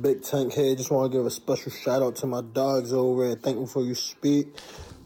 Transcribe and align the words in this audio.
Big 0.00 0.22
Tank 0.22 0.52
here. 0.52 0.76
Just 0.76 0.90
want 0.90 1.10
to 1.10 1.18
give 1.18 1.26
a 1.26 1.30
special 1.30 1.72
shout 1.72 2.02
out 2.02 2.14
to 2.16 2.26
my 2.26 2.40
dogs 2.40 2.92
over 2.92 3.24
at 3.32 3.42
Think 3.42 3.58
Before 3.58 3.82
You 3.82 3.94
Speak. 3.94 4.56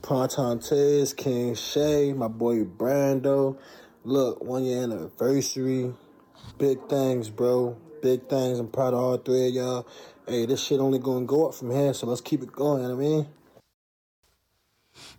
Prontantes, 0.02 1.16
King 1.16 1.54
Shay, 1.54 2.12
my 2.12 2.28
boy 2.28 2.64
Brando. 2.64 3.56
Look, 4.04 4.42
one 4.44 4.64
year 4.64 4.82
anniversary. 4.82 5.94
Big 6.58 6.88
things, 6.88 7.30
bro. 7.30 7.76
Big 8.02 8.28
things. 8.28 8.58
I'm 8.58 8.68
proud 8.68 8.94
of 8.94 9.00
all 9.00 9.16
three 9.16 9.48
of 9.48 9.54
y'all. 9.54 9.86
Hey, 10.26 10.44
this 10.44 10.62
shit 10.62 10.80
only 10.80 10.98
gonna 10.98 11.24
go 11.24 11.48
up 11.48 11.54
from 11.54 11.70
here, 11.70 11.94
so 11.94 12.06
let's 12.06 12.20
keep 12.20 12.42
it 12.42 12.52
going, 12.52 12.82
you 12.82 12.88
know 12.88 12.96
what 12.96 13.04
I 13.04 13.08
mean? 13.08 13.26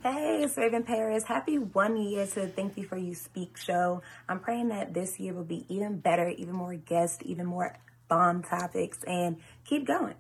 Hey, 0.04 0.44
it's 0.44 0.58
Raven 0.58 0.84
Paris. 0.84 1.24
Happy 1.24 1.58
one 1.58 1.98
year 1.98 2.28
to 2.28 2.48
Think 2.48 2.76
Before 2.76 2.98
You 2.98 3.16
Speak 3.16 3.58
show. 3.58 4.02
I'm 4.30 4.40
praying 4.40 4.68
that 4.68 4.94
this 4.94 5.20
year 5.20 5.34
will 5.34 5.46
be 5.46 5.66
even 5.70 6.00
better, 6.00 6.30
even 6.30 6.54
more 6.54 6.76
guests, 6.76 7.20
even 7.26 7.46
more 7.46 7.78
bomb 8.14 8.44
topics, 8.44 9.04
and 9.08 9.38
keep 9.66 9.88
going. 9.88 10.14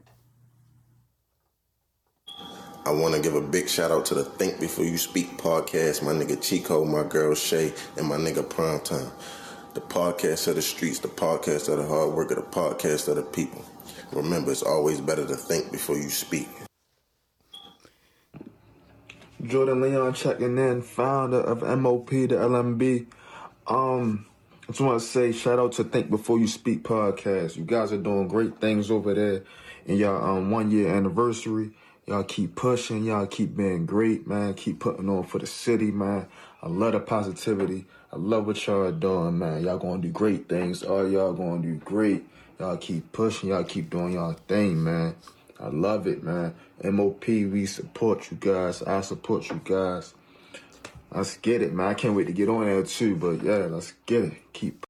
I 2.85 2.91
want 2.91 3.15
to 3.15 3.21
give 3.21 3.35
a 3.35 3.41
big 3.41 3.69
shout 3.69 3.91
out 3.91 4.05
to 4.07 4.15
the 4.15 4.25
Think 4.25 4.59
Before 4.59 4.83
You 4.83 4.97
Speak 4.97 5.37
podcast, 5.37 6.03
my 6.03 6.11
nigga 6.11 6.41
Chico, 6.41 6.83
my 6.83 7.03
girl 7.03 7.35
Shay, 7.35 7.71
and 7.97 8.07
my 8.07 8.17
nigga 8.17 8.43
Primetime. 8.43 9.11
The 9.75 9.81
podcast 9.81 10.47
of 10.47 10.55
the 10.55 10.61
streets, 10.61 10.99
the 10.99 11.07
podcast 11.07 11.71
of 11.71 11.77
the 11.77 11.85
hard 11.85 12.13
worker, 12.13 12.35
the 12.35 12.41
podcast 12.41 13.07
of 13.07 13.15
the 13.15 13.23
people. 13.23 13.63
Remember, 14.11 14.51
it's 14.51 14.63
always 14.63 14.99
better 14.99 15.25
to 15.25 15.35
think 15.35 15.71
before 15.71 15.95
you 15.95 16.09
speak. 16.09 16.49
Jordan 19.45 19.81
Leon 19.81 20.13
checking 20.13 20.57
in, 20.57 20.81
founder 20.81 21.41
of 21.41 21.61
MOP, 21.79 22.09
the 22.09 22.35
LMB. 22.35 23.05
Um, 23.67 24.25
I 24.63 24.67
just 24.67 24.79
want 24.79 24.97
to 25.01 25.05
say 25.05 25.33
shout 25.33 25.59
out 25.59 25.73
to 25.73 25.83
Think 25.83 26.09
Before 26.09 26.39
You 26.39 26.47
Speak 26.47 26.83
podcast. 26.83 27.57
You 27.57 27.65
guys 27.65 27.91
are 27.91 27.97
doing 27.97 28.29
great 28.29 28.61
things 28.61 28.89
over 28.89 29.13
there 29.13 29.43
in 29.85 29.97
y'all 29.97 30.37
um, 30.37 30.51
one 30.51 30.71
year 30.71 30.87
anniversary. 30.95 31.71
Y'all 32.07 32.23
keep 32.23 32.55
pushing. 32.55 33.03
Y'all 33.03 33.27
keep 33.27 33.57
being 33.57 33.85
great, 33.85 34.25
man. 34.25 34.53
Keep 34.53 34.79
putting 34.79 35.09
on 35.09 35.23
for 35.23 35.39
the 35.39 35.45
city, 35.45 35.91
man. 35.91 36.27
I 36.61 36.69
love 36.69 36.93
the 36.93 37.01
positivity. 37.01 37.87
I 38.13 38.15
love 38.15 38.47
what 38.47 38.65
y'all 38.65 38.83
are 38.83 38.93
doing, 38.93 39.37
man. 39.37 39.65
Y'all 39.65 39.77
gonna 39.77 40.01
do 40.01 40.07
great 40.07 40.47
things. 40.47 40.81
All 40.81 41.09
y'all 41.09 41.33
gonna 41.33 41.61
do 41.61 41.75
great. 41.75 42.23
Y'all 42.57 42.77
keep 42.77 43.11
pushing. 43.11 43.49
Y'all 43.49 43.65
keep 43.65 43.89
doing 43.89 44.13
y'all 44.13 44.31
thing, 44.47 44.81
man. 44.81 45.17
I 45.59 45.67
love 45.67 46.07
it, 46.07 46.23
man. 46.23 46.55
MOP, 46.81 47.27
we 47.27 47.65
support 47.65 48.31
you 48.31 48.37
guys. 48.39 48.81
I 48.81 49.01
support 49.01 49.49
you 49.49 49.59
guys. 49.65 50.13
Let's 51.15 51.37
get 51.37 51.61
it, 51.61 51.73
man. 51.73 51.87
I 51.87 51.93
can't 51.93 52.15
wait 52.15 52.25
to 52.25 52.33
get 52.33 52.49
on 52.49 52.65
there 52.65 52.81
too, 52.83 53.15
but 53.15 53.43
yeah, 53.43 53.67
let's 53.69 53.93
get 54.05 54.25
it. 54.25 54.33
Keep. 54.53 54.85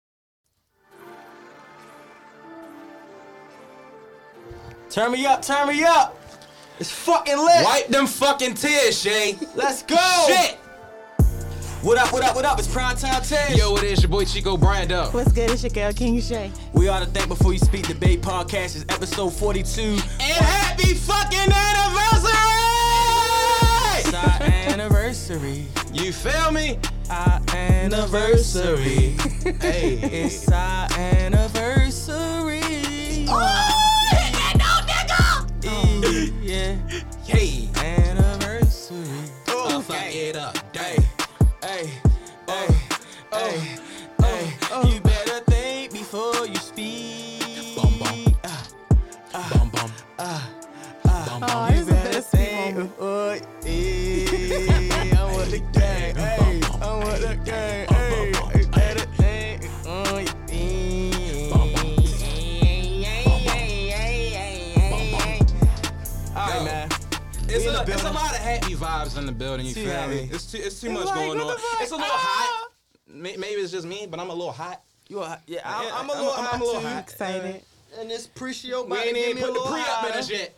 Turn 4.90 5.12
me 5.12 5.26
up, 5.26 5.42
turn 5.42 5.68
me 5.68 5.84
up. 5.84 6.18
It's 6.80 6.92
fucking 6.92 7.38
lit. 7.38 7.66
Wipe 7.66 7.88
them 7.88 8.08
fucking 8.08 8.54
tears, 8.54 9.02
Shay. 9.02 9.38
Let's 9.56 9.84
go. 9.84 10.26
Shit. 10.28 10.60
What 11.82 11.98
up, 11.98 12.14
what 12.14 12.24
up, 12.24 12.36
what 12.36 12.46
up? 12.46 12.58
It's 12.58 12.72
Prime 12.72 12.96
Time 12.96 13.22
Tez. 13.22 13.58
Yo, 13.58 13.76
it 13.76 13.84
is 13.84 14.02
your 14.02 14.10
boy 14.10 14.24
Chico 14.24 14.56
Brando. 14.56 15.14
What's 15.14 15.34
good? 15.34 15.52
It's 15.52 15.64
your 15.64 15.72
girl, 15.72 15.92
King 15.92 16.22
Shay. 16.22 16.50
We 16.72 16.88
are 16.88 17.02
the 17.02 17.08
Think 17.08 17.28
Before 17.28 17.52
You 17.52 17.60
Speak 17.60 17.88
The 17.88 17.94
Debate 17.94 18.22
podcast. 18.22 18.78
is 18.78 18.86
episode 18.88 19.32
42. 19.34 19.82
And 19.82 20.02
happy 20.22 20.94
fucking 20.94 21.52
anniversary! 21.52 22.44
Anniversary. 24.74 25.68
You 25.94 26.12
feel 26.12 26.52
me? 26.52 26.80
Our 27.08 27.40
anniversary. 27.50 29.16
hey. 29.62 30.00
It's 30.26 30.52
our 30.52 30.88
anniversary. 30.94 32.64
Oh, 33.30 33.73
but 74.14 74.20
I'm 74.20 74.30
a 74.30 74.34
little 74.36 74.52
hot. 74.52 74.80
You 75.08 75.22
a, 75.22 75.42
yeah, 75.48 75.62
I'm, 75.66 75.88
Yeah, 75.88 75.92
I'm 75.96 76.10
a 76.10 76.14
little 76.14 76.30
I'm- 76.34 76.40
I'm 76.40 76.46
hot 76.46 76.62
a 76.62 76.64
little 76.64 76.82
too. 76.82 76.88
hot. 76.88 77.10
Excited. 77.10 77.62
And 78.00 78.12
this 78.12 78.28
pre-show 78.28 78.82
We 78.84 78.88
about 78.92 79.06
ain't 79.08 79.16
to 79.16 79.22
give 79.22 79.30
even 79.38 79.44
put 79.44 79.54
the 79.56 79.60
pre 79.62 79.80
up 79.82 79.88
in 79.88 79.94
hotter. 79.94 80.14
this 80.14 80.30
yet. 80.30 80.56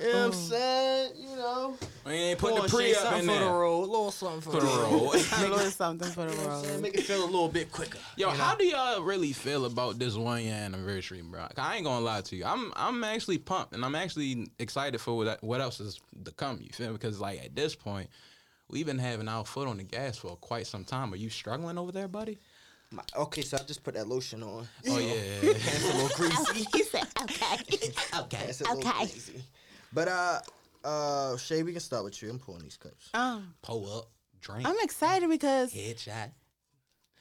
You 0.00 0.12
know 0.12 0.18
what 0.18 0.26
I'm 0.26 0.32
saying? 0.34 1.12
You 1.16 1.36
know. 1.36 1.76
We 2.04 2.12
ain't 2.12 2.38
put 2.38 2.54
the 2.62 2.68
pre 2.68 2.84
Shay, 2.84 2.92
up 2.96 2.98
something 3.00 3.20
in 3.20 3.26
for 3.28 3.32
the 3.32 3.38
there. 3.40 3.48
road. 3.50 3.78
A 3.80 3.86
little 3.90 4.10
something 4.10 4.40
for, 4.42 4.50
For 4.52 4.60
the 4.60 4.66
road. 4.66 5.14
A 5.38 5.40
little 5.48 5.58
something 5.70 6.10
for 6.10 6.26
the 6.26 6.32
You 6.32 6.36
know 6.42 6.48
what 6.48 6.52
I'm 6.66 6.70
road. 6.72 6.82
Make 6.82 6.94
it 6.96 7.04
feel 7.04 7.24
a 7.24 7.26
little 7.26 7.48
bit 7.48 7.72
quicker. 7.72 7.98
Yo, 8.16 8.30
you 8.30 8.36
know? 8.36 8.44
how 8.44 8.54
do 8.56 8.64
y'all 8.66 9.02
really 9.02 9.32
feel 9.32 9.64
about 9.64 9.98
this 9.98 10.14
one 10.16 10.42
year 10.44 10.54
anniversary, 10.54 11.22
bro? 11.22 11.46
I 11.56 11.76
ain't 11.76 11.84
gonna 11.84 12.04
lie 12.04 12.20
to 12.20 12.36
you. 12.36 12.44
I'm 12.44 12.72
I'm 12.76 13.02
actually 13.04 13.38
pumped 13.38 13.72
and 13.72 13.84
I'm 13.86 13.94
actually 13.94 14.48
excited 14.58 15.00
for 15.00 15.16
what 15.16 15.42
what 15.42 15.62
else 15.62 15.80
is 15.80 15.98
to 16.24 16.30
come. 16.32 16.58
You 16.60 16.68
feel 16.74 16.88
me? 16.88 16.92
Because 16.92 17.18
like 17.20 17.42
at 17.44 17.56
this 17.56 17.74
point, 17.74 18.08
we've 18.70 18.86
been 18.86 18.98
having 19.00 19.28
our 19.28 19.44
foot 19.46 19.66
on 19.66 19.78
the 19.78 19.84
gas 19.84 20.16
for 20.18 20.36
quite 20.36 20.66
some 20.68 20.84
time. 20.84 21.12
Are 21.12 21.16
you 21.16 21.30
struggling 21.30 21.76
over 21.78 21.90
there, 21.90 22.06
buddy? 22.08 22.38
My- 22.90 23.02
okay, 23.16 23.42
so 23.42 23.56
I 23.58 23.62
just 23.64 23.82
put 23.84 23.94
that 23.94 24.08
lotion 24.08 24.42
on. 24.42 24.66
Oh 24.88 24.98
yeah. 24.98 25.12
It's 25.42 25.84
a 25.84 25.92
little 25.96 26.08
greasy. 26.16 26.66
he 26.72 26.82
said, 26.84 27.06
okay. 27.22 27.56
okay. 28.20 28.44
It's 28.48 28.60
a 28.62 28.70
Okay. 28.72 28.90
greasy. 28.90 29.42
But 29.92 30.08
uh, 30.08 30.40
uh, 30.84 31.36
Shay, 31.36 31.62
we 31.62 31.72
can 31.72 31.80
start 31.80 32.04
with 32.04 32.22
you. 32.22 32.30
I'm 32.30 32.38
pulling 32.38 32.62
these 32.62 32.76
cups. 32.78 33.10
Um, 33.14 33.54
Pull 33.62 33.98
up, 33.98 34.10
drink, 34.40 34.66
I'm 34.66 34.76
excited 34.82 35.28
because 35.28 35.72
headshot. 35.72 36.30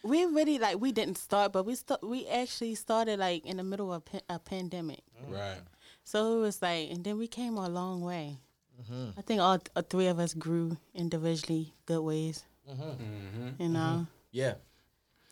we 0.04 0.26
really 0.26 0.58
like 0.60 0.80
we 0.80 0.92
didn't 0.94 1.18
start, 1.18 1.52
but 1.52 1.66
we 1.66 1.76
st- 1.76 2.02
we 2.04 2.28
actually 2.28 2.76
started 2.76 3.20
like 3.20 3.46
in 3.46 3.58
the 3.58 3.64
middle 3.64 3.92
of 3.94 4.06
pa- 4.06 4.20
a 4.30 4.40
pandemic. 4.40 5.02
Right. 5.28 5.60
So 6.04 6.38
it 6.38 6.42
was 6.42 6.62
like, 6.62 6.90
and 6.92 7.04
then 7.04 7.18
we 7.18 7.28
came 7.28 7.58
a 7.58 7.68
long 7.68 8.02
way. 8.02 8.38
Mm-hmm. 8.82 9.20
I 9.20 9.22
think 9.24 9.42
all, 9.42 9.58
all 9.76 9.82
three 9.84 10.08
of 10.08 10.20
us 10.20 10.34
grew 10.34 10.78
individually, 10.96 11.74
good 11.86 12.00
ways. 12.02 12.44
Mm-hmm. 12.70 13.62
You 13.62 13.70
know, 13.70 14.08
Yeah. 14.32 14.54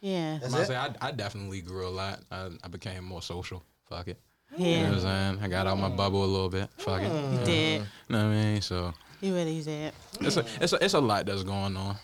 Yeah, 0.01 0.38
That's 0.41 0.53
I'm 0.53 0.61
it. 0.61 0.66
say 0.67 0.75
I, 0.75 0.94
I 1.01 1.11
definitely 1.11 1.61
grew 1.61 1.88
a 1.88 1.89
lot. 1.89 2.19
I, 2.31 2.50
I 2.63 2.67
became 2.67 3.03
more 3.03 3.22
social. 3.22 3.63
Fuck 3.89 4.07
it. 4.09 4.19
yeah. 4.57 4.67
You 4.67 4.75
know 4.78 4.83
what 4.89 4.94
I'm 4.94 5.01
saying? 5.01 5.39
I 5.44 5.47
got 5.47 5.67
out 5.67 5.78
my 5.79 5.89
bubble 5.89 6.23
a 6.23 6.25
little 6.25 6.50
bit. 6.50 6.69
Fuck 6.78 7.01
it. 7.01 7.11
You 7.11 7.45
did. 7.45 7.81
You 7.81 7.88
know 8.09 8.17
what 8.17 8.25
I 8.25 8.44
mean? 8.44 8.61
So 8.61 8.94
You 9.22 9.34
really 9.35 9.61
did. 9.61 9.94
it's 10.22 10.38
a 10.38 10.45
it's 10.61 10.73
a 10.73 10.84
it's 10.84 10.94
a 10.94 11.00
lot 11.01 11.25
that's 11.25 11.44
going 11.44 11.75
on. 11.78 11.95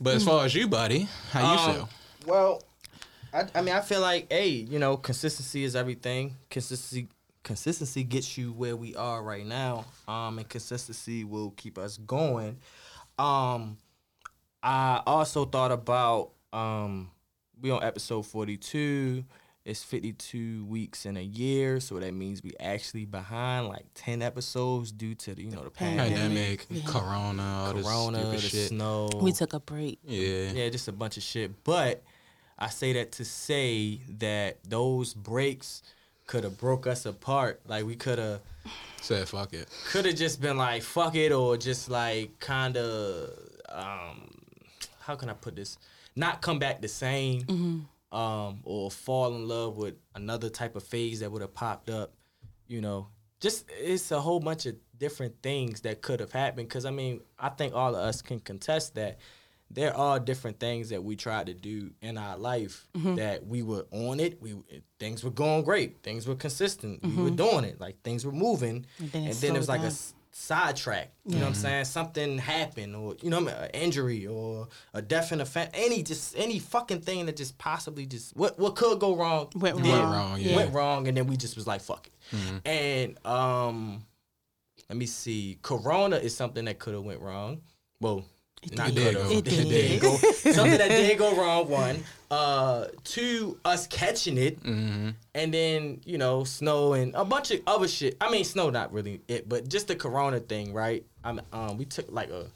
But 0.00 0.16
as 0.16 0.24
far 0.24 0.44
as 0.44 0.54
you, 0.54 0.66
buddy, 0.66 1.08
how 1.30 1.52
you 1.52 1.58
Um, 1.60 1.74
feel? 1.74 1.88
Well, 2.26 2.62
I, 3.32 3.44
I 3.54 3.62
mean, 3.62 3.74
I 3.74 3.80
feel 3.80 4.00
like, 4.00 4.26
hey, 4.32 4.48
you 4.48 4.78
know, 4.80 4.96
consistency 4.96 5.62
is 5.64 5.76
everything. 5.76 6.36
Consistency, 6.50 7.06
consistency 7.44 8.02
gets 8.02 8.36
you 8.36 8.52
where 8.52 8.74
we 8.76 8.96
are 8.96 9.22
right 9.22 9.46
now. 9.46 9.84
Um, 10.08 10.38
and 10.38 10.48
consistency 10.48 11.22
will 11.24 11.52
keep 11.52 11.78
us 11.78 11.96
going. 11.98 12.58
Um, 13.16 13.78
I 14.62 15.02
also 15.06 15.44
thought 15.44 15.70
about 15.70 16.30
um, 16.52 17.10
we 17.60 17.70
on 17.70 17.82
episode 17.82 18.22
forty 18.22 18.56
two. 18.56 19.24
It's 19.64 19.84
fifty 19.84 20.12
two 20.12 20.64
weeks 20.64 21.06
in 21.06 21.16
a 21.16 21.22
year, 21.22 21.78
so 21.78 21.98
that 22.00 22.12
means 22.12 22.42
we 22.42 22.50
actually 22.58 23.04
behind 23.04 23.68
like 23.68 23.84
ten 23.94 24.20
episodes 24.20 24.90
due 24.90 25.14
to 25.14 25.34
the 25.36 25.42
you 25.44 25.50
know 25.50 25.62
the 25.62 25.70
pandemic, 25.70 26.16
Pandemic, 26.18 26.66
Yeah. 26.68 26.82
Corona, 26.84 27.42
all 27.66 27.72
Corona, 27.74 28.18
this 28.32 28.42
the 28.42 28.48
shit. 28.48 28.68
snow. 28.70 29.08
We 29.20 29.30
took 29.30 29.52
a 29.52 29.60
break. 29.60 30.00
Yeah. 30.04 30.50
Yeah, 30.52 30.68
just 30.68 30.88
a 30.88 30.92
bunch 30.92 31.16
of 31.16 31.22
shit. 31.22 31.62
But 31.62 32.02
I 32.58 32.70
say 32.70 32.92
that 32.94 33.12
to 33.12 33.24
say 33.24 34.00
that 34.18 34.58
those 34.64 35.14
breaks 35.14 35.84
could 36.26 36.42
have 36.42 36.58
broke 36.58 36.88
us 36.88 37.06
apart. 37.06 37.60
Like 37.68 37.84
we 37.86 37.94
could 37.94 38.18
have 38.18 38.40
Said 39.00 39.28
fuck 39.28 39.52
it. 39.52 39.68
could 39.90 40.06
have 40.06 40.16
just 40.16 40.40
been 40.40 40.56
like 40.56 40.82
fuck 40.82 41.14
it 41.14 41.30
or 41.30 41.56
just 41.56 41.88
like 41.88 42.36
kind 42.40 42.76
of 42.76 43.30
um 43.68 44.28
how 45.00 45.14
can 45.14 45.28
I 45.28 45.34
put 45.34 45.54
this? 45.54 45.78
Not 46.16 46.42
come 46.42 46.58
back 46.58 46.80
the 46.82 46.88
same 46.88 47.86
um 48.12 48.60
or 48.64 48.90
fall 48.90 49.34
in 49.34 49.48
love 49.48 49.76
with 49.76 49.94
another 50.14 50.50
type 50.50 50.76
of 50.76 50.82
phase 50.82 51.20
that 51.20 51.32
would 51.32 51.40
have 51.42 51.54
popped 51.54 51.88
up, 51.90 52.12
you 52.68 52.80
know. 52.80 53.08
Just 53.40 53.64
it's 53.80 54.10
a 54.12 54.20
whole 54.20 54.38
bunch 54.40 54.66
of 54.66 54.76
different 54.98 55.34
things 55.42 55.80
that 55.80 56.02
could 56.02 56.20
have 56.20 56.32
happened 56.32 56.68
cuz 56.70 56.84
I 56.84 56.90
mean, 56.90 57.22
I 57.38 57.48
think 57.48 57.74
all 57.74 57.90
of 57.94 58.00
us 58.02 58.20
can 58.22 58.38
contest 58.40 58.94
that 58.96 59.18
there 59.70 59.96
are 59.96 60.20
different 60.20 60.60
things 60.60 60.90
that 60.90 61.02
we 61.02 61.16
tried 61.16 61.46
to 61.46 61.54
do 61.54 61.92
in 62.02 62.18
our 62.18 62.36
life 62.36 62.86
Mm-hmm. 62.94 63.14
that 63.14 63.46
we 63.46 63.62
were 63.62 63.86
on 63.90 64.20
it. 64.20 64.40
We 64.42 64.54
things 65.00 65.24
were 65.24 65.30
going 65.30 65.64
great. 65.64 66.02
Things 66.02 66.28
were 66.28 66.34
consistent. 66.36 67.02
We 67.02 67.16
were 67.22 67.30
doing 67.30 67.64
it. 67.64 67.80
Like 67.80 68.02
things 68.02 68.26
were 68.26 68.32
moving. 68.32 68.84
Mm-hmm. 69.00 69.04
And 69.04 69.12
then 69.12 69.22
And 69.22 69.30
it 69.32 69.40
then, 69.40 69.56
it 69.56 69.58
was 69.58 69.68
like 69.70 69.80
a 69.80 69.84
down. 69.84 69.92
S- 70.32 70.38
sidetrack. 70.38 71.12
You 71.26 71.36
know 71.36 71.42
what 71.42 71.48
I'm 71.48 71.54
saying? 71.54 71.84
Something 71.84 72.38
happened, 72.38 72.96
or 72.96 73.14
you 73.22 73.30
know, 73.30 73.40
what 73.42 73.54
I 73.54 73.60
mean, 73.62 73.64
an 73.64 73.70
injury, 73.70 74.26
or 74.26 74.68
a 74.94 75.00
death 75.02 75.32
in 75.32 75.38
the 75.38 75.44
family. 75.44 75.70
Any 75.74 76.02
just 76.02 76.36
any 76.36 76.58
fucking 76.58 77.00
thing 77.02 77.26
that 77.26 77.36
just 77.36 77.58
possibly 77.58 78.06
just 78.06 78.36
what 78.36 78.58
what 78.58 78.74
could 78.76 78.98
go 78.98 79.14
wrong 79.16 79.50
Went 79.54 79.76
did. 79.82 79.86
wrong. 79.92 80.12
wrong, 80.12 80.40
yeah. 80.40 80.56
Went 80.56 80.72
wrong, 80.74 81.08
and 81.08 81.16
then 81.16 81.26
we 81.26 81.36
just 81.36 81.56
was 81.56 81.66
like, 81.66 81.80
fuck 81.80 82.06
it. 82.08 82.66
And 82.66 83.26
um, 83.26 84.04
let 84.88 84.96
me 84.98 85.06
see. 85.06 85.58
Corona 85.62 86.16
is 86.16 86.34
something 86.36 86.64
that 86.64 86.78
could 86.78 86.94
have 86.94 87.04
went 87.04 87.20
wrong. 87.20 87.60
Well, 88.00 88.24
not 88.72 88.94
did 88.94 89.14
go. 89.14 89.30
It 89.30 89.44
did. 89.44 90.00
go. 90.00 90.16
Something 90.16 90.78
that 90.78 90.88
did 90.88 91.18
go 91.18 91.36
wrong. 91.40 91.68
One. 91.68 92.04
Uh, 92.30 92.86
two. 93.04 93.58
Us 93.64 93.86
catching 93.86 94.38
it, 94.38 94.62
and 94.62 95.14
then 95.34 96.00
you 96.04 96.18
know 96.18 96.44
snow 96.44 96.92
and 96.94 97.14
a 97.14 97.24
bunch 97.24 97.50
of 97.50 97.60
other 97.66 97.88
shit. 97.88 98.16
I 98.20 98.30
mean, 98.30 98.44
snow 98.44 98.70
not 98.70 98.92
really 98.92 99.20
it, 99.28 99.48
but 99.48 99.68
just 99.68 99.88
the 99.88 99.96
Corona 99.96 100.40
thing, 100.40 100.72
right? 100.72 101.04
I'm 101.24 101.40
um, 101.52 101.76
we 101.76 101.84
took 101.84 102.10
like 102.10 102.30
a 102.30 102.46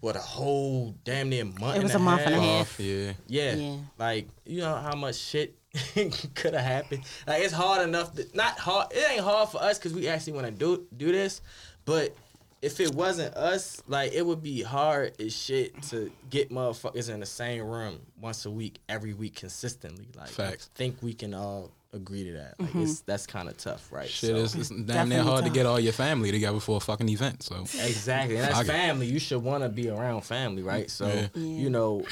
what 0.00 0.16
a 0.16 0.20
whole 0.20 0.94
damn 1.04 1.28
near 1.28 1.44
month. 1.44 1.76
It 1.76 1.82
was 1.82 1.92
and 1.94 2.00
a 2.00 2.04
month 2.04 2.22
and 2.22 2.34
a 2.34 2.40
half. 2.40 2.68
half. 2.68 2.80
Yeah. 2.80 3.12
Yeah. 3.26 3.54
Yeah. 3.54 3.76
Like, 3.98 4.28
you 4.46 4.60
know 4.60 4.74
how 4.74 4.96
much 4.96 5.16
shit 5.16 5.56
could 6.34 6.54
have 6.54 6.64
happened. 6.64 7.04
Like 7.26 7.42
it's 7.42 7.52
hard 7.52 7.86
enough 7.86 8.14
to, 8.14 8.26
not 8.34 8.58
hard 8.58 8.92
it 8.92 9.10
ain't 9.10 9.20
hard 9.20 9.50
for 9.50 9.62
us 9.62 9.78
cuz 9.78 9.92
we 9.92 10.08
actually 10.08 10.32
want 10.32 10.46
to 10.46 10.52
do 10.52 10.86
do 10.96 11.12
this, 11.12 11.42
but 11.84 12.14
if 12.62 12.78
it 12.80 12.94
wasn't 12.94 13.34
us, 13.34 13.82
like 13.86 14.12
it 14.12 14.24
would 14.24 14.42
be 14.42 14.62
hard 14.62 15.20
as 15.20 15.34
shit 15.34 15.80
to 15.84 16.10
get 16.28 16.50
motherfuckers 16.50 17.08
in 17.12 17.20
the 17.20 17.26
same 17.26 17.62
room 17.62 18.00
once 18.20 18.44
a 18.44 18.50
week, 18.50 18.80
every 18.88 19.14
week 19.14 19.34
consistently. 19.36 20.08
Like 20.16 20.28
Facts. 20.28 20.68
I 20.74 20.76
think 20.76 20.96
we 21.02 21.14
can 21.14 21.32
all 21.34 21.70
agree 21.92 22.22
to 22.24 22.32
that. 22.32 22.54
Like 22.60 22.68
Mm-hmm. 22.68 22.82
it's 22.82 23.00
that's 23.00 23.26
kind 23.26 23.48
of 23.48 23.56
tough, 23.56 23.90
right? 23.90 24.08
Shit, 24.08 24.30
So- 24.30 24.36
it's, 24.36 24.54
it's 24.54 24.68
damn 24.68 25.08
near 25.08 25.22
hard 25.22 25.44
to 25.44 25.50
get 25.50 25.64
all 25.66 25.80
your 25.80 25.92
family 25.94 26.30
together 26.30 26.60
for 26.60 26.76
a 26.76 26.80
fucking 26.80 27.08
event. 27.08 27.42
So 27.42 27.56
Exactly. 27.62 28.36
And 28.36 28.44
that's 28.46 28.68
family. 28.68 29.06
You 29.06 29.18
should 29.18 29.42
want 29.42 29.62
to 29.64 29.68
be 29.70 29.88
around 29.88 30.20
family, 30.22 30.62
right? 30.62 30.90
So, 30.90 31.06
Yeah. 31.08 31.28
you 31.34 31.70
know, 31.70 32.04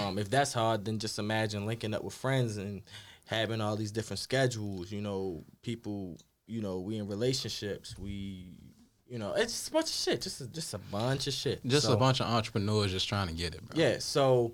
um, 0.00 0.18
if 0.18 0.30
that's 0.30 0.52
hard, 0.54 0.84
then 0.86 0.98
just 0.98 1.18
imagine 1.18 1.66
linking 1.66 1.94
up 1.94 2.02
with 2.02 2.14
friends 2.14 2.56
and 2.56 2.82
having 3.26 3.60
all 3.60 3.76
these 3.76 3.92
different 3.92 4.18
schedules. 4.18 4.90
You 4.90 5.02
know, 5.02 5.44
people, 5.62 6.16
you 6.48 6.60
know, 6.62 6.80
we 6.80 6.96
in 6.96 7.06
relationships. 7.06 7.96
We, 7.98 8.46
you 9.10 9.18
know, 9.18 9.32
it's 9.32 9.52
just 9.52 9.68
a 9.68 9.72
bunch 9.72 9.86
of 9.86 9.94
shit. 9.94 10.22
Just 10.22 10.40
a, 10.40 10.46
just 10.46 10.72
a 10.72 10.78
bunch 10.78 11.26
of 11.26 11.32
shit. 11.32 11.66
just 11.66 11.86
So, 11.86 11.92
a 11.92 11.96
bunch 11.96 12.20
of 12.20 12.26
entrepreneurs 12.26 12.92
just 12.92 13.08
trying 13.08 13.26
to 13.26 13.34
get 13.34 13.54
it, 13.54 13.68
bro. 13.68 13.78
Yeah. 13.78 13.98
So, 13.98 14.52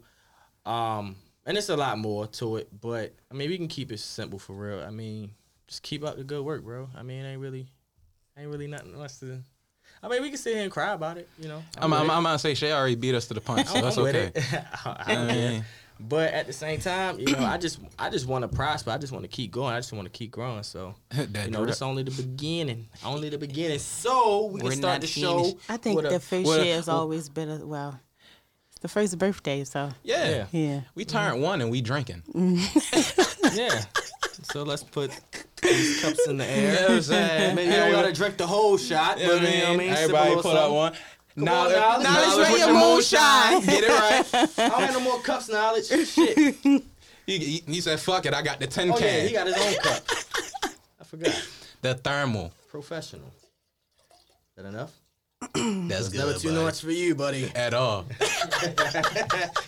um, 0.64 1.16
and 1.44 1.58
it's 1.58 1.68
a 1.68 1.76
lot 1.76 1.98
more 1.98 2.26
to 2.26 2.56
it, 2.56 2.68
but 2.80 3.14
I 3.30 3.34
mean, 3.34 3.50
we 3.50 3.58
can 3.58 3.68
keep 3.68 3.92
it 3.92 4.00
simple 4.00 4.38
for 4.38 4.54
real. 4.54 4.80
I 4.80 4.90
mean, 4.90 5.30
just 5.68 5.82
keep 5.82 6.02
up 6.02 6.16
the 6.16 6.24
good 6.24 6.42
work, 6.42 6.64
bro. 6.64 6.88
I 6.96 7.02
mean, 7.02 7.22
it 7.22 7.32
ain't 7.32 7.40
really, 7.40 7.66
ain't 8.38 8.48
really 8.48 8.66
nothing 8.66 8.96
much 8.96 9.18
to. 9.20 9.42
I 10.02 10.08
mean, 10.08 10.22
we 10.22 10.30
can 10.30 10.38
sit 10.38 10.54
here 10.54 10.62
and 10.62 10.72
cry 10.72 10.94
about 10.94 11.18
it, 11.18 11.28
you 11.38 11.48
know. 11.48 11.62
I'm, 11.76 11.92
I'm, 11.92 12.08
it. 12.08 12.12
I'm 12.12 12.22
gonna 12.22 12.38
say 12.38 12.54
Shay 12.54 12.72
already 12.72 12.94
beat 12.94 13.14
us 13.14 13.26
to 13.26 13.34
the 13.34 13.40
punch, 13.42 13.68
so 13.68 13.74
I'm 13.76 13.82
that's 13.82 13.98
okay. 13.98 14.32
I 14.84 15.04
care. 15.04 15.66
But 15.98 16.34
at 16.34 16.46
the 16.46 16.52
same 16.52 16.78
time, 16.80 17.18
you 17.18 17.32
know, 17.32 17.44
I 17.44 17.56
just 17.56 17.78
I 17.98 18.10
just 18.10 18.26
want 18.26 18.42
to 18.42 18.48
prosper. 18.48 18.90
I 18.90 18.98
just 18.98 19.12
want 19.12 19.24
to 19.24 19.28
keep 19.28 19.50
going. 19.50 19.72
I 19.74 19.78
just 19.78 19.92
want 19.92 20.04
to 20.04 20.10
keep 20.10 20.30
growing. 20.30 20.62
So 20.62 20.94
That 21.10 21.46
you 21.46 21.50
know, 21.50 21.58
drip. 21.60 21.68
this 21.70 21.82
only 21.82 22.02
the 22.02 22.10
beginning. 22.10 22.88
Only 23.04 23.28
the 23.30 23.38
beginning. 23.38 23.78
So 23.78 24.46
we 24.46 24.60
can 24.60 24.68
We're 24.68 24.74
start 24.74 24.94
not 24.96 25.00
the 25.00 25.06
show. 25.06 25.58
I 25.68 25.76
think 25.78 25.96
with 25.96 26.06
a- 26.06 26.10
the 26.10 26.20
first 26.20 26.46
what 26.46 26.60
a- 26.60 26.64
year 26.66 26.74
has 26.76 26.88
always 26.88 27.28
been 27.30 27.48
a 27.50 27.64
well. 27.66 27.98
It's 28.72 28.80
the 28.80 28.88
first 28.88 29.16
birthday, 29.18 29.64
so 29.64 29.88
yeah. 30.04 30.28
Yeah. 30.28 30.46
yeah. 30.52 30.80
We 30.94 31.06
turned 31.06 31.40
one 31.42 31.62
and 31.62 31.70
we 31.70 31.80
drinking. 31.80 32.22
yeah. 33.54 33.84
So 34.52 34.62
let's 34.62 34.82
put 34.82 35.10
these 35.62 36.02
cups 36.02 36.26
in 36.28 36.36
the 36.36 36.44
air. 36.44 36.72
You 36.74 36.80
know 36.80 36.82
what 36.88 36.90
I'm 36.96 37.02
saying? 37.02 37.50
I 37.50 37.54
mean, 37.54 37.66
you 37.70 37.72
don't 37.76 37.92
gotta 37.92 38.12
drink 38.12 38.36
the 38.36 38.46
whole 38.46 38.76
shot, 38.76 39.18
You 39.18 39.26
but 39.28 39.42
know 39.42 39.48
you 39.48 39.58
know 39.58 39.64
what 39.64 39.72
I 39.72 39.76
mean. 39.76 39.90
Everybody 39.92 40.28
little 40.28 40.42
put 40.42 40.56
out 40.56 40.72
one. 40.72 40.92
Knowledge, 41.36 41.76
knowledge. 41.76 42.02
knowledge 42.02 42.28
Knowledge 42.28 42.50
with 42.50 42.58
your 42.58 42.72
moonshine. 42.74 43.60
Get 43.66 43.84
it 43.84 43.88
right. 43.88 44.48
I 44.58 44.68
don't 44.68 44.80
have 44.80 44.94
no 44.94 45.00
more 45.00 45.20
cups 45.20 45.48
knowledge. 45.48 45.86
Shit. 46.08 46.38
He, 46.64 46.80
he, 47.26 47.62
he 47.66 47.80
said, 47.80 48.00
"Fuck 48.00 48.24
it, 48.26 48.32
I 48.32 48.40
got 48.40 48.58
the 48.60 48.66
tin 48.66 48.90
Oh 48.90 48.98
yeah, 48.98 49.20
he 49.26 49.32
got 49.32 49.46
his 49.46 49.56
own 49.56 49.74
cup. 49.82 50.02
I 51.00 51.04
forgot. 51.04 51.48
the 51.82 51.94
thermal." 51.94 52.52
Professional. 52.70 53.28
Is 53.28 54.56
that 54.56 54.64
enough? 54.66 54.92
That's 55.54 56.12
Never 56.12 56.32
good, 56.32 56.40
too 56.40 56.48
bud. 56.54 56.62
much 56.64 56.80
for 56.80 56.90
you, 56.90 57.14
buddy. 57.14 57.50
at 57.54 57.74
all. 57.74 58.06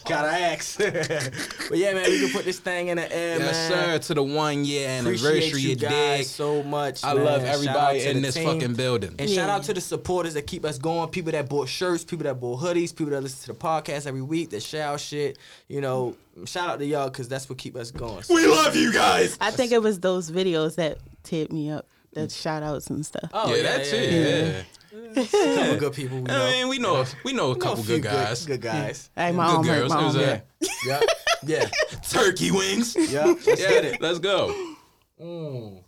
Gotta 0.08 0.28
ask. 0.28 0.78
but 0.78 1.76
yeah, 1.78 1.92
man, 1.92 2.08
we 2.10 2.20
can 2.20 2.30
put 2.30 2.44
this 2.44 2.58
thing 2.58 2.88
in 2.88 2.96
the 2.96 3.12
air, 3.14 3.38
Yes, 3.38 3.70
man. 3.70 4.00
sir. 4.00 4.06
To 4.08 4.14
the 4.14 4.22
one 4.22 4.64
year 4.64 5.00
Appreciate 5.00 5.28
anniversary, 5.28 5.60
you 5.60 5.68
you 5.70 5.76
guys 5.76 6.18
dig? 6.20 6.26
so 6.26 6.62
much. 6.62 7.04
I 7.04 7.14
man. 7.14 7.24
love 7.24 7.44
everybody 7.44 8.04
in 8.04 8.22
this 8.22 8.34
team. 8.34 8.44
fucking 8.44 8.74
building. 8.74 9.14
And 9.18 9.28
shout 9.28 9.50
out 9.50 9.62
to 9.64 9.74
the 9.74 9.80
supporters 9.80 10.34
that 10.34 10.46
keep 10.46 10.64
us 10.64 10.78
going. 10.78 11.10
People 11.10 11.32
that 11.32 11.48
bought 11.48 11.68
shirts, 11.68 12.04
people 12.04 12.24
that 12.24 12.40
bought 12.40 12.60
hoodies, 12.60 12.94
people 12.94 13.10
that 13.12 13.20
listen 13.20 13.40
to 13.42 13.58
the 13.58 13.58
podcast 13.66 14.06
every 14.06 14.22
week, 14.22 14.50
that 14.50 14.62
shout 14.62 15.00
shit. 15.00 15.38
You 15.68 15.80
know, 15.82 16.16
shout 16.46 16.68
out 16.70 16.78
to 16.78 16.86
y'all 16.86 17.10
because 17.10 17.28
that's 17.28 17.48
what 17.48 17.58
keep 17.58 17.76
us 17.76 17.90
going. 17.90 18.22
So- 18.22 18.34
We 18.34 18.46
love 18.46 18.74
you 18.74 18.92
guys. 18.92 19.36
I 19.40 19.50
think 19.50 19.72
it 19.72 19.82
was 19.82 20.00
those 20.00 20.30
videos 20.30 20.76
that 20.76 20.98
tipped 21.24 21.52
me 21.52 21.70
up, 21.70 21.86
the 22.14 22.28
shout 22.30 22.62
outs 22.62 22.86
and 22.88 23.04
stuff. 23.04 23.28
oh, 23.34 23.54
yeah, 23.54 23.62
that's 23.62 23.92
it. 23.92 24.12
Yeah. 24.12 24.62
Couple 24.90 25.76
good 25.76 25.92
people. 25.92 26.16
We 26.18 26.22
know. 26.24 26.46
I 26.46 26.50
mean, 26.52 26.68
we 26.68 26.78
know 26.78 27.04
we 27.24 27.32
know 27.32 27.46
a 27.46 27.48
We 27.52 27.54
know 27.54 27.54
couple 27.54 27.84
good 27.84 28.02
guys. 28.02 28.46
Good, 28.46 28.60
guys. 28.62 29.10
Hey, 29.14 29.32
my 29.32 29.46
Good 29.46 29.56
arm 29.56 29.66
hurt. 29.66 29.78
girls. 29.80 29.92
My 29.92 30.00
It 30.00 30.04
was 30.06 30.16
arm 30.16 30.24
a- 30.24 30.26
hurt. 30.28 30.42
Yeah. 30.86 31.00
Yeah. 31.44 31.66
Turkey 32.08 32.50
wings. 32.50 32.96
Yeah. 32.96 33.26
Let's 33.26 33.46
Yeah, 33.46 33.68
get 33.68 33.84
it. 33.84 34.00
let's 34.00 34.18
go. 34.18 34.74
Mm. 35.20 35.82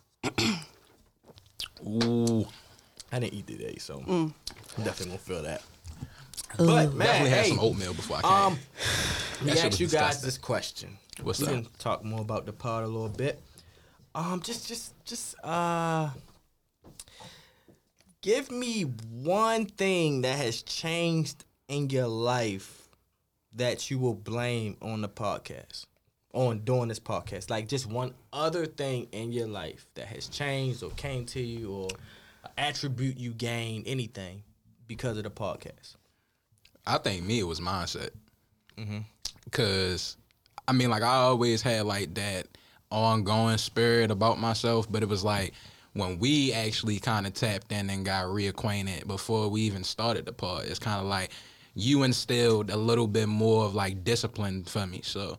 Ooh, 1.86 2.46
I 3.10 3.18
didn't 3.18 3.34
eat 3.34 3.46
today, 3.46 3.76
so 3.78 4.00
Mm. 4.00 4.32
Definitely 4.76 5.06
gonna 5.06 5.18
feel 5.18 5.42
that. 5.42 5.62
But 6.58 6.94
man, 6.94 6.98
definitely 6.98 7.30
had 7.30 7.44
hey, 7.44 7.48
some 7.50 7.60
oatmeal 7.60 7.94
before 7.94 8.18
I 8.18 8.20
came. 8.22 8.30
Um, 8.30 8.58
let 9.46 9.54
me 9.54 9.60
ask 9.60 9.80
you 9.80 9.86
guys 9.88 10.20
this 10.22 10.36
question. 10.38 10.98
What's 11.22 11.40
we 11.40 11.46
up? 11.46 11.52
can 11.52 11.66
talk 11.78 12.04
more 12.04 12.20
about 12.20 12.46
the 12.46 12.52
pod 12.52 12.84
a 12.84 12.86
little 12.86 13.08
bit. 13.08 13.40
Um, 14.14 14.40
just, 14.42 14.66
just, 14.68 14.92
just, 15.04 15.34
uh, 15.44 16.10
give 18.22 18.50
me 18.50 18.82
one 18.82 19.66
thing 19.66 20.22
that 20.22 20.36
has 20.38 20.62
changed 20.62 21.44
in 21.68 21.90
your 21.90 22.08
life 22.08 22.88
that 23.54 23.90
you 23.90 23.98
will 23.98 24.14
blame 24.14 24.76
on 24.82 25.00
the 25.00 25.08
podcast, 25.08 25.86
on 26.32 26.60
doing 26.60 26.88
this 26.88 27.00
podcast. 27.00 27.50
Like 27.50 27.68
just 27.68 27.86
one 27.86 28.14
other 28.32 28.66
thing 28.66 29.08
in 29.12 29.32
your 29.32 29.48
life 29.48 29.86
that 29.94 30.06
has 30.06 30.28
changed 30.28 30.82
or 30.82 30.90
came 30.90 31.24
to 31.26 31.40
you 31.40 31.72
or 31.72 31.88
attribute 32.56 33.18
you 33.18 33.32
gained, 33.32 33.86
anything 33.86 34.42
because 34.86 35.16
of 35.16 35.24
the 35.24 35.30
podcast. 35.30 35.96
I 36.86 36.98
think 36.98 37.24
me 37.24 37.40
it 37.40 37.44
was 37.44 37.60
mindset. 37.60 38.10
Mm-hmm. 38.76 38.98
Cause 39.50 40.16
I 40.68 40.72
mean, 40.72 40.90
like 40.90 41.02
I 41.02 41.14
always 41.14 41.62
had 41.62 41.86
like 41.86 42.14
that 42.14 42.46
ongoing 42.90 43.58
spirit 43.58 44.10
about 44.10 44.38
myself, 44.38 44.90
but 44.90 45.02
it 45.02 45.08
was 45.08 45.24
like 45.24 45.54
when 45.94 46.18
we 46.18 46.52
actually 46.52 46.98
kind 47.00 47.26
of 47.26 47.34
tapped 47.34 47.72
in 47.72 47.90
and 47.90 48.04
got 48.04 48.26
reacquainted 48.26 49.06
before 49.06 49.48
we 49.48 49.62
even 49.62 49.82
started 49.84 50.24
the 50.26 50.32
pod. 50.32 50.64
It's 50.66 50.78
kind 50.78 51.00
of 51.00 51.06
like 51.06 51.30
you 51.74 52.02
instilled 52.04 52.70
a 52.70 52.76
little 52.76 53.06
bit 53.08 53.28
more 53.28 53.64
of 53.64 53.74
like 53.74 54.04
discipline 54.04 54.64
for 54.64 54.86
me. 54.86 55.00
So 55.02 55.38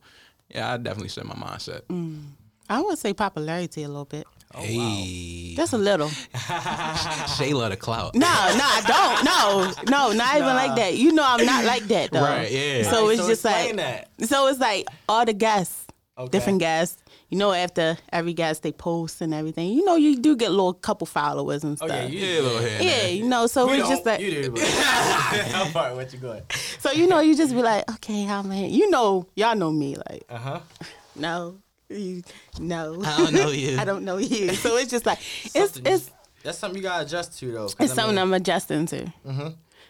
yeah, 0.49 0.73
I 0.73 0.77
definitely 0.77 1.09
set 1.09 1.25
my 1.25 1.35
mindset. 1.35 1.81
Mm. 1.83 2.23
I 2.69 2.81
would 2.81 2.97
say 2.97 3.13
popularity 3.13 3.83
a 3.83 3.87
little 3.87 4.05
bit. 4.05 4.25
Oh, 4.53 4.61
hey, 4.61 5.53
Just 5.55 5.71
a 5.71 5.77
little. 5.77 6.07
Shayla 6.67 7.69
the 7.69 7.77
clout. 7.77 8.15
No, 8.15 8.27
no, 8.27 8.27
I 8.27 8.81
don't. 8.85 9.85
No, 9.87 10.09
no, 10.09 10.13
not 10.13 10.35
even 10.35 10.47
like 10.47 10.75
that. 10.75 10.97
You 10.97 11.13
know, 11.13 11.23
I'm 11.25 11.45
not 11.45 11.63
like 11.65 11.83
that 11.83 12.11
though. 12.11 12.21
Right, 12.21 12.51
yeah. 12.51 12.83
So 12.83 13.05
Right, 13.07 13.13
it's 13.13 13.21
so 13.21 13.27
just 13.29 13.45
like, 13.45 13.75
that. 13.77 14.09
so 14.23 14.47
it's 14.47 14.59
like 14.59 14.87
all 15.07 15.25
the 15.25 15.33
guests, 15.33 15.85
Okay. 16.17 16.29
different 16.29 16.59
guests. 16.59 17.00
You 17.31 17.37
know, 17.37 17.53
after 17.53 17.97
every 18.11 18.33
guest 18.33 18.61
they 18.61 18.73
post 18.73 19.21
and 19.21 19.33
everything, 19.33 19.69
you 19.71 19.85
know, 19.85 19.95
you 19.95 20.19
do 20.19 20.35
get 20.35 20.49
a 20.49 20.51
little 20.51 20.73
couple 20.73 21.07
followers 21.07 21.63
and 21.63 21.77
stuff. 21.77 21.89
Oh 21.89 21.93
yeah, 21.95 22.05
you 22.05 22.19
Yeah, 22.19 22.39
a 22.39 22.41
little 22.41 22.57
and 22.59 22.83
yeah, 22.83 23.07
you 23.07 23.25
know, 23.25 23.47
so 23.47 23.67
We 23.67 23.79
it's 23.79 23.87
just 23.87 24.05
like, 24.05 24.19
you 24.19 24.51
but- 24.51 24.61
How 25.53 25.63
far? 25.65 25.95
What 25.95 26.11
you 26.11 26.19
going? 26.19 26.43
so 26.79 26.91
you 26.91 27.07
know, 27.07 27.21
you 27.21 27.33
just 27.37 27.53
be 27.55 27.61
like, 27.61 27.89
okay, 27.89 28.25
how 28.25 28.41
man, 28.41 28.69
you 28.69 28.89
know, 28.89 29.27
y'all 29.35 29.55
know 29.55 29.71
me, 29.71 29.95
like, 29.95 30.25
Uh 30.29 30.37
huh. 30.37 30.59
no, 31.15 31.55
you, 31.87 32.21
no, 32.59 33.01
I 33.01 33.17
don't 33.17 33.33
know 33.33 33.49
you. 33.51 33.77
I 33.79 33.85
don't 33.85 34.03
know 34.03 34.17
you. 34.17 34.53
So 34.53 34.75
it's 34.75 34.91
just 34.91 35.05
like, 35.05 35.19
it's 35.55 35.77
it's 35.85 36.11
That's 36.43 36.57
something 36.57 36.77
you 36.81 36.83
gotta 36.83 37.05
adjust 37.05 37.39
to 37.39 37.49
though. 37.49 37.65
it's 37.65 37.75
I 37.79 37.85
something 37.85 38.17
I'm 38.17 38.33
adjusting 38.33 38.87
to. 38.87 39.09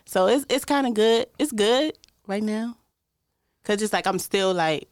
So 0.06 0.28
it's 0.28 0.46
it's 0.48 0.66
kind 0.66 0.86
of 0.86 0.94
good. 0.94 1.26
It's 1.40 1.52
good 1.52 1.94
right 2.28 2.44
now, 2.44 2.78
cause 3.64 3.82
it's 3.82 3.94
like 3.94 4.06
I'm 4.06 4.20
still 4.20 4.54
like 4.54 4.88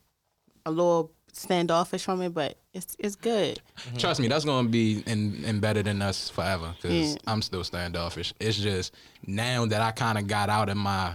a 0.66 0.72
little 0.72 1.12
standoffish 1.34 2.04
from 2.04 2.22
it, 2.22 2.34
but 2.34 2.58
it's 2.74 2.96
it's 3.00 3.16
good. 3.16 3.60
Mm-hmm. 3.80 3.98
Trust 3.98 4.20
me, 4.20 4.28
that's 4.28 4.46
gonna 4.46 4.68
be 4.68 5.04
in, 5.06 5.44
embedded 5.46 5.88
in 5.88 6.02
us 6.02 6.30
forever 6.30 6.74
because 6.82 7.14
Yeah. 7.14 7.18
I'm 7.28 7.42
still 7.42 7.64
standoffish. 7.64 8.34
It's 8.40 8.58
just 8.58 8.94
now 9.26 9.66
that 9.66 9.82
I 9.82 9.92
kind 9.92 10.18
of 10.18 10.28
got 10.28 10.50
out 10.50 10.70
of 10.70 10.78
my 10.78 11.14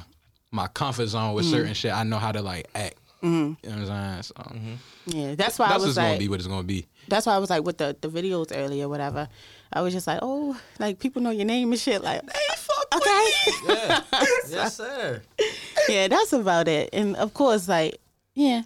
my 0.51 0.69
comfort 0.69 1.07
zone 1.07 1.35
with 1.35 1.47
mm. 1.47 1.51
certain 1.51 1.75
shit, 1.75 1.93
I 1.93 2.05
know 2.05 2.19
how 2.19 2.33
to 2.33 2.43
like 2.43 2.69
act. 2.75 2.99
Mm-hmm. 3.23 3.67
You 3.67 3.77
know 3.77 3.83
what 3.83 3.91
I'm 3.91 4.13
saying? 4.13 4.23
So 4.23 4.35
mm-hmm. 4.35 4.75
Yeah, 5.07 5.35
that's 5.35 5.59
why 5.59 5.69
that's 5.69 5.75
I 5.75 5.77
was 5.77 5.85
just 5.87 5.97
gonna 5.97 6.11
like, 6.11 6.19
be 6.19 6.29
what 6.29 6.41
it's 6.41 6.47
gonna 6.47 6.63
be. 6.63 6.87
that's 7.09 7.27
why 7.27 7.35
I 7.35 7.39
was 7.39 7.51
like 7.51 7.65
with 7.65 7.79
the 7.79 7.97
the 8.01 8.09
videos 8.09 8.53
earlier, 8.55 8.89
whatever. 8.89 9.29
I 9.73 9.81
was 9.81 9.93
just 9.93 10.07
like, 10.07 10.21
oh, 10.23 10.59
like 10.79 10.99
people 10.99 11.23
know 11.23 11.31
your 11.31 11.47
name 11.47 11.73
and 11.73 11.81
shit. 11.81 12.03
Like, 12.03 12.23
hey, 12.23 12.55
fuck 12.57 12.95
okay, 12.95 13.27
Yeah. 13.67 14.03
yes, 14.49 14.77
sir. 14.77 15.23
yeah, 15.89 16.09
that's 16.09 16.33
about 16.33 16.69
it. 16.69 16.91
And 16.93 17.17
of 17.17 17.35
course, 17.35 17.67
like, 17.69 17.99
yeah, 18.35 18.63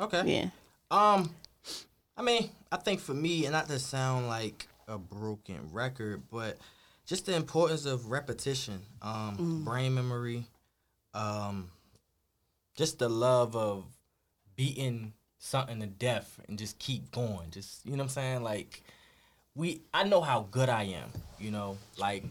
Okay. 0.00 0.22
yeah, 0.26 0.50
Um, 0.90 1.34
I 2.16 2.22
mean, 2.22 2.50
I 2.70 2.76
think 2.76 3.00
for 3.00 3.14
me, 3.14 3.44
and 3.44 3.52
not 3.52 3.68
to 3.68 3.78
sound 3.78 4.28
like 4.28 4.68
a 4.86 4.98
broken 4.98 5.68
record, 5.72 6.22
but 6.30 6.58
just 7.06 7.26
the 7.26 7.34
importance 7.34 7.84
of 7.84 8.10
repetition, 8.10 8.80
um, 9.02 9.62
brain 9.64 9.94
memory, 9.94 10.46
um, 11.14 11.70
just 12.76 12.98
the 12.98 13.08
love 13.08 13.56
of 13.56 13.84
beating 14.56 15.12
something 15.38 15.80
to 15.80 15.86
death 15.86 16.40
and 16.48 16.58
just 16.58 16.78
keep 16.78 17.10
going. 17.10 17.50
Just 17.50 17.84
you 17.84 17.92
know 17.92 17.98
what 17.98 18.04
I'm 18.04 18.08
saying? 18.10 18.42
Like 18.42 18.82
we, 19.54 19.80
I 19.92 20.04
know 20.04 20.20
how 20.20 20.46
good 20.50 20.68
I 20.68 20.84
am. 20.84 21.10
You 21.38 21.50
know, 21.50 21.78
like 21.98 22.24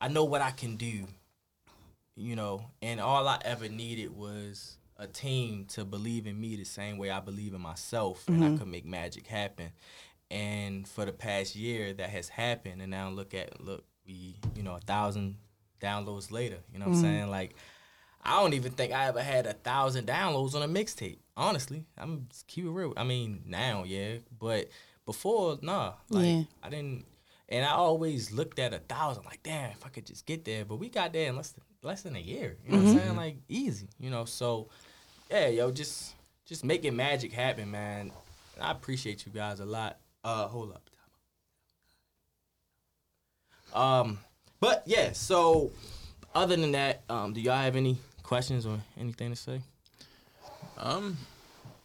I 0.00 0.08
know 0.08 0.24
what 0.24 0.42
I 0.42 0.50
can 0.50 0.76
do. 0.76 1.06
You 2.16 2.36
know, 2.36 2.66
and 2.82 3.00
all 3.00 3.26
I 3.26 3.40
ever 3.44 3.68
needed 3.68 4.16
was 4.16 4.76
a 5.04 5.06
team 5.06 5.66
to 5.66 5.84
believe 5.84 6.26
in 6.26 6.40
me 6.40 6.56
the 6.56 6.64
same 6.64 6.98
way 6.98 7.10
I 7.10 7.20
believe 7.20 7.54
in 7.54 7.60
myself, 7.60 8.24
and 8.26 8.42
I 8.42 8.48
mm-hmm. 8.48 8.56
could 8.58 8.68
make 8.68 8.84
magic 8.84 9.26
happen. 9.26 9.70
And 10.30 10.88
for 10.88 11.04
the 11.04 11.12
past 11.12 11.54
year, 11.54 11.92
that 11.92 12.10
has 12.10 12.28
happened. 12.28 12.82
And 12.82 12.90
now 12.90 13.10
look 13.10 13.34
at 13.34 13.64
look, 13.64 13.84
we 14.06 14.36
you 14.56 14.62
know 14.62 14.74
a 14.74 14.80
thousand 14.80 15.36
downloads 15.80 16.32
later. 16.32 16.58
You 16.72 16.78
know 16.78 16.86
what 16.86 16.96
I'm 16.96 17.02
mm-hmm. 17.02 17.02
saying? 17.02 17.30
Like 17.30 17.54
I 18.22 18.40
don't 18.40 18.54
even 18.54 18.72
think 18.72 18.92
I 18.92 19.06
ever 19.06 19.22
had 19.22 19.46
a 19.46 19.52
thousand 19.52 20.06
downloads 20.06 20.54
on 20.54 20.62
a 20.62 20.68
mixtape. 20.68 21.18
Honestly, 21.36 21.84
I'm 21.96 22.26
just 22.30 22.46
keep 22.46 22.64
it 22.64 22.70
real. 22.70 22.94
I 22.96 23.04
mean 23.04 23.42
now, 23.46 23.84
yeah, 23.84 24.16
but 24.38 24.70
before, 25.04 25.58
nah. 25.62 25.94
Like 26.08 26.24
Yeah. 26.24 26.42
I 26.62 26.70
didn't. 26.70 27.04
And 27.48 27.64
I 27.64 27.72
always 27.72 28.32
looked 28.32 28.58
at 28.58 28.72
a 28.72 28.78
thousand, 28.78 29.26
like, 29.26 29.42
damn, 29.42 29.70
if 29.70 29.84
I 29.84 29.90
could 29.90 30.06
just 30.06 30.24
get 30.24 30.46
there. 30.46 30.64
But 30.64 30.76
we 30.76 30.88
got 30.88 31.12
there 31.12 31.28
in 31.28 31.36
less 31.36 31.50
than 31.50 31.62
less 31.82 32.02
than 32.02 32.16
a 32.16 32.20
year. 32.20 32.56
You 32.64 32.72
know 32.72 32.78
what 32.78 32.86
I'm 32.86 32.94
mm-hmm. 32.94 32.98
saying? 33.04 33.16
Like 33.16 33.36
easy. 33.48 33.88
You 34.00 34.10
know, 34.10 34.24
so 34.24 34.70
yeah, 35.30 35.48
yo, 35.48 35.70
just 35.70 36.14
just 36.46 36.64
making 36.64 36.94
magic 36.96 37.32
happen, 37.32 37.70
man. 37.70 38.12
I 38.60 38.70
appreciate 38.70 39.26
you 39.26 39.32
guys 39.32 39.60
a 39.60 39.64
lot. 39.64 39.98
Uh, 40.22 40.46
hold 40.46 40.72
up. 40.72 40.80
Um, 43.74 44.18
but 44.60 44.82
yeah, 44.86 45.12
so 45.12 45.72
other 46.34 46.56
than 46.56 46.72
that, 46.72 47.02
um, 47.08 47.32
do 47.32 47.40
y'all 47.40 47.56
have 47.56 47.76
any 47.76 47.98
questions 48.22 48.66
or 48.66 48.78
anything 48.98 49.30
to 49.30 49.36
say? 49.36 49.60
Um, 50.78 51.16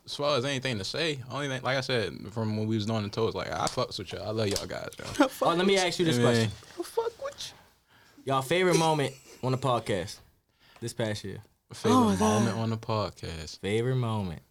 as 0.05 0.15
far 0.15 0.37
as 0.37 0.45
anything 0.45 0.77
to 0.77 0.83
say, 0.83 1.19
only 1.31 1.47
thing, 1.47 1.61
like 1.63 1.77
I 1.77 1.81
said, 1.81 2.13
from 2.31 2.57
when 2.57 2.67
we 2.67 2.75
was 2.75 2.85
doing 2.85 3.03
the 3.03 3.09
tours, 3.09 3.33
like 3.35 3.51
I 3.51 3.65
fucks 3.67 3.97
with 3.99 4.11
y'all. 4.13 4.27
I 4.27 4.31
love 4.31 4.47
y'all 4.47 4.65
guys, 4.67 4.89
yo. 4.99 5.27
Oh, 5.41 5.53
let 5.55 5.65
me 5.65 5.77
ask 5.77 5.97
you 5.99 6.05
this 6.05 6.17
Yeah. 6.17 6.23
question. 6.23 6.51
fuck 6.83 7.23
with 7.23 7.53
Y'all 8.25 8.41
favorite 8.41 8.77
moment 8.77 9.13
on 9.43 9.51
the 9.51 9.57
podcast 9.57 10.17
this 10.81 10.93
past 10.93 11.23
year? 11.23 11.37
Favorite 11.73 11.95
Oh, 11.97 12.15
God. 12.17 12.39
moment 12.43 12.57
on 12.57 12.69
the 12.71 12.77
podcast. 12.77 13.59
Favorite 13.59 13.95
moment. 13.95 14.41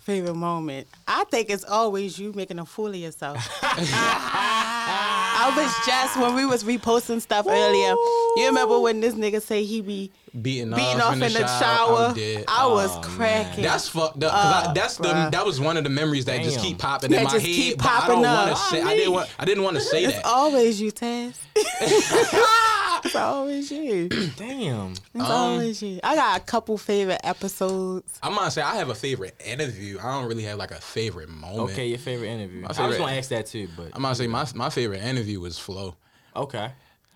Favorite 0.00 0.34
moment. 0.34 0.86
I 1.06 1.24
think 1.24 1.48
it's 1.50 1.64
always 1.64 2.18
you 2.18 2.32
making 2.32 2.58
a 2.58 2.66
fool 2.66 2.88
of 2.88 2.94
yourself. 2.96 3.36
I 3.62 5.52
was 5.56 5.86
just 5.86 6.18
when 6.18 6.34
we 6.34 6.44
was 6.44 6.64
reposting 6.64 7.20
stuff 7.20 7.46
earlier. 7.48 7.94
You 8.36 8.46
remember 8.46 8.80
when 8.80 9.00
this 9.00 9.14
nigga 9.14 9.40
say 9.40 9.64
he 9.64 9.80
be 9.80 10.10
Beating, 10.42 10.70
beating 10.70 11.00
off, 11.00 11.14
in 11.14 11.20
the 11.20 11.46
shower. 11.58 12.14
I'm. 12.16 12.44
I 12.48 12.66
was 12.66 12.90
Oh, 12.96 13.00
cracking. 13.02 13.62
That's 13.64 13.88
fucked 13.88 14.22
up. 14.24 14.32
'cause 14.32 14.54
I, 14.66 14.70
Uh, 14.70 14.72
that's 14.72 14.96
the 14.96 15.28
that 15.32 15.44
was 15.46 15.58
one 15.60 15.76
of 15.76 15.84
the 15.84 15.90
memories 15.90 16.24
that 16.26 16.42
just 16.42 16.60
keep 16.60 16.78
popping 16.78 17.12
Yeah, 17.12 17.18
in 17.18 17.24
my 17.24 17.30
just 17.30 17.46
head. 17.46 17.54
keep 17.54 17.78
but 17.78 17.86
I 17.86 18.06
don't 18.08 18.22
want 18.22 18.50
up. 18.50 18.56
to 18.58 18.62
say. 18.64 18.82
I 18.82 18.96
didn't 18.96 19.12
want. 19.12 19.28
I 19.38 19.44
didn't 19.44 19.62
want 19.64 19.76
to 19.76 19.82
say 19.82 20.04
it's 20.04 20.14
that. 20.16 20.24
always 20.26 20.80
you, 20.80 20.92
Taz. 20.92 21.34
it's 23.04 23.14
always 23.16 23.70
you. 23.70 24.08
Damn. 24.36 24.92
It's 24.92 25.02
Um, 25.14 25.20
always 25.22 25.82
you. 25.82 26.00
I 26.02 26.14
got 26.14 26.40
a 26.40 26.44
couple 26.44 26.76
favorite 26.78 27.20
episodes. 27.24 28.18
I'm 28.22 28.34
gonna 28.34 28.50
say 28.50 28.62
I 28.62 28.76
have 28.76 28.88
a 28.88 28.94
favorite 28.94 29.40
interview. 29.44 29.98
I 29.98 30.12
don't 30.20 30.26
really 30.28 30.44
have 30.44 30.58
like 30.58 30.70
a 30.70 30.80
favorite 30.80 31.28
moment. 31.28 31.70
Okay, 31.70 31.88
your 31.88 31.98
favorite 31.98 32.28
interview. 32.28 32.64
I 32.64 32.86
was 32.86 32.96
gonna 32.98 33.12
ask 33.16 33.30
that 33.30 33.46
too, 33.46 33.68
but 33.76 33.88
I'm 33.92 34.02
gonna 34.02 34.14
say 34.14 34.26
my 34.26 34.46
my 34.54 34.70
favorite 34.70 35.02
interview 35.02 35.40
was 35.40 35.58
Flo. 35.58 35.96
okay. 36.36 36.72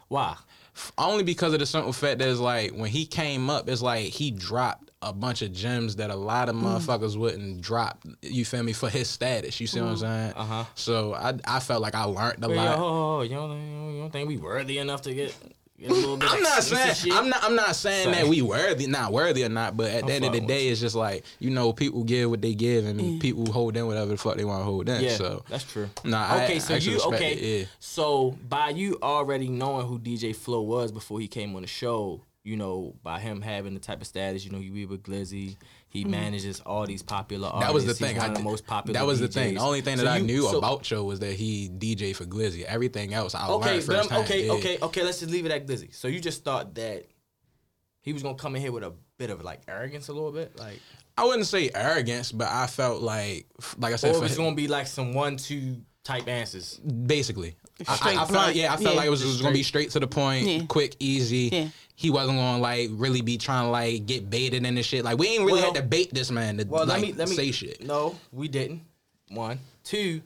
Why? 0.09 0.37
Only 0.99 1.23
because 1.25 1.53
of 1.53 1.61
the 1.61 1.67
simple 1.67 1.93
fact 1.93 2.19
that 2.19 2.29
it's 2.29 2.41
like 2.41 2.73
when 2.73 2.91
he 2.91 3.07
came 3.07 3.49
up, 3.49 3.69
it's 3.69 3.81
like 3.83 4.07
he 4.07 4.31
dropped 4.33 4.91
a 5.03 5.13
bunch 5.13 5.41
of 5.43 5.53
gems 5.53 5.97
that 5.97 6.11
a 6.11 6.17
lot 6.17 6.49
of 6.49 6.57
motherfuckers 6.57 7.17
wouldn't 7.17 7.61
drop. 7.61 8.03
You 8.23 8.45
feel 8.45 8.63
me 8.63 8.73
for 8.73 8.89
his 8.89 9.09
status? 9.09 9.61
You 9.61 9.67
see 9.67 9.81
what 9.81 9.91
I'm 9.91 9.97
saying? 9.99 10.33
Uh-huh. 10.35 10.65
So 10.75 11.15
I 11.15 11.35
I 11.47 11.61
felt 11.61 11.81
like 11.81 11.95
I 11.95 12.05
learned 12.05 12.45
a 12.45 12.49
Wait, 12.49 12.57
lot. 12.57 12.79
oh, 12.79 13.23
you 13.23 13.31
don't, 13.31 13.93
you 13.95 14.01
don't 14.01 14.11
think 14.11 14.29
we 14.29 14.37
worthy 14.37 14.79
enough 14.79 15.03
to 15.03 15.15
get, 15.15 15.35
get 15.79 15.91
a 15.91 15.95
little 15.95 16.17
bit? 16.17 16.29
I'm 16.33 16.43
not 16.43 16.63
saying 16.63 16.95
shit? 16.95 17.13
I'm 17.13 17.29
not 17.29 17.43
I'm 17.45 17.55
not 17.55 17.77
saying 17.77 18.05
Sorry. 18.05 18.17
that 18.17 18.27
we 18.29 18.43
worthy 18.43 18.87
not 18.87 19.13
worthy 19.13 19.45
or 19.45 19.49
not, 19.49 19.77
but 19.77 19.91
at 19.91 20.03
I'm 20.03 20.09
the 20.09 20.15
end 20.15 20.25
of 20.25 20.33
the 20.33 20.41
day, 20.41 20.69
it's 20.69 20.81
just 20.81 20.95
like 20.95 21.25
you 21.39 21.51
know 21.51 21.73
people 21.73 22.05
give 22.05 22.31
what 22.31 22.43
they 22.43 22.55
give 22.55 22.87
and 22.87 23.21
people 23.21 23.51
hold 23.53 23.77
in 23.77 23.87
whatever 23.87 24.11
the 24.11 24.17
fuck 24.17 24.37
they 24.37 24.45
want 24.45 24.61
to 24.61 24.65
hold 24.65 24.89
in. 24.89 25.03
Yeah, 25.03 25.17
So 25.17 25.45
that's 25.49 25.65
true. 25.65 25.89
Nah, 26.05 26.35
okay, 26.37 26.57
I 26.57 26.59
so 26.59 26.75
actually 26.75 26.95
you 26.95 27.01
okay? 27.03 27.33
it, 27.33 27.61
yeah. 27.61 27.67
So 27.81 28.37
by 28.49 28.71
you 28.71 28.99
already 29.03 29.49
knowing 29.49 29.87
who 29.87 29.99
DJ 29.99 30.35
Flow 30.35 30.63
was 30.63 30.93
before 30.93 31.21
he 31.21 31.29
came 31.29 31.55
on 31.57 31.63
the 31.63 31.69
show, 31.69 32.23
you 32.45 32.57
know, 32.57 32.95
by 33.03 33.21
him 33.21 33.41
having 33.41 33.75
the 33.75 33.81
type 33.81 34.01
of 34.01 34.07
status, 34.07 34.45
you 34.45 34.51
know, 34.53 34.59
he 34.59 34.69
be 34.71 34.87
with 34.87 35.03
Glizzy, 35.03 35.57
he 35.95 36.03
mm-hmm. 36.03 36.11
manages 36.11 36.61
all 36.61 36.85
these 36.87 37.03
popular 37.03 37.49
artists. 37.49 37.67
that 37.69 37.73
was 37.73 37.85
the 37.85 37.91
He's 37.93 37.99
thing. 37.99 38.17
one 38.19 38.27
I 38.27 38.29
of 38.33 38.35
the 38.37 38.43
most 38.43 38.67
popular. 38.67 38.99
That 38.99 39.07
was 39.07 39.21
the 39.21 39.29
thing. 39.29 39.55
The 39.55 39.61
only 39.61 39.81
thing 39.81 39.97
that 39.97 40.03
So 40.05 40.11
I 40.11 40.17
you- 40.19 40.25
knew 40.27 40.43
so- 40.43 40.59
about 40.59 40.83
Cho 40.83 41.05
was 41.05 41.21
that 41.21 41.33
he 41.35 41.71
DJ 41.71 42.13
for 42.15 42.25
Glizzy. 42.27 42.65
Everything 42.65 43.15
else 43.15 43.35
I 43.35 43.49
Okay, 43.49 43.75
learned 43.77 43.87
but 43.87 43.97
first 43.97 44.09
time. 44.11 44.21
okay, 44.25 44.47
yeah. 44.47 44.53
okay, 44.53 44.79
okay. 44.83 45.03
Let's 45.05 45.21
just 45.21 45.31
leave 45.31 45.47
it 45.47 45.53
at 45.53 45.67
Glizzy. 45.67 45.95
So 45.95 46.09
you 46.09 46.21
just 46.21 46.45
thought 46.45 46.75
that 46.75 47.07
he 48.03 48.13
was 48.13 48.23
gonna 48.23 48.35
come 48.35 48.57
in 48.57 48.61
here 48.63 48.73
with 48.73 48.83
a 48.85 48.93
bit 49.19 49.31
of 49.31 49.43
like 49.45 49.63
arrogance, 49.69 50.09
a 50.09 50.13
little 50.13 50.33
bit, 50.33 50.59
like, 50.59 50.81
I 51.17 51.25
wouldn't 51.25 51.47
say 51.47 51.71
arrogance, 51.73 52.33
but 52.33 52.49
I 52.49 52.67
felt 52.67 53.01
like, 53.01 53.47
like 53.79 53.93
I 53.93 53.97
said, 53.97 54.15
or 54.15 54.19
it 54.19 54.21
was 54.21 54.33
him- 54.33 54.45
gonna 54.45 54.57
be 54.57 54.67
like 54.67 54.89
some 54.89 55.15
one-two 55.15 55.81
type 56.03 56.27
answers. 56.29 56.79
basically. 56.81 57.55
I, 57.89 57.97
Straight 57.97 58.11
I, 58.11 58.15
I 58.15 58.17
felt, 58.19 58.29
blunt. 58.31 58.57
yeah, 58.57 58.73
I 58.73 58.77
felt 58.77 58.95
Yeah. 58.95 58.99
like 59.01 59.07
it 59.07 59.11
was, 59.11 59.23
it 59.23 59.27
was 59.27 59.43
gonna 59.43 59.53
be 59.55 59.63
straight 59.65 59.91
to 59.91 60.01
the 60.01 60.07
point, 60.07 60.47
Yeah. 60.47 60.63
quick, 60.69 60.95
easy. 61.01 61.49
Yeah. 61.53 61.69
He 61.97 62.11
wasn't 62.11 62.39
gonna 62.39 62.59
like 62.59 62.91
really 62.93 63.21
be 63.21 63.37
trying 63.37 63.65
to 63.65 63.71
like 63.71 64.07
get 64.07 64.31
baited 64.31 64.65
in 64.65 64.75
the 64.77 64.83
shit. 64.83 65.05
Like 65.05 65.19
we 65.19 65.29
ain't 65.29 65.45
really 65.45 65.61
Well- 65.61 65.73
had 65.73 65.83
to 65.83 65.89
bait 65.89 66.13
this 66.15 66.31
man 66.31 66.59
to 66.59 66.65
Well, 66.65 66.87
like 66.87 67.01
let 67.01 67.03
me 67.03 67.13
let 67.15 67.29
me 67.29 67.35
say 67.35 67.51
shit. 67.53 67.85
No, 67.85 68.17
we 68.33 68.47
didn't. 68.49 68.83
One, 69.31 69.59
two. 69.83 70.21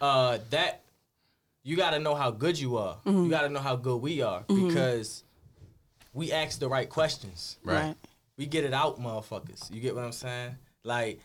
Uh, 0.00 0.38
that 0.50 0.82
you 1.62 1.76
got 1.76 1.90
to 1.92 1.98
know 2.00 2.14
how 2.14 2.30
good 2.30 2.58
you 2.58 2.76
are. 2.76 2.96
Mm-hmm. 3.06 3.24
You 3.24 3.30
got 3.30 3.42
to 3.42 3.48
know 3.48 3.60
how 3.60 3.76
good 3.76 3.96
we 4.02 4.20
are 4.20 4.42
because 4.48 5.22
we 6.12 6.32
ask 6.32 6.58
the 6.58 6.68
right 6.68 6.88
questions. 6.88 7.58
Right. 7.64 7.94
We 8.36 8.46
get 8.46 8.64
it 8.64 8.74
out, 8.74 9.00
motherfuckers. 9.00 9.72
You 9.72 9.80
get 9.80 9.94
what 9.94 10.04
I'm 10.04 10.12
saying? 10.12 10.56
Like 10.84 11.20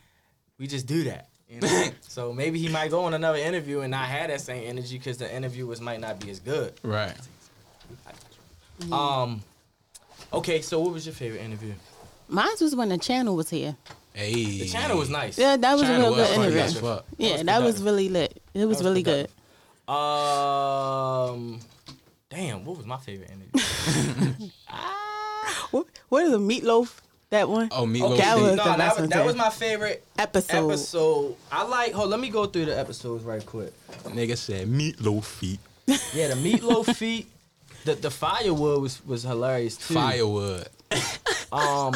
we 0.59 0.67
just 0.67 0.85
do 0.85 1.03
that. 1.05 1.29
You 1.49 1.61
know? 1.61 1.89
so 2.01 2.33
maybe 2.33 2.59
he 2.59 2.67
might 2.69 2.91
go 2.91 3.03
on 3.05 3.13
another 3.13 3.37
interview 3.37 3.81
and 3.81 3.91
not 3.91 4.05
have 4.07 4.29
that 4.29 4.41
same 4.41 4.67
energy 4.67 4.97
because 4.97 5.17
the 5.17 5.33
interviewers 5.33 5.79
might 5.81 5.99
not 5.99 6.19
be 6.19 6.29
as 6.29 6.39
good. 6.39 6.73
Right. 6.83 7.15
Um. 8.91 9.41
Okay, 10.33 10.61
so 10.61 10.79
what 10.79 10.93
was 10.93 11.05
your 11.05 11.15
favorite 11.15 11.41
interview? 11.41 11.73
Mine 12.27 12.49
was 12.59 12.75
when 12.75 12.89
the 12.89 12.97
channel 12.97 13.35
was 13.35 13.49
here. 13.49 13.75
Hey. 14.13 14.59
The 14.59 14.67
channel 14.67 14.97
was 14.97 15.09
nice. 15.09 15.37
Yeah, 15.37 15.57
that 15.57 15.73
was 15.73 15.83
Channel 15.83 16.07
a 16.07 16.09
real 16.09 16.17
was 16.17 16.27
good 16.27 16.39
interview. 16.39 16.59
as 16.59 16.79
fuck. 16.79 17.05
Yeah, 17.17 17.33
was 17.33 17.43
that 17.43 17.63
was 17.63 17.83
really 17.83 18.09
lit. 18.09 18.41
It 18.53 18.65
was, 18.65 18.77
was 18.77 18.83
really 18.83 19.03
good. 19.03 19.29
Um. 19.87 21.59
Damn, 22.29 22.65
what 22.65 22.77
was 22.77 22.85
my 22.85 22.97
favorite 22.97 23.31
interview? 23.31 24.49
What, 25.71 25.87
what 26.09 26.23
is 26.25 26.33
a 26.33 26.37
meatloaf? 26.37 26.99
That 27.29 27.49
one? 27.49 27.67
Oh, 27.73 27.85
Meatloaf. 27.85 28.17
That 28.19 28.37
was 28.37 28.43
no, 28.43 28.49
the 28.51 28.55
that 28.63 28.77
best 28.77 28.99
was, 29.01 29.09
that 29.09 29.25
was 29.25 29.35
my 29.35 29.49
favorite 29.49 30.05
episode. 30.17 30.69
episode. 30.69 31.35
I 31.51 31.63
like. 31.65 31.91
Hold, 31.91 32.09
let 32.09 32.21
me 32.21 32.29
go 32.29 32.45
through 32.45 32.65
the 32.65 32.77
episodes 32.79 33.25
right 33.25 33.45
quick. 33.45 33.73
Nigga 34.05 34.37
said 34.37 34.67
meatloaf 34.69 35.25
feet. 35.25 35.59
Yeah, 36.13 36.29
the 36.29 36.35
meatloaf 36.35 36.95
feet. 36.95 37.27
The 37.83 37.95
the 37.95 38.09
firewood 38.11 38.81
was 38.81 39.05
was 39.05 39.23
hilarious 39.23 39.75
too. 39.75 39.93
Firewood. 39.95 40.67
Um. 41.51 41.93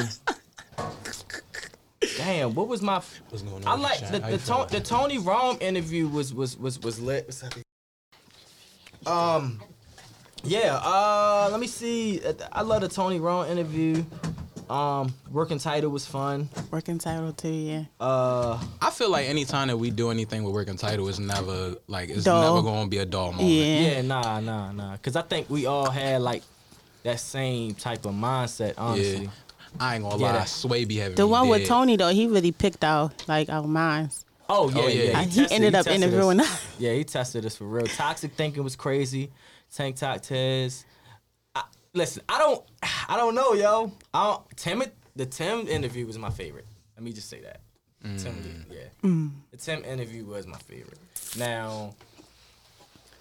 Damn, 2.17 2.53
what 2.55 2.67
was 2.67 2.81
my? 2.81 2.97
f- 2.97 3.21
What's 3.29 3.43
going 3.43 3.65
on? 3.65 3.79
I 3.79 3.81
like 3.81 3.99
the 4.11 4.19
the, 4.19 4.31
you 4.31 4.37
Ton- 4.39 4.67
the 4.69 4.79
Tony 4.81 5.17
Rome 5.17 5.57
interview 5.61 6.07
was 6.09 6.33
was 6.33 6.57
was 6.57 6.79
was 6.79 6.99
lit. 6.99 7.25
What's 7.25 7.43
up? 7.43 7.53
Um. 9.07 9.61
Yeah. 10.43 10.75
Uh. 10.83 11.47
Let 11.51 11.59
me 11.59 11.67
see. 11.67 12.21
I 12.51 12.63
love 12.63 12.81
the 12.81 12.89
Tony 12.89 13.19
Rome 13.19 13.49
interview. 13.49 14.03
Um. 14.71 15.13
Working 15.31 15.59
title 15.59 15.89
was 15.91 16.05
fun. 16.05 16.47
Working 16.71 16.97
title 16.97 17.33
too, 17.33 17.49
yeah. 17.49 17.83
Uh. 17.99 18.57
I 18.81 18.89
feel 18.89 19.09
like 19.09 19.27
anytime 19.27 19.67
that 19.67 19.77
we 19.77 19.89
do 19.91 20.11
anything 20.11 20.43
with 20.43 20.53
working 20.53 20.77
title, 20.77 21.09
it's 21.09 21.19
never 21.19 21.75
like 21.87 22.09
it's 22.09 22.23
Dull. 22.23 22.55
never 22.55 22.65
gonna 22.65 22.87
be 22.87 22.99
a 22.99 23.05
dull 23.05 23.31
moment. 23.33 23.49
Yeah. 23.49 23.79
Yeah, 23.81 24.01
nah, 24.03 24.39
nah, 24.39 24.71
nah. 24.71 24.95
Cause 24.97 25.15
I 25.15 25.23
think 25.23 25.49
we 25.49 25.65
all 25.65 25.89
had 25.89 26.21
like 26.21 26.43
that 27.03 27.19
same 27.19 27.73
type 27.75 28.05
of 28.05 28.13
mindset. 28.13 28.75
Honestly, 28.77 29.23
Yeah. 29.23 29.29
I 29.79 29.95
ain't 29.95 30.03
gonna 30.03 30.17
Yeah, 30.17 30.27
lie, 30.27 30.31
that- 30.39 30.47
Sway 30.49 30.85
be 30.85 30.97
having 30.97 31.15
The 31.15 31.25
me 31.25 31.31
one 31.31 31.49
with. 31.49 31.67
Tony 31.67 31.97
though, 31.97 32.09
he 32.09 32.27
really 32.27 32.51
picked 32.53 32.83
out 32.83 33.27
like 33.27 33.49
our 33.49 33.67
minds. 33.67 34.23
Oh 34.49 34.69
yeah, 34.69 34.81
Oh, 34.81 34.87
yeah. 34.87 35.03
yeah. 35.03 35.19
He 35.23 35.25
tested- 35.41 35.51
ended 35.51 35.75
up 35.75 35.87
interviewing 35.87 36.39
us. 36.39 36.47
us. 36.51 36.65
Yeah, 36.79 36.93
he 36.93 37.03
tested 37.03 37.45
us 37.45 37.55
for 37.57 37.65
real. 37.65 37.87
Toxic 37.87 38.33
thinking 38.35 38.63
was 38.63 38.75
crazy. 38.77 39.31
Tank 39.73 39.95
Top 39.97 40.21
Tez. 40.21 40.85
Listen, 41.93 42.23
I 42.29 42.37
don't, 42.39 42.63
I 43.09 43.17
don't 43.17 43.35
know, 43.35 43.53
yo. 43.53 43.91
I 44.13 44.31
don't, 44.31 44.57
Tim, 44.57 44.83
the 45.15 45.25
Tim 45.25 45.67
interview 45.67 46.05
was 46.07 46.17
my 46.17 46.29
favorite. 46.29 46.67
Let 46.95 47.03
me 47.03 47.11
just 47.11 47.29
say 47.29 47.41
that. 47.41 47.61
Tim, 48.17 48.65
yeah, 48.71 49.09
the 49.51 49.57
Tim 49.57 49.83
interview 49.83 50.25
was 50.25 50.47
my 50.47 50.57
favorite. 50.57 50.97
Now, 51.37 51.93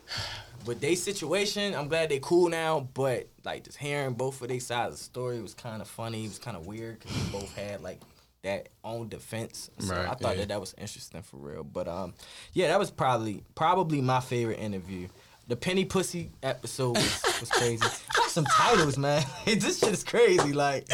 with 0.67 0.81
they 0.81 0.95
situation, 0.95 1.75
I'm 1.75 1.89
glad 1.89 2.09
they 2.09 2.19
cool 2.21 2.49
now. 2.49 2.89
But 2.95 3.29
like 3.45 3.65
just 3.65 3.77
hearing 3.77 4.15
both 4.15 4.41
of 4.41 4.49
their 4.49 4.61
sides 4.61 4.93
of 4.95 4.99
the 4.99 5.05
story 5.05 5.41
was 5.41 5.53
kind 5.53 5.83
of 5.83 5.89
funny. 5.89 6.25
It 6.25 6.29
was 6.29 6.39
kind 6.39 6.57
of 6.57 6.67
weird 6.67 7.01
because 7.01 7.15
they 7.15 7.39
both 7.39 7.55
had 7.57 7.83
like 7.83 8.01
that 8.43 8.69
own 8.83 9.09
defense. 9.09 9.71
So 9.79 9.95
Right, 9.95 10.07
I 10.07 10.15
thought 10.15 10.33
yeah. 10.37 10.43
that 10.43 10.49
that 10.49 10.61
was 10.61 10.75
interesting 10.79 11.23
for 11.23 11.37
real. 11.37 11.65
But 11.65 11.87
um, 11.89 12.15
yeah, 12.53 12.69
that 12.69 12.79
was 12.79 12.91
probably 12.91 13.43
probably 13.55 14.01
my 14.01 14.21
favorite 14.21 14.61
interview. 14.61 15.09
The 15.51 15.57
Penny 15.57 15.85
Pussy 15.85 16.31
episode 16.45 16.97
was, 16.97 17.23
was 17.41 17.51
crazy. 17.51 17.83
Some 18.29 18.45
titles, 18.45 18.97
man. 18.97 19.25
this 19.45 19.81
shit 19.81 19.93
is 19.93 20.05
crazy. 20.05 20.53
Like 20.53 20.87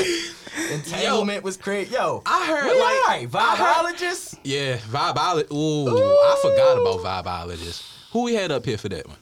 entanglement 0.72 1.44
was 1.44 1.58
crazy. 1.58 1.94
Yo, 1.94 2.22
I 2.24 2.46
heard, 2.46 2.64
we 2.64 2.80
like, 2.80 3.30
alright. 3.30 3.34
I 3.34 3.56
heard- 3.56 3.96
Vibologist. 3.98 4.38
Yeah, 4.44 4.78
vibeologist. 4.78 5.52
Ooh, 5.52 5.88
I 5.88 6.38
forgot 6.40 6.78
about 6.80 7.24
vibeologist. 7.24 7.84
Who 8.12 8.22
we 8.22 8.34
had 8.34 8.50
up 8.50 8.64
here 8.64 8.78
for 8.78 8.88
that 8.88 9.06
one? 9.06 9.16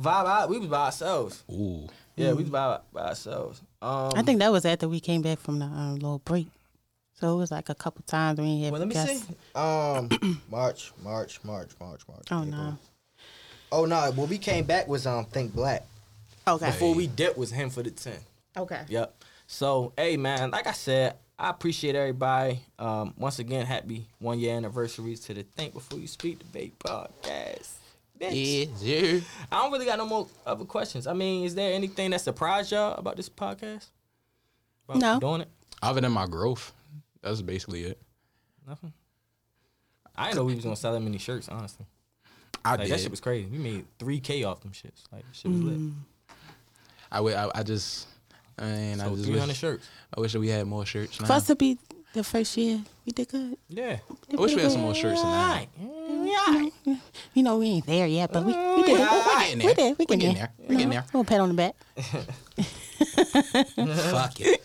Vibe. 0.00 0.48
We 0.48 0.58
was 0.58 0.68
by 0.68 0.86
ourselves. 0.86 1.42
Ooh. 1.52 1.86
Yeah, 2.16 2.32
we 2.32 2.42
was 2.44 2.50
by, 2.50 2.78
by 2.92 3.08
ourselves. 3.08 3.60
Um, 3.82 4.12
I 4.16 4.22
think 4.22 4.38
that 4.38 4.50
was 4.50 4.64
after 4.64 4.88
we 4.88 5.00
came 5.00 5.20
back 5.20 5.38
from 5.38 5.58
the 5.58 5.66
um, 5.66 5.94
little 5.96 6.20
break. 6.20 6.46
So 7.20 7.34
it 7.34 7.36
was 7.36 7.50
like 7.50 7.68
a 7.68 7.74
couple 7.74 8.02
times 8.06 8.40
we 8.40 8.62
had 8.62 8.72
Well, 8.72 8.78
let 8.80 8.88
me 8.88 8.94
guests. 8.94 9.26
see. 9.26 9.34
Um, 9.54 10.08
March, 10.50 10.92
March, 11.02 11.40
March, 11.44 11.72
March, 11.78 12.00
March. 12.08 12.24
Oh 12.30 12.42
April. 12.42 12.46
no. 12.46 12.78
Oh 13.70 13.84
no. 13.84 14.10
When 14.12 14.28
we 14.28 14.38
came 14.38 14.64
back 14.64 14.88
was 14.88 15.06
um 15.06 15.24
Think 15.26 15.54
Black. 15.54 15.84
Okay. 16.46 16.66
Before 16.66 16.94
we 16.94 17.06
dipped 17.06 17.36
was 17.36 17.50
him 17.50 17.70
for 17.70 17.82
the 17.82 17.90
ten. 17.90 18.18
Okay. 18.56 18.82
Yep. 18.88 19.14
So 19.46 19.92
hey 19.96 20.16
man, 20.16 20.50
like 20.50 20.66
I 20.66 20.72
said, 20.72 21.14
I 21.38 21.50
appreciate 21.50 21.94
everybody. 21.94 22.60
Um, 22.78 23.14
once 23.16 23.38
again, 23.38 23.64
happy 23.66 24.06
one 24.18 24.38
year 24.38 24.56
anniversaries 24.56 25.20
to 25.20 25.34
the 25.34 25.42
Think 25.42 25.72
Before 25.74 25.98
You 25.98 26.06
Speak 26.06 26.38
debate 26.38 26.78
podcast. 26.78 27.74
Bitch. 28.20 28.68
yeah. 28.80 29.20
I 29.52 29.62
don't 29.62 29.70
really 29.70 29.86
got 29.86 29.98
no 29.98 30.06
more 30.06 30.26
other 30.44 30.64
questions. 30.64 31.06
I 31.06 31.12
mean, 31.12 31.44
is 31.44 31.54
there 31.54 31.72
anything 31.72 32.10
that 32.10 32.20
surprised 32.20 32.72
y'all 32.72 32.94
about 32.98 33.16
this 33.16 33.28
podcast? 33.28 33.86
About 34.88 35.00
No. 35.00 35.20
Doing 35.20 35.42
it? 35.42 35.48
Other 35.80 36.00
than 36.00 36.10
my 36.10 36.26
growth, 36.26 36.72
that's 37.22 37.40
basically 37.42 37.84
it. 37.84 38.02
Nothing. 38.66 38.92
I 40.16 40.24
didn't 40.24 40.36
know 40.38 40.44
we 40.44 40.56
was 40.56 40.64
gonna 40.64 40.74
sell 40.74 40.92
that 40.94 41.00
many 41.00 41.18
shirts. 41.18 41.48
Honestly, 41.48 41.86
I 42.64 42.72
like 42.72 42.80
did. 42.82 42.90
that 42.90 43.00
shit 43.00 43.10
was 43.10 43.20
crazy. 43.20 43.46
We 43.50 43.58
made 43.58 43.84
three 43.98 44.20
k 44.20 44.44
off 44.44 44.60
them 44.60 44.72
shits. 44.72 45.04
Like 45.12 45.24
shit 45.32 45.50
was 45.50 45.60
lit. 45.60 45.78
Mm. 45.78 45.92
I, 47.10 47.18
I, 47.20 47.50
I 47.60 47.62
just, 47.62 48.06
I 48.58 48.64
mean, 48.64 49.00
I 49.00 49.04
So 49.04 49.10
just 49.14 49.24
three 49.24 49.38
hundred 49.38 49.48
wish, 49.52 49.58
shirts. 49.58 49.88
I 50.16 50.20
wish 50.20 50.32
that 50.32 50.40
we 50.40 50.48
had 50.48 50.66
more 50.66 50.84
shirts. 50.84 51.20
Now. 51.20 51.26
For 51.26 51.32
us 51.34 51.46
to 51.46 51.54
be 51.56 51.78
the 52.12 52.22
first 52.24 52.56
year, 52.56 52.80
we 53.06 53.12
did 53.12 53.28
good. 53.28 53.56
Yeah. 53.68 53.98
I 54.32 54.40
wish 54.40 54.54
we 54.54 54.60
had 54.62 54.72
some 54.72 54.80
more 54.82 54.94
shirts 54.94 55.20
tonight. 55.20 55.68
now. 55.78 55.86
Alright. 55.88 56.28
Yeah. 56.28 56.46
Mm, 56.46 56.72
mm, 56.86 57.00
you 57.34 57.42
know, 57.42 57.58
we 57.58 57.66
ain't 57.68 57.86
there 57.86 58.06
yet, 58.06 58.30
but 58.32 58.44
we, 58.44 58.52
we 58.52 58.82
did. 58.82 58.98
Yeah, 58.98 59.24
we 59.26 59.44
getting 59.44 59.58
We 59.58 59.64
there. 59.64 59.74
did. 59.74 59.98
We 59.98 60.04
We 60.04 60.04
getting 60.06 60.18
getting 60.18 60.34
there. 60.34 60.52
there. 60.58 60.66
We 60.68 60.74
getting 60.76 60.90
there. 60.90 61.04
Little 61.06 61.24
pat 61.24 61.40
on 61.40 61.48
the 61.48 61.54
back. 61.54 61.74
Fuck 64.10 64.40
it. 64.40 64.62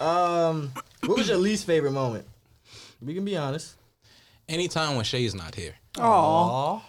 Um, 0.00 0.72
what 1.06 1.18
was 1.18 1.28
your 1.28 1.38
least 1.38 1.66
favorite 1.66 1.92
moment? 1.92 2.26
We 3.00 3.14
can 3.14 3.24
be 3.24 3.36
honest. 3.36 3.74
Anytime 4.48 4.96
when 4.96 5.04
Shay's 5.04 5.34
not 5.34 5.54
here. 5.54 5.74
Aw. 5.98 6.80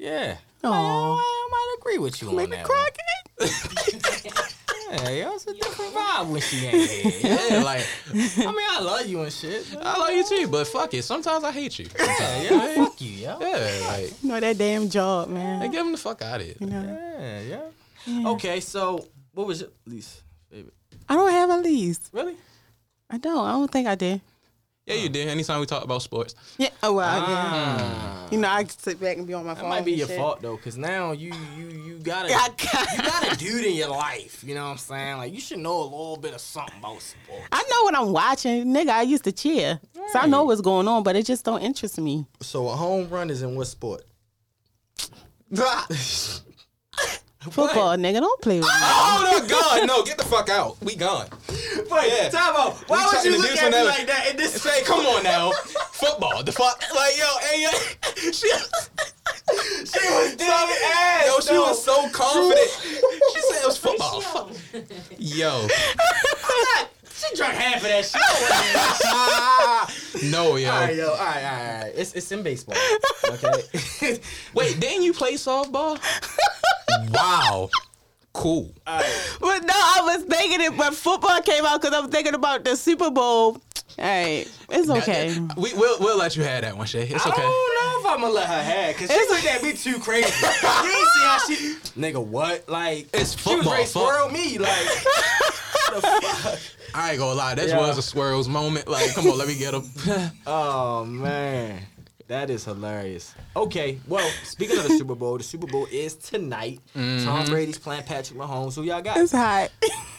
Aw. 0.00 0.02
Yeah. 0.02 0.36
Aw. 0.64 1.14
I, 1.14 1.18
I 1.18 1.48
might 1.50 1.76
agree 1.80 1.98
with 1.98 2.20
you 2.22 2.28
on 2.30 2.50
that. 2.50 2.68
one. 2.68 2.78
Yeah, 4.88 5.10
yo, 5.10 5.34
it's 5.34 5.44
a 5.48 5.52
different 5.52 5.92
vibe 5.94 6.28
when 6.30 6.40
she 6.40 6.64
ain't 6.64 6.88
here. 6.88 7.38
Yeah, 7.50 7.62
like 7.64 7.84
I 8.08 8.12
mean, 8.14 8.30
I 8.38 8.80
love 8.80 9.04
you 9.06 9.20
and 9.22 9.32
shit. 9.32 9.66
I 9.82 9.98
love 9.98 10.10
you 10.12 10.24
too, 10.24 10.46
but 10.48 10.64
fuck 10.68 10.94
it. 10.94 11.02
Sometimes 11.02 11.42
I 11.42 11.50
hate 11.50 11.80
you. 11.80 11.86
Yeah, 11.98 12.06
Sometimes. 12.06 12.44
yeah, 12.50 12.74
fuck 12.84 13.00
you, 13.00 13.10
yo. 13.10 13.36
Yeah, 13.40 13.86
like 13.88 14.22
You 14.22 14.28
know 14.28 14.38
that 14.40 14.56
damn 14.56 14.88
job, 14.88 15.28
man. 15.28 15.60
hey, 15.60 15.68
get 15.70 15.84
him 15.84 15.90
the 15.90 15.98
fuck 15.98 16.22
out 16.22 16.40
of 16.40 16.46
here. 16.46 16.54
You 16.60 16.66
know, 16.68 16.98
Yeah, 17.18 17.40
yeah. 18.06 18.28
Okay, 18.30 18.60
so 18.60 19.04
what 19.32 19.48
was 19.48 19.60
your 19.62 19.70
least 19.86 20.22
favorite? 20.52 20.72
I 21.08 21.16
don't 21.16 21.32
have 21.32 21.50
a 21.50 21.56
lease. 21.56 21.98
Really? 22.12 22.36
I 23.10 23.18
don't. 23.18 23.44
I 23.44 23.52
don't 23.52 23.70
think 23.70 23.88
I 23.88 23.96
did. 23.96 24.20
Yeah, 24.86 24.94
you 24.94 25.08
did. 25.08 25.26
Anytime 25.26 25.58
we 25.58 25.66
talk 25.66 25.82
about 25.82 26.00
sports, 26.02 26.36
Yeah. 26.58 26.68
Oh 26.80 26.92
well. 26.94 27.18
Yeah. 27.18 27.24
Ah. 27.28 28.28
You 28.30 28.38
know, 28.38 28.48
I 28.48 28.62
could 28.62 28.80
sit 28.80 29.00
back 29.00 29.16
and 29.16 29.26
be 29.26 29.34
on 29.34 29.44
my 29.44 29.54
That 29.54 29.60
phone. 29.62 29.68
might 29.70 29.84
be 29.84 29.92
and 29.92 29.98
your 29.98 30.06
shit. 30.08 30.16
fault 30.16 30.40
though, 30.42 30.56
cause 30.56 30.76
now 30.76 31.10
you 31.10 31.32
you 31.58 31.68
you 31.70 31.98
gotta 31.98 32.28
I 32.32 32.46
you 32.46 32.98
got- 33.02 33.04
gotta 33.04 33.36
do 33.36 33.58
it 33.58 33.64
in 33.66 33.74
your 33.74 33.88
life. 33.88 34.44
You 34.44 34.54
know 34.54 34.62
what 34.64 34.70
I'm 34.70 34.78
saying? 34.78 35.16
Like 35.16 35.32
you 35.34 35.40
should 35.40 35.58
know 35.58 35.80
a 35.80 35.82
little 35.82 36.16
bit 36.16 36.34
of 36.34 36.40
something 36.40 36.78
about 36.78 37.02
sports. 37.02 37.48
I 37.50 37.64
know 37.68 37.82
what 37.82 37.96
I'm 37.96 38.12
watching, 38.12 38.66
nigga. 38.66 38.90
I 38.90 39.02
used 39.02 39.24
to 39.24 39.32
cheer, 39.32 39.80
so 40.12 40.18
I 40.20 40.26
know 40.26 40.44
what's 40.44 40.60
going 40.60 40.86
on, 40.86 41.02
but 41.02 41.16
it 41.16 41.26
just 41.26 41.44
don't 41.44 41.62
interest 41.62 41.98
me. 41.98 42.24
So 42.40 42.68
a 42.68 42.76
home 42.76 43.08
run 43.08 43.28
is 43.30 43.42
in 43.42 43.56
what 43.56 43.66
sport? 43.66 44.04
Football, 47.50 47.96
nigga, 47.96 48.20
don't 48.20 48.40
play 48.42 48.58
with 48.58 48.66
me. 48.66 48.72
Oh 48.74 49.38
no, 49.40 49.48
God, 49.48 49.86
no! 49.86 50.02
Get 50.04 50.18
the 50.18 50.24
fuck 50.24 50.48
out. 50.48 50.76
We 50.82 50.96
gone. 50.96 51.26
Wait, 51.90 52.12
Yeah. 52.12 52.28
time 52.28 52.54
out. 52.56 52.74
Why 52.88 52.98
We 52.98 53.04
would 53.16 53.24
you 53.24 53.32
to 53.32 53.38
look 53.38 53.50
at 53.52 53.58
some 53.58 53.70
me 53.70 53.76
other- 53.78 53.88
like 53.88 54.06
that? 54.06 54.28
In 54.30 54.36
this 54.36 54.60
Say, 54.60 54.82
come 54.82 55.06
on 55.06 55.22
now, 55.22 55.52
football. 55.92 56.42
The 56.42 56.52
fuck, 56.52 56.82
like 56.94 57.16
yo, 57.16 57.26
hey, 57.42 57.62
yo, 57.62 57.70
she, 58.32 58.32
she 58.32 60.08
was 60.10 60.36
dead 60.36 60.50
ass. 60.50 61.26
yo, 61.26 61.40
she 61.40 61.52
though. 61.54 61.68
was 61.68 61.82
so 61.84 62.08
confident. 62.10 62.70
She 63.34 63.40
said 63.42 63.62
it 63.62 63.66
was 63.66 63.78
football. 63.86 64.22
Yo, 65.18 65.66
She 67.16 67.34
drank 67.34 67.54
half 67.54 67.76
of 67.76 67.82
that 67.82 68.04
shit. 70.12 70.22
no, 70.30 70.56
yo. 70.56 70.70
all 70.70 70.80
right, 70.80 70.94
yo. 70.96 71.08
All 71.10 71.16
right, 71.16 71.18
all 71.18 71.42
right, 71.42 71.76
all 71.76 71.82
right. 71.84 71.92
It's 71.96 72.12
it's 72.12 72.30
in 72.30 72.42
baseball. 72.42 72.76
Okay. 73.24 74.18
Wait, 74.54 74.78
didn't 74.80 75.02
you 75.02 75.12
play 75.14 75.34
softball? 75.34 75.98
Wow, 77.10 77.68
cool. 78.32 78.72
But 78.84 79.00
no, 79.64 79.74
I 79.74 80.00
was 80.04 80.24
thinking 80.24 80.60
it, 80.60 80.76
but 80.76 80.94
football 80.94 81.40
came 81.42 81.64
out 81.64 81.80
because 81.80 81.94
I 81.96 82.00
was 82.00 82.10
thinking 82.10 82.34
about 82.34 82.64
the 82.64 82.76
Super 82.76 83.10
Bowl. 83.10 83.58
All 83.98 84.04
right, 84.04 84.46
it's 84.68 84.90
okay. 84.90 85.34
We 85.56 85.72
we'll 85.74 85.98
we'll 86.00 86.18
let 86.18 86.36
you 86.36 86.42
have 86.42 86.62
that 86.62 86.76
one, 86.76 86.86
Shay. 86.86 87.04
It's 87.08 87.26
okay. 87.26 87.30
I 87.30 87.32
okay. 87.32 87.42
don't 87.42 87.50
know 87.50 88.00
if 88.00 88.06
I'm 88.14 88.20
gonna 88.20 88.34
let 88.34 88.46
her 88.46 88.62
have 88.62 88.94
because 88.94 89.10
she 89.10 89.28
looked 89.28 89.46
at 89.46 89.62
be 89.62 89.72
too 89.72 89.98
crazy. 90.00 90.28
you 90.42 90.46
ain't 90.48 91.08
see 91.08 91.22
how 91.22 91.38
she, 91.48 91.54
nigga. 91.98 92.22
What? 92.22 92.68
Like 92.68 93.08
It's 93.14 93.40
She 93.40 93.54
was 93.56 93.64
football, 93.64 93.72
ready 93.72 93.84
to 93.84 93.88
swirl 93.90 94.28
me. 94.30 94.58
Like 94.58 94.86
what 95.88 95.94
the 95.94 96.00
fuck? 96.02 96.58
I 96.94 97.10
ain't 97.12 97.18
gonna 97.18 97.34
lie, 97.38 97.54
that 97.54 97.68
Yeah. 97.68 97.78
was 97.78 97.96
a 97.96 98.02
swirls 98.02 98.48
moment. 98.48 98.86
Like, 98.88 99.14
come 99.14 99.26
on, 99.28 99.38
let 99.38 99.48
me 99.48 99.54
get 99.56 99.72
him. 99.72 99.84
Oh 100.46 101.04
man, 101.06 101.80
that 102.28 102.50
is 102.50 102.64
hilarious. 102.64 103.34
Okay, 103.54 103.98
well, 104.08 104.28
speaking 104.42 104.78
of 104.78 104.84
the 104.84 104.96
Super 104.98 105.14
Bowl, 105.14 105.38
the 105.38 105.44
Super 105.44 105.66
Bowl 105.66 105.86
is 105.90 106.14
tonight. 106.14 106.80
Mm-hmm. 106.94 107.24
Tom 107.24 107.46
Brady's 107.46 107.78
playing 107.78 108.02
Patrick 108.04 108.38
Mahomes. 108.38 108.74
Who 108.74 108.82
y'all 108.82 109.02
got? 109.02 109.16
It's 109.18 109.32
hot. 109.32 109.70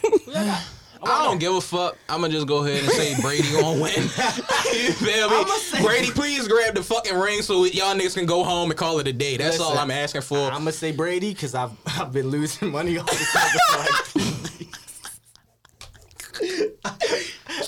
Who 0.02 0.32
y'all 0.32 0.44
got? 0.44 0.66
I 1.00 1.24
don't 1.26 1.38
give 1.38 1.54
a 1.54 1.60
fuck. 1.60 1.96
I'm 2.08 2.22
gonna 2.22 2.32
just 2.32 2.48
go 2.48 2.64
ahead 2.64 2.82
and 2.82 2.92
say 2.92 3.14
Brady 3.20 3.48
gonna 3.52 3.80
win. 3.82 3.92
you 3.94 4.92
feel 4.92 5.30
me? 5.30 5.44
Brady, 5.80 6.10
please 6.10 6.48
grab 6.48 6.74
the 6.74 6.82
fucking 6.82 7.16
ring 7.16 7.40
so 7.42 7.64
y'all 7.66 7.94
niggas 7.94 8.14
can 8.14 8.26
go 8.26 8.42
home 8.42 8.70
and 8.70 8.78
call 8.78 8.98
it 8.98 9.06
a 9.06 9.12
day. 9.12 9.36
That's 9.36 9.60
all 9.60 9.78
I'm 9.78 9.92
asking 9.92 10.22
for. 10.22 10.38
I'm 10.38 10.58
gonna 10.58 10.72
say 10.72 10.90
Brady 10.90 11.32
because 11.32 11.54
I've 11.54 11.70
I've 11.86 12.12
been 12.12 12.28
losing 12.28 12.72
money 12.72 12.98
all 12.98 13.04
the 13.04 13.12
time. 13.12 13.58
for 13.70 13.78
like 13.78 14.04
two 14.06 14.58
weeks. 14.58 15.20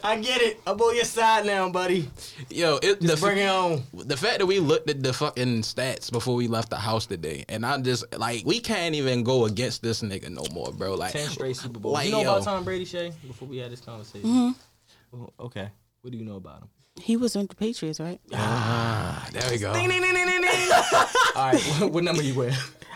I 0.03 0.17
get 0.17 0.41
it. 0.41 0.61
I'm 0.67 0.81
on 0.81 0.95
your 0.97 1.05
side 1.05 1.47
now, 1.47 1.69
buddy. 1.71 2.09
Yo, 2.49 2.77
it, 2.83 3.01
the, 3.01 3.09
Just 3.09 3.23
bring 3.23 3.39
it 3.39 3.49
on. 3.49 3.83
the 3.93 4.17
fact 4.17 4.39
that 4.39 4.47
we 4.47 4.59
looked 4.61 4.89
at 4.89 5.03
the 5.03 5.13
fucking 5.13 5.63
stats 5.63 6.11
before 6.11 6.35
we 6.37 6.49
left 6.49 6.71
the 6.71 6.77
house 6.77 7.07
today, 7.07 7.45
and 7.49 7.65
I'm 7.67 7.83
just 7.83 8.05
like 8.17 8.45
we 8.47 8.61
can't 8.61 8.95
even 8.95 9.25
go 9.25 9.45
against 9.47 9.83
this 9.83 10.03
nigga 10.03 10.29
no 10.31 10.45
more, 10.53 10.73
bro. 10.73 10.95
Like 10.95 11.13
Ten 11.13 11.29
straight 11.29 11.57
Super 11.57 11.79
Bowls. 11.81 11.95
Like, 11.95 12.07
you 12.07 12.13
know 12.13 12.23
yo. 12.23 12.35
about 12.37 12.45
Tom 12.45 12.65
Brady, 12.65 12.85
Shay? 12.85 13.13
Before 13.27 13.49
we 13.49 13.59
had 13.59 13.71
this 13.71 13.81
conversation. 13.81 14.29
Mm-hmm. 14.29 15.21
Oh, 15.23 15.31
okay. 15.47 15.69
What 16.03 16.13
do 16.13 16.17
you 16.19 16.25
know 16.25 16.37
about 16.37 16.63
him? 16.63 16.69
He 17.01 17.17
was 17.17 17.37
with 17.37 17.49
the 17.49 17.55
Patriots, 17.57 17.99
right? 18.01 18.21
Ah, 18.35 19.29
there 19.33 19.51
we 19.51 19.59
go. 19.59 19.69
All 19.73 19.77
right. 19.77 21.61
What, 21.79 21.93
what 21.93 22.05
number 22.05 22.23
you 22.23 22.35
wear? 22.35 22.53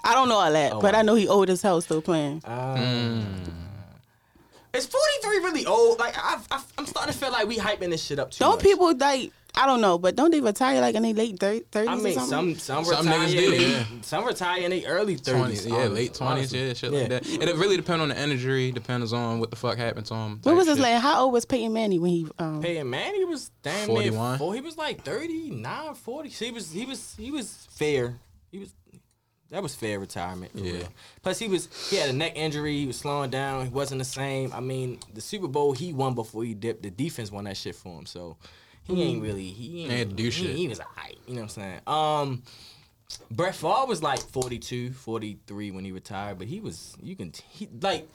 I 0.06 0.12
don't 0.12 0.28
know 0.28 0.36
all 0.36 0.52
that, 0.52 0.72
Oh, 0.74 0.80
but 0.80 0.92
wow. 0.92 0.98
I 0.98 1.02
know 1.02 1.14
he 1.14 1.26
owed 1.28 1.48
as 1.48 1.62
house 1.62 1.84
still 1.86 2.02
playing. 2.02 2.42
Is 4.74 4.86
43 4.86 5.38
really 5.38 5.66
old? 5.66 5.98
Like 5.98 6.14
I've, 6.22 6.46
I've, 6.50 6.72
I'm 6.78 6.86
starting 6.86 7.12
to 7.12 7.18
feel 7.18 7.30
like 7.32 7.46
we 7.46 7.56
hyping 7.56 7.90
this 7.90 8.02
shit 8.04 8.18
up 8.18 8.30
too 8.30 8.44
Don't 8.44 8.56
much. 8.56 8.64
people 8.64 8.94
like 8.96 9.32
I 9.56 9.66
don't 9.66 9.80
know, 9.80 9.98
but 9.98 10.16
don't 10.16 10.32
they 10.32 10.40
retire 10.40 10.80
like 10.80 10.96
in 10.96 11.04
their 11.04 11.14
late 11.14 11.38
thirties 11.38 11.62
I 11.74 11.82
or 11.92 11.96
mean, 11.98 12.14
something? 12.14 12.56
some 12.56 12.84
some 12.84 12.84
Some 12.84 13.06
retire, 13.06 13.18
niggas 13.20 13.30
in 13.30 13.36
do, 13.36 13.50
they- 13.52 13.70
yeah. 13.70 13.84
some 14.02 14.24
retire 14.24 14.62
in 14.62 14.70
their 14.72 14.88
early 14.88 15.14
Twenties, 15.16 15.60
thirties. 15.62 15.66
yeah, 15.66 15.86
late 15.86 16.12
twenties, 16.14 16.52
yeah, 16.52 16.72
shit 16.72 16.92
like 16.92 17.08
that. 17.10 17.24
And 17.28 17.44
it 17.44 17.54
really 17.54 17.76
depends 17.76 18.02
on 18.02 18.08
the 18.08 18.20
injury, 18.20 18.72
depends 18.72 19.12
on 19.12 19.38
what 19.38 19.50
the 19.50 19.56
fuck 19.56 19.76
happened 19.78 20.06
to 20.06 20.14
him. 20.14 20.40
what 20.42 20.56
was 20.56 20.66
his 20.66 20.80
like? 20.80 20.98
How 21.00 21.22
old 21.22 21.32
was 21.32 21.44
Peyton 21.44 21.72
Manning 21.72 22.00
when 22.02 22.10
he? 22.10 22.26
Um, 22.40 22.60
Peyton 22.62 22.90
Manning 22.90 23.28
was 23.28 23.52
damn 23.62 23.86
41. 23.86 24.30
near 24.30 24.38
four. 24.38 24.54
He 24.54 24.60
was 24.60 24.76
like 24.76 25.04
39, 25.04 25.94
40. 25.94 26.30
So 26.30 26.44
he 26.46 26.50
was 26.50 26.72
he 26.72 26.84
was 26.84 27.14
he 27.16 27.30
was 27.30 27.68
fair. 27.70 28.18
He 28.50 28.58
was 28.58 28.74
that 29.54 29.62
was 29.62 29.74
fair 29.74 29.98
retirement. 30.00 30.52
For 30.52 30.58
Yeah. 30.64 30.72
real. 30.72 30.88
Plus 31.22 31.38
he 31.38 31.48
was 31.48 31.68
he 31.90 31.96
had 31.96 32.10
a 32.10 32.12
neck 32.12 32.32
injury. 32.34 32.76
He 32.78 32.86
was 32.86 32.96
slowing 32.96 33.30
down. 33.30 33.64
He 33.66 33.70
wasn't 33.70 34.00
the 34.00 34.04
same. 34.04 34.52
I 34.52 34.60
mean, 34.60 34.98
the 35.14 35.20
Super 35.20 35.46
Bowl 35.48 35.72
he 35.72 35.92
won 35.92 36.14
before 36.14 36.44
he 36.44 36.54
dipped. 36.54 36.82
The 36.82 36.90
defense 36.90 37.30
won 37.30 37.44
that 37.44 37.56
shit 37.56 37.74
for 37.76 37.98
him. 37.98 38.06
So 38.06 38.36
he 38.82 39.00
ain't 39.02 39.22
really 39.22 39.46
he 39.46 39.82
ain't 39.82 39.92
He 39.92 39.98
had 39.98 40.10
to 40.10 40.16
do 40.16 40.24
he, 40.24 40.30
shit. 40.30 40.56
He 40.56 40.68
was 40.68 40.80
a 40.80 40.86
alright. 40.86 41.18
You 41.26 41.34
know 41.34 41.42
what 41.42 41.56
I'm 41.56 41.62
saying? 41.62 41.80
Um. 41.86 42.42
Brett 43.30 43.54
Favre 43.54 43.84
was 43.86 44.02
like 44.02 44.18
42, 44.18 44.92
43 44.92 45.70
when 45.70 45.84
he 45.84 45.92
retired, 45.92 46.38
but 46.38 46.48
he 46.48 46.58
was 46.60 46.96
you 47.00 47.14
can 47.14 47.32
he 47.50 47.68
like 47.80 48.08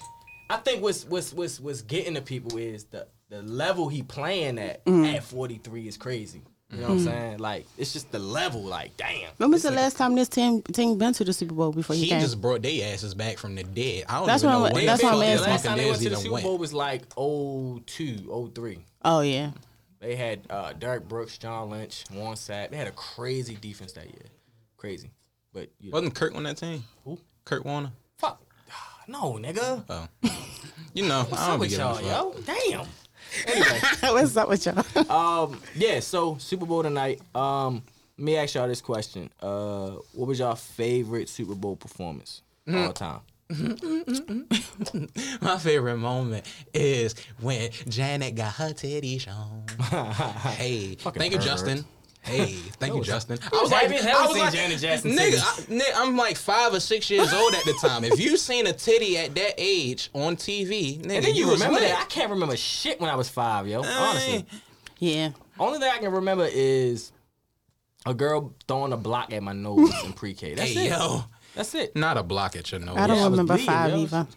I 0.49 0.57
think 0.57 0.81
what's 0.83 1.05
what's 1.05 1.31
what's 1.31 1.59
what's 1.59 1.83
getting 1.83 2.15
to 2.15 2.21
people 2.21 2.57
is 2.57 2.85
the 2.85 3.07
the 3.29 3.41
level 3.43 3.87
he 3.87 4.01
playing 4.01 4.57
at 4.57 4.81
at 4.87 5.23
43 5.23 5.87
is 5.87 5.95
crazy. 5.95 6.41
You 6.71 6.77
know 6.81 6.83
what 6.83 6.91
I'm 6.91 6.99
saying? 6.99 7.37
Like 7.39 7.65
it's 7.77 7.93
just 7.93 8.11
the 8.11 8.19
level. 8.19 8.61
Like 8.63 8.95
damn. 8.95 9.31
when 9.37 9.49
was 9.49 9.63
the 9.63 9.71
last 9.71 9.97
time 9.97 10.13
this 10.15 10.29
team 10.29 10.61
team 10.61 10.97
been 10.99 11.13
to 11.13 11.23
the 11.23 11.33
Super 11.33 11.55
Bowl 11.55 11.71
before 11.71 11.95
he, 11.95 12.03
He 12.03 12.09
came? 12.09 12.21
just 12.21 12.39
brought 12.39 12.61
their 12.61 12.93
asses 12.93 13.15
back 13.15 13.37
from 13.39 13.55
the 13.55 13.63
dead. 13.63 14.05
I 14.07 14.19
don't 14.19 14.27
That's 14.27 14.43
even 14.43 14.53
what 14.53 14.59
know 14.59 14.65
I'm- 14.65 14.73
when 14.75 14.85
that's 14.85 15.01
the 15.01 15.07
what 15.07 15.15
I'm 15.15 15.23
asking. 15.23 15.43
The 15.45 15.49
last 15.49 15.65
time 15.65 15.77
they 15.79 15.85
went 15.85 15.97
to 15.97 16.03
the 16.03 16.09
even 16.11 16.19
Super 16.21 16.33
went. 16.33 16.43
Bowl 16.45 16.57
was 16.59 16.73
like 16.73 17.03
02, 17.15 18.51
03. 18.53 18.79
oh 19.03 19.21
yeah, 19.21 19.51
They 19.99 20.15
had 20.15 20.41
uh, 20.49 20.73
Derrick 20.73 21.07
Brooks, 21.07 21.37
John 21.39 21.71
Lynch, 21.71 22.03
Warren 22.13 22.35
Sapp. 22.35 22.69
They 22.69 22.77
had 22.77 22.87
a 22.87 22.91
crazy 22.91 23.57
defense 23.59 23.93
that 23.93 24.05
year. 24.05 24.25
Crazy. 24.77 25.09
But 25.53 25.69
you 25.79 25.89
know, 25.89 25.95
Wasn't 25.95 26.13
Kurt 26.13 26.35
on 26.35 26.43
that 26.43 26.57
team? 26.57 26.83
Who? 27.03 27.17
Kurt 27.45 27.65
Warner. 27.65 27.91
fuck. 28.17 28.41
No, 29.07 29.33
nigga. 29.41 29.83
Oh, 29.89 30.07
you 30.93 31.07
know, 31.07 31.23
What's 31.23 31.41
I 31.41 31.45
up 31.45 31.49
don't 31.49 31.59
be 31.61 31.61
with 31.61 31.77
y'all, 31.79 31.99
yo? 31.99 32.35
Damn. 32.45 32.85
Anyway. 33.45 33.79
what's 34.01 34.35
up 34.37 34.49
with 34.49 34.65
y'all? 34.65 34.83
Um, 35.09 35.59
yeah, 35.75 35.99
so 35.99 36.37
Super 36.37 36.65
Bowl 36.65 36.83
tonight. 36.83 37.21
Um, 37.35 37.83
let 38.17 38.25
me 38.25 38.37
ask 38.37 38.55
y'all 38.55 38.67
this 38.67 38.81
question. 38.81 39.29
Uh, 39.41 39.91
what 40.13 40.27
was 40.27 40.39
y'all 40.39 40.55
favorite 40.55 41.29
Super 41.29 41.55
Bowl 41.55 41.75
performance 41.75 42.41
all 42.71 42.91
time? 42.93 43.21
My 45.41 45.57
favorite 45.57 45.97
moment 45.97 46.45
is 46.73 47.15
when 47.41 47.71
Janet 47.87 48.35
got 48.35 48.53
her 48.53 48.73
titty 48.73 49.17
shown. 49.17 49.63
hey, 49.79 50.95
thank 50.95 51.31
you, 51.31 51.39
pervert. 51.39 51.41
Justin. 51.41 51.85
Hey, 52.21 52.53
thank 52.79 52.93
you, 52.93 53.03
Justin. 53.03 53.39
I 53.51 53.61
was 53.61 53.71
like, 53.71 53.89
I 53.89 53.93
hell 53.95 54.27
to 54.27 54.33
see 54.51 54.57
Janet 54.57 54.79
Jackson 54.79 55.11
nigga. 55.11 55.39
I, 55.39 55.61
nigga, 55.73 55.91
I'm 55.95 56.17
like 56.17 56.37
five 56.37 56.73
or 56.73 56.79
six 56.79 57.09
years 57.09 57.31
old 57.33 57.53
at 57.53 57.63
the 57.63 57.73
time. 57.81 58.03
If 58.03 58.19
you 58.19 58.35
seen 58.37 58.67
a 58.67 58.73
titty 58.73 59.17
at 59.17 59.33
that 59.35 59.53
age 59.57 60.09
on 60.13 60.35
TV, 60.35 60.99
nigga, 60.99 61.15
And 61.15 61.25
then 61.25 61.35
you, 61.35 61.47
was 61.47 61.59
remember 61.61 61.79
lit. 61.79 61.89
that? 61.89 62.01
I 62.01 62.05
can't 62.05 62.29
remember 62.29 62.57
shit 62.57 62.99
when 62.99 63.09
I 63.09 63.15
was 63.15 63.29
five, 63.29 63.67
yo. 63.67 63.83
Honestly, 63.83 64.45
Yeah, 64.99 65.29
only 65.57 65.79
thing 65.79 65.89
I 65.93 65.97
can 65.99 66.11
remember 66.11 66.47
is 66.51 67.11
a 68.05 68.13
girl 68.13 68.53
throwing 68.67 68.91
a 68.93 68.97
block 68.97 69.31
at 69.33 69.41
my 69.41 69.53
nose 69.53 69.91
in 70.03 70.13
pre-K. 70.13 70.55
That's 70.55 70.71
Hey, 70.71 70.87
it. 70.87 70.89
yo, 70.91 71.23
That's 71.55 71.73
it. 71.75 71.95
not 71.95 72.17
a 72.17 72.23
block 72.23 72.55
at 72.57 72.71
your 72.71 72.81
nose. 72.81 72.97
I 72.97 73.07
don't 73.07 73.15
Yeah, 73.17 73.23
was 73.23 73.31
remember 73.31 73.53
bleeding, 73.55 73.65
five 73.73 73.91
yo. 73.91 73.97
either. 74.01 74.27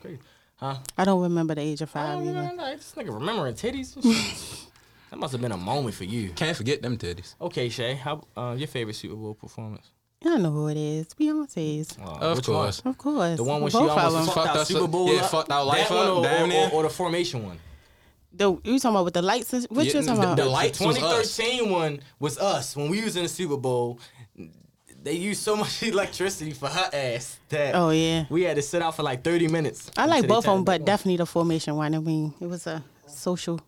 Huh? 0.57 0.77
I 0.97 1.05
don't 1.05 1.23
remember 1.23 1.57
the 1.57 1.61
age 1.63 1.81
of 1.83 1.91
I 1.91 1.93
five 1.93 2.13
don't 2.19 2.29
either. 2.29 2.39
remember, 2.39 2.63
like, 2.63 2.77
this 2.77 2.93
nigga 2.97 3.13
remembering 3.13 3.55
titties. 3.55 4.67
that 5.13 5.19
must 5.19 5.33
have 5.33 5.43
been 5.43 5.53
a 5.53 5.57
moment 5.59 5.95
for 5.95 6.05
you. 6.05 6.31
Can't 6.31 6.57
forget 6.57 6.81
them 6.81 6.97
titties. 6.97 7.35
Okay, 7.39 7.69
Shay, 7.69 7.95
how 7.97 8.23
uh, 8.35 8.55
your 8.57 8.67
favorite 8.67 8.95
Super 8.97 9.15
Bowl 9.15 9.35
performance? 9.35 9.91
I 10.23 10.25
don't 10.31 10.43
know 10.43 10.51
who 10.53 10.69
it 10.69 10.79
is. 10.79 11.09
Beyonce's, 11.09 11.99
Uh, 12.01 12.05
Of 12.31 12.39
which 12.39 12.49
one? 12.49 12.57
course. 12.63 12.83
of 12.87 12.97
course. 12.97 13.37
The 13.37 13.45
one 13.45 13.61
when 13.61 13.71
she 13.71 13.77
Both 13.77 13.91
of 13.91 13.99
almost 13.99 14.33
fucked, 14.33 14.47
Fucked 14.47 14.59
out 14.61 14.67
Super 14.67 14.87
Bowl 14.89 15.13
yeah, 15.13 15.21
up? 15.21 15.31
fucked 15.31 15.51
our 15.53 15.65
life 15.67 15.89
that 15.91 15.95
one 15.95 16.07
up, 16.07 16.17
or, 16.17 16.23
damn 16.23 16.51
or, 16.51 16.55
or, 16.55 16.71
or 16.73 16.83
the 16.85 16.89
formation 16.89 17.45
one. 17.45 17.59
The 18.33 18.53
you 18.65 18.79
talking 18.79 18.91
about 18.97 19.05
with 19.05 19.13
the 19.15 19.21
lights? 19.21 19.53
And, 19.53 19.67
what 19.67 19.85
Yeah, 19.85 19.93
you 20.01 20.07
talking 20.07 20.15
the- 20.15 20.23
about? 20.23 20.37
the 20.39 20.47
lights 20.47 20.81
was 20.81 20.97
us. 20.97 21.37
2013 21.37 21.71
one 21.71 22.01
was 22.19 22.39
us 22.39 22.75
when 22.75 22.89
we 22.89 23.03
was 23.05 23.15
in 23.17 23.25
the 23.25 23.29
Super 23.29 23.59
Bowl. 23.59 23.99
They 25.03 25.13
used 25.15 25.43
so 25.43 25.57
much 25.57 25.83
electricity 25.83 26.53
for 26.53 26.69
her 26.69 26.89
ass 26.93 27.39
that 27.51 27.75
oh 27.75 27.91
yeah, 27.91 28.25
we 28.31 28.45
had 28.45 28.57
to 28.57 28.63
sit 28.63 28.81
out 28.81 28.95
for 28.97 29.03
like 29.03 29.23
30 29.23 29.49
minutes. 29.49 29.91
I 29.97 30.07
like 30.07 30.27
both 30.27 30.47
of 30.49 30.55
them, 30.55 30.65
but 30.65 30.87
definitely 30.87 31.17
the 31.19 31.27
formation 31.27 31.77
one. 31.77 31.95
I 31.95 31.99
mean, 31.99 32.33
it 32.41 32.47
was 32.47 32.67
a 32.67 32.83
social 33.09 33.61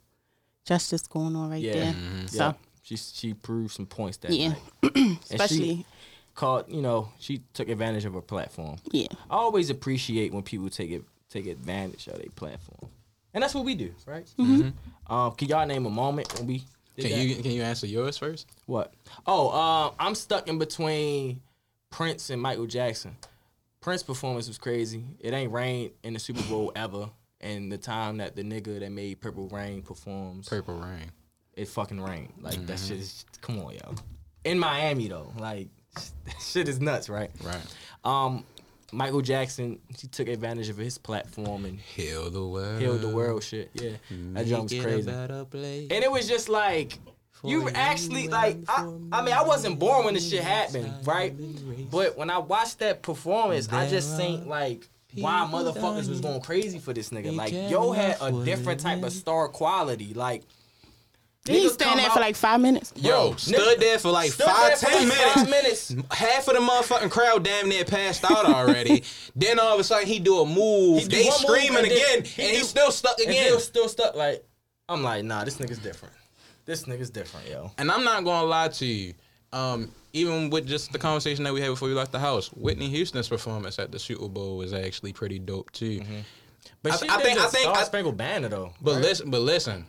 justice 0.65 1.07
going 1.07 1.37
on 1.37 1.51
right 1.51 1.63
yeah, 1.63 1.73
there. 1.73 1.95
yeah. 1.95 2.27
So 2.27 2.55
She 2.83 2.97
she 2.97 3.35
proved 3.35 3.73
some 3.75 3.87
points 3.87 4.17
that 4.19 4.31
yeah, 4.33 4.49
night. 4.83 4.95
She 4.95 5.19
especially 5.31 5.87
caught 6.35 6.69
you 6.69 6.83
know 6.83 7.09
she 7.19 7.43
took 7.53 7.69
advantage 7.69 8.05
of 8.05 8.15
her 8.15 8.21
platform. 8.21 8.77
yeah. 8.91 9.07
I 9.31 9.37
always 9.37 9.71
appreciate 9.71 10.33
when 10.33 10.43
people 10.43 10.69
take 10.69 10.91
it 10.91 11.03
take 11.31 11.47
advantage 11.47 12.07
of 12.09 12.19
their 12.19 12.31
platform, 12.37 12.91
and 13.33 13.43
that's 13.43 13.55
what 13.55 13.65
we 13.65 13.75
do, 13.75 13.93
right? 14.07 14.27
Mm-hmm. 14.39 15.13
Um, 15.13 15.33
can 15.33 15.49
y'all 15.49 15.67
name 15.67 15.87
a 15.87 15.91
moment 15.91 16.33
when 16.39 16.47
we? 16.47 16.65
Did 16.97 17.09
Can 17.09 17.11
that? 17.19 17.25
you 17.25 17.43
can 17.43 17.51
you 17.51 17.63
answer 17.63 17.87
yours 17.89 18.17
first? 18.19 18.47
What? 18.67 18.95
Oh, 19.27 19.51
um, 19.51 19.95
I'm 19.99 20.15
stuck 20.15 20.47
in 20.49 20.59
between 20.59 21.41
Prince 21.91 22.31
and 22.31 22.41
Michael 22.41 22.67
Jackson. 22.67 23.17
Prince 23.81 24.05
performance 24.05 24.47
was 24.47 24.59
crazy. 24.59 25.03
It 25.19 25.33
ain't 25.35 25.51
rained 25.53 25.91
in 26.05 26.13
the 26.15 26.21
Super 26.21 26.43
Bowl 26.43 26.71
ever. 26.77 27.11
And 27.45 27.71
the 27.71 27.77
time 27.77 28.17
that 28.17 28.35
the 28.35 28.43
nigga 28.43 28.81
that 28.81 28.91
made 28.91 29.21
Purple 29.21 29.49
Rain 29.49 29.83
performs, 29.83 30.49
Purple 30.49 30.77
Rain. 30.77 31.13
it 31.55 31.69
fucking 31.69 32.01
rained. 32.01 32.33
Like 32.41 32.67
that 32.67 32.79
shit 32.79 32.99
is 32.99 33.27
come 33.43 33.59
on, 33.61 33.75
yo. 33.75 33.95
In 34.45 34.59
Miami 34.59 35.09
though, 35.09 35.31
like 35.39 35.69
that 36.25 36.41
shit 36.41 36.69
is 36.69 36.81
nuts, 36.81 37.11
right? 37.11 37.31
Right. 37.43 37.61
Um, 38.03 38.45
Michael 38.93 39.21
Jackson, 39.21 39.79
he 39.99 40.07
took 40.09 40.29
advantage 40.29 40.71
of 40.71 40.79
his 40.79 40.97
platform 40.97 41.67
and 41.67 41.79
Heal 41.79 42.31
the 42.31 42.47
world. 42.47 42.81
healed 42.81 43.01
the 43.03 43.09
world. 43.09 43.43
Shit, 43.43 43.71
yeah, 43.75 43.91
that 44.33 44.47
jump 44.47 44.65
was 44.65 44.73
Make 44.73 44.83
crazy. 44.83 45.11
And 45.91 46.05
it 46.05 46.11
was 46.11 46.27
just 46.27 46.49
like 46.49 46.99
you 47.43 47.69
actually 47.75 48.29
like 48.29 48.57
I, 48.69 48.91
I 49.13 49.23
mean 49.23 49.35
I 49.35 49.43
wasn't 49.43 49.79
born 49.79 50.07
when 50.07 50.15
this 50.15 50.31
shit 50.31 50.43
happened, 50.43 50.91
right? 51.07 51.35
But 51.91 52.17
when 52.17 52.31
I 52.31 52.39
watched 52.39 52.79
that 52.79 53.03
performance, 53.03 53.71
I 53.71 53.87
just 53.89 54.17
think 54.17 54.47
like 54.47 54.89
why 55.17 55.49
motherfuckers 55.51 56.09
was 56.09 56.21
going 56.21 56.41
crazy 56.41 56.79
for 56.79 56.93
this 56.93 57.11
nigga. 57.11 57.35
Like 57.35 57.53
yo 57.53 57.93
had 57.93 58.17
a 58.21 58.33
different 58.45 58.81
type 58.81 59.03
of 59.03 59.13
star 59.13 59.49
quality. 59.49 60.15
Like 60.15 60.43
He 61.47 61.53
niggas 61.67 61.73
stand 61.73 61.99
there 61.99 62.07
out- 62.07 62.15
for 62.15 62.21
like 62.21 62.37
five 62.37 62.61
minutes. 62.61 62.93
Yo, 62.97 63.29
Bro, 63.31 63.37
stood 63.37 63.57
nigga- 63.57 63.81
there 63.81 63.99
for 63.99 64.11
like 64.11 64.33
stood 64.33 64.47
five, 64.47 64.67
there 64.69 64.77
for 64.77 64.87
ten 64.87 65.09
like 65.09 65.19
minutes. 65.19 65.35
five 65.35 65.51
minutes. 65.51 65.95
Half 66.11 66.49
of 66.49 66.55
the 66.55 66.61
motherfucking 66.61 67.11
crowd 67.11 67.45
damn 67.45 67.69
near 67.69 67.85
passed 67.85 68.25
out 68.25 68.47
already. 68.47 69.03
then 69.37 69.59
all 69.59 69.75
of 69.75 69.81
a 69.81 69.85
sudden 69.85 70.07
he 70.09 70.19
do 70.19 70.41
a 70.41 70.47
move. 70.47 71.03
He 71.03 71.09
do 71.09 71.17
they 71.17 71.25
one 71.25 71.33
move 71.33 71.41
screaming 71.41 71.77
and 71.79 71.87
then 71.87 71.93
again, 71.93 72.25
he 72.25 72.43
and 72.43 72.53
do- 72.53 72.59
he's 72.59 72.69
still 72.69 72.91
stuck 72.91 73.19
again. 73.19 73.45
still, 73.47 73.61
still 73.61 73.89
stuck. 73.89 74.15
Like 74.17 74.45
I'm 74.89 75.03
like, 75.03 75.25
nah, 75.25 75.45
this 75.45 75.59
nigga's 75.59 75.79
different. 75.79 76.15
This 76.67 76.85
nigga's 76.85 77.11
different, 77.11 77.49
yo. 77.49 77.71
And 77.77 77.91
I'm 77.91 78.05
not 78.05 78.25
gonna 78.25 78.47
lie 78.47 78.69
to 78.69 78.87
you. 78.87 79.13
Um, 79.55 79.91
even 80.13 80.51
with 80.51 80.67
just 80.67 80.93
the 80.93 80.99
conversation 80.99 81.45
that 81.45 81.55
we 81.55 81.61
had 81.61 81.69
before 81.69 81.89
we 81.89 81.95
left 81.95 82.13
the 82.13 82.19
house, 82.19 82.49
Whitney 82.49 82.89
Houston's 82.89 83.29
performance 83.29 83.79
at 83.79 83.91
the 83.93 83.99
Super 83.99 84.29
Bowl 84.29 84.57
was 84.59 84.73
actually 84.75 85.13
pretty 85.13 85.39
dope 85.39 85.71
too. 85.73 86.03
But 86.83 86.93
I- 86.93 86.97
she 86.97 87.09
I 87.09 87.17
did 87.17 87.25
think- 87.27 87.39
the 87.39 87.45
I 87.45 87.49
think- 87.49 87.63
Star 87.65 87.77
I- 87.79 87.85
Spangled 87.85 88.17
Banner 88.17 88.49
though. 88.49 88.73
But 88.83 88.95
right? 88.95 89.03
listen, 89.03 89.31
but 89.31 89.41
listen, 89.41 89.87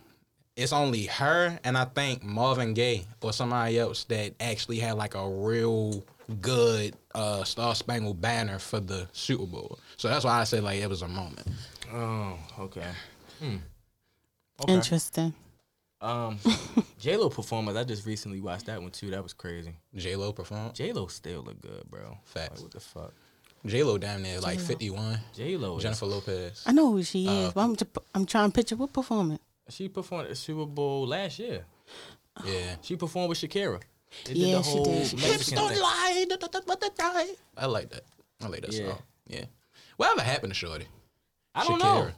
it's 0.55 0.71
only 0.71 1.05
her 1.07 1.59
and 1.63 1.77
I 1.77 1.85
think 1.85 2.23
Marvin 2.23 2.73
Gaye 2.73 3.05
or 3.21 3.33
somebody 3.33 3.77
else 3.79 4.03
that 4.05 4.33
actually 4.39 4.79
had 4.79 4.93
like 4.97 5.15
a 5.15 5.27
real 5.29 6.03
good 6.41 6.95
uh, 7.13 7.43
Star 7.43 7.75
Spangled 7.75 8.19
Banner 8.21 8.57
for 8.59 8.79
the 8.79 9.07
Super 9.13 9.45
Bowl. 9.45 9.79
So 9.97 10.07
that's 10.09 10.25
why 10.25 10.39
I 10.39 10.43
said 10.43 10.63
like 10.63 10.79
it 10.81 10.89
was 10.89 11.01
a 11.01 11.07
moment. 11.07 11.47
Oh, 11.93 12.37
okay. 12.59 12.91
Interesting. 14.67 15.33
Um, 16.05 16.37
J 16.99 17.17
Lo 17.17 17.29
performance. 17.29 17.77
I 17.77 17.83
just 17.83 18.05
recently 18.05 18.39
watched 18.41 18.67
that 18.67 18.81
one 18.81 18.91
too. 18.91 19.09
That 19.11 19.23
was 19.23 19.33
crazy. 19.33 19.73
J 19.95 20.15
Lo 20.15 20.31
performed. 20.31 20.73
J 20.75 20.93
Lo 20.93 21.07
still 21.07 21.41
look 21.41 21.61
good, 21.61 21.83
bro. 21.89 22.17
Facts. 22.25 22.55
Like, 22.55 22.61
what 22.63 22.71
the 22.71 22.79
fuck? 22.79 23.13
J 23.65 23.81
Lo 23.83 23.97
down 23.97 24.21
there 24.23 24.39
like 24.41 24.59
51. 24.59 25.19
J 25.33 25.57
Lo. 25.57 25.79
Jennifer 25.79 26.05
Lopez. 26.05 26.63
I 26.67 26.71
know 26.71 26.91
who 26.91 27.01
she 27.03 27.27
Uh, 27.27 27.31
is, 27.47 27.53
but 27.53 27.61
I'm, 27.61 27.75
just, 27.75 27.97
I'm 28.13 28.25
trying 28.25 28.51
to 28.51 28.55
picture 28.55 28.75
what 28.75 28.93
performance. 28.93 29.41
She 29.69 29.89
performed 29.89 30.25
at 30.25 30.29
the 30.29 30.35
Super 30.35 30.65
Bowl 30.67 31.07
last 31.07 31.39
year. 31.39 31.65
Yeah. 32.45 32.75
She 32.83 32.95
performed 32.95 33.29
with 33.29 33.39
Shakira. 33.39 33.81
They 34.25 34.33
did 34.33 34.37
Yeah, 34.37 34.57
the 34.57 34.63
she 34.63 34.69
whole 34.71 34.85
did. 34.85 35.07
She- 35.07 35.15
Mexican 35.15 35.67
thing. 35.69 35.79
lie. 35.81 36.25
I 37.57 37.65
like 37.65 37.89
that. 37.89 38.03
I 38.43 38.47
like 38.47 38.61
that 38.61 38.73
Yeah. 38.73 38.89
song. 38.89 38.99
Yeah. 39.27 39.45
Whatever 39.97 40.21
happened 40.21 40.51
to 40.51 40.55
Shorty? 40.55 40.87
I 41.55 41.63
don't 41.65 41.79
Shakira. 41.81 42.05
know. 42.07 42.11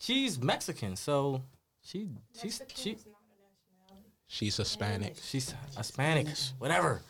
She's 0.00 0.40
Mexican, 0.40 0.96
so 0.96 1.42
she 1.82 2.08
she's 2.40 2.60
she 2.74 2.96
She's 4.28 4.56
Hispanic. 4.56 5.16
she's 5.22 5.54
Hispanic, 5.76 6.28
whatever. 6.58 7.00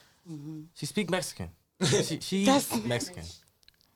She 0.74 0.86
speak 0.86 1.10
Mexican. 1.10 1.50
she 1.84 2.20
she's 2.20 2.46
That's- 2.46 2.84
Mexican. 2.84 3.24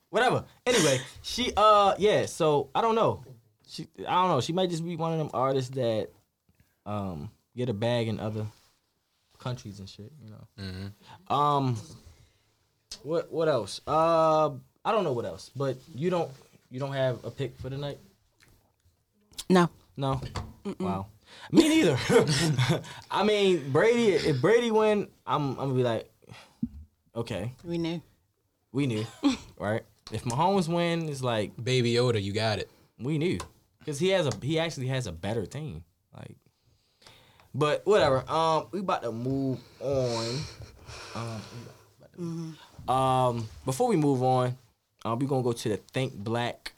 Whatever. 0.09 0.45
Anyway, 0.65 0.99
she 1.23 1.51
uh 1.57 1.95
yeah, 1.97 2.27
so 2.27 2.69
I 2.75 2.81
don't 2.81 2.93
know. 2.95 3.23
She 3.67 3.87
I 4.07 4.13
don't 4.21 4.29
know. 4.29 4.41
She 4.41 4.53
might 4.53 4.69
just 4.69 4.85
be 4.85 4.95
one 4.95 5.11
of 5.13 5.17
them 5.17 5.29
artists 5.33 5.71
that 5.71 6.09
um 6.85 7.31
get 7.55 7.69
a 7.69 7.73
bag 7.73 8.07
in 8.07 8.19
other 8.19 8.45
countries 9.39 9.79
and 9.79 9.89
shit. 9.89 10.11
You 10.23 10.29
know. 10.29 11.35
Um. 11.35 11.77
What 13.01 13.31
what 13.31 13.47
else? 13.49 13.81
Uh, 13.87 14.51
I 14.85 14.91
don't 14.91 15.03
know 15.03 15.13
what 15.13 15.25
else. 15.25 15.49
But 15.55 15.77
you 15.95 16.09
don't 16.11 16.29
you 16.69 16.79
don't 16.79 16.93
have 16.93 17.23
a 17.25 17.31
pick 17.31 17.57
for 17.57 17.69
the 17.69 17.77
night? 17.77 17.97
No. 19.49 19.69
No. 19.97 20.21
Wow. 20.79 21.07
Me 21.51 21.67
neither. 21.69 21.97
I 23.11 23.23
mean, 23.23 23.71
Brady. 23.71 24.13
If 24.13 24.41
Brady 24.41 24.71
win, 24.71 25.07
I'm 25.25 25.49
I'm 25.51 25.55
gonna 25.55 25.73
be 25.73 25.83
like, 25.83 26.09
okay, 27.15 27.53
We 27.63 27.77
knew. 27.77 28.01
we 28.71 28.87
knew, 28.87 29.05
right? 29.59 29.83
If 30.11 30.23
Mahomes 30.23 30.67
win, 30.67 31.07
it's 31.09 31.21
like 31.21 31.51
Baby 31.61 31.93
Yoda, 31.93 32.21
you 32.21 32.33
got 32.33 32.59
it. 32.59 32.69
we 32.99 33.17
knew 33.17 33.37
because 33.79 33.99
he 33.99 34.09
has 34.09 34.25
a 34.27 34.31
he 34.41 34.59
actually 34.59 34.87
has 34.87 35.07
a 35.07 35.11
better 35.11 35.45
team. 35.45 35.83
Like, 36.15 36.35
but 37.53 37.85
whatever. 37.85 38.23
Um, 38.29 38.67
we 38.71 38.79
about 38.79 39.03
to 39.03 39.11
move 39.11 39.59
on. 39.79 40.25
Um, 41.15 41.41
we 42.17 42.23
about 42.23 42.57
to- 42.87 42.91
um, 42.91 43.49
before 43.65 43.87
we 43.87 43.95
move 43.95 44.21
on, 44.23 44.57
uh, 45.05 45.15
we 45.19 45.25
gonna 45.27 45.43
go 45.43 45.53
to 45.53 45.69
the 45.69 45.77
Think 45.77 46.13
Black 46.15 46.73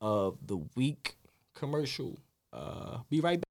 of 0.00 0.36
the 0.46 0.58
Week 0.76 1.16
commercial. 1.54 2.18
Uh, 2.52 2.98
be 3.10 3.20
right 3.20 3.40
back. 3.40 3.44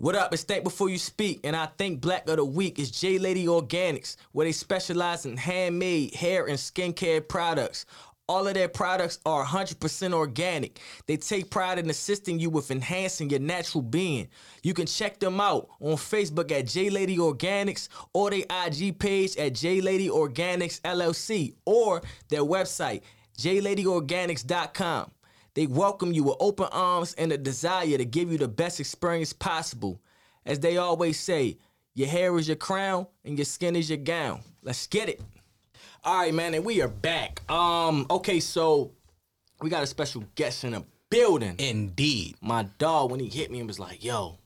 What 0.00 0.14
up? 0.14 0.32
It's 0.32 0.44
Think 0.44 0.62
Before 0.62 0.88
You 0.88 0.96
Speak, 0.96 1.40
and 1.42 1.56
I 1.56 1.66
think 1.76 2.00
Black 2.00 2.28
of 2.28 2.36
the 2.36 2.44
Week 2.44 2.78
is 2.78 2.92
J 2.92 3.18
Lady 3.18 3.46
Organics, 3.46 4.14
where 4.30 4.46
they 4.46 4.52
specialize 4.52 5.26
in 5.26 5.36
handmade 5.36 6.14
hair 6.14 6.46
and 6.46 6.56
skincare 6.56 7.26
products. 7.26 7.84
All 8.28 8.46
of 8.46 8.54
their 8.54 8.68
products 8.68 9.18
are 9.26 9.44
100% 9.44 10.12
organic. 10.14 10.78
They 11.06 11.16
take 11.16 11.50
pride 11.50 11.80
in 11.80 11.90
assisting 11.90 12.38
you 12.38 12.48
with 12.48 12.70
enhancing 12.70 13.28
your 13.30 13.40
natural 13.40 13.82
being. 13.82 14.28
You 14.62 14.72
can 14.72 14.86
check 14.86 15.18
them 15.18 15.40
out 15.40 15.68
on 15.80 15.96
Facebook 15.96 16.52
at 16.52 16.68
J 16.68 16.90
Lady 16.90 17.16
Organics 17.16 17.88
or 18.12 18.30
their 18.30 18.44
IG 18.66 19.00
page 19.00 19.36
at 19.36 19.54
J 19.54 19.80
Lady 19.80 20.08
Organics 20.08 20.80
LLC 20.82 21.54
or 21.64 22.02
their 22.28 22.42
website, 22.42 23.00
jladyorganics.com. 23.36 25.10
They 25.58 25.66
welcome 25.66 26.12
you 26.12 26.22
with 26.22 26.36
open 26.38 26.68
arms 26.70 27.16
and 27.18 27.32
a 27.32 27.36
desire 27.36 27.98
to 27.98 28.04
give 28.04 28.30
you 28.30 28.38
the 28.38 28.46
best 28.46 28.78
experience 28.78 29.32
possible. 29.32 30.00
As 30.46 30.60
they 30.60 30.76
always 30.76 31.18
say, 31.18 31.58
your 31.94 32.06
hair 32.06 32.38
is 32.38 32.46
your 32.46 32.56
crown 32.56 33.08
and 33.24 33.36
your 33.36 33.44
skin 33.44 33.74
is 33.74 33.90
your 33.90 33.96
gown. 33.96 34.42
Let's 34.62 34.86
get 34.86 35.08
it. 35.08 35.20
All 36.04 36.20
right, 36.20 36.32
man, 36.32 36.54
and 36.54 36.64
we 36.64 36.80
are 36.80 36.86
back. 36.86 37.42
Um, 37.50 38.06
okay, 38.08 38.38
so 38.38 38.92
we 39.60 39.68
got 39.68 39.82
a 39.82 39.88
special 39.88 40.22
guest 40.36 40.62
in 40.62 40.74
the 40.74 40.84
building. 41.10 41.56
Indeed. 41.58 42.36
My 42.40 42.62
dog, 42.78 43.10
when 43.10 43.18
he 43.18 43.26
hit 43.26 43.50
me 43.50 43.58
and 43.58 43.66
was 43.66 43.80
like, 43.80 44.04
yo, 44.04 44.38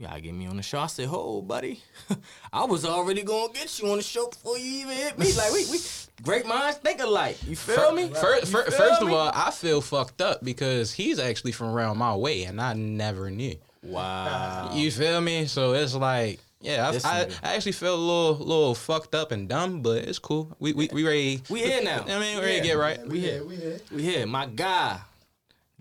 you 0.00 0.06
gotta 0.06 0.20
get 0.22 0.32
me 0.32 0.46
on 0.46 0.56
the 0.56 0.62
show. 0.62 0.78
I 0.78 0.86
said, 0.86 1.08
oh, 1.10 1.42
buddy, 1.42 1.82
I 2.52 2.64
was 2.64 2.86
already 2.86 3.22
gonna 3.22 3.52
get 3.52 3.78
you 3.78 3.90
on 3.90 3.98
the 3.98 4.02
show 4.02 4.28
before 4.28 4.56
you 4.56 4.80
even 4.80 4.96
hit 4.96 5.18
me. 5.18 5.30
Like, 5.34 5.52
we, 5.52 5.66
we 5.70 5.78
great 6.22 6.46
minds 6.46 6.78
think 6.78 7.02
alike. 7.02 7.36
You 7.46 7.54
feel 7.54 7.92
me? 7.92 8.08
First, 8.08 8.46
You 8.46 8.50
first, 8.50 8.68
feel 8.70 8.78
first 8.78 9.02
of 9.02 9.12
all, 9.12 9.30
I 9.34 9.50
feel 9.50 9.82
fucked 9.82 10.22
up 10.22 10.42
because 10.42 10.90
he's 10.90 11.18
actually 11.18 11.52
from 11.52 11.66
around 11.68 11.98
my 11.98 12.16
way, 12.16 12.44
and 12.44 12.58
I 12.62 12.72
never 12.72 13.30
knew. 13.30 13.56
wow. 13.82 14.70
You 14.72 14.90
feel 14.90 15.20
me? 15.20 15.44
So 15.44 15.74
it's 15.74 15.94
like, 15.94 16.40
yeah, 16.62 16.90
I, 17.04 17.08
I. 17.08 17.28
I 17.42 17.54
actually 17.56 17.72
feel 17.72 17.94
a 17.94 17.96
little, 17.96 18.36
little 18.38 18.74
fucked 18.74 19.14
up 19.14 19.32
and 19.32 19.50
dumb, 19.50 19.82
but 19.82 20.04
it's 20.04 20.18
cool. 20.18 20.56
We, 20.58 20.72
we, 20.72 20.88
we 20.94 21.06
ready. 21.06 21.42
We 21.50 21.60
here 21.60 21.82
now. 21.82 22.04
I 22.08 22.18
mean, 22.18 22.38
we 22.38 22.42
ready 22.42 22.60
to 22.60 22.66
get 22.66 22.78
right. 22.78 23.06
We 23.06 23.20
here. 23.20 23.44
we 23.44 23.56
here. 23.56 23.80
We 23.92 24.02
here. 24.02 24.26
My 24.26 24.46
guy, 24.46 25.00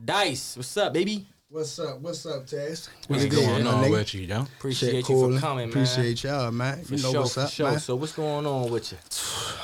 Dice. 0.04 0.58
What's 0.58 0.76
up, 0.76 0.92
baby? 0.92 1.26
What's 1.52 1.80
up? 1.80 2.00
What's 2.02 2.28
up, 2.28 2.46
Taz? 2.46 2.90
What's 3.08 3.26
good, 3.26 3.32
going 3.32 3.64
my 3.64 3.72
on 3.72 3.84
nigga? 3.86 3.92
with 3.92 4.14
you, 4.14 4.28
though? 4.28 4.42
Appreciate 4.42 4.90
Shit 4.90 4.96
you 4.98 5.04
cool. 5.04 5.34
for 5.34 5.40
coming, 5.40 5.58
man. 5.62 5.70
Appreciate 5.70 6.24
y'all, 6.24 6.52
man. 6.52 6.84
For 6.84 6.94
you 6.94 7.02
know 7.02 7.12
sure, 7.12 7.22
what's 7.22 7.38
up, 7.40 7.50
sure. 7.50 7.72
man. 7.72 7.80
So 7.80 7.96
what's 7.96 8.12
going 8.14 8.46
on 8.46 8.70
with 8.70 8.92
you? 8.92 8.98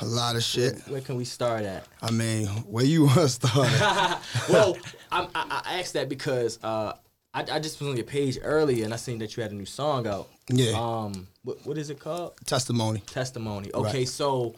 A 0.00 0.04
lot 0.04 0.34
of 0.34 0.42
shit. 0.42 0.78
Where 0.88 1.00
can 1.00 1.14
we 1.14 1.24
start 1.24 1.62
at? 1.62 1.86
I 2.02 2.10
mean, 2.10 2.48
where 2.48 2.84
you 2.84 3.04
want 3.06 3.18
to 3.20 3.28
start? 3.28 3.68
well, 4.50 4.76
I'm, 5.12 5.28
I, 5.32 5.62
I 5.64 5.78
asked 5.78 5.92
that 5.92 6.08
because 6.08 6.58
uh, 6.64 6.94
I, 7.32 7.42
I 7.52 7.60
just 7.60 7.78
was 7.80 7.88
on 7.88 7.96
your 7.96 8.04
page 8.04 8.36
earlier 8.42 8.84
and 8.84 8.92
I 8.92 8.96
seen 8.96 9.20
that 9.20 9.36
you 9.36 9.44
had 9.44 9.52
a 9.52 9.54
new 9.54 9.64
song 9.64 10.08
out. 10.08 10.28
Yeah. 10.48 10.72
Um, 10.74 11.28
what, 11.44 11.64
what 11.64 11.78
is 11.78 11.90
it 11.90 12.00
called? 12.00 12.32
Testimony. 12.46 12.98
Testimony. 13.06 13.70
Okay, 13.72 13.98
Right. 13.98 14.08
so, 14.08 14.56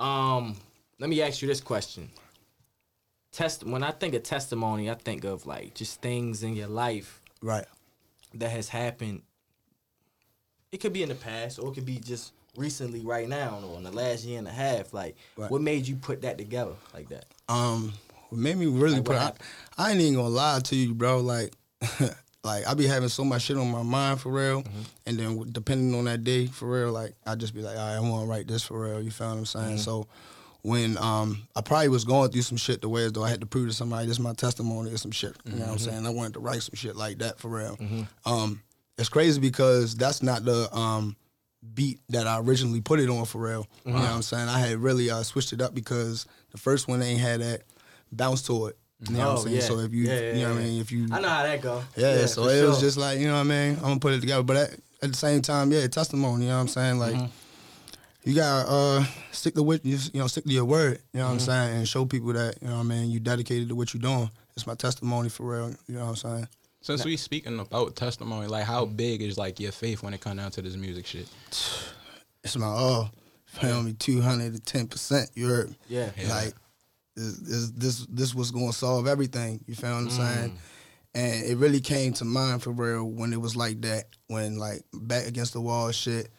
um, 0.00 0.56
let 0.98 1.08
me 1.08 1.22
ask 1.22 1.40
you 1.40 1.46
this 1.46 1.60
question. 1.60 2.10
Test. 3.32 3.64
When 3.64 3.82
I 3.82 3.90
think 3.92 4.14
of 4.14 4.22
testimony, 4.22 4.90
I 4.90 4.94
think 4.94 5.24
of 5.24 5.46
like 5.46 5.74
just 5.74 6.00
things 6.02 6.42
in 6.42 6.54
your 6.54 6.68
life 6.68 7.20
Right. 7.40 7.64
that 8.34 8.50
has 8.50 8.68
happened. 8.68 9.22
It 10.70 10.78
could 10.80 10.92
be 10.92 11.02
in 11.02 11.08
the 11.08 11.14
past, 11.14 11.58
or 11.58 11.70
it 11.70 11.74
could 11.74 11.86
be 11.86 11.98
just 11.98 12.32
recently, 12.56 13.00
right 13.00 13.28
now, 13.28 13.60
or 13.64 13.76
in 13.78 13.84
the 13.84 13.90
last 13.90 14.24
year 14.24 14.38
and 14.38 14.46
a 14.48 14.52
half. 14.52 14.92
Like, 14.92 15.16
Right. 15.36 15.50
what 15.50 15.60
made 15.62 15.86
you 15.86 15.96
put 15.96 16.22
that 16.22 16.38
together 16.38 16.72
like 16.94 17.08
that? 17.10 17.24
Um, 17.48 17.92
what 18.28 18.38
made 18.38 18.56
me 18.56 18.66
really 18.66 18.96
Like, 18.96 19.04
put. 19.04 19.16
I. 19.16 19.32
I 19.78 19.90
ain't 19.92 20.00
even 20.00 20.14
gonna 20.14 20.28
lie 20.28 20.60
to 20.60 20.76
you, 20.76 20.94
bro. 20.94 21.20
Like, 21.20 21.54
like 22.44 22.66
I 22.66 22.74
be 22.74 22.86
having 22.86 23.08
so 23.08 23.24
much 23.24 23.42
shit 23.42 23.56
on 23.56 23.70
my 23.70 23.82
mind 23.82 24.20
for 24.20 24.30
real, 24.32 24.62
Mm-hmm. 24.62 24.80
and 25.06 25.18
then 25.18 25.50
depending 25.52 25.94
on 25.98 26.04
that 26.04 26.22
day 26.24 26.46
for 26.46 26.68
real, 26.68 26.92
like 26.92 27.14
I 27.26 27.34
just 27.34 27.54
be 27.54 27.62
like, 27.62 27.76
all 27.78 27.86
right, 27.88 27.96
I 27.96 28.00
want 28.00 28.24
to 28.24 28.30
write 28.30 28.46
this 28.46 28.62
for 28.62 28.80
real. 28.80 29.00
You 29.02 29.10
feel 29.10 29.28
what 29.28 29.38
I'm 29.38 29.46
saying? 29.46 29.66
Mm-hmm. 29.76 29.76
So. 29.78 30.06
When 30.64 30.96
um, 30.98 31.48
I 31.56 31.60
probably 31.60 31.88
was 31.88 32.04
going 32.04 32.30
through 32.30 32.42
some 32.42 32.56
shit 32.56 32.82
the 32.82 32.88
way 32.88 33.04
as 33.04 33.12
though 33.12 33.24
I 33.24 33.30
had 33.30 33.40
to 33.40 33.46
prove 33.46 33.68
to 33.68 33.74
somebody 33.74 34.06
this 34.06 34.16
is 34.18 34.20
my 34.20 34.32
testimony 34.32 34.92
or 34.92 34.96
some 34.96 35.10
shit. 35.10 35.36
You 35.44 35.54
know 35.54 35.58
what 35.58 35.70
I'm 35.72 35.76
Mm-hmm. 35.78 35.90
saying? 35.90 36.06
I 36.06 36.10
wanted 36.10 36.34
to 36.34 36.40
write 36.40 36.62
some 36.62 36.74
shit 36.76 36.94
like 36.94 37.18
that 37.18 37.38
for 37.40 37.48
real. 37.48 37.76
Um, 38.24 38.62
it's 38.96 39.08
crazy 39.08 39.40
because 39.40 39.96
that's 39.96 40.22
not 40.22 40.44
the 40.44 40.72
um, 40.72 41.16
beat 41.74 41.98
that 42.10 42.26
I 42.28 42.38
originally 42.38 42.80
put 42.80 43.00
it 43.00 43.08
on 43.08 43.24
for 43.24 43.40
real. 43.42 43.66
You 43.84 43.92
know 43.92 43.98
what 44.00 44.06
I'm 44.08 44.22
saying? 44.22 44.48
I 44.48 44.60
had 44.60 44.78
really 44.78 45.10
uh, 45.10 45.22
switched 45.24 45.52
it 45.52 45.60
up 45.60 45.74
because 45.74 46.26
the 46.52 46.58
first 46.58 46.86
one 46.86 47.02
ain't 47.02 47.20
had 47.20 47.40
that 47.40 47.62
bounce 48.12 48.42
to 48.42 48.66
it. 48.66 48.76
You 49.08 49.16
know 49.16 49.18
what 49.20 49.26
I'm 49.30 49.36
Oh, 49.38 49.40
saying? 49.44 49.56
yeah. 49.56 49.62
So 49.62 49.78
if 49.80 49.92
you, 49.92 50.04
Yeah, 50.04 50.20
yeah, 50.20 50.32
you 50.34 50.42
know 50.42 50.54
what 50.54 50.60
I 50.60 50.62
mean? 50.64 50.80
If 50.80 50.92
you, 50.92 51.08
I 51.10 51.20
know 51.20 51.28
how 51.28 51.42
that 51.42 51.60
go. 51.60 51.82
yeah, 51.96 52.26
so 52.26 52.44
it 52.46 52.62
was 52.64 52.78
just 52.78 52.96
like, 52.96 53.18
you 53.18 53.26
know 53.26 53.34
what 53.34 53.40
I 53.40 53.42
mean? 53.44 53.74
I'm 53.78 53.82
gonna 53.82 53.98
put 53.98 54.12
it 54.12 54.20
together. 54.20 54.44
But 54.44 54.56
at, 54.58 54.70
at 55.02 55.10
the 55.10 55.16
same 55.16 55.42
time, 55.42 55.72
yeah, 55.72 55.84
testimony, 55.88 56.44
you 56.44 56.50
know 56.50 56.54
what 56.56 56.60
I'm 56.62 56.68
saying? 56.68 56.98
Like 57.00 57.14
Mm-hmm. 57.14 57.26
You 58.24 58.34
gotta 58.34 58.70
uh, 58.70 59.04
stick 59.32 59.54
to 59.54 59.62
what 59.62 59.84
you 59.84 59.98
you 60.12 60.20
know, 60.20 60.26
stick 60.26 60.44
to 60.44 60.50
your 60.52 60.64
word, 60.64 61.00
you 61.12 61.20
know 61.20 61.26
what 61.26 61.32
I'm 61.32 61.36
Mm-hmm. 61.38 61.46
saying, 61.46 61.76
and 61.78 61.88
show 61.88 62.04
people 62.04 62.32
that, 62.34 62.56
you 62.62 62.68
know 62.68 62.74
what 62.74 62.80
I 62.80 62.84
mean, 62.84 63.10
you 63.10 63.20
dedicated 63.20 63.68
to 63.68 63.74
what 63.74 63.92
you're 63.94 64.00
doing. 64.00 64.30
It's 64.56 64.66
my 64.66 64.74
testimony 64.74 65.28
for 65.28 65.44
real, 65.44 65.70
you 65.88 65.94
know 65.96 66.04
what 66.04 66.10
I'm 66.10 66.16
saying? 66.16 66.48
Since 66.82 67.04
we 67.04 67.16
speaking 67.16 67.58
about 67.60 67.94
testimony, 67.96 68.48
like 68.48 68.64
how 68.64 68.84
big 68.86 69.22
is 69.22 69.38
like 69.38 69.60
your 69.60 69.72
faith 69.72 70.02
when 70.02 70.14
it 70.14 70.20
come 70.20 70.36
down 70.36 70.50
to 70.52 70.62
this 70.62 70.76
music 70.76 71.06
shit? 71.06 71.28
It's 72.44 72.56
my 72.56 72.66
all. 72.66 73.10
Feel 73.44 73.82
me, 73.84 73.92
two 73.92 74.20
hundred 74.20 74.52
and 74.54 74.66
ten 74.66 74.88
percent. 74.88 75.30
You 75.34 75.46
heard 75.46 75.70
me? 75.70 75.76
Yeah. 75.88 76.10
Like 76.28 76.54
this, 77.14 77.36
this, 77.38 77.70
this, 77.70 78.06
this 78.06 78.34
was 78.34 78.50
gonna 78.50 78.72
solve 78.72 79.06
everything. 79.06 79.62
You 79.68 79.76
feel 79.76 79.90
what 79.90 79.98
I'm 79.98 80.10
saying? 80.10 80.58
And 81.14 81.44
it 81.44 81.56
really 81.58 81.80
came 81.80 82.14
to 82.14 82.24
mind 82.24 82.62
for 82.64 82.70
real 82.72 83.04
when 83.04 83.32
it 83.32 83.40
was 83.40 83.54
like 83.54 83.80
that. 83.82 84.06
When 84.26 84.56
like 84.58 84.82
back 84.92 85.26
against 85.28 85.52
the 85.52 85.60
wall, 85.60 85.92
shit. 85.92 86.30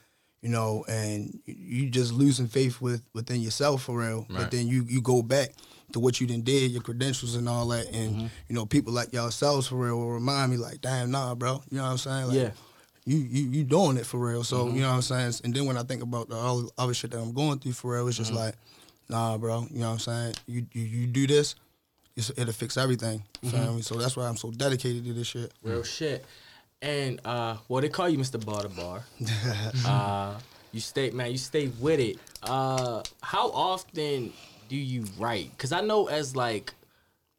You 0.43 0.49
know, 0.49 0.83
and 0.87 1.39
you 1.45 1.89
just 1.89 2.11
losing 2.11 2.47
faith 2.47 2.81
with 2.81 3.01
within 3.13 3.41
yourself 3.41 3.83
for 3.83 3.97
real. 3.97 4.27
But 4.29 4.51
then 4.51 4.67
you 4.67 4.85
you 4.87 5.01
go 5.01 5.23
back 5.23 5.53
to 5.93 5.99
what 5.99 6.19
you 6.19 6.27
done 6.27 6.41
did, 6.41 6.71
your 6.71 6.81
credentials 6.81 7.35
and 7.35 7.47
all 7.47 7.67
that, 7.69 7.87
and 7.93 8.15
mm-hmm. 8.15 8.25
you 8.49 8.55
know 8.55 8.65
people 8.65 8.91
like 8.91 9.13
yourselves 9.13 9.67
for 9.67 9.75
real 9.75 9.97
will 9.97 10.11
remind 10.11 10.51
me 10.51 10.57
like, 10.57 10.81
damn, 10.81 11.11
nah, 11.11 11.33
bro. 11.33 11.63
You 11.69 11.77
know 11.77 11.83
what 11.83 11.91
I'm 11.91 11.97
saying? 11.97 12.27
Like, 12.27 12.35
Yeah. 12.35 12.51
you 13.05 13.17
you 13.17 13.49
you 13.51 13.63
doing 13.63 13.95
it 13.95 14.05
for 14.05 14.17
real. 14.17 14.43
So 14.43 14.65
mm-hmm. 14.65 14.75
you 14.75 14.81
know 14.81 14.89
what 14.89 14.95
I'm 14.95 15.01
saying. 15.01 15.33
And 15.45 15.53
then 15.53 15.65
when 15.65 15.77
I 15.77 15.83
think 15.83 16.03
about 16.03 16.29
the 16.29 16.35
all 16.35 16.69
other 16.77 16.93
shit 16.93 17.11
that 17.11 17.19
I'm 17.19 17.33
going 17.33 17.59
through 17.59 17.73
for 17.73 17.93
real, 17.93 18.07
it's 18.09 18.17
just 18.17 18.31
mm-hmm. 18.31 18.39
like, 18.39 18.55
nah, 19.07 19.37
bro. 19.37 19.65
You 19.71 19.79
know 19.79 19.87
what 19.87 19.93
I'm 19.93 19.99
saying. 19.99 20.33
You 20.45 20.65
you, 20.73 20.81
you 20.83 21.07
do 21.07 21.25
this, 21.25 21.55
it's, 22.15 22.31
it'll 22.35 22.53
fix 22.53 22.77
everything. 22.77 23.23
Me? 23.41 23.81
So 23.81 23.95
that's 23.95 24.17
why 24.17 24.27
I'm 24.27 24.37
so 24.37 24.51
dedicated 24.51 25.05
to 25.05 25.13
this 25.13 25.27
shit. 25.27 25.53
Real 25.63 25.83
shit. 25.83 26.25
And 26.83 27.21
uh, 27.25 27.55
well, 27.69 27.81
they 27.81 27.87
call 27.89 28.09
you 28.09 28.17
Mr. 28.19 28.43
Bar 28.45 28.61
to 28.63 28.69
Bar. 28.69 29.05
uh, 29.85 30.37
you 30.73 30.81
stay, 30.81 31.11
man. 31.11 31.31
You 31.31 31.37
stay 31.37 31.67
with 31.79 31.99
it. 32.01 32.17
Uh, 32.43 33.01
how 33.21 33.49
often 33.51 34.33
do 34.67 34.75
you 34.75 35.05
write? 35.17 35.57
Cause 35.57 35.71
I 35.71 35.79
know 35.79 36.07
as 36.07 36.35
like, 36.35 36.73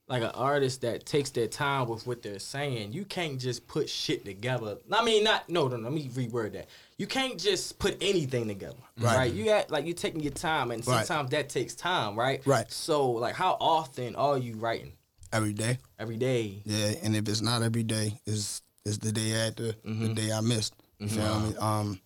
like 0.08 0.22
an 0.22 0.30
artist 0.30 0.80
that 0.80 1.04
takes 1.04 1.28
their 1.30 1.46
time 1.46 1.88
with 1.88 2.06
what 2.06 2.22
they're 2.22 2.38
saying, 2.38 2.92
you 2.94 3.04
can't 3.04 3.38
just 3.38 3.66
put 3.68 3.88
shit 3.88 4.24
together. 4.24 4.78
I 4.90 5.04
mean, 5.04 5.24
not 5.24 5.48
no, 5.50 5.68
no. 5.68 5.76
no 5.76 5.90
let 5.90 5.92
me 5.92 6.08
reword 6.08 6.52
that. 6.54 6.68
You 6.96 7.06
can't 7.06 7.38
just 7.38 7.78
put 7.78 7.98
anything 8.00 8.48
together, 8.48 8.76
right? 8.98 9.16
Right. 9.16 9.32
You 9.32 9.44
got 9.44 9.70
like 9.70 9.84
you're 9.84 9.94
taking 9.94 10.20
your 10.20 10.32
time, 10.32 10.70
and 10.70 10.86
Right. 10.86 11.06
sometimes 11.06 11.30
that 11.30 11.50
takes 11.50 11.74
time, 11.74 12.16
right? 12.18 12.40
Right. 12.46 12.70
So, 12.72 13.10
like, 13.10 13.34
how 13.34 13.56
often 13.60 14.16
are 14.16 14.38
you 14.38 14.54
writing? 14.56 14.92
Every 15.32 15.52
day. 15.52 15.78
Every 15.98 16.16
day. 16.16 16.62
Yeah, 16.64 16.92
and 17.02 17.16
if 17.16 17.28
it's 17.28 17.40
not 17.42 17.62
every 17.62 17.82
day, 17.82 18.20
is 18.26 18.62
is 18.84 18.98
the 18.98 19.12
day 19.12 19.32
after 19.32 19.72
the 19.84 20.14
day 20.14 20.30
I 20.30 20.40
missed. 20.40 20.74
You 20.98 21.08
feel 21.08 21.40
me? 21.40 21.56
Um, 21.56 22.00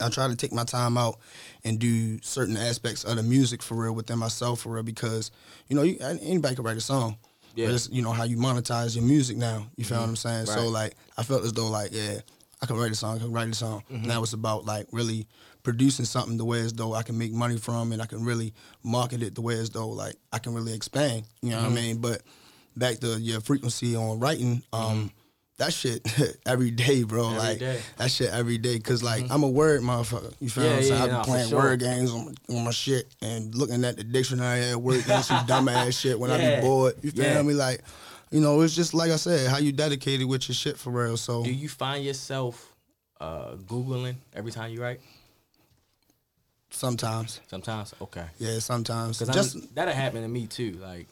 I 0.00 0.08
try 0.08 0.26
to 0.26 0.34
take 0.34 0.52
my 0.52 0.64
time 0.64 0.98
out 0.98 1.18
and 1.64 1.78
do 1.78 2.20
certain 2.20 2.56
aspects 2.56 3.04
of 3.04 3.16
the 3.16 3.22
music 3.22 3.62
for 3.62 3.76
real 3.76 3.94
within 3.94 4.18
myself 4.18 4.60
for 4.60 4.70
real 4.70 4.82
because 4.82 5.30
you 5.68 5.76
know 5.76 5.82
you, 5.82 5.96
anybody 6.00 6.56
can 6.56 6.64
write 6.64 6.76
a 6.76 6.80
song. 6.80 7.16
Yeah. 7.54 7.66
But 7.66 7.76
it's 7.76 7.88
you 7.90 8.02
know 8.02 8.12
how 8.12 8.24
you 8.24 8.36
monetize 8.36 8.96
your 8.96 9.04
music 9.04 9.36
now. 9.36 9.68
You 9.76 9.84
feel 9.84 9.98
what 9.98 10.08
I'm 10.08 10.16
saying? 10.16 10.46
Right. 10.46 10.58
So 10.58 10.68
like 10.68 10.94
I 11.16 11.22
felt 11.22 11.44
as 11.44 11.52
though 11.52 11.68
like 11.68 11.90
yeah 11.92 12.18
I 12.60 12.66
can 12.66 12.76
write 12.76 12.90
a 12.90 12.96
song, 12.96 13.16
I 13.16 13.18
can 13.20 13.32
write 13.32 13.48
a 13.48 13.54
song. 13.54 13.84
Mm-hmm. 13.90 14.08
Now 14.08 14.22
it's 14.22 14.32
about 14.32 14.64
like 14.64 14.88
really 14.90 15.28
producing 15.62 16.04
something 16.04 16.36
the 16.36 16.44
way 16.44 16.60
as 16.60 16.72
though 16.72 16.94
I 16.94 17.02
can 17.02 17.16
make 17.16 17.32
money 17.32 17.56
from 17.56 17.92
and 17.92 18.02
I 18.02 18.06
can 18.06 18.24
really 18.24 18.54
market 18.82 19.22
it 19.22 19.36
the 19.36 19.40
way 19.40 19.54
as 19.58 19.70
though 19.70 19.88
like 19.88 20.16
I 20.32 20.38
can 20.38 20.52
really 20.52 20.74
expand. 20.74 21.24
You 21.42 21.50
know 21.50 21.62
what 21.62 21.70
I 21.70 21.74
mean? 21.74 21.98
But 21.98 22.22
back 22.76 22.98
to 23.00 23.18
your 23.20 23.40
frequency 23.40 23.94
on 23.94 24.18
writing, 24.18 24.62
um, 24.72 25.12
that 25.58 25.72
shit 25.72 26.06
every 26.46 26.70
day, 26.70 27.02
bro. 27.02 27.26
Every 27.28 27.38
like 27.38 27.58
day. 27.58 27.80
that 27.96 28.10
shit 28.10 28.30
every 28.30 28.58
day. 28.58 28.78
Cause 28.78 29.02
like 29.02 29.30
I'm 29.30 29.42
a 29.42 29.48
word 29.48 29.80
motherfucker. 29.82 30.34
You 30.40 30.50
feel 30.50 30.64
Yeah, 30.64 30.70
what 30.70 30.76
I'm 30.76 30.82
saying? 30.82 31.06
yeah, 31.10 31.16
I 31.16 31.20
be 31.20 31.24
playing 31.24 31.48
sure. 31.48 31.58
word 31.58 31.80
games 31.80 32.10
on 32.12 32.24
my, 32.48 32.56
on 32.56 32.64
my 32.64 32.70
shit 32.70 33.06
and 33.22 33.54
looking 33.54 33.84
at 33.84 33.96
the 33.96 34.04
dictionary 34.04 34.64
at 34.70 34.76
work 34.80 35.08
and 35.08 35.24
some 35.24 35.46
dumb 35.46 35.68
ass 35.68 35.94
shit 35.94 36.18
when 36.18 36.30
I 36.30 36.38
be 36.56 36.60
bored. 36.60 36.94
You 37.02 37.10
feel 37.10 37.24
Yeah. 37.24 37.42
me? 37.42 37.54
Like, 37.54 37.80
you 38.30 38.40
know, 38.40 38.60
it's 38.60 38.74
just 38.76 38.92
like 38.92 39.10
I 39.10 39.16
said, 39.16 39.48
how 39.48 39.58
you 39.58 39.72
dedicated 39.72 40.26
with 40.26 40.48
your 40.48 40.54
shit 40.54 40.76
for 40.76 40.90
real. 40.90 41.16
So 41.16 41.42
Do 41.44 41.50
you 41.52 41.68
find 41.68 42.04
yourself 42.04 42.74
uh, 43.20 43.52
googling 43.54 44.16
every 44.34 44.52
time 44.52 44.70
you 44.72 44.82
write? 44.82 45.00
sometimes, 46.70 47.40
Sometimes, 47.46 47.94
okay. 48.02 48.26
yeah, 48.38 48.58
sometimes. 48.58 49.18
Just 49.20 49.74
that'll 49.74 49.94
happen 49.94 50.22
to 50.22 50.28
me 50.28 50.46
too. 50.46 50.72
Like, 50.72 51.06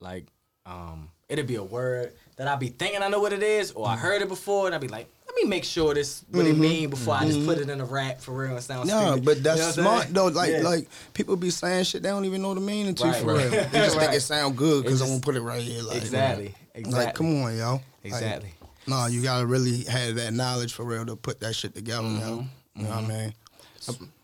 like, 0.00 0.26
um, 0.66 1.08
it'll 1.28 1.46
be 1.46 1.54
a 1.54 1.62
word 1.64 2.12
that 2.36 2.48
I'll 2.48 2.56
be 2.56 2.68
thinking 2.68 3.02
I 3.02 3.08
know 3.08 3.20
what 3.20 3.32
it 3.32 3.42
is, 3.42 3.72
or. 3.72 3.86
I 3.86 3.92
mm-hmm. 3.92 4.02
heard 4.02 4.22
it 4.22 4.28
before, 4.28 4.66
and 4.66 4.74
I'll 4.74 4.80
be 4.80 4.88
like, 4.88 5.08
let 5.26 5.34
me 5.36 5.48
make 5.48 5.64
sure 5.64 5.94
this 5.94 6.24
what 6.30 6.46
it 6.46 6.52
mm-hmm. 6.52 6.60
mean 6.60 6.90
before 6.90 7.14
I 7.14 7.26
just 7.26 7.44
put 7.44 7.58
mm-hmm. 7.58 7.70
it 7.70 7.72
in 7.72 7.80
a 7.80 7.84
rap 7.84 8.20
for 8.20 8.32
real 8.32 8.52
and 8.52 8.62
sound 8.62 8.88
no, 8.88 9.12
stupid. 9.12 9.24
but 9.24 9.36
You 9.38 9.42
that's 9.42 9.76
know 9.76 9.82
smart 9.82 10.02
saying? 10.02 10.14
though. 10.14 10.26
Like, 10.26 10.50
Yeah. 10.50 10.60
like 10.62 10.88
people 11.14 11.36
be 11.36 11.50
saying 11.50 11.84
shit 11.84 12.02
they 12.02 12.08
don't 12.08 12.24
even 12.24 12.42
know 12.42 12.54
the 12.54 12.60
meaning 12.60 12.94
to 12.96 13.04
Right, 13.04 13.16
for 13.16 13.34
right. 13.34 13.50
real. 13.50 13.50
They 13.50 13.68
just 13.78 13.98
think 13.98 14.12
it 14.12 14.20
sound 14.20 14.56
good 14.56 14.84
because 14.84 15.02
I'm 15.02 15.08
gonna 15.08 15.20
put 15.20 15.36
it 15.36 15.42
right 15.42 15.60
here. 15.60 15.82
Like, 15.82 15.98
exactly, 15.98 16.54
exactly. 16.74 17.04
Like, 17.04 17.14
come 17.14 17.42
on, 17.42 17.56
yo. 17.56 17.72
Like, 17.72 17.82
exactly. 18.04 18.54
no, 18.86 19.06
you 19.06 19.22
gotta 19.22 19.46
really 19.46 19.84
have 19.84 20.14
that 20.16 20.32
knowledge 20.32 20.72
for 20.72 20.84
real 20.84 21.04
to 21.06 21.16
put 21.16 21.40
that 21.40 21.54
shit 21.54 21.74
together, 21.74 22.08
Mm-hmm. 22.08 22.20
yo. 22.20 22.44
You 22.76 22.82
know 22.84 22.90
what 22.90 23.04
I 23.04 23.08
mean? 23.08 23.34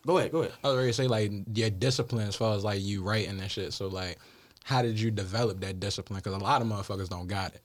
Go 0.06 0.18
ahead, 0.18 0.32
go 0.32 0.40
ahead. 0.40 0.52
I 0.64 0.68
was 0.68 0.76
ready 0.76 0.88
to 0.88 0.94
say 0.94 1.08
like 1.08 1.30
your 1.54 1.70
discipline 1.70 2.26
as 2.28 2.36
far 2.36 2.56
as 2.56 2.64
like 2.64 2.80
you 2.82 3.02
writing 3.02 3.38
and 3.38 3.50
shit. 3.50 3.72
So 3.72 3.86
like, 3.88 4.18
how 4.64 4.82
did 4.82 4.98
you 4.98 5.10
develop 5.10 5.60
that 5.60 5.80
discipline? 5.80 6.18
Because 6.18 6.34
a 6.34 6.44
lot 6.44 6.60
of 6.60 6.68
motherfuckers 6.68 7.08
don't 7.08 7.26
got 7.26 7.54
it. 7.54 7.64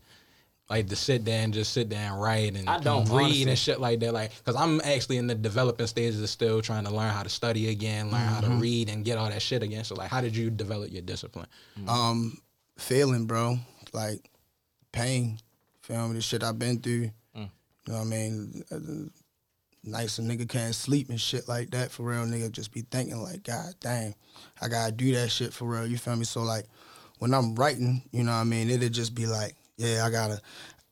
Like 0.69 0.87
to 0.89 0.95
sit 0.97 1.23
there 1.23 1.43
and 1.43 1.53
just 1.53 1.71
sit 1.71 1.89
there 1.89 2.11
and 2.11 2.19
write 2.21 2.55
and 2.57 2.69
I 2.69 2.77
don't, 2.79 3.05
read 3.05 3.23
honestly. 3.23 3.43
and 3.49 3.57
shit 3.57 3.79
like 3.79 4.01
that. 4.01 4.13
Like, 4.13 4.31
cause 4.43 4.55
I'm 4.57 4.81
actually 4.83 5.15
in 5.17 5.27
the 5.27 5.35
developing 5.35 5.87
stages 5.87 6.21
of 6.21 6.29
still 6.29 6.61
trying 6.61 6.83
to 6.83 6.93
learn 6.93 7.09
how 7.11 7.23
to 7.23 7.29
study 7.29 7.69
again, 7.69 8.11
learn 8.11 8.19
how 8.21 8.41
to 8.41 8.47
Mm-hmm. 8.47 8.59
read 8.59 8.89
and 8.89 9.05
get 9.05 9.17
all 9.17 9.29
that 9.29 9.41
shit 9.41 9.63
again. 9.63 9.85
So 9.85 9.95
like, 9.95 10.09
how 10.09 10.19
did 10.19 10.35
you 10.35 10.49
develop 10.49 10.91
your 10.91 11.03
discipline? 11.03 11.47
Um, 11.87 12.37
feeling, 12.77 13.25
bro. 13.27 13.59
Like 13.93 14.29
pain. 14.91 15.39
Feel 15.81 16.07
me? 16.09 16.15
The 16.15 16.21
shit 16.21 16.43
I've 16.43 16.59
been 16.59 16.79
through. 16.79 17.11
Mm. 17.35 17.49
You 17.85 17.93
know 17.93 17.93
what 17.93 18.01
I 18.01 18.03
mean? 18.03 18.63
Uh, 18.69 19.09
Nice 19.83 20.19
a 20.19 20.21
nigga 20.21 20.49
can't 20.49 20.75
sleep 20.75 21.09
and 21.09 21.21
shit 21.21 21.47
like 21.47 21.69
that 21.71 21.91
for 21.91 22.03
real. 22.03 22.25
Nigga 22.25 22.51
just 22.51 22.73
be 22.73 22.81
thinking 22.81 23.21
like, 23.23 23.43
God 23.43 23.73
damn, 23.79 24.15
I 24.61 24.67
gotta 24.67 24.91
do 24.91 25.13
that 25.15 25.31
shit 25.31 25.53
for 25.53 25.63
real. 25.65 25.87
You 25.87 25.97
feel 25.97 26.17
me? 26.17 26.25
So 26.25 26.41
like, 26.41 26.65
when 27.19 27.33
I'm 27.33 27.55
writing, 27.55 28.01
you 28.11 28.23
know 28.25 28.31
what 28.33 28.37
I 28.39 28.43
mean? 28.43 28.69
It'll 28.69 28.89
just 28.89 29.15
be 29.15 29.27
like, 29.27 29.55
yeah, 29.77 30.05
I 30.05 30.09
gotta, 30.09 30.41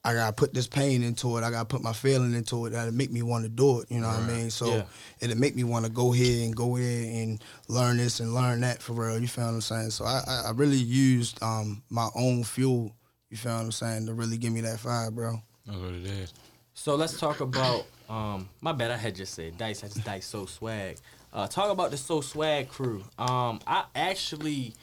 I 0.04 0.13
gotta 0.13 0.34
put 0.34 0.54
this 0.54 0.67
pain 0.67 1.04
into 1.04 1.38
it. 1.38 1.43
I 1.43 1.50
gotta 1.52 1.65
put 1.65 1.82
my 1.82 1.93
feeling 1.93 2.34
into 2.34 2.65
it. 2.67 2.71
That'll 2.71 2.93
make 2.93 3.12
me 3.12 3.21
want 3.24 3.43
to 3.43 3.50
do 3.50 3.82
it. 3.82 3.89
You 3.89 4.00
know 4.02 4.08
what 4.08 4.17
I 4.17 4.28
mean? 4.28 4.50
So 4.52 4.67
Yeah. 4.67 4.84
it'll 5.19 5.38
make 5.38 5.56
me 5.56 5.63
want 5.63 5.86
to 5.86 5.91
go 5.91 6.12
here 6.12 6.45
and 6.45 6.56
go 6.56 6.76
here 6.76 7.12
and 7.24 7.43
learn 7.67 7.98
this 7.98 8.19
and 8.19 8.34
learn 8.34 8.62
that 8.62 8.82
for 8.82 8.93
real. 8.93 9.19
You 9.19 9.28
feel 9.28 9.45
what 9.45 9.54
I'm 9.56 9.62
saying? 9.62 9.89
So 9.89 10.06
I, 10.06 10.21
I, 10.28 10.41
I 10.48 10.52
really 10.52 10.78
used 10.78 11.41
um 11.41 11.82
my 11.89 12.10
own 12.15 12.43
fuel. 12.43 12.95
You 13.32 13.38
feel 13.38 13.54
what 13.54 13.62
I'm 13.63 13.71
saying 13.71 14.06
to 14.06 14.13
really 14.13 14.38
give 14.38 14.54
me 14.54 14.62
that 14.62 14.80
fire, 14.80 15.10
bro. 15.10 15.41
That's 15.65 15.78
what 15.80 15.93
it 15.93 16.06
is. 16.06 16.34
So 16.76 16.95
let's 16.95 17.17
talk 17.19 17.39
about. 17.41 17.86
Um, 18.08 18.48
my 18.62 18.71
bad, 18.71 18.91
I 18.91 18.98
had 18.98 19.15
just 19.15 19.34
said 19.34 19.58
Dice. 19.58 19.84
I 19.84 19.88
just 19.88 20.04
Dice 20.04 20.28
So 20.28 20.45
Swag. 20.45 20.98
Uh, 21.34 21.48
talk 21.48 21.71
about 21.71 21.89
the 21.89 21.98
So 21.98 22.21
Swag 22.21 22.69
crew. 22.69 23.04
Um, 23.17 23.60
I 23.65 23.86
actually, 23.95 24.76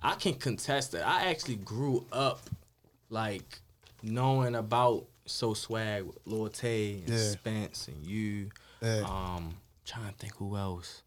I 0.00 0.14
can 0.14 0.34
contest 0.34 0.92
that. 0.92 1.04
I 1.04 1.26
actually 1.30 1.56
grew 1.56 2.06
up 2.12 2.48
like 3.10 3.60
knowing 4.02 4.54
about 4.54 5.06
So 5.26 5.54
Swag 5.54 6.04
with 6.04 6.18
Lil 6.24 6.48
Tay 6.48 7.02
and 7.06 7.08
Yeah. 7.08 7.30
Spence 7.30 7.88
and 7.88 8.04
you. 8.06 8.50
Yeah. 8.82 9.02
Um, 9.04 9.56
trying 9.84 10.08
to 10.10 10.14
think 10.16 10.34
who 10.36 10.56
else. 10.56 11.02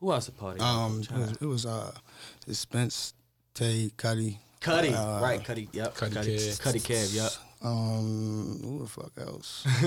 Who 0.00 0.12
else 0.12 0.28
a 0.28 0.32
part 0.32 0.54
of 0.54 0.58
that? 0.58 0.64
Um, 0.64 1.00
it 1.00 1.10
was, 1.10 1.32
it 1.40 1.46
was 1.46 1.66
uh, 1.66 1.92
it's 2.46 2.58
Spence, 2.58 3.14
Tay, 3.54 3.90
Cuddy, 3.96 4.38
Cuddy, 4.60 4.92
uh, 4.92 5.20
right? 5.22 5.42
Cuddy, 5.42 5.68
yep. 5.72 5.94
Cuddy 5.94 6.14
Cuddy, 6.14 6.36
Kev. 6.36 6.60
Cuddy 6.60 6.80
Kev, 6.80 7.14
yep. 7.14 7.32
Um, 7.66 8.60
who 8.62 8.78
the 8.80 8.86
fuck 8.86 9.12
else? 9.18 9.66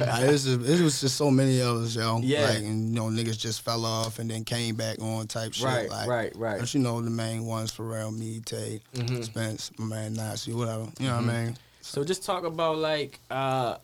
Nah, 0.00 0.20
it, 0.20 0.32
was 0.32 0.44
just, 0.44 0.68
it 0.68 0.82
was 0.82 1.00
just 1.00 1.16
so 1.16 1.30
many 1.30 1.60
of 1.60 1.76
us, 1.76 1.94
yo. 1.94 2.18
Yeah. 2.22 2.48
Like, 2.48 2.58
and 2.58 2.88
you 2.88 2.94
know, 2.94 3.04
niggas 3.04 3.38
just 3.38 3.62
fell 3.62 3.84
off 3.84 4.18
and 4.18 4.28
then 4.28 4.44
came 4.44 4.74
back 4.74 5.00
on 5.00 5.26
type 5.28 5.52
shit. 5.52 5.64
Right, 5.64 5.88
like, 5.88 6.08
right, 6.08 6.32
right. 6.34 6.58
But 6.58 6.74
you 6.74 6.80
know, 6.80 7.00
the 7.00 7.10
main 7.10 7.44
ones 7.46 7.70
for 7.70 7.84
real, 7.84 8.10
me, 8.10 8.40
Tay, 8.44 8.80
Mm-hmm. 8.94 9.22
Spence, 9.22 9.70
my 9.78 9.84
man, 9.84 10.14
Nazi, 10.14 10.52
whatever. 10.52 10.88
You 10.98 11.08
know 11.08 11.16
what 11.16 11.24
I 11.24 11.44
mean? 11.44 11.56
So 11.80 12.02
just 12.02 12.24
talk 12.24 12.44
about 12.44 12.78
like 12.78 13.20
uh 13.30 13.76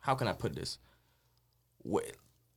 how 0.00 0.14
can 0.14 0.26
I 0.26 0.32
put 0.32 0.54
this? 0.54 0.78
What, 1.82 2.04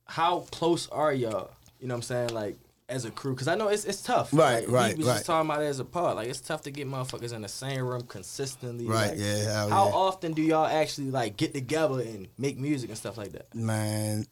how 0.06 0.40
close 0.50 0.88
are 0.88 1.12
y'all? 1.12 1.50
You 1.80 1.88
know 1.88 1.94
what 1.94 1.98
I'm 1.98 2.02
saying? 2.02 2.28
Like 2.30 2.56
as 2.88 3.04
a 3.04 3.10
crew, 3.10 3.34
because 3.34 3.48
I 3.48 3.54
know 3.56 3.68
it's 3.68 3.84
it's 3.84 4.02
tough. 4.02 4.30
Right, 4.32 4.60
Like, 4.62 4.68
right, 4.70 4.92
We 4.92 4.98
was 4.98 5.06
right. 5.08 5.14
just 5.14 5.26
talking 5.26 5.50
about 5.50 5.62
it 5.62 5.66
as 5.66 5.80
a 5.80 5.84
part. 5.84 6.16
Like 6.16 6.28
it's 6.28 6.40
tough 6.40 6.62
to 6.62 6.70
get 6.70 6.86
motherfuckers 6.86 7.32
in 7.32 7.42
the 7.42 7.48
same 7.48 7.80
room 7.84 8.02
consistently. 8.02 8.86
Right, 8.86 9.10
like, 9.10 9.18
yeah, 9.18 9.52
How 9.68 9.86
yeah. 9.86 9.92
often 9.94 10.32
do 10.32 10.42
y'all 10.42 10.66
actually 10.66 11.10
like 11.10 11.36
get 11.36 11.52
together 11.52 12.00
and 12.00 12.28
make 12.38 12.58
music 12.58 12.88
and 12.90 12.98
stuff 12.98 13.16
like 13.18 13.32
that? 13.32 13.52
Man, 13.54 14.24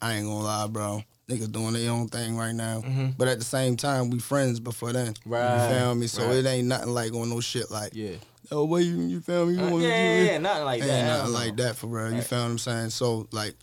I 0.00 0.14
ain't 0.14 0.26
gonna 0.26 0.40
lie, 0.40 0.66
bro. 0.68 1.02
Niggas 1.28 1.50
doing 1.50 1.72
their 1.74 1.90
own 1.90 2.06
thing 2.08 2.36
right 2.36 2.54
now. 2.54 2.82
But 3.18 3.26
at 3.28 3.38
the 3.40 3.44
same 3.44 3.76
time, 3.76 4.10
we 4.10 4.20
friends 4.20 4.60
before 4.60 4.92
then. 4.92 5.12
Mm-hmm. 5.14 5.30
Right, 5.30 5.68
You 5.70 5.74
feel 5.78 5.94
me? 5.96 6.06
So 6.06 6.26
right. 6.26 6.36
it 6.36 6.46
ain't 6.46 6.68
nothing 6.68 6.90
like 6.90 7.12
on 7.14 7.28
no 7.28 7.40
shit 7.40 7.68
like, 7.70 7.90
Yeah. 7.94 8.12
oh, 8.52 8.64
what 8.64 8.84
you, 8.84 9.00
you 9.02 9.20
feel 9.20 9.44
me? 9.46 9.54
You 9.54 9.60
Uh, 9.60 9.78
yeah, 9.80 9.88
yeah, 9.88 10.22
yeah, 10.32 10.38
nothing 10.38 10.64
like 10.64 10.80
Ain't 10.82 10.88
that. 10.90 11.04
Hell 11.04 11.18
nothing 11.18 11.34
like 11.34 11.56
that 11.56 11.76
for 11.76 11.88
real. 11.88 12.08
You 12.10 12.14
Right. 12.18 12.24
feel 12.24 12.38
what 12.38 12.44
I'm 12.52 12.58
saying? 12.58 12.90
So 12.90 13.26
like 13.32 13.54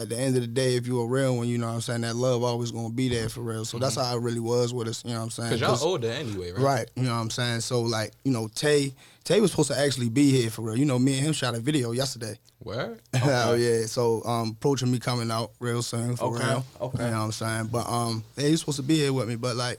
at 0.00 0.08
the 0.08 0.18
end 0.18 0.34
of 0.34 0.42
the 0.42 0.48
day, 0.48 0.74
if 0.76 0.86
you 0.88 1.00
a 1.00 1.06
real 1.06 1.36
one, 1.36 1.46
you 1.46 1.56
know 1.56 1.68
what 1.68 1.74
I'm 1.74 1.80
saying, 1.80 2.00
that 2.00 2.16
love 2.16 2.42
always 2.42 2.70
gonna 2.72 2.90
be 2.90 3.08
there 3.08 3.28
for 3.28 3.42
real. 3.42 3.64
So 3.64 3.78
that's 3.78 3.94
how 3.94 4.16
it 4.16 4.20
really 4.20 4.40
was 4.40 4.74
with 4.74 4.88
us, 4.88 5.04
you 5.04 5.12
know 5.12 5.18
what 5.18 5.24
I'm 5.24 5.30
saying? 5.30 5.50
Cause 5.50 5.60
y'all 5.60 5.70
'Cause- 5.70 5.82
older 5.84 6.10
anyway, 6.10 6.50
right? 6.52 6.60
Right, 6.62 6.90
you 6.96 7.04
know 7.04 7.10
what 7.14 7.20
I'm 7.20 7.30
saying? 7.30 7.60
So 7.60 7.82
like, 7.82 8.12
you 8.24 8.32
know, 8.32 8.48
Tay 8.48 8.92
Tay 9.22 9.40
was 9.40 9.52
supposed 9.52 9.70
to 9.70 9.78
actually 9.78 10.08
be 10.10 10.30
here 10.30 10.50
for 10.50 10.62
real. 10.62 10.76
You 10.76 10.84
know, 10.84 10.98
me 10.98 11.14
and 11.16 11.26
him 11.26 11.32
shot 11.32 11.54
a 11.54 11.60
video 11.60 11.92
yesterday. 11.92 12.38
Where? 12.58 12.98
Oh 13.22 13.54
yeah. 13.54 13.86
So 13.86 14.22
um 14.24 14.50
approaching 14.50 14.90
me 14.90 14.98
coming 14.98 15.30
out 15.30 15.52
real 15.60 15.80
soon 15.82 16.16
for 16.16 16.34
Okay, 16.36 16.44
real. 16.46 16.64
okay. 16.80 17.04
You 17.04 17.10
know 17.10 17.18
what 17.18 17.24
I'm 17.26 17.32
saying? 17.32 17.66
But 17.72 17.88
um 17.88 18.24
yeah, 18.36 18.48
he's 18.48 18.60
supposed 18.60 18.76
to 18.78 18.82
be 18.82 18.96
here 18.96 19.12
with 19.12 19.28
me, 19.28 19.36
but 19.36 19.54
like 19.54 19.78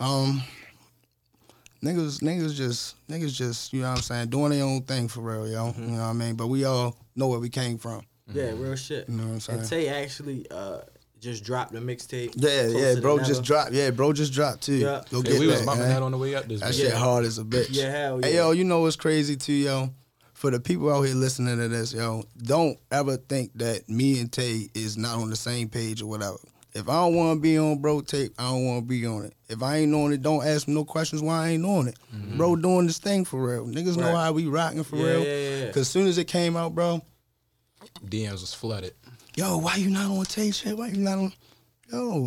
um 0.00 0.42
niggas 1.82 2.20
niggas 2.22 2.54
just 2.54 2.94
niggas 3.08 3.34
just, 3.34 3.72
you 3.72 3.82
know 3.82 3.90
what 3.90 3.96
I'm 3.98 4.02
saying, 4.02 4.28
doing 4.28 4.50
their 4.50 4.64
own 4.64 4.82
thing 4.82 5.08
for 5.08 5.20
real, 5.20 5.48
yo. 5.48 5.66
Mm-hmm. 5.72 5.82
You 5.82 5.90
know 5.92 5.96
what 5.98 6.04
I 6.04 6.12
mean? 6.12 6.34
But 6.36 6.46
we 6.46 6.64
all 6.64 6.96
know 7.16 7.28
where 7.28 7.40
we 7.40 7.48
came 7.50 7.78
from. 7.78 8.02
Yeah, 8.32 8.52
real 8.56 8.76
shit. 8.76 9.08
You 9.08 9.16
know 9.16 9.24
what 9.24 9.32
I'm 9.34 9.40
saying? 9.40 9.58
And 9.60 9.68
Tay 9.68 9.88
actually 9.88 10.46
uh 10.50 10.80
just 11.20 11.44
dropped 11.44 11.72
the 11.72 11.78
mixtape. 11.80 12.32
Yeah, 12.36 12.66
yeah, 12.68 13.00
bro 13.00 13.18
just 13.18 13.42
dropped. 13.44 13.72
Yeah, 13.72 13.90
bro 13.90 14.12
just 14.12 14.32
dropped 14.32 14.62
too. 14.62 14.74
Yeah. 14.76 15.02
Go 15.10 15.18
Yeah, 15.18 15.22
get 15.30 15.38
we 15.40 15.46
that. 15.46 15.52
was 15.52 15.62
bumping 15.62 15.88
that 15.88 16.02
on 16.02 16.12
the 16.12 16.18
way 16.18 16.34
up 16.34 16.46
this 16.48 16.60
That 16.60 16.72
bitch. 16.72 16.76
shit 16.80 16.90
Yeah. 16.90 16.98
hard 16.98 17.24
as 17.24 17.38
a 17.38 17.44
bitch. 17.44 17.68
Yeah, 17.70 17.90
hell 17.90 18.18
Hey, 18.22 18.36
yo, 18.36 18.50
you 18.52 18.64
know 18.64 18.80
what's 18.80 18.96
crazy 18.96 19.36
too, 19.36 19.52
yo? 19.52 19.90
For 20.34 20.50
the 20.50 20.60
people 20.60 20.92
out 20.92 21.02
here 21.02 21.14
listening 21.14 21.56
to 21.58 21.68
this, 21.68 21.94
yo, 21.94 22.24
don't 22.42 22.78
ever 22.90 23.16
think 23.16 23.52
that 23.54 23.88
me 23.88 24.20
and 24.20 24.30
Tay 24.30 24.68
is 24.74 24.98
not 24.98 25.18
on 25.18 25.30
the 25.30 25.36
same 25.36 25.68
page 25.68 26.02
or 26.02 26.06
whatever. 26.06 26.36
If 26.74 26.88
I 26.88 26.94
don't 26.94 27.14
want 27.14 27.36
to 27.36 27.40
be 27.40 27.56
on 27.56 27.78
bro 27.80 28.00
tape, 28.00 28.34
I 28.36 28.50
don't 28.50 28.66
want 28.66 28.82
to 28.82 28.86
be 28.86 29.06
on 29.06 29.24
it. 29.24 29.32
If 29.48 29.62
I 29.62 29.76
ain't 29.76 29.94
on 29.94 30.12
it, 30.12 30.20
don't 30.22 30.44
ask 30.44 30.66
me 30.66 30.74
no 30.74 30.84
questions 30.84 31.22
why 31.22 31.46
I 31.46 31.48
ain't 31.50 31.64
on 31.64 31.86
it. 31.88 31.96
Bro 32.36 32.56
doing 32.56 32.86
this 32.88 32.98
thing 32.98 33.24
for 33.24 33.40
real. 33.48 33.66
Niggas 33.66 33.96
know 33.96 34.06
Mm-hmm. 34.08 34.16
How 34.16 34.32
we 34.32 34.46
rocking 34.46 34.82
for 34.82 34.96
Yeah, 34.96 35.04
real. 35.04 35.24
yeah, 35.24 35.32
yeah, 35.36 35.64
yeah. 35.66 35.72
Cause 35.72 35.88
soon 35.88 36.06
as 36.08 36.18
it 36.18 36.24
came 36.26 36.56
out, 36.56 36.74
bro, 36.74 37.00
DMs 38.02 38.32
was 38.40 38.54
flooded. 38.54 38.94
yo, 39.36 39.58
why 39.58 39.76
you 39.76 39.90
not 39.90 40.10
on 40.10 40.24
Tay 40.24 40.50
shit? 40.50 40.76
Why 40.76 40.88
you 40.88 40.98
not 40.98 41.18
on? 41.18 41.32
Yo, 41.92 42.26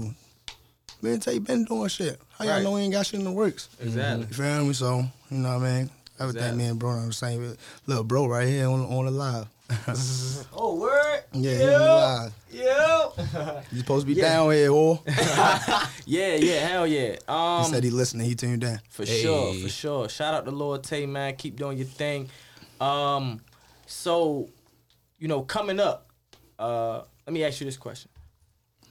man, 1.02 1.14
and 1.14 1.22
Tay 1.22 1.40
been 1.40 1.66
doing 1.66 1.88
shit. 1.90 2.20
How 2.38 2.46
y'all 2.46 2.56
Right. 2.56 2.64
know 2.64 2.72
we 2.74 2.82
ain't 2.82 2.94
got 2.94 3.06
shit 3.06 3.20
in 3.20 3.26
the 3.26 3.32
works? 3.32 3.70
Exactly. 3.80 4.28
You 4.28 4.34
feel 4.34 4.66
me? 4.66 4.74
So, 4.74 5.06
you 5.30 5.38
know 5.38 5.58
what 5.58 5.68
I 5.68 5.74
mean? 5.80 5.90
Everything 6.20 6.42
Exactly. 6.42 6.58
me 6.64 6.70
and 6.70 6.80
bro 6.80 6.90
on 6.92 7.08
the 7.08 7.14
same 7.14 7.56
little 7.86 8.04
bro 8.04 8.26
right 8.28 8.48
here 8.48 8.68
on 8.68 8.82
on 8.86 9.06
the 9.06 9.12
live. 9.12 9.48
Oh, 10.54 10.76
word. 10.80 11.24
Yeah, 11.34 11.58
he 11.58 11.64
on 11.64 11.70
the 11.82 11.90
live. 11.90 12.34
Yeah. 12.52 13.64
You 13.72 13.80
supposed 13.80 14.08
to 14.08 14.14
be 14.14 14.20
Yeah. 14.20 14.30
down 14.30 14.52
here, 14.52 14.70
whore. 14.70 15.02
yeah, 16.06 16.36
yeah, 16.36 16.68
hell 16.68 16.88
yeah. 16.88 17.18
Um, 17.28 17.64
he 17.66 17.70
said 17.72 17.84
he 17.84 17.90
listening, 17.90 18.26
he 18.28 18.36
tuned 18.36 18.64
in. 18.64 18.80
for 18.90 19.06
sure, 19.06 19.54
Hey. 19.54 19.62
for 19.62 19.70
sure. 19.70 20.10
Shout 20.10 20.34
out 20.34 20.46
to 20.46 20.52
Lord 20.52 20.84
Tay, 20.84 21.06
man. 21.06 21.36
Keep 21.36 21.58
doing 21.58 21.78
your 21.78 21.88
thing. 21.88 22.30
Um, 22.80 23.42
so, 23.86 24.50
you 25.18 25.28
know, 25.28 25.42
coming 25.42 25.80
up, 25.80 26.10
uh, 26.60 27.02
let 27.26 27.34
me 27.34 27.44
ask 27.44 27.60
you 27.60 27.66
this 27.66 27.78
question. 27.78 28.10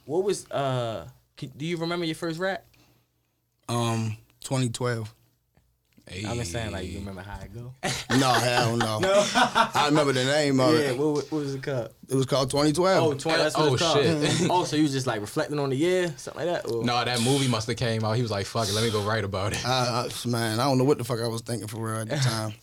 What 0.05 0.25
was 0.25 0.51
uh? 0.51 1.09
Can, 1.37 1.51
do 1.57 1.67
you 1.67 1.77
remember 1.77 2.07
your 2.07 2.15
first 2.15 2.39
rap? 2.39 2.65
Um, 3.69 4.17
2012. 4.41 5.13
I'm 6.29 6.37
just 6.39 6.53
saying, 6.53 6.71
like, 6.71 6.87
you 6.87 7.01
remember 7.01 7.23
how 7.23 7.41
it 7.41 7.53
go? 7.53 7.73
No, 8.17 8.33
hell 8.33 8.77
no. 8.77 9.01
no. 9.01 9.27
I 9.35 9.87
remember 9.89 10.13
the 10.13 10.25
name 10.25 10.61
of 10.61 10.73
yeah, 10.73 10.91
it. 10.91 10.97
what, 10.99 11.15
what 11.17 11.33
was 11.33 11.55
it 11.57 11.63
called? 11.65 11.91
It 12.09 12.15
was 12.15 12.27
called 12.27 12.49
2012. 12.49 13.05
Oh, 13.05 13.15
20, 13.15 13.39
that's 13.39 13.57
what 13.57 13.69
Oh, 13.69 13.75
it's 13.75 13.83
called. 13.83 14.05
shit. 14.05 14.47
oh, 14.51 14.65
so 14.65 14.77
you 14.77 14.85
was 14.85 14.93
just 14.93 15.09
like 15.09 15.21
reflecting 15.21 15.59
on 15.59 15.71
the 15.71 15.77
year, 15.77 16.15
something 16.17 16.47
like 16.47 16.63
that? 16.63 16.71
Or? 16.71 16.85
No, 16.85 17.05
that 17.05 17.21
movie 17.23 17.49
must 17.49 17.67
have 17.67 17.77
came 17.77 18.05
out. 18.05 18.13
He 18.13 18.23
was 18.23 18.31
like, 18.31 18.47
"Fuck 18.47 18.69
it, 18.69 18.75
let 18.75 18.85
me 18.85 18.91
go 18.91 19.03
write 19.03 19.25
about 19.25 19.53
it." 19.53 19.67
I, 19.67 20.07
I, 20.09 20.29
man, 20.29 20.61
I 20.61 20.65
don't 20.65 20.79
know 20.79 20.85
what 20.85 20.99
the 20.99 21.05
fuck 21.05 21.21
I 21.21 21.27
was 21.27 21.43
thinking 21.43 21.67
for 21.67 21.79
real 21.85 22.01
at 22.03 22.09
the 22.09 22.17
time. 22.19 22.55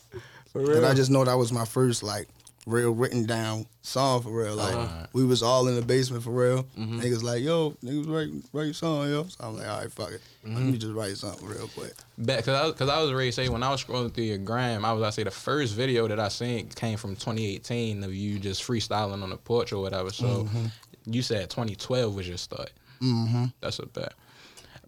For 0.53 0.66
But 0.66 0.86
I 0.86 0.93
just 0.93 1.11
know 1.11 1.26
that 1.26 1.34
was 1.38 1.51
my 1.51 1.66
first 1.66 2.01
like 2.01 2.30
real 2.66 2.91
written 2.91 3.26
down 3.26 3.66
song 3.82 4.22
for 4.22 4.30
real. 4.32 4.55
Like 4.55 4.74
Uh-huh. 4.76 5.07
we 5.14 5.26
was 5.26 5.43
all 5.43 5.68
in 5.68 5.76
the 5.76 5.82
basement 5.82 6.24
for 6.24 6.32
real. 6.32 6.64
Mm-hmm. 6.78 6.99
Niggas 7.01 7.22
like, 7.24 7.41
yo, 7.43 7.72
niggas 7.84 8.07
write 8.07 8.30
write 8.53 8.64
your 8.66 8.74
song, 8.74 9.09
yo. 9.09 9.24
So 9.26 9.38
I'm 9.41 9.57
like, 9.57 9.68
all 9.68 9.80
right, 9.82 9.91
fuck 9.91 10.11
it. 10.11 10.22
Let 10.43 10.53
Mm-hmm. 10.53 10.72
me 10.72 10.78
just 10.78 10.93
write 10.93 11.18
something 11.18 11.47
real 11.47 11.68
quick. 11.68 11.93
Bet, 12.18 12.43
cause 12.45 12.72
I, 12.72 12.78
cause 12.78 12.89
I 12.89 13.01
was 13.01 13.11
ready 13.14 13.30
to 13.30 13.32
say 13.34 13.49
when 13.49 13.64
I 13.64 13.70
was 13.72 13.84
scrolling 13.84 14.14
through 14.14 14.24
your 14.26 14.38
gram, 14.38 14.86
I 14.86 14.93
was 14.93 15.03
I 15.03 15.09
say 15.09 15.24
the 15.24 15.32
first 15.32 15.74
video 15.76 16.07
that 16.07 16.20
I 16.20 16.28
seen 16.30 16.70
came 16.70 16.97
from 16.97 17.16
2018 17.16 18.03
of 18.03 18.14
you 18.14 18.39
just 18.39 18.64
freestyling 18.66 19.24
on 19.24 19.30
the 19.30 19.38
porch 19.38 19.74
or 19.74 19.82
whatever. 19.82 20.09
So 20.11 20.26
Mm-hmm. 20.45 20.66
you 21.05 21.22
said 21.22 21.49
2012 21.49 22.16
was 22.16 22.28
your 22.28 22.38
start. 22.38 22.72
Mm-hmm. 23.01 23.45
That's 23.59 23.80
a 23.80 23.86
bet. 23.88 24.14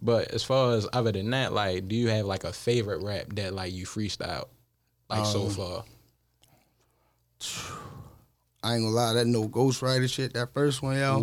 But 0.00 0.30
as 0.32 0.42
far 0.42 0.74
as 0.74 0.86
other 0.92 1.12
than 1.12 1.30
that, 1.30 1.52
like, 1.52 1.88
do 1.88 1.96
you 1.96 2.08
have 2.08 2.26
like 2.26 2.44
a 2.44 2.52
favorite 2.52 3.02
rap 3.02 3.26
that 3.34 3.54
like 3.54 3.72
you 3.72 3.86
freestyle, 3.86 4.44
like 5.08 5.20
Um, 5.20 5.24
so 5.26 5.48
far? 5.48 5.84
I 8.62 8.74
ain't 8.74 8.82
gonna 8.84 8.94
lie, 8.94 9.12
that 9.14 9.26
no 9.26 9.48
Ghostwriter 9.48 10.10
shit, 10.12 10.34
that 10.34 10.52
first 10.52 10.82
one, 10.82 10.96
yo. 10.96 11.20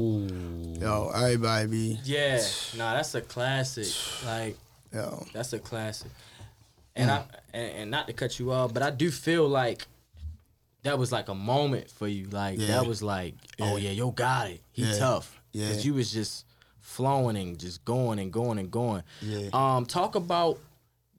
Yo, 0.79 1.11
everybody 1.13 1.67
be 1.67 1.99
Yeah, 2.03 2.41
nah, 2.77 2.93
that's 2.93 3.15
a 3.15 3.21
classic. 3.21 3.87
Like, 4.25 4.57
yo. 4.93 5.25
that's 5.33 5.51
a 5.53 5.59
classic. 5.59 6.11
And 6.95 7.09
I 7.11 7.23
and, 7.53 7.71
and 7.77 7.91
not 7.91 8.07
to 8.07 8.13
cut 8.13 8.39
you 8.39 8.51
off, 8.51 8.73
but 8.73 8.83
I 8.83 8.91
do 8.91 9.09
feel 9.11 9.47
like 9.47 9.85
that 10.83 10.97
was 10.99 11.11
like 11.11 11.27
a 11.29 11.35
moment 11.35 11.89
for 11.89 12.07
you. 12.07 12.27
Like 12.29 12.59
Yeah. 12.59 12.67
that 12.67 12.85
was 12.85 13.01
like, 13.01 13.33
oh 13.59 13.77
yeah, 13.77 13.91
yo 13.91 14.11
got 14.11 14.49
it. 14.51 14.61
He 14.71 14.83
Yeah. 14.83 14.97
tough. 14.99 15.41
Yeah. 15.51 15.69
Cause 15.69 15.85
you 15.85 15.95
was 15.95 16.11
just 16.11 16.45
flowing 16.79 17.35
and 17.35 17.57
just 17.59 17.83
going 17.83 18.19
and 18.19 18.31
going 18.31 18.57
and 18.59 18.69
going. 18.71 19.03
Yeah. 19.21 19.49
Um, 19.53 19.85
talk 19.85 20.15
about 20.15 20.59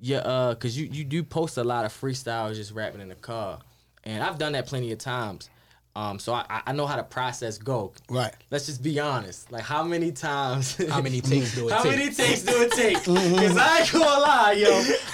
your 0.01 0.23
uh, 0.25 0.55
cause 0.55 0.77
you 0.77 0.87
you 0.87 1.05
do 1.05 1.23
post 1.25 1.57
a 1.59 1.65
lot 1.65 1.85
of 1.85 1.93
freestyles 1.93 2.55
just 2.55 2.73
rapping 2.73 3.01
in 3.01 3.09
the 3.09 3.15
car, 3.17 3.59
and 4.05 4.23
I've 4.23 4.39
done 4.39 4.53
that 4.53 4.67
plenty 4.67 4.93
of 4.93 4.99
times. 4.99 5.51
Um, 5.97 6.19
so 6.19 6.33
I 6.33 6.63
I 6.67 6.73
know 6.73 6.87
how 6.87 6.97
the 6.97 7.05
process 7.05 7.57
go. 7.57 7.93
Right. 8.11 8.35
Let's 8.51 8.67
just 8.67 8.83
be 8.83 8.99
honest. 8.99 9.53
Like 9.53 9.63
how 9.63 9.85
many 9.85 10.11
times? 10.11 10.77
How 10.89 11.01
many 11.01 11.21
takes 11.33 11.55
do 11.55 11.69
it 11.69 11.71
take? 11.71 11.79
How 11.79 11.83
take? 11.85 11.97
many 11.99 12.13
takes 12.13 12.43
do 12.43 12.63
it 12.63 12.73
take? 12.73 12.97
Cause 13.05 13.57
I 13.57 13.79
ain't 13.79 13.93
gonna 13.93 14.05
lie, 14.05 14.53
yo. 14.59 14.71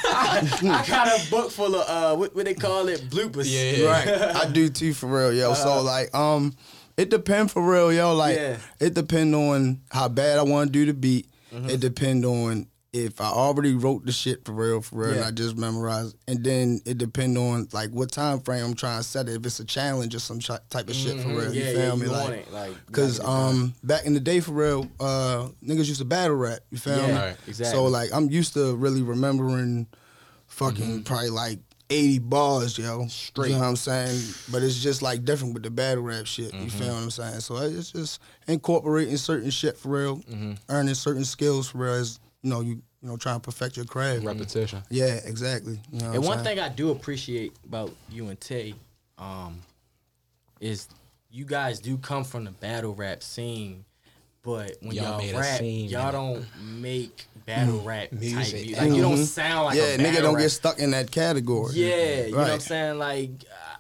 I, 0.07 0.59
I 0.83 0.87
got 0.89 1.07
a 1.09 1.31
book 1.31 1.51
full 1.51 1.75
of 1.75 1.87
uh, 1.87 2.17
what, 2.17 2.35
what 2.35 2.47
they 2.47 2.55
call 2.55 2.89
it, 2.89 3.01
bloopers. 3.11 3.45
Yeah. 3.47 3.89
Right. 3.91 4.37
I 4.37 4.49
do 4.51 4.71
too 4.71 4.95
for 4.95 5.07
real, 5.07 5.35
yo. 5.35 5.53
so 5.53 5.83
like 5.83 6.15
um 6.15 6.55
it 6.97 7.11
depend 7.11 7.51
for 7.51 7.63
real, 7.63 7.93
yo. 7.93 8.15
Like 8.15 8.37
Yeah. 8.37 8.57
it 8.79 8.95
depend 8.95 9.35
on 9.35 9.83
how 9.91 10.09
bad 10.09 10.39
I 10.39 10.45
want 10.45 10.69
to 10.69 10.73
do 10.73 10.87
the 10.87 10.95
beat. 10.95 11.27
It 11.53 11.81
depend 11.81 12.25
on 12.25 12.69
if 12.93 13.21
I 13.21 13.27
already 13.27 13.75
wrote 13.75 14.05
the 14.05 14.11
shit 14.13 14.45
for 14.45 14.53
real, 14.53 14.81
for 14.81 14.97
real, 14.97 15.13
and 15.15 15.25
I 15.25 15.31
just 15.31 15.57
memorized. 15.57 16.17
And 16.27 16.43
then 16.43 16.81
it 16.85 16.99
depend 16.99 17.39
on 17.39 17.69
like 17.73 17.91
what 17.91 18.11
time 18.11 18.41
frame 18.41 18.65
I'm 18.65 18.75
trying 18.75 18.99
to 18.99 19.05
set 19.05 19.29
it. 19.29 19.35
If 19.37 19.47
it's 19.47 19.61
a 19.61 19.65
challenge 19.65 20.15
or 20.15 20.19
some 20.19 20.41
ch- 20.41 20.51
type 20.71 20.89
of 20.89 20.95
shit 20.97 21.21
for 21.21 21.29
real, 21.29 21.55
Yeah, 21.55 21.71
you 21.71 21.75
feel 21.77 21.89
yeah, 21.89 21.95
me? 21.95 22.07
you 22.07 22.13
like, 22.13 22.51
like, 22.53 22.93
cause 22.93 23.19
gotta 23.21 23.29
get 23.31 23.39
it 23.39 23.53
um 23.53 23.75
back 23.85 24.07
in 24.07 24.15
the 24.15 24.21
day 24.21 24.41
for 24.41 24.53
real, 24.53 24.91
uh 24.99 25.49
niggas 25.65 25.87
used 25.87 25.99
to 26.01 26.05
battle 26.05 26.37
rap. 26.37 26.61
You 26.71 26.79
feel 26.79 26.97
Yeah, 26.97 27.07
me? 27.07 27.13
Right. 27.15 27.37
exactly. 27.47 27.77
So 27.79 27.85
like 27.85 28.11
I'm 28.13 28.29
used 28.29 28.55
to 28.55 28.75
really 28.75 29.03
remembering 29.03 29.87
fucking 30.49 30.85
Mm-hmm. 30.85 31.03
probably 31.03 31.31
like 31.31 31.61
80 31.91 32.19
bars, 32.21 32.77
yo. 32.79 33.07
Straight. 33.09 33.49
You 33.49 33.55
know 33.55 33.61
what 33.63 33.67
I'm 33.69 33.77
saying? 33.77 34.21
But 34.51 34.63
it's 34.63 34.81
just 34.81 35.01
like 35.03 35.25
different 35.25 35.55
with 35.55 35.63
the 35.65 35.71
battle 35.71 36.03
rap 36.05 36.27
shit. 36.27 36.53
Mm-hmm. 36.53 36.65
You 36.65 36.71
feel 36.71 36.89
what 36.95 37.03
I'm 37.03 37.11
saying? 37.11 37.41
So 37.41 37.57
it's 37.57 37.93
just 37.93 38.21
incorporating 38.49 39.17
certain 39.17 39.51
shit 39.51 39.77
for 39.79 39.89
real, 39.91 40.17
Mm-hmm. 40.19 40.53
earning 40.69 40.95
certain 40.95 41.25
skills 41.25 41.69
for 41.71 41.79
real 41.79 42.05
you 42.43 42.51
know, 42.51 42.61
you 42.61 42.83
you 43.03 43.09
know, 43.09 43.17
trying 43.17 43.37
to 43.37 43.41
perfect 43.41 43.77
your 43.77 43.87
craft. 43.87 44.25
Repetition. 44.25 44.83
Yeah, 44.91 45.19
exactly. 45.25 45.81
You 45.91 46.01
know 46.01 46.07
And 46.07 46.17
I'm 46.17 46.23
one 46.23 46.45
saying? 46.45 46.57
thing 46.59 46.65
I 46.65 46.69
do 46.69 46.91
appreciate 46.91 47.53
about 47.65 47.95
you 48.11 48.29
and 48.29 48.39
Tay, 48.39 48.75
um, 49.19 49.63
is 50.61 50.89
you 51.31 51.45
guys 51.45 51.81
do 51.81 51.97
come 51.97 52.25
from 52.25 52.45
the 52.45 52.51
battle 52.51 52.95
rap 52.95 53.23
scene, 53.23 53.85
but 54.43 54.77
when 54.81 54.93
Y'all 54.97 55.23
y'all, 55.23 55.39
rap, 55.41 55.59
scene 55.59 55.89
y'all 55.89 56.09
in 56.09 56.13
don't 56.13 56.47
make 56.83 57.27
battle 57.47 57.81
rap 57.81 58.11
type 58.11 58.21
Music. 58.21 58.55
music. 58.67 58.79
Like 58.79 58.93
you 58.93 59.01
don't 59.03 59.17
sound 59.25 59.67
like 59.67 59.77
yeah, 59.77 59.85
a 59.85 59.99
nigga 59.99 60.21
don't 60.23 60.35
rap. 60.35 60.43
get 60.43 60.51
stuck 60.51 60.79
in 60.79 60.91
that 60.91 61.11
category. 61.11 61.73
Yeah, 61.75 62.27
you 62.27 62.33
know 62.33 62.39
what 62.39 62.51
I'm 62.51 62.61
saying? 62.61 62.99
Like 62.99 63.31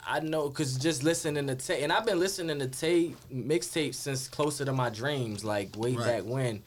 I 0.06 0.20
know 0.20 0.48
because 0.48 0.76
just 0.78 1.02
listening 1.02 1.46
to 1.46 1.54
Tay, 1.56 1.82
and 1.82 1.92
I've 1.92 2.06
been 2.06 2.18
listening 2.18 2.58
to 2.61 2.68
Tay 2.68 3.14
mixtape 3.32 3.94
since 3.94 4.28
closer 4.28 4.64
to 4.64 4.72
my 4.72 4.88
dreams, 4.90 5.44
like 5.44 5.76
way 5.76 5.94
Right. 5.94 6.06
back 6.06 6.22
when. 6.24 6.62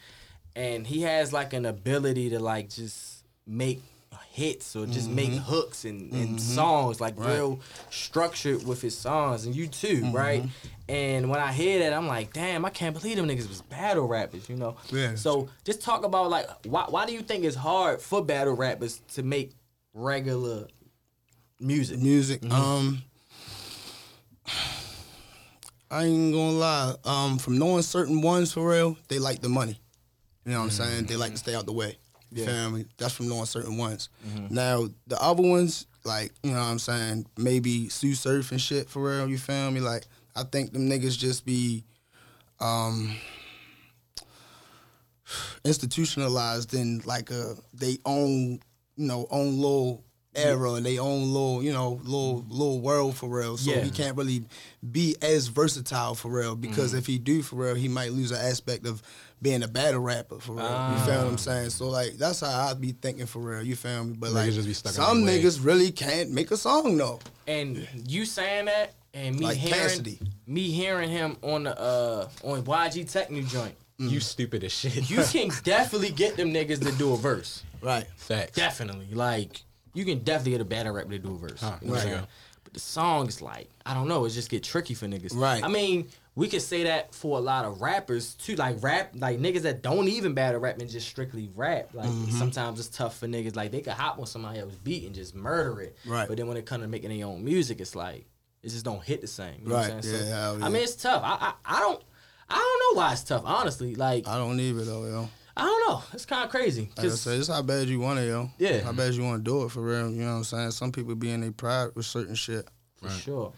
And 0.56 0.86
he 0.86 1.02
has 1.02 1.34
like 1.34 1.54
an 1.54 1.66
ability 1.66 2.30
to 2.32 2.40
like 2.40 2.70
just 2.70 3.24
make 3.48 3.82
hits 4.30 4.76
or 4.76 4.86
just 4.88 5.10
make 5.10 5.32
hooks 5.32 5.86
and, 5.86 6.12
and 6.12 6.42
songs 6.42 7.00
like 7.00 7.14
real 7.18 7.60
structured 7.92 8.66
with 8.66 8.82
his 8.82 8.98
songs 8.98 9.46
and 9.46 9.56
you 9.56 9.68
too 9.68 10.10
right 10.12 10.44
and 10.90 11.30
when 11.30 11.40
i 11.40 11.52
hear 11.52 11.78
that 11.80 11.94
i'm 11.94 12.08
like 12.08 12.34
damn 12.34 12.66
i 12.66 12.70
can't 12.72 13.00
believe 13.00 13.16
them 13.16 13.28
niggas 13.28 13.48
was 13.48 13.62
battle 13.62 14.08
rappers 14.08 14.50
you 14.50 14.56
know 14.56 14.76
Yeah. 14.92 15.14
so 15.14 15.50
just 15.64 15.82
talk 15.84 16.04
about 16.04 16.32
like 16.32 16.48
why, 16.66 16.86
why 16.90 17.06
do 17.06 17.14
you 17.14 17.22
think 17.22 17.44
it's 17.44 17.56
hard 17.56 18.02
for 18.02 18.26
battle 18.26 18.56
rappers 18.56 19.02
to 19.14 19.22
make 19.22 19.52
regular 19.94 20.66
music 21.60 22.00
music. 22.00 22.44
Um, 22.52 23.04
I 25.92 26.06
ain't 26.06 26.34
gonna 26.34 26.52
lie. 26.58 26.96
Um, 27.06 27.38
from 27.38 27.60
knowing 27.60 27.84
certain 27.84 28.22
ones 28.22 28.52
for 28.54 28.68
real, 28.68 28.98
they 29.10 29.20
like 29.20 29.42
the 29.42 29.50
money. 29.50 29.80
You 30.46 30.52
know 30.54 30.60
what 30.60 30.66
I'm 30.66 30.72
saying? 30.72 31.06
They 31.06 31.16
like 31.16 31.32
to 31.32 31.38
stay 31.38 31.56
out 31.56 31.66
the 31.66 31.74
way. 31.74 31.98
You 32.32 32.46
feel 32.46 32.72
me? 32.72 32.86
That's 32.98 33.14
from 33.14 33.30
knowing 33.30 33.46
certain 33.46 33.78
ones. 33.78 34.10
Now 34.50 34.88
the 35.08 35.22
other 35.22 35.44
ones, 35.44 35.86
like 36.04 36.32
you 36.44 36.52
know 36.52 36.58
what 36.58 36.64
I'm 36.66 36.80
saying, 36.80 37.28
maybe 37.38 37.90
Sue 37.90 38.16
Surf 38.16 38.52
and 38.52 38.60
shit 38.60 38.90
for 38.90 39.04
real. 39.04 39.30
You 39.30 39.38
feel 39.38 39.70
me? 39.72 39.80
Like 39.82 40.06
I 40.36 40.44
think 40.44 40.74
them 40.74 40.90
niggas 40.90 41.18
just 41.18 41.46
be, 41.46 41.84
um, 42.60 43.16
institutionalized 45.66 46.74
in 46.74 47.02
like 47.06 47.30
a 47.32 47.56
they 47.74 47.98
own 48.06 48.60
you 48.96 49.08
know 49.08 49.28
own 49.32 49.56
little 49.58 50.04
era 50.36 50.74
and 50.74 50.86
they 50.86 50.98
own 50.98 51.32
little 51.32 51.64
you 51.64 51.72
know 51.72 52.00
little 52.04 52.44
little 52.50 52.82
world 52.82 53.16
for 53.16 53.30
real 53.30 53.56
so 53.56 53.72
Yeah. 53.72 53.82
he 53.84 53.92
can't 53.92 54.18
really 54.18 54.44
be 54.92 55.16
as 55.22 55.48
versatile 55.48 56.16
for 56.16 56.30
real 56.30 56.56
because 56.56 56.90
Mm-hmm. 56.90 56.98
if 57.00 57.06
he 57.08 57.20
do 57.20 57.42
for 57.44 57.56
real 57.58 57.76
he 57.76 57.88
might 57.88 58.12
lose 58.12 58.32
an 58.32 58.40
aspect 58.44 58.86
of 58.86 59.02
being 59.44 59.62
a 59.62 59.68
battle 59.68 60.00
rapper 60.00 60.40
for 60.40 60.54
real 60.54 60.66
you 60.66 61.06
feel 61.06 61.18
what 61.18 61.28
I'm 61.28 61.38
saying 61.38 61.70
so 61.70 61.90
like 61.90 62.14
that's 62.14 62.40
how 62.40 62.48
I 62.70 62.74
be 62.74 62.94
thinking 62.94 63.28
for 63.28 63.40
real 63.40 63.62
you 63.62 63.76
feel 63.76 64.04
me 64.06 64.16
but 64.18 64.30
Niggas 64.30 64.34
like 64.34 64.52
just 64.54 64.68
be 64.68 64.74
stuck 64.74 64.94
some 64.94 65.26
their 65.26 65.36
way. 65.36 65.44
niggas 65.44 65.64
really 65.64 65.92
can't 65.92 66.32
make 66.32 66.50
a 66.50 66.58
song 66.58 66.98
though 66.98 67.20
and 67.46 67.88
you 68.08 68.26
saying 68.26 68.66
that 68.66 68.94
and 69.14 69.38
me 69.38 69.46
Like 69.46 69.58
hearing 69.58 69.80
Cassidy. 69.80 70.20
me 70.48 70.70
hearing 70.72 71.10
him 71.12 71.38
on 71.44 71.64
the 71.66 71.80
uh 71.80 72.28
on 72.44 72.64
YG 72.64 73.12
Tech 73.12 73.30
New 73.30 73.44
joint 73.44 73.76
You 74.00 74.20
stupid 74.22 74.64
as 74.64 74.72
shit. 74.72 75.08
you 75.10 75.22
can 75.24 75.52
definitely 75.64 76.10
get 76.12 76.36
them 76.38 76.52
niggas 76.54 76.82
to 76.84 76.92
do 76.98 77.14
a 77.14 77.18
verse 77.18 77.64
right 77.82 78.08
Facts. 78.16 78.56
Definitely. 78.56 79.10
Like 79.14 79.62
you 79.94 80.06
can 80.06 80.20
definitely 80.20 80.54
get 80.54 80.62
a 80.62 80.66
battle 80.66 80.94
rapper 80.94 81.12
to 81.12 81.20
do 81.20 81.36
a 81.36 81.38
verse. 81.38 81.62
Huh, 81.62 81.76
You 81.82 81.88
know 81.90 81.94
what 81.94 82.00
I'm 82.02 82.06
there 82.08 82.14
you 82.14 82.16
saying? 82.16 82.28
But 82.64 82.74
the 82.74 82.80
songs 82.80 83.42
like, 83.42 83.70
I 83.86 83.94
don't 83.94 84.08
know, 84.08 84.26
it 84.26 84.30
just 84.30 84.50
get 84.50 84.64
tricky 84.64 84.94
for 84.96 85.06
niggas. 85.06 85.36
Right. 85.36 85.64
I 85.64 85.68
mean, 85.68 86.08
we 86.36 86.48
could 86.48 86.62
say 86.62 86.84
that 86.86 87.14
for 87.14 87.38
a 87.38 87.42
lot 87.42 87.66
of 87.66 87.82
rappers 87.82 88.34
too. 88.34 88.56
Like 88.56 88.82
rap 88.82 89.12
like 89.16 89.40
niggas 89.40 89.62
that 89.62 89.82
don't 89.84 90.08
even 90.08 90.34
battle 90.34 90.60
rap 90.62 90.80
and 90.80 90.90
just 90.90 91.08
strictly 91.08 91.50
rap. 91.56 91.90
Like 91.94 92.10
Mm-hmm. 92.10 92.38
sometimes 92.38 92.80
it's 92.80 92.90
tough 92.90 93.18
for 93.20 93.28
niggas. 93.28 93.56
Like 93.56 93.72
they 93.72 93.82
could 93.82 93.94
hop 93.94 94.18
on 94.20 94.26
somebody 94.26 94.60
else's 94.60 94.78
beat 94.80 95.06
and 95.06 95.14
just 95.14 95.36
murder 95.36 95.82
it. 95.82 95.98
Right. 96.06 96.28
But 96.28 96.38
then 96.38 96.48
when 96.48 96.58
it 96.58 96.66
comes 96.66 96.82
to 96.84 96.88
making 96.88 97.16
their 97.16 97.28
own 97.28 97.44
music, 97.44 97.80
it's 97.82 97.96
like 97.96 98.26
it 98.64 98.70
just 98.70 98.86
don't 98.86 99.04
hit 99.04 99.22
the 99.22 99.28
same. 99.28 99.62
You 99.62 99.70
know 99.70 99.76
Right. 99.76 99.88
what 99.90 99.96
I'm 99.98 100.02
saying? 100.02 100.28
Yeah, 100.28 100.36
hell 100.42 100.64
I 100.64 100.70
mean 100.70 100.82
it's 100.84 100.96
tough. 100.96 101.22
I, 101.24 101.54
I 101.66 101.78
I 101.78 101.80
don't 101.80 102.02
I 102.50 102.56
don't 102.56 102.96
know 102.96 103.02
why 103.02 103.12
it's 103.14 103.24
tough, 103.24 103.44
honestly. 103.46 103.96
Like 103.96 104.28
I 104.28 104.38
don't 104.38 104.60
either 104.60 104.84
though 104.86 105.06
yo 105.06 105.30
I 105.56 105.66
don't 105.66 105.88
know. 105.88 106.02
It's 106.14 106.26
kind 106.26 106.44
of 106.46 106.50
crazy. 106.50 106.90
Like 106.98 107.06
I 107.06 107.10
said, 107.10 107.38
it's 107.38 107.48
how 107.48 107.62
bad 107.62 107.88
you 107.88 108.00
want 108.00 108.18
it, 108.18 108.28
yo. 108.28 108.50
Yeah. 108.58 108.82
How 108.82 108.92
bad 108.92 109.14
you 109.14 109.22
want 109.24 109.46
to 109.46 109.52
do 109.52 109.64
it 109.66 109.70
for 109.70 109.82
real. 109.82 110.10
You 110.10 110.24
know 110.24 110.32
what 110.32 110.38
I'm 110.38 110.44
saying? 110.46 110.72
Some 110.72 110.92
people 110.92 111.14
be 111.14 111.30
in 111.30 111.42
their 111.42 111.52
pride 111.52 111.90
with 111.94 112.08
certain 112.08 112.34
shit. 112.34 112.68
For 112.96 113.08
sure. 113.10 113.54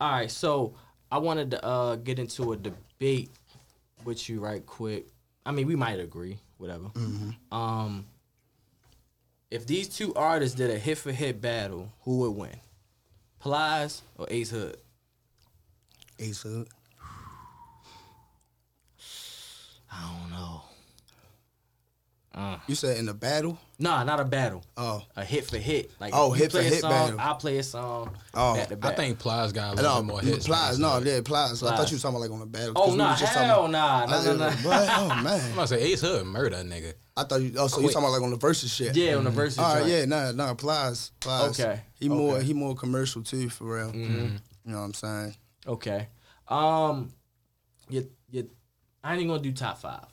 All 0.00 0.12
right, 0.12 0.30
so 0.30 0.76
I 1.10 1.18
wanted 1.18 1.50
to 1.52 1.64
uh, 1.64 1.96
get 1.96 2.18
into 2.18 2.52
a 2.52 2.56
debate 2.56 3.30
with 4.04 4.28
you 4.28 4.40
right 4.40 4.64
quick. 4.64 5.06
I 5.44 5.50
mean, 5.52 5.66
we 5.66 5.74
might 5.76 5.98
agree, 6.00 6.38
whatever. 6.58 6.86
Um, 7.50 8.06
if 9.50 9.66
these 9.66 9.88
two 9.88 10.14
artists 10.14 10.56
did 10.56 10.70
a 10.70 10.78
hit 10.78 10.98
for 10.98 11.10
hit 11.12 11.40
battle, 11.40 11.90
who 12.02 12.18
would 12.18 12.30
win? 12.30 12.56
Plies 13.40 14.02
or 14.16 14.26
Ace 14.30 14.50
Hood? 14.50 14.76
Ace 16.18 16.42
Hood. 16.42 16.68
I 19.92 20.18
don't 20.20 20.30
know. 20.30 20.62
You 22.68 22.74
said 22.76 22.96
in 22.98 23.06
the 23.06 23.14
battle? 23.14 23.58
Nah, 23.78 24.04
not 24.04 24.20
a 24.20 24.24
battle. 24.24 24.62
Oh. 24.76 25.02
A 25.16 25.24
hit 25.24 25.46
for 25.46 25.58
hit. 25.58 25.90
Like 25.98 26.12
Oh, 26.14 26.32
if 26.32 26.38
you 26.38 26.42
hit 26.44 26.52
for 26.52 26.58
a 26.58 26.62
hit 26.62 26.80
song, 26.80 26.90
battle. 26.90 27.20
I 27.20 27.32
play 27.34 27.58
a 27.58 27.62
song. 27.62 28.16
Oh. 28.34 28.54
back 28.54 28.68
to 28.68 28.78
I 28.82 28.94
think 28.94 29.18
Plies 29.18 29.52
got 29.52 29.72
a 29.72 29.76
little 29.76 29.90
No, 29.96 30.00
bit 30.02 30.06
more 30.06 30.20
hits. 30.20 30.46
Plies. 30.46 30.78
No, 30.78 30.88
us, 30.90 31.04
yeah, 31.04 31.20
Plies. 31.22 31.62
I 31.62 31.76
thought 31.76 31.90
you 31.90 31.96
were 31.96 32.00
talking 32.00 32.16
about 32.16 32.20
like 32.20 32.30
on 32.30 32.40
the 32.40 32.46
battle. 32.46 32.72
Oh 32.76 32.82
'cause 32.84 32.90
we 32.92 32.98
nah, 32.98 33.10
was 33.10 33.20
just 33.20 33.32
hell 33.32 33.66
about- 33.66 33.70
nah, 33.70 34.06
nah, 34.06 34.22
nah, 34.22 34.50
nah. 34.50 34.50
what? 34.56 34.88
Oh 34.88 35.08
I'm 35.12 35.24
man. 35.24 35.54
gonna 35.54 35.66
say 35.66 35.80
Ace 35.82 36.00
Hood 36.02 36.26
murder 36.26 36.56
a 36.56 36.60
nigga. 36.62 36.94
I 37.16 37.24
thought 37.24 37.40
you. 37.42 37.52
Oh, 37.58 37.66
so 37.66 37.80
you 37.80 37.88
talking 37.88 38.00
about 38.04 38.12
like 38.12 38.22
on 38.22 38.30
the 38.30 38.36
versus 38.36 38.72
shit? 38.72 38.96
Yeah, 38.96 39.16
on 39.16 39.24
the 39.24 39.30
versus. 39.30 39.58
All 39.58 39.74
right, 39.74 39.80
joint. 39.80 39.90
yeah, 39.90 40.04
nah, 40.04 40.30
nah, 40.32 40.54
Plies, 40.54 41.10
Plies. 41.20 41.58
Okay, 41.60 41.80
He 41.94 42.08
more, 42.08 42.36
okay. 42.36 42.44
he 42.44 42.52
more 42.54 42.74
commercial 42.76 43.22
too, 43.22 43.48
for 43.50 43.76
real. 43.76 43.92
Mm-hmm. 43.92 44.36
You 44.66 44.72
know 44.72 44.78
what 44.78 44.84
I'm 44.84 44.94
saying? 44.94 45.36
Okay. 45.66 46.08
Um, 46.48 47.10
your 47.88 48.04
your 48.30 48.44
I 49.02 49.12
ain't 49.14 49.20
even 49.22 49.30
gonna 49.32 49.42
do 49.42 49.52
top 49.52 49.78
five. 49.78 50.04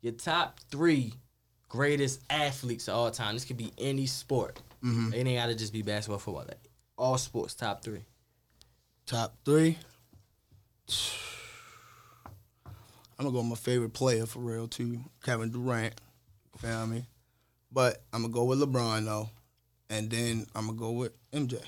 Your 0.00 0.14
top 0.14 0.58
three 0.70 1.14
greatest 1.70 2.20
athletes 2.28 2.88
of 2.88 2.94
all 2.94 3.10
time. 3.10 3.34
This 3.34 3.46
could 3.46 3.56
be 3.56 3.72
any 3.78 4.04
sport. 4.04 4.60
Mm-hmm. 4.84 5.14
It 5.14 5.26
ain't 5.26 5.40
gotta 5.40 5.54
just 5.54 5.72
be 5.72 5.80
basketball, 5.80 6.18
football. 6.18 6.44
Like, 6.46 6.68
all 6.98 7.16
sports. 7.16 7.54
Top 7.54 7.82
three. 7.82 8.04
Top 9.06 9.34
three. 9.46 9.78
I'm 13.18 13.26
gonna 13.26 13.32
go 13.32 13.40
with 13.40 13.48
my 13.48 13.56
favorite 13.56 13.92
player 13.92 14.24
for 14.24 14.38
real 14.38 14.66
too, 14.66 15.00
Kevin 15.22 15.50
Durant. 15.50 15.94
Feel 16.58 16.86
me? 16.86 17.04
But 17.70 18.02
I'm 18.12 18.22
gonna 18.22 18.32
go 18.32 18.44
with 18.44 18.60
LeBron 18.60 19.04
though, 19.04 19.28
and 19.90 20.10
then 20.10 20.46
I'm 20.54 20.66
gonna 20.66 20.78
go 20.78 20.92
with 20.92 21.12
MJ. 21.30 21.60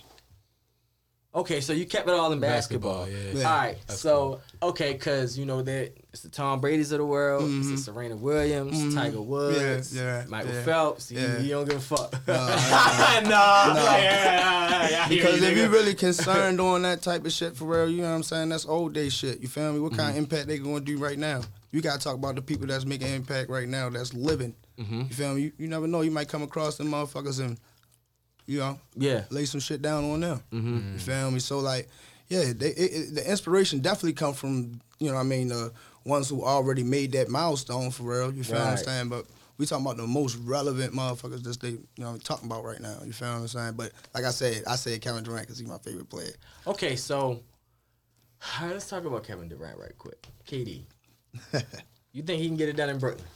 Okay, 1.35 1.61
so 1.61 1.75
you 1.75 1.85
kept 1.85 2.09
it 2.09 2.15
all 2.15 2.33
in 2.33 2.41
basketball. 2.41 3.05
Basketball, 3.05 3.33
yeah. 3.35 3.41
Yeah. 3.41 3.51
All 3.51 3.59
right, 3.59 3.91
so 3.91 4.41
okay, 4.63 4.95
cause 4.95 5.39
you 5.39 5.45
know 5.45 5.61
that 5.61 5.93
it's 6.13 6.21
the 6.23 6.29
Tom 6.29 6.61
Brady's 6.61 6.93
of 6.93 6.99
the 6.99 7.07
world, 7.07 7.45
it's 7.45 7.69
the 7.69 7.73
mm-hmm. 7.73 7.77
Serena 7.77 8.17
Williams, 8.17 8.77
mm-hmm. 8.77 8.95
Tiger 8.95 9.23
Woods, 9.23 9.95
Mm-hmm. 9.95 9.97
yeah, 9.97 10.25
Michael 10.29 10.53
yeah, 10.53 10.63
Phelps. 10.63 11.11
You, 11.11 11.21
yeah. 11.21 11.39
you 11.39 11.49
don't 11.51 11.67
give 11.67 11.79
a 11.79 11.81
fuck. 11.81 12.13
No, 12.27 13.31
nah, 13.31 15.07
Because 15.09 15.43
if 15.43 15.57
you 15.57 15.69
really 15.69 15.95
concerned 15.95 16.61
on 16.61 16.83
that 16.83 17.01
type 17.01 17.25
of 17.25 17.33
shit 17.33 17.57
for 17.57 17.65
real, 17.65 17.89
you 17.89 18.03
know 18.03 18.11
what 18.11 18.17
I'm 18.17 18.23
saying? 18.23 18.51
That's 18.51 18.67
old 18.67 18.93
day 18.93 19.09
shit. 19.09 19.41
You 19.41 19.49
feel 19.49 19.73
me? 19.73 19.81
What 19.81 19.93
kind 19.93 20.03
of 20.03 20.09
mm-hmm. 20.09 20.19
impact 20.19 20.49
they 20.49 20.59
gonna 20.59 20.81
do 20.81 20.99
right 20.99 21.19
now? 21.19 21.41
You 21.71 21.81
gotta 21.81 21.99
talk 21.99 22.17
about 22.17 22.35
the 22.35 22.43
people 22.43 22.67
that's 22.67 22.85
making 22.85 23.09
impact 23.09 23.49
right 23.49 23.69
now, 23.69 23.89
that's 23.89 24.13
living. 24.13 24.55
You 24.77 25.05
feel 25.07 25.35
me? 25.35 25.43
You, 25.43 25.53
you 25.59 25.69
never 25.69 25.87
know. 25.87 26.01
You 26.03 26.11
might 26.11 26.29
come 26.29 26.43
across 26.43 26.77
them 26.77 26.89
motherfuckers 26.89 27.41
and 27.41 27.59
you 28.47 28.59
know 28.59 28.79
yeah, 28.97 29.25
lay 29.31 29.47
some 29.47 29.61
shit 29.61 29.81
down 29.81 30.05
on 30.11 30.21
them. 30.21 30.43
You 30.51 30.99
feel 30.99 31.31
me? 31.31 31.39
So 31.39 31.61
like, 31.61 31.89
yeah, 32.29 32.53
they, 32.55 32.69
it, 32.69 32.91
it, 32.93 33.15
the 33.15 33.31
inspiration 33.31 33.81
definitely 33.81 34.15
come 34.15 34.35
from 34.35 34.81
you 34.99 35.09
know 35.09 35.15
what 35.15 35.21
I 35.21 35.25
mean 35.25 35.49
the 35.49 35.73
ones 36.05 36.29
who 36.29 36.45
already 36.45 36.83
made 36.83 37.13
that 37.13 37.29
milestone 37.29 37.91
for 37.91 38.05
real. 38.05 38.33
You 38.33 38.45
feel 38.45 38.59
what 38.59 38.69
I'm 38.69 38.77
saying? 38.77 39.09
But 39.09 39.27
we 39.59 39.67
talking 39.67 39.85
about 39.85 39.97
the 39.97 40.07
most 40.07 40.37
relevant 40.37 40.93
motherfuckers 40.93 41.43
that 41.45 41.61
they 41.61 41.71
you 41.71 41.81
know 41.99 42.17
talking 42.19 42.47
about 42.47 42.65
right 42.65 42.81
now. 42.81 42.99
You 43.05 43.13
feel 43.13 43.29
what 43.29 43.41
I'm 43.41 43.49
saying? 43.49 43.75
But 43.75 43.93
like 44.15 44.25
I 44.25 44.31
said, 44.31 44.65
I 44.67 44.77
said 44.77 45.01
Kevin 45.01 45.23
Durant 45.23 45.43
because 45.47 45.59
he's 45.59 45.69
my 45.69 45.79
favorite 45.79 46.09
player. 46.09 46.33
Okay, 46.67 46.97
so 46.97 47.19
all 47.19 48.67
right, 48.67 48.73
let's 48.73 48.89
talk 48.89 49.05
about 49.05 49.25
Kevin 49.25 49.49
Durant 49.49 49.79
right 49.79 49.97
quick. 49.99 50.27
KD, 50.47 50.83
you 52.13 52.23
think 52.23 52.41
he 52.41 52.49
can 52.49 52.57
get 52.57 52.69
it 52.69 52.77
done 52.77 52.91
in 52.91 52.99
Brooklyn? 52.99 53.27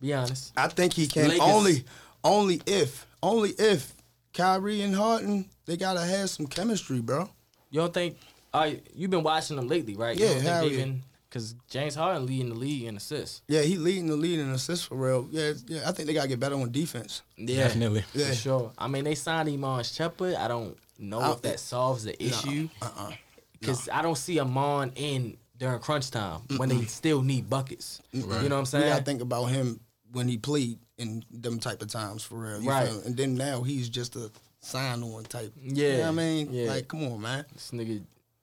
Be 0.00 0.14
honest. 0.14 0.52
I 0.56 0.68
think 0.68 0.92
he 0.92 1.06
can 1.06 1.28
Lakers. 1.28 1.40
only 1.42 1.84
only 2.24 2.62
if 2.66 3.06
only 3.22 3.50
if 3.58 3.94
Kyrie 4.32 4.82
and 4.82 4.94
Harden 4.94 5.50
they 5.66 5.76
gotta 5.76 6.00
have 6.00 6.30
some 6.30 6.46
chemistry, 6.46 7.00
bro. 7.00 7.28
You 7.70 7.80
don't 7.80 7.92
think? 7.92 8.16
Uh, 8.54 8.70
you've 8.94 9.10
been 9.10 9.22
watching 9.22 9.56
them 9.56 9.68
lately, 9.68 9.94
right? 9.94 10.16
Yeah, 10.16 10.28
you 10.28 10.34
don't 10.34 10.42
think 10.42 10.72
yeah. 10.72 10.78
even 10.78 11.02
because 11.28 11.54
James 11.68 11.94
Harden 11.94 12.26
leading 12.26 12.48
the 12.50 12.54
league 12.54 12.84
in 12.84 12.96
assists. 12.96 13.42
Yeah, 13.48 13.62
he 13.62 13.76
leading 13.76 14.06
the 14.06 14.16
lead 14.16 14.38
in 14.40 14.50
assists 14.50 14.86
for 14.86 14.96
real. 14.96 15.28
Yeah, 15.30 15.52
yeah. 15.66 15.88
I 15.88 15.92
think 15.92 16.08
they 16.08 16.14
gotta 16.14 16.28
get 16.28 16.40
better 16.40 16.54
on 16.56 16.70
defense. 16.72 17.22
Yeah, 17.36 17.64
Definitely. 17.64 18.02
for 18.02 18.18
Yeah. 18.18 18.32
sure. 18.32 18.72
I 18.78 18.88
mean, 18.88 19.04
they 19.04 19.14
signed 19.14 19.48
Iman 19.48 19.80
Shumpert. 19.80 20.36
I 20.36 20.48
don't 20.48 20.76
know 20.98 21.20
I- 21.20 21.32
if 21.32 21.42
that 21.42 21.60
solves 21.60 22.04
the 22.04 22.20
issue 22.22 22.68
Uh-uh. 22.82 23.12
because 23.60 23.88
I 23.90 24.02
don't 24.02 24.18
see 24.18 24.38
Iman 24.40 24.92
in 24.96 25.36
during 25.56 25.78
crunch 25.80 26.10
time 26.10 26.40
when 26.56 26.68
they 26.68 26.84
still 26.84 27.20
need 27.22 27.50
buckets. 27.50 28.00
Right. 28.14 28.42
You 28.42 28.48
know 28.48 28.60
what 28.60 28.74
I'm 28.74 28.80
We 28.82 28.88
gotta 28.88 29.04
think 29.04 29.20
about 29.22 29.46
him 29.46 29.80
when 30.12 30.28
he 30.28 30.38
played 30.38 30.78
in 30.96 31.24
them 31.30 31.58
type 31.60 31.82
of 31.82 31.88
times 31.88 32.22
for 32.22 32.36
real. 32.38 32.62
You 32.62 32.68
Right. 32.70 32.88
feel? 32.88 33.00
And 33.02 33.16
then 33.16 33.34
now 33.34 33.62
he's 33.62 33.88
just 33.88 34.16
a 34.16 34.30
sign 34.60 35.02
on 35.02 35.24
type. 35.24 35.52
Yeah, 35.60 35.86
You 35.86 35.92
know 35.92 36.00
what 36.00 36.08
I 36.08 36.10
mean? 36.12 36.52
yeah. 36.52 36.68
Like, 36.70 36.88
come 36.88 37.04
on, 37.04 37.20
man. 37.20 37.44
This 37.52 37.70
nigga 37.72 38.02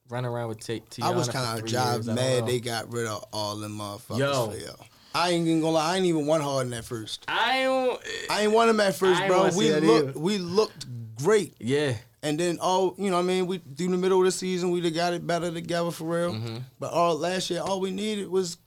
running 0.10 0.30
around 0.30 0.49
with 0.49 0.60
T. 0.60 0.82
I 1.01 1.12
was 1.12 1.30
kind 1.30 1.60
of 1.60 1.66
jive 1.66 1.72
years. 1.72 2.10
I 2.10 2.16
don't 2.16 2.16
mad 2.16 2.47
they 2.47 2.60
got 2.60 2.91
rid 2.91 3.08
of 3.08 3.26
all 3.34 3.56
them 3.56 3.78
motherfuckers. 3.78 4.20
Yo. 4.20 4.49
For 4.49 4.58
yo. 4.58 4.74
I 5.14 5.30
ain't 5.30 5.47
even 5.47 5.62
gonna 5.62 5.72
lie. 5.72 5.93
I 5.93 5.97
ain't 5.97 6.06
even 6.06 6.26
want 6.26 6.43
Harden 6.43 6.74
at 6.74 6.84
first. 6.84 7.24
I 7.30 7.64
don't. 7.64 8.01
I 8.30 8.41
ain't 8.41 8.51
want 8.51 8.70
him 8.70 8.82
at 8.82 8.95
first, 8.95 9.26
bro. 9.28 9.49
We 9.56 9.72
looked, 9.72 10.10
either. 10.10 10.20
we 10.20 10.38
looked 10.38 10.86
great. 11.16 11.56
Yeah. 11.60 11.95
And 12.22 12.38
then 12.38 12.58
all 12.60 12.95
you 12.97 13.10
know, 13.10 13.18
what 13.18 13.24
I 13.24 13.28
mean, 13.28 13.47
we 13.47 13.60
through 13.60 13.89
the 13.89 13.97
middle 13.97 14.20
of 14.20 14.26
the 14.26 14.32
season, 14.32 14.72
we 14.72 14.82
got 14.91 15.14
it 15.14 15.26
better 15.26 15.51
together 15.51 15.91
for 15.91 16.03
real. 16.03 16.34
Mm-hmm. 16.34 16.58
But 16.80 16.91
all 16.91 17.16
last 17.16 17.49
year, 17.49 17.62
all 17.62 17.80
we 17.80 17.91
needed 17.91 18.28
was 18.28 18.58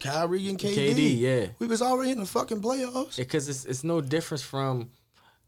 Kyrie 0.00 0.48
and 0.48 0.58
KD. 0.58 0.94
KD, 0.94 1.18
yeah. 1.18 1.46
we 1.58 1.66
was 1.66 1.82
already 1.82 2.10
in 2.10 2.18
the 2.18 2.26
fucking 2.26 2.62
playoffs. 2.62 3.16
because 3.16 3.48
it's 3.48 3.64
it's 3.64 3.84
no 3.84 4.00
difference 4.00 4.42
from 4.42 4.90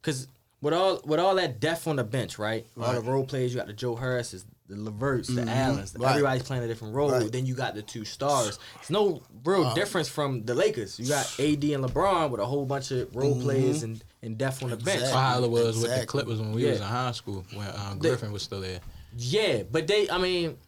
because 0.01 0.29
with 0.61 0.75
all 0.75 1.01
with 1.05 1.21
all 1.21 1.35
that 1.37 1.59
depth 1.59 1.87
on 1.87 1.97
the 1.97 2.05
bench, 2.05 2.39
right? 2.39 2.65
All 2.81 2.93
the 2.93 3.01
role 3.01 3.25
players, 3.25 3.53
you 3.53 3.59
got 3.59 3.67
the 3.67 3.73
Joe 3.73 3.97
Harris's, 3.97 4.45
the 4.69 4.77
Leverts, 4.77 5.29
the 5.29 5.43
Allens. 5.49 5.93
Mm-hmm. 5.93 6.03
Right. 6.03 6.11
Everybody's 6.11 6.43
playing 6.43 6.63
a 6.63 6.67
different 6.69 6.95
role. 6.95 7.11
Right. 7.11 7.33
Then 7.33 7.47
you 7.47 7.55
got 7.55 7.75
the 7.75 7.83
two 7.83 8.05
stars. 8.05 8.59
It's 8.81 8.91
no 8.91 9.23
real 9.45 9.73
difference 9.75 10.09
from 10.09 10.45
the 10.45 10.55
Lakers. 10.55 10.99
You 11.01 11.09
got 11.09 11.25
AD 11.41 11.65
and 11.65 11.85
LeBron 11.85 12.31
with 12.31 12.41
a 12.41 12.47
whole 12.47 12.67
bunch 12.67 12.91
of 12.91 13.15
role 13.17 13.41
players 13.41 13.83
and, 13.83 14.03
and 14.23 14.37
depth 14.37 14.63
on 14.63 14.71
the 14.71 14.77
bench. 14.77 14.89
Mm-hmm. 14.89 15.05
Exactly. 15.05 15.21
How 15.23 15.43
it 15.45 15.51
was 15.51 15.65
with 15.67 15.75
the 15.77 15.81
Exactly. 15.89 16.07
Clippers 16.07 16.41
when 16.41 16.53
we 16.53 16.65
Yeah. 16.65 16.71
was 16.73 16.81
in 16.81 16.87
high 16.87 17.13
school 17.13 17.45
when 17.55 17.67
um, 17.69 17.99
Griffin 17.99 18.31
was 18.33 18.43
still 18.43 18.61
there. 18.61 18.81
Yeah, 19.17 19.63
but 19.71 19.87
they, 19.87 20.09
I 20.11 20.19
mean, 20.19 20.59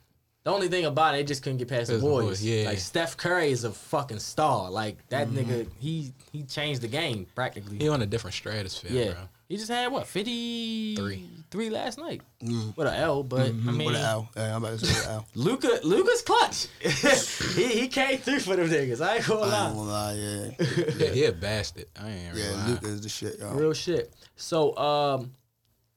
the 0.44 0.50
only 0.50 0.68
thing 0.68 0.86
about 0.86 1.14
it, 1.14 1.18
they 1.18 1.24
just 1.24 1.42
couldn't 1.42 1.58
get 1.58 1.68
past 1.68 1.88
the 1.88 1.94
Past 1.96 2.02
the 2.04 2.08
boys. 2.10 2.24
boys, 2.24 2.42
yeah. 2.44 2.64
Like 2.70 2.78
Steph 2.78 3.18
Curry 3.18 3.50
is 3.52 3.64
a 3.64 3.70
fucking 3.70 4.18
star. 4.20 4.70
Like 4.70 4.96
that 5.10 5.28
Mm-hmm. 5.28 5.50
nigga, 5.50 5.66
he 5.78 6.14
he 6.32 6.42
changed 6.44 6.80
the 6.80 6.88
game 6.88 7.26
practically. 7.34 7.76
He 7.78 7.88
on 7.90 8.00
a 8.00 8.06
different 8.06 8.32
stratosphere, 8.34 8.90
yeah, 8.90 9.12
bro. 9.12 9.22
He 9.50 9.56
just 9.56 9.68
had 9.68 9.90
what 9.90 10.06
fifty 10.06 10.94
Three. 10.94 11.28
three 11.50 11.70
last 11.70 11.98
night 11.98 12.22
with 12.40 12.86
an 12.86 12.94
L. 12.94 13.24
But 13.24 13.40
I 13.40 13.50
mean, 13.50 13.60
Mm-hmm. 13.60 13.78
With 13.84 13.96
an 13.96 14.02
L. 14.02 14.30
Yeah, 14.36 14.54
I'm 14.56 14.64
about 14.64 14.78
to 14.78 14.86
say 14.86 14.92
with 14.94 15.06
an 15.08 15.12
L. 15.12 15.26
Luka 15.34 15.80
Luka's 15.82 16.22
clutch. 16.22 16.68
he 17.56 17.80
he 17.80 17.88
came 17.88 18.18
through 18.18 18.38
for 18.38 18.54
them 18.54 18.68
niggas. 18.68 19.04
I 19.04 19.16
ain't 19.16 19.26
gonna 19.26 19.40
I 19.40 19.44
ain't 19.44 19.52
lie. 19.52 19.68
gonna 19.74 19.90
lie, 19.90 20.12
yeah. 20.14 20.50
Yeah, 20.98 21.08
he 21.10 21.24
a 21.24 21.32
bastard. 21.32 21.86
I 22.00 22.10
ain't 22.10 22.36
Yeah, 22.36 22.44
yeah, 22.52 22.66
Luke 22.68 22.82
is 22.84 23.00
the 23.00 23.08
shit, 23.08 23.40
y'all. 23.40 23.54
Real 23.56 23.72
shit. 23.72 24.14
So, 24.36 24.76
um, 24.78 25.32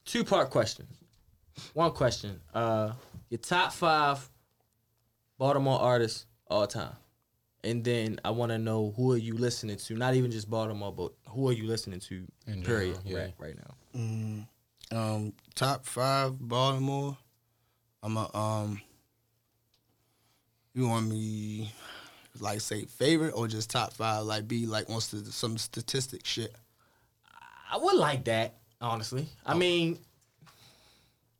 two 0.04 0.24
part 0.24 0.50
question. 0.50 0.88
One 1.76 1.92
question. 1.92 2.42
Uh, 2.56 2.94
your 3.30 3.38
top 3.38 3.72
five 3.72 4.28
Baltimore 5.38 5.80
artists 5.80 6.26
all 6.50 6.66
time, 6.66 6.96
and 7.64 7.84
then 7.84 8.20
I 8.26 8.32
want 8.32 8.52
to 8.52 8.58
know 8.58 8.94
who 8.96 9.12
are 9.14 9.18
you 9.18 9.36
listening 9.36 9.78
to? 9.78 9.94
Not 9.96 10.16
even 10.16 10.32
just 10.32 10.50
Baltimore, 10.50 10.92
but 10.92 11.12
who 11.30 11.48
are 11.50 11.54
you 11.54 11.66
listening 11.66 12.00
to? 12.02 12.26
In 12.48 12.64
period. 12.64 12.98
general, 13.06 13.12
yeah. 13.12 13.18
Right, 13.20 13.34
right 13.38 13.56
now. 13.58 14.98
Um, 14.98 15.34
top 15.56 15.86
five 15.86 16.38
Baltimore. 16.40 17.18
I'm 18.02 18.18
a 18.18 18.30
um. 18.38 18.82
You 20.74 20.88
want 20.88 21.08
me 21.08 21.72
like 22.40 22.60
say 22.62 22.86
favorite 22.86 23.32
or 23.36 23.48
just 23.48 23.70
top 23.70 23.94
five? 23.94 24.24
Like 24.24 24.48
be 24.48 24.66
like 24.66 24.90
wants 24.90 25.10
to 25.12 25.24
some 25.26 25.58
statistic 25.58 26.26
shit. 26.26 26.54
I 27.72 27.78
would 27.78 27.96
like 27.96 28.24
that, 28.26 28.56
honestly. 28.82 29.28
I 29.46 29.54
mean, 29.56 30.00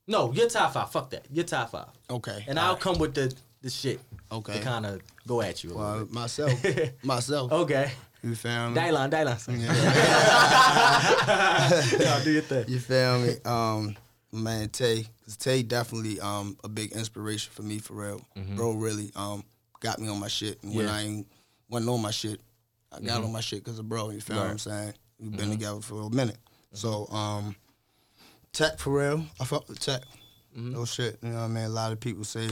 no, 0.08 0.32
your 0.34 0.50
top 0.50 0.74
five. 0.74 0.92
Fuck 0.92 1.10
that. 1.12 1.26
Your 1.32 1.46
top 1.46 1.72
five, 1.72 1.88
Okay. 2.10 2.44
and 2.48 2.60
I'll 2.60 2.76
come 2.76 2.98
with 3.00 3.14
the 3.16 3.34
the 3.62 3.70
shit. 3.70 4.00
Okay. 4.34 4.54
To 4.54 4.60
kind 4.64 4.86
of 4.86 5.02
go 5.28 5.42
at 5.42 5.64
you. 5.64 5.72
A 5.72 5.74
little 5.74 6.14
myself, 6.14 6.54
myself. 7.04 7.52
Okay. 7.52 7.92
You 8.24 8.36
feel 8.36 8.70
me? 8.70 8.80
Dylan, 8.80 9.10
Dylan. 9.12 9.48
Y'all 12.00 12.24
do 12.24 12.32
your 12.32 12.42
thing. 12.42 12.66
You 12.68 12.80
feel 12.80 13.20
me? 13.20 13.36
Um, 13.46 13.96
man, 14.32 14.70
Tay, 14.70 15.06
'cause 15.24 15.38
Tay 15.38 15.64
definitely 15.64 16.20
um 16.20 16.58
a 16.64 16.70
big 16.70 16.92
inspiration 16.94 17.52
for 17.54 17.62
me 17.64 17.80
for 17.80 17.94
real. 17.94 18.22
Bro, 18.56 18.74
really 18.74 19.12
um 19.16 19.44
got 19.82 20.00
me 20.00 20.08
on 20.08 20.20
my 20.20 20.28
shit, 20.30 20.62
and 20.64 20.74
when 20.76 20.86
Mm-hmm. 20.86 20.94
Yeah. 20.94 20.96
I 20.96 21.02
ain't 21.02 21.28
wasn't 21.70 21.90
on 21.92 22.02
my 22.02 22.12
shit, 22.12 22.40
I 22.92 23.00
got 23.02 23.24
on 23.24 23.32
my 23.32 23.42
shit 23.42 23.64
because 23.64 23.80
of 23.80 23.88
bro. 23.90 24.10
You 24.12 24.22
feel 24.22 24.38
what 24.38 24.48
I'm 24.48 24.60
saying? 24.60 24.94
We've 25.20 25.36
been 25.36 25.50
together 25.52 25.82
for 25.82 26.02
a 26.04 26.10
minute, 26.10 26.38
so 26.74 27.08
um, 27.10 27.56
Tech 28.52 28.78
for 28.80 28.98
real. 29.00 29.26
I 29.40 29.46
fuck 29.46 29.68
with 29.70 29.80
Tech. 29.80 30.02
No 30.56 30.86
shit. 30.86 31.18
You 31.24 31.30
know 31.30 31.36
what 31.38 31.42
I 31.44 31.48
mean? 31.48 31.64
A 31.66 31.70
lot 31.70 31.92
of 31.92 32.00
people 32.00 32.24
say 32.24 32.48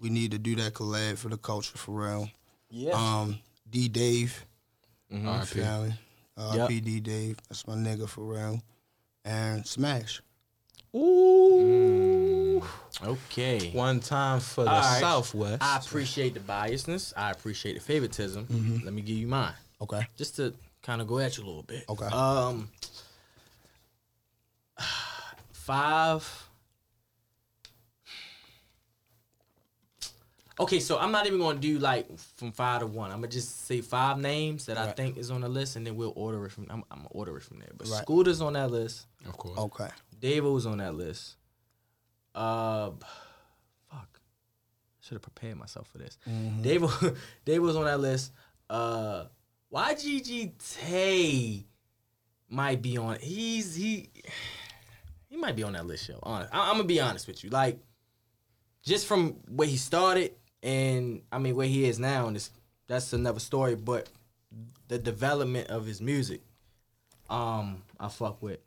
we 0.00 0.08
need 0.10 0.30
to 0.32 0.38
do 0.38 0.56
that 0.56 0.74
collab 0.74 1.18
for 1.18 1.28
the 1.28 1.36
culture 1.36 1.76
for 1.76 1.92
real. 1.92 2.30
Yeah. 2.70 2.92
Um, 2.92 3.38
D 3.68 3.88
Dave. 3.88 4.44
You 5.10 5.18
RP. 5.18 5.46
feel 5.46 5.84
me? 5.84 5.92
Uh, 6.36 6.52
Yep. 6.56 6.70
PD 6.70 7.02
Dave, 7.02 7.36
that's 7.48 7.66
my 7.66 7.74
nigga 7.74 8.08
for 8.08 8.24
real. 8.24 8.62
And 9.24 9.66
Smash. 9.66 10.22
Ooh. 10.96 12.62
Okay. 13.04 13.70
One 13.72 14.00
time 14.00 14.40
for 14.40 14.64
the 14.64 14.70
All 14.70 14.80
right. 14.80 15.00
Southwest. 15.00 15.62
I 15.62 15.76
appreciate 15.78 16.34
the 16.34 16.40
biasness. 16.40 17.12
I 17.16 17.30
appreciate 17.30 17.74
the 17.74 17.80
favoritism. 17.80 18.80
Let 18.84 18.92
me 18.94 19.02
give 19.02 19.16
you 19.16 19.26
mine. 19.28 19.54
Okay. 19.82 20.06
just 20.16 20.36
to 20.36 20.52
kind 20.82 21.00
of 21.00 21.06
go 21.06 21.18
at 21.18 21.36
you 21.38 21.44
a 21.44 21.46
little 21.46 21.62
bit. 21.62 21.84
Okay. 21.88 22.06
Um, 22.06 22.68
five. 25.52 26.46
Okay, 30.60 30.78
so 30.78 30.98
I'm 30.98 31.10
not 31.10 31.26
even 31.26 31.38
gonna 31.38 31.58
do 31.58 31.78
like 31.78 32.06
from 32.36 32.52
five 32.52 32.80
to 32.80 32.86
one. 32.86 33.10
I'm 33.10 33.16
gonna 33.18 33.28
just 33.28 33.66
say 33.66 33.80
five 33.80 34.18
names 34.18 34.66
that 34.66 34.76
I 34.76 34.92
think 34.92 35.16
is 35.16 35.30
on 35.30 35.40
the 35.40 35.48
list, 35.48 35.76
and 35.76 35.86
then 35.86 35.96
we'll 35.96 36.12
order 36.14 36.44
it 36.44 36.52
from. 36.52 36.66
I'm, 36.68 36.84
I'm 36.90 36.98
gonna 36.98 37.08
order 37.12 37.36
it 37.38 37.42
from 37.42 37.60
there. 37.60 37.70
But 37.76 37.88
Right. 37.88 38.02
Scooter's 38.02 38.42
on 38.42 38.52
that 38.52 38.70
list. 38.70 39.06
Of 39.26 39.38
course. 39.38 39.58
Okay. 39.58 39.88
Davo's 40.20 40.66
on 40.66 40.78
that 40.78 40.94
list. 40.94 41.36
Uh, 42.34 42.90
fuck. 43.90 44.20
Should 45.00 45.14
have 45.14 45.22
prepared 45.22 45.56
myself 45.56 45.88
for 45.88 45.96
this. 45.96 46.18
Davo, 46.28 47.16
Davo's 47.46 47.76
on 47.76 47.86
that 47.86 47.98
list. 48.00 48.32
Uh, 48.68 49.24
YGG 49.72 50.52
Tay 50.78 51.64
might 52.50 52.82
be 52.82 52.98
on. 52.98 53.16
He's 53.18 53.74
he. 53.74 54.10
He 55.28 55.36
might 55.36 55.56
be 55.56 55.62
on 55.62 55.72
that 55.72 55.86
list, 55.86 56.06
yo. 56.08 56.18
Honest, 56.22 56.52
I, 56.52 56.68
I'm 56.68 56.74
gonna 56.76 56.84
be 56.84 57.00
honest 57.00 57.26
with 57.26 57.42
you. 57.42 57.48
Like, 57.48 57.78
just 58.82 59.06
from 59.06 59.36
where 59.48 59.68
he 59.68 59.76
started 59.76 60.34
and 60.62 61.22
I 61.32 61.38
mean 61.38 61.54
where 61.56 61.66
he 61.66 61.84
is 61.88 61.98
now, 61.98 62.26
and 62.26 62.36
it's, 62.36 62.50
that's 62.86 63.12
another 63.12 63.40
story. 63.40 63.74
But 63.74 64.08
the 64.88 64.98
development 64.98 65.68
of 65.68 65.86
his 65.86 66.00
music, 66.00 66.40
um, 67.28 67.82
I 67.98 68.08
fuck 68.08 68.42
with. 68.42 68.58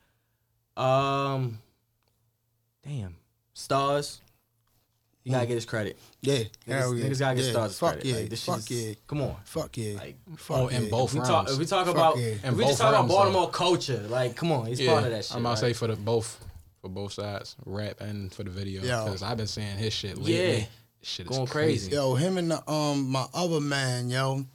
Um, 0.78 1.60
damn, 2.86 3.16
stars. 3.54 4.20
You 5.26 5.32
gotta 5.32 5.46
get 5.46 5.56
his 5.56 5.66
credit. 5.66 5.98
Yeah. 6.22 6.40
Niggas, 6.40 6.50
Hell 6.68 6.96
yeah. 6.96 7.06
niggas 7.06 7.20
gotta 7.20 7.36
get 7.38 7.46
yeah. 7.46 7.52
stars. 7.52 7.80
Fuck 7.80 7.94
credit. 7.94 8.06
yeah. 8.10 8.16
Like, 8.18 8.30
this 8.30 8.44
Fuck 8.46 8.58
shit's- 8.58 8.72
yeah. 8.72 8.94
Come 9.08 9.22
on. 9.22 9.36
Fuck 9.46 9.78
yeah. 9.78 9.96
Like, 9.96 10.18
Fuck 10.36 10.58
Oh, 10.58 10.70
yeah. 10.70 10.78
in 10.80 10.90
both 10.90 11.10
If 11.12 11.14
we 11.14 11.20
realms. 11.22 11.30
talk, 11.30 11.50
if 11.50 11.58
we 11.60 11.66
talk 11.66 11.86
Fuck 11.86 11.96
about, 11.96 12.18
yeah. 12.18 12.26
if 12.44 12.54
we 12.56 12.64
just 12.66 12.78
talk 12.82 12.90
about 12.90 12.94
realms, 12.94 13.10
though. 13.10 13.16
Baltimore 13.16 13.50
culture, 13.50 14.06
like, 14.10 14.36
come 14.36 14.52
on, 14.52 14.66
he's 14.66 14.82
yeah, 14.82 14.92
part 14.92 15.06
of 15.06 15.12
that 15.12 15.24
shit. 15.24 15.36
I'm 15.38 15.44
gonna 15.44 15.54
right? 15.56 15.60
say 15.60 15.72
for 15.72 15.88
the 15.88 15.96
both, 15.96 16.44
for 16.82 16.90
both 16.90 17.14
sides, 17.14 17.56
rap 17.66 18.02
and 18.02 18.34
for 18.34 18.44
the 18.44 18.50
video, 18.50 18.82
because 18.82 19.24
I've 19.24 19.38
been 19.38 19.48
seeing 19.48 19.78
his 19.78 19.94
shit 19.94 20.18
lately. 20.18 20.58
Yeah. 20.60 20.66
Shit 21.04 21.26
is 21.30 21.36
Going 21.36 21.48
crazy. 21.48 21.90
crazy. 21.90 21.92
Yo, 21.96 22.16
him 22.16 22.38
and 22.38 22.52
the, 22.52 22.72
um 22.72 23.10
my 23.10 23.26
other 23.34 23.60
man, 23.60 24.10
yo, 24.10 24.46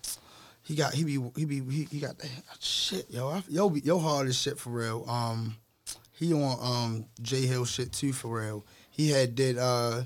he 0.63 0.75
got 0.75 0.95
he 0.95 1.05
be 1.05 1.13
he 1.37 1.45
be 1.45 1.61
he, 1.71 1.85
he 1.85 2.01
got 2.01 2.19
that 2.19 2.31
shit, 2.61 3.11
yo. 3.11 3.29
I, 3.29 3.43
yo, 3.49 3.69
be- 3.71 3.81
yo 3.81 3.99
hard 3.99 4.27
as 4.29 4.37
shit 4.39 4.59
for 4.59 4.71
real. 4.71 5.05
Um, 5.09 5.57
he 6.13 6.33
on 6.35 6.59
um 6.61 7.07
J 7.23 7.43
Hill 7.47 7.65
shit 7.65 7.93
too 7.93 8.13
for 8.13 8.41
real. 8.41 8.65
He 8.91 9.11
had 9.11 9.35
did 9.35 9.59
uh 9.59 10.05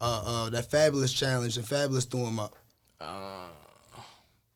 uh 0.00 0.22
uh 0.26 0.50
that 0.50 0.70
Fabolous 0.70 1.14
challenge 1.14 1.56
and 1.56 1.66
Fabolous 1.66 2.10
threw 2.10 2.26
him 2.26 2.38
up. 2.40 2.56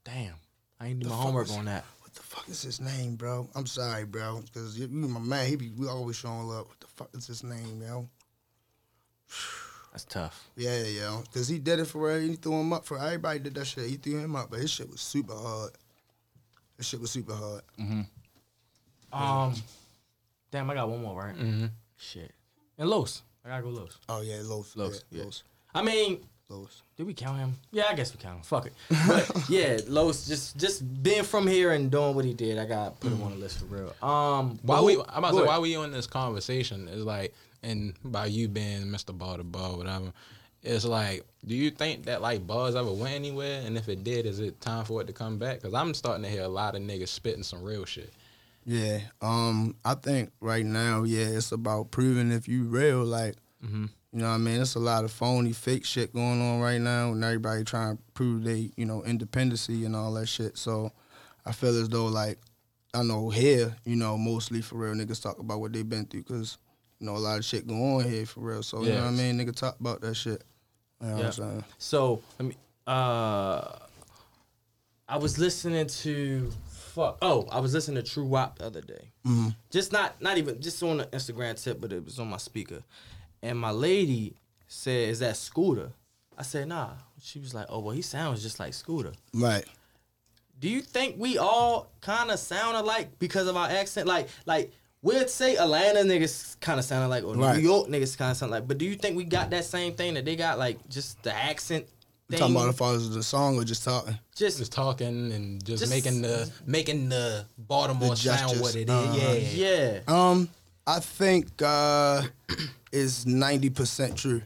Damn, 0.04 0.34
I 0.80 0.86
ain't 0.88 1.00
do 1.00 1.04
The 1.04 1.10
my 1.14 1.20
homework 1.20 1.48
was- 1.48 1.56
on 1.56 1.66
that. 1.66 1.84
What 2.00 2.14
the 2.14 2.22
fuck 2.22 2.48
is 2.48 2.62
his 2.62 2.80
name, 2.80 3.14
bro? 3.16 3.48
I'm 3.54 3.66
sorry, 3.66 4.04
bro, 4.04 4.42
because 4.44 4.78
you, 4.78 4.86
you 4.86 5.08
my 5.08 5.20
man. 5.20 5.46
He 5.46 5.56
be 5.56 5.70
we 5.70 5.86
always 5.86 6.16
showing 6.16 6.50
up. 6.50 6.66
What 6.68 6.80
the 6.80 6.86
fuck 6.88 7.10
is 7.14 7.26
his 7.26 7.44
name, 7.44 7.82
yo? 7.86 8.08
That's 9.92 10.04
tough. 10.04 10.48
Yeah, 10.56 10.82
yo, 10.84 11.22
because 11.22 11.48
he 11.48 11.58
did 11.58 11.80
it 11.80 11.86
for 11.86 12.06
real. 12.08 12.20
He 12.20 12.36
threw 12.36 12.60
him 12.60 12.72
up 12.72 12.84
for 12.84 12.98
everybody. 12.98 13.40
Did 13.40 13.54
that 13.54 13.66
shit. 13.66 13.88
He 13.88 13.96
threw 13.96 14.18
him 14.18 14.36
up, 14.36 14.50
but 14.50 14.60
his 14.60 14.70
shit 14.70 14.88
was 14.88 15.00
super 15.00 15.34
hard. 15.34 15.72
His 16.76 16.86
shit 16.86 17.00
was 17.00 17.10
super 17.10 17.34
hard. 17.34 17.62
Um, 19.12 19.54
damn, 20.50 20.70
I 20.70 20.74
got 20.74 20.88
one 20.88 21.02
more, 21.02 21.18
right? 21.20 21.34
Mm-hmm. 21.34 21.66
Shit. 21.96 22.32
And 22.78 22.88
Los. 22.88 23.22
I 23.44 23.48
gotta 23.48 23.62
go 23.62 23.70
Los. 23.70 23.98
Oh 24.08 24.22
yeah, 24.22 24.38
Los. 24.42 24.76
Los, 24.76 25.04
yeah, 25.10 25.18
yeah. 25.18 25.24
Los. 25.24 25.42
I 25.74 25.82
mean, 25.82 26.20
Los. 26.48 26.82
did 26.96 27.06
we 27.06 27.14
count 27.14 27.38
him? 27.38 27.54
Yeah, 27.72 27.86
I 27.90 27.94
guess 27.94 28.12
we 28.14 28.20
count 28.20 28.36
him. 28.36 28.42
Fuck 28.42 28.66
it. 28.66 28.72
But 29.08 29.30
yeah, 29.48 29.78
Los 29.88 30.26
just 30.26 30.56
just 30.56 31.02
being 31.02 31.24
from 31.24 31.46
here 31.46 31.72
and 31.72 31.90
doing 31.90 32.14
what 32.14 32.24
he 32.24 32.32
did, 32.34 32.58
I 32.58 32.66
got 32.66 33.00
to 33.00 33.08
put 33.08 33.12
him 33.12 33.22
on 33.22 33.32
the 33.32 33.38
list 33.38 33.58
for 33.58 33.64
real. 33.66 33.94
Um, 34.08 34.58
Why 34.62 34.80
we? 34.80 34.94
I'm 34.94 35.00
about 35.00 35.28
to 35.30 35.34
say 35.34 35.36
ahead. 35.38 35.48
why 35.48 35.58
we 35.58 35.74
on 35.76 35.90
this 35.90 36.06
conversation 36.06 36.86
is 36.88 37.04
like, 37.04 37.34
and 37.62 37.94
by 38.04 38.26
you 38.26 38.48
being 38.48 38.82
Mr. 38.86 39.16
Ball 39.16 39.36
to 39.36 39.44
Ball, 39.44 39.76
whatever. 39.76 40.12
It's 40.62 40.84
like, 40.84 41.24
do 41.46 41.54
you 41.54 41.70
think 41.70 42.04
that 42.04 42.20
like 42.20 42.46
bars 42.46 42.74
ever 42.76 42.92
went 42.92 43.14
anywhere? 43.14 43.62
And 43.64 43.78
if 43.78 43.88
it 43.88 44.04
did, 44.04 44.26
is 44.26 44.40
it 44.40 44.60
time 44.60 44.84
for 44.84 45.00
it 45.00 45.06
to 45.06 45.12
come 45.14 45.38
back? 45.38 45.60
Because 45.60 45.72
I'm 45.72 45.94
starting 45.94 46.22
to 46.24 46.28
hear 46.28 46.42
a 46.42 46.48
lot 46.48 46.74
of 46.76 46.82
niggas 46.82 47.08
spitting 47.08 47.42
some 47.42 47.62
real 47.62 47.86
shit. 47.86 48.12
Yeah. 48.66 49.00
Um, 49.22 49.74
I 49.86 49.94
think 49.94 50.32
right 50.40 50.64
now, 50.66 51.04
yeah, 51.04 51.24
it's 51.28 51.52
about 51.52 51.90
proving 51.90 52.30
if 52.30 52.46
you 52.48 52.64
real. 52.64 53.04
Like, 53.04 53.36
Mm-hmm. 53.64 53.86
you 54.12 54.20
know, 54.20 54.28
what 54.28 54.34
I 54.36 54.38
mean, 54.38 54.60
it's 54.62 54.74
a 54.74 54.78
lot 54.78 55.04
of 55.04 55.12
phony, 55.12 55.52
fake 55.52 55.84
shit 55.84 56.14
going 56.14 56.40
on 56.40 56.60
right 56.60 56.80
now, 56.80 57.12
and 57.12 57.22
everybody 57.22 57.62
trying 57.62 57.98
to 57.98 58.02
prove 58.14 58.42
they, 58.42 58.70
you 58.76 58.86
know, 58.86 59.02
independency 59.04 59.84
and 59.84 59.94
all 59.94 60.14
that 60.14 60.28
shit. 60.28 60.56
So, 60.56 60.92
I 61.44 61.52
feel 61.52 61.78
as 61.78 61.88
though 61.90 62.06
like, 62.06 62.38
I 62.94 63.02
know 63.02 63.28
here, 63.28 63.76
you 63.84 63.96
know, 63.96 64.16
mostly 64.16 64.62
for 64.62 64.76
real 64.76 64.94
niggas 64.94 65.22
talk 65.22 65.38
about 65.38 65.60
what 65.60 65.72
they've 65.74 65.86
been 65.88 66.06
through 66.06 66.22
because, 66.22 66.56
you 67.00 67.06
know, 67.06 67.16
a 67.16 67.18
lot 67.18 67.38
of 67.38 67.44
shit 67.44 67.66
going 67.66 67.80
on 67.96 68.04
here 68.04 68.26
for 68.26 68.40
real. 68.40 68.62
So, 68.62 68.82
you 68.82 68.90
know 68.90 68.96
what 69.02 69.04
I 69.08 69.10
mean? 69.10 69.38
Nigga 69.38 69.54
talk 69.54 69.80
about 69.80 70.00
that 70.02 70.14
shit. 70.14 70.44
You 71.00 71.06
know 71.08 71.12
what 71.14 71.20
Yeah. 71.20 71.26
I'm 71.26 71.32
saying? 71.32 71.64
So 71.78 72.22
I 72.38 72.42
mean, 72.42 72.54
uh, 72.86 73.78
I 75.08 75.16
was 75.18 75.38
listening 75.38 75.86
to 75.86 76.52
fuck. 76.68 77.18
Oh, 77.22 77.46
I 77.50 77.60
was 77.60 77.72
listening 77.74 78.02
to 78.02 78.08
True 78.08 78.24
Wop 78.26 78.58
the 78.58 78.66
other 78.66 78.80
day. 78.80 79.10
Hmm. 79.24 79.48
Just 79.70 79.92
not 79.92 80.20
not 80.20 80.38
even 80.38 80.60
just 80.60 80.82
on 80.82 80.98
the 80.98 81.06
Instagram 81.06 81.60
tip, 81.62 81.80
but 81.80 81.92
it 81.92 82.04
was 82.04 82.18
on 82.18 82.28
my 82.28 82.36
speaker, 82.36 82.82
and 83.42 83.58
my 83.58 83.70
lady 83.70 84.36
said, 84.68 85.08
"Is 85.08 85.18
that 85.20 85.36
Scooter?" 85.36 85.90
I 86.38 86.42
said, 86.42 86.68
"Nah." 86.68 86.90
She 87.22 87.38
was 87.38 87.54
like, 87.54 87.66
"Oh 87.68 87.80
well, 87.80 87.94
he 87.94 88.02
sounds 88.02 88.42
just 88.42 88.60
like 88.60 88.72
Scooter." 88.74 89.12
Right. 89.34 89.64
Do 90.58 90.68
you 90.68 90.82
think 90.82 91.16
we 91.18 91.38
all 91.38 91.90
kind 92.02 92.30
of 92.30 92.38
sound 92.38 92.76
alike 92.76 93.18
because 93.18 93.46
of 93.46 93.56
our 93.56 93.68
accent? 93.70 94.06
Like, 94.06 94.28
like 94.44 94.70
we'd 95.02 95.30
say 95.30 95.56
Atlanta 95.56 96.00
niggas 96.00 96.58
kind 96.60 96.78
of 96.78 96.84
sounded 96.84 97.08
like, 97.08 97.24
or 97.24 97.34
Right. 97.34 97.56
New 97.56 97.62
York 97.62 97.88
niggas 97.88 98.16
kind 98.18 98.30
of 98.30 98.36
sound 98.36 98.52
like. 98.52 98.66
But 98.68 98.78
do 98.78 98.84
you 98.84 98.96
think 98.96 99.16
we 99.16 99.24
got 99.24 99.50
that 99.50 99.64
same 99.64 99.94
thing 99.94 100.14
that 100.14 100.24
they 100.24 100.36
got, 100.36 100.58
like 100.58 100.88
just 100.88 101.22
the 101.22 101.34
accent? 101.34 101.86
Thing? 102.28 102.38
talking 102.38 102.54
about 102.54 102.68
as 102.68 102.76
far 102.76 102.94
as 102.94 103.10
the 103.10 103.24
song 103.24 103.56
or 103.58 103.64
just 103.64 103.82
talking? 103.82 104.16
just 104.36 104.58
Just 104.58 104.70
talking 104.70 105.32
and 105.32 105.64
just, 105.64 105.80
Just- 105.82 105.92
making 105.92 106.22
the 106.22 106.48
making 106.64 107.08
the 107.08 107.44
Baltimore 107.58 108.10
The 108.10 108.16
sound 108.16 108.60
what 108.60 108.76
it 108.76 108.88
is. 108.88 108.90
Uh-huh. 108.90 109.32
Yeah. 109.52 109.98
yeah. 109.98 110.00
Um, 110.06 110.48
I 110.86 111.00
think 111.00 111.48
uh 111.60 112.22
is 112.92 113.26
ninety 113.26 113.68
percent 113.68 114.16
true. 114.16 114.42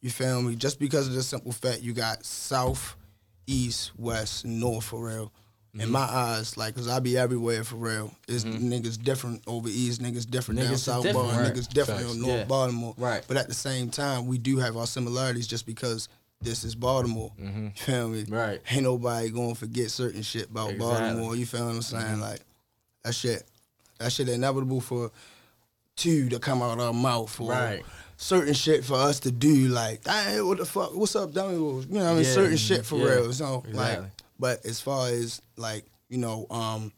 You 0.00 0.10
feel 0.10 0.40
me? 0.42 0.54
Just 0.54 0.78
because 0.78 1.08
of 1.08 1.14
the 1.14 1.22
simple 1.24 1.50
fact 1.50 1.80
you 1.82 1.92
got 1.92 2.24
south, 2.24 2.94
east, 3.48 3.90
west, 3.98 4.44
north 4.44 4.84
for 4.84 5.04
real. 5.08 5.32
In 5.80 5.90
my 5.90 6.00
eyes, 6.00 6.56
like, 6.56 6.74
cause 6.74 6.88
I 6.88 6.98
be 7.00 7.16
everywhere 7.16 7.62
for 7.64 7.76
real. 7.76 8.12
It's 8.26 8.44
mm-hmm. 8.44 8.72
niggas 8.72 9.02
different 9.02 9.42
over 9.46 9.68
east, 9.68 10.00
niggas 10.02 10.28
different 10.28 10.60
Niggas 10.60 10.68
down 10.68 10.76
south, 10.78 11.02
different, 11.04 11.26
Baltimore, 11.26 11.42
right. 11.44 11.54
niggas 11.54 11.68
different 11.68 12.00
Facts. 12.00 12.12
on 12.12 12.20
North 12.20 12.38
Yeah. 12.38 12.44
Baltimore. 12.44 12.94
Right. 12.96 13.24
But 13.28 13.36
at 13.36 13.48
the 13.48 13.54
same 13.54 13.90
time, 13.90 14.26
we 14.26 14.38
do 14.38 14.58
have 14.58 14.76
our 14.76 14.86
similarities 14.86 15.46
just 15.46 15.66
because 15.66 16.08
this 16.40 16.64
is 16.64 16.74
Baltimore. 16.74 17.32
Mm-hmm. 17.40 17.64
You 17.66 17.70
feel 17.74 18.08
me? 18.08 18.24
Right. 18.28 18.60
Ain't 18.70 18.82
nobody 18.84 19.28
gonna 19.30 19.54
forget 19.54 19.90
certain 19.90 20.22
shit 20.22 20.50
about 20.50 20.70
Exactly. 20.72 20.98
Baltimore. 20.98 21.36
You 21.36 21.46
feel 21.46 21.64
what 21.66 21.74
I'm 21.74 21.82
saying? 21.82 22.04
Mm-hmm. 22.04 22.20
Like 22.20 22.40
that 23.04 23.14
shit, 23.14 23.42
that 23.98 24.12
shit 24.12 24.28
inevitable 24.28 24.80
for 24.80 25.10
two 25.96 26.28
to 26.28 26.38
come 26.38 26.62
out 26.62 26.78
our 26.78 26.92
mouth 26.92 27.40
or 27.40 27.50
Right. 27.50 27.82
certain 28.16 28.54
shit 28.54 28.84
for 28.84 28.94
us 28.94 29.18
to 29.20 29.32
do. 29.32 29.68
Like, 29.68 30.06
hey, 30.06 30.40
what 30.40 30.58
the 30.58 30.64
fuck? 30.64 30.94
What's 30.94 31.16
up, 31.16 31.32
dummy? 31.32 31.54
You 31.54 31.60
know 31.60 31.76
what 31.76 32.02
I 32.10 32.14
mean? 32.14 32.24
Yeah. 32.24 32.32
Certain 32.32 32.56
shit 32.56 32.86
for 32.86 32.96
Yeah. 32.98 33.04
real. 33.14 33.32
So 33.32 33.64
like, 33.72 33.98
Exactly. 33.98 34.10
But 34.38 34.64
as 34.64 34.80
far 34.80 35.08
as 35.08 35.42
like 35.56 35.84
you 36.08 36.18
know, 36.18 36.46
um, 36.50 36.92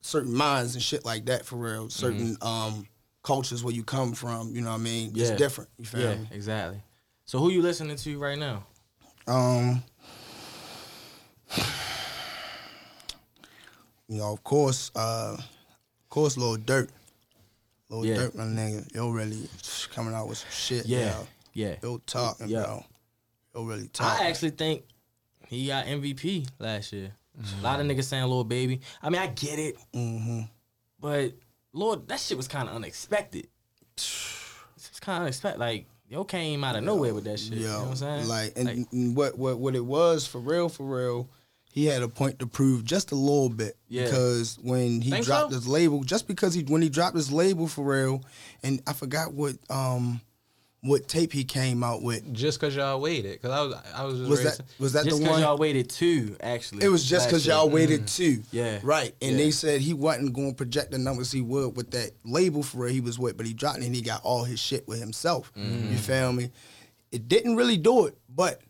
certain 0.00 0.34
minds 0.34 0.74
and 0.74 0.82
shit 0.82 1.04
like 1.04 1.24
that 1.26 1.44
for 1.44 1.56
real. 1.56 1.88
Certain 1.90 2.36
um 2.42 2.86
cultures 3.22 3.64
where 3.64 3.74
you 3.74 3.82
come 3.82 4.12
from. 4.12 4.54
You 4.54 4.60
know 4.60 4.70
what 4.70 4.76
I 4.76 4.78
mean? 4.82 5.12
It's 5.14 5.28
Mm-hmm. 5.30 5.36
Different. 5.36 5.70
You 5.78 5.84
feel 5.86 6.00
Yeah, 6.00 6.14
me? 6.16 6.28
exactly. 6.30 6.80
So 7.24 7.38
who 7.38 7.50
you 7.50 7.62
listening 7.62 7.96
to 7.96 8.18
right 8.18 8.38
now? 8.38 8.64
Um, 9.26 9.82
you 14.08 14.18
know, 14.18 14.32
of 14.34 14.44
course, 14.44 14.90
uh, 14.94 15.36
of 15.38 16.08
course, 16.10 16.36
Lil 16.36 16.58
Durk, 16.58 16.90
Lil 17.88 18.04
Yeah. 18.04 18.16
Durk, 18.16 18.34
my 18.34 18.44
nigga, 18.44 18.94
yo, 18.94 19.10
really 19.10 19.48
coming 19.94 20.12
out 20.14 20.28
with 20.28 20.38
some 20.38 20.50
shit. 20.50 20.84
Yeah, 20.86 21.10
yo. 21.10 21.26
yeah. 21.54 21.76
yo, 21.82 21.98
talking, 21.98 22.48
Yeah. 22.48 22.64
bro, 22.64 22.84
yo, 23.54 23.64
really 23.64 23.88
talking. 23.88 24.22
I 24.26 24.28
actually 24.28 24.50
think 24.50 24.84
he 25.48 25.66
got 25.68 25.86
MVP 25.86 26.48
last 26.58 26.92
year. 26.92 27.12
A 27.60 27.62
lot 27.62 27.80
of 27.80 27.86
niggas 27.86 28.04
saying 28.04 28.24
"Lil 28.26 28.44
Baby." 28.44 28.80
I 29.02 29.10
mean, 29.10 29.20
I 29.20 29.26
get 29.26 29.58
it, 29.58 29.76
mm-hmm. 29.92 30.42
but 31.00 31.32
Lord, 31.72 32.06
that 32.08 32.20
shit 32.20 32.36
was 32.36 32.46
kind 32.46 32.68
of 32.68 32.76
unexpected. 32.76 33.48
It's 33.96 35.00
kind 35.00 35.16
of 35.18 35.22
unexpected. 35.22 35.58
Like 35.58 35.86
yo 36.08 36.24
came 36.24 36.62
out 36.62 36.76
of 36.76 36.84
nowhere 36.84 37.12
with 37.14 37.24
that 37.24 37.40
shit. 37.40 37.54
Yo, 37.54 37.58
you 37.58 37.66
know 37.66 37.78
what 37.80 37.88
I'm 37.88 37.96
saying? 37.96 38.28
like, 38.28 38.52
and, 38.56 38.86
and 38.92 39.16
what 39.16 39.36
what 39.36 39.58
what 39.58 39.74
it 39.74 39.84
was 39.84 40.26
for 40.26 40.38
real, 40.38 40.68
for 40.68 40.84
real. 40.84 41.28
He 41.72 41.86
had 41.86 42.02
a 42.02 42.08
point 42.08 42.38
to 42.38 42.46
prove 42.46 42.84
just 42.84 43.10
a 43.10 43.16
little 43.16 43.48
bit 43.48 43.76
Yeah. 43.88 44.04
because 44.04 44.56
when 44.62 45.00
he 45.00 45.10
Think 45.10 45.26
dropped 45.26 45.50
so? 45.50 45.56
his 45.56 45.66
label, 45.66 46.04
just 46.04 46.28
because 46.28 46.54
he 46.54 46.62
when 46.62 46.82
he 46.82 46.88
dropped 46.88 47.16
his 47.16 47.32
label 47.32 47.66
for 47.66 47.84
real, 47.84 48.22
and 48.62 48.80
I 48.86 48.92
forgot 48.92 49.32
what 49.32 49.56
um 49.70 50.20
what 50.86 51.08
tape 51.08 51.32
he 51.32 51.44
came 51.44 51.82
out 51.82 52.02
with. 52.02 52.30
Just 52.34 52.60
cause 52.60 52.76
y'all 52.76 53.00
waited, 53.00 53.40
cause 53.40 53.50
I 53.50 53.62
was 53.62 53.74
I 53.94 54.04
was 54.04 54.18
just 54.18 54.30
Was 54.30 54.44
ready 54.44 54.56
that 54.58 54.64
was 54.78 54.92
that 54.92 55.04
Just 55.04 55.16
the 55.16 55.22
because 55.22 55.32
one? 55.36 55.40
y'all 55.42 55.56
waited 55.56 55.88
two, 55.88 56.36
actually. 56.42 56.84
It 56.84 56.90
was 56.90 57.04
just 57.08 57.26
because 57.26 57.46
last 57.46 57.56
y'all 57.56 57.64
year. 57.66 57.74
waited 57.74 58.06
too. 58.06 58.42
Yeah. 58.52 58.80
Right. 58.82 59.14
And 59.22 59.32
Yeah. 59.32 59.36
they 59.38 59.50
said 59.50 59.80
he 59.80 59.94
wasn't 59.94 60.34
going 60.34 60.50
to 60.50 60.54
project 60.54 60.90
the 60.90 60.98
numbers 60.98 61.32
he 61.32 61.40
would 61.40 61.74
with 61.74 61.90
that 61.92 62.10
label 62.24 62.62
for 62.62 62.78
where 62.80 62.88
he 62.90 63.00
was 63.00 63.18
with, 63.18 63.36
but 63.38 63.46
he 63.46 63.54
dropped 63.54 63.78
it 63.78 63.86
and 63.86 63.94
he 63.94 64.02
got 64.02 64.22
all 64.24 64.44
his 64.44 64.60
shit 64.60 64.86
with 64.86 65.00
himself. 65.00 65.50
Mm-hmm. 65.56 65.92
You 65.92 65.96
feel 65.98 66.32
me? 66.34 66.50
It 67.10 67.28
didn't 67.28 67.56
really 67.56 67.78
do 67.78 68.04
it, 68.06 68.18
but 68.28 68.60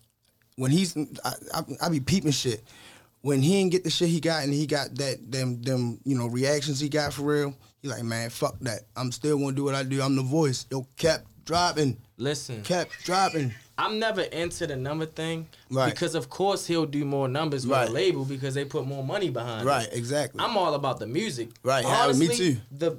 when 0.54 0.70
he's, 0.70 0.96
I, 0.96 1.32
I, 1.52 1.62
I 1.82 1.88
be 1.88 1.98
peeping 1.98 2.30
shit. 2.30 2.62
When 3.22 3.42
he 3.42 3.54
didn't 3.54 3.72
get 3.72 3.82
the 3.82 3.90
shit 3.90 4.08
he 4.10 4.20
got 4.20 4.44
and 4.44 4.52
he 4.52 4.66
got 4.66 4.94
that 4.98 5.32
them 5.32 5.60
them 5.62 5.98
you 6.04 6.14
know 6.16 6.26
reactions 6.26 6.78
he 6.78 6.88
got 6.90 7.12
for 7.12 7.22
real, 7.22 7.56
he 7.82 7.88
like 7.88 8.04
man 8.04 8.28
fuck 8.30 8.56
that. 8.60 8.82
I'm 8.94 9.10
still 9.10 9.38
gonna 9.38 9.52
do 9.56 9.64
what 9.64 9.74
I 9.74 9.82
do. 9.82 10.00
I'm 10.02 10.14
the 10.14 10.22
voice. 10.22 10.66
Yo 10.70 10.86
kept 10.98 11.24
dropping, 11.46 11.96
Listen, 12.16 12.62
kept 12.62 13.04
dropping. 13.04 13.52
I'm 13.76 13.98
never 13.98 14.20
into 14.22 14.68
the 14.68 14.76
number 14.76 15.04
thing 15.04 15.48
Right. 15.68 15.92
because, 15.92 16.14
of 16.14 16.30
course, 16.30 16.66
he'll 16.66 16.86
do 16.86 17.04
more 17.04 17.26
numbers 17.26 17.66
with 17.66 17.76
Right. 17.76 17.88
a 17.88 17.92
label 17.92 18.24
because 18.24 18.54
they 18.54 18.64
put 18.64 18.86
more 18.86 19.02
money 19.02 19.30
behind 19.30 19.62
it. 19.62 19.68
Right, 19.68 19.88
exactly. 19.90 20.40
I'm 20.40 20.56
all 20.56 20.74
about 20.74 21.00
the 21.00 21.08
music. 21.08 21.48
Right, 21.64 21.82
yeah, 21.84 21.90
me 21.90 22.26
Honestly, 22.26 22.36
too. 22.36 22.60
The 22.70 22.96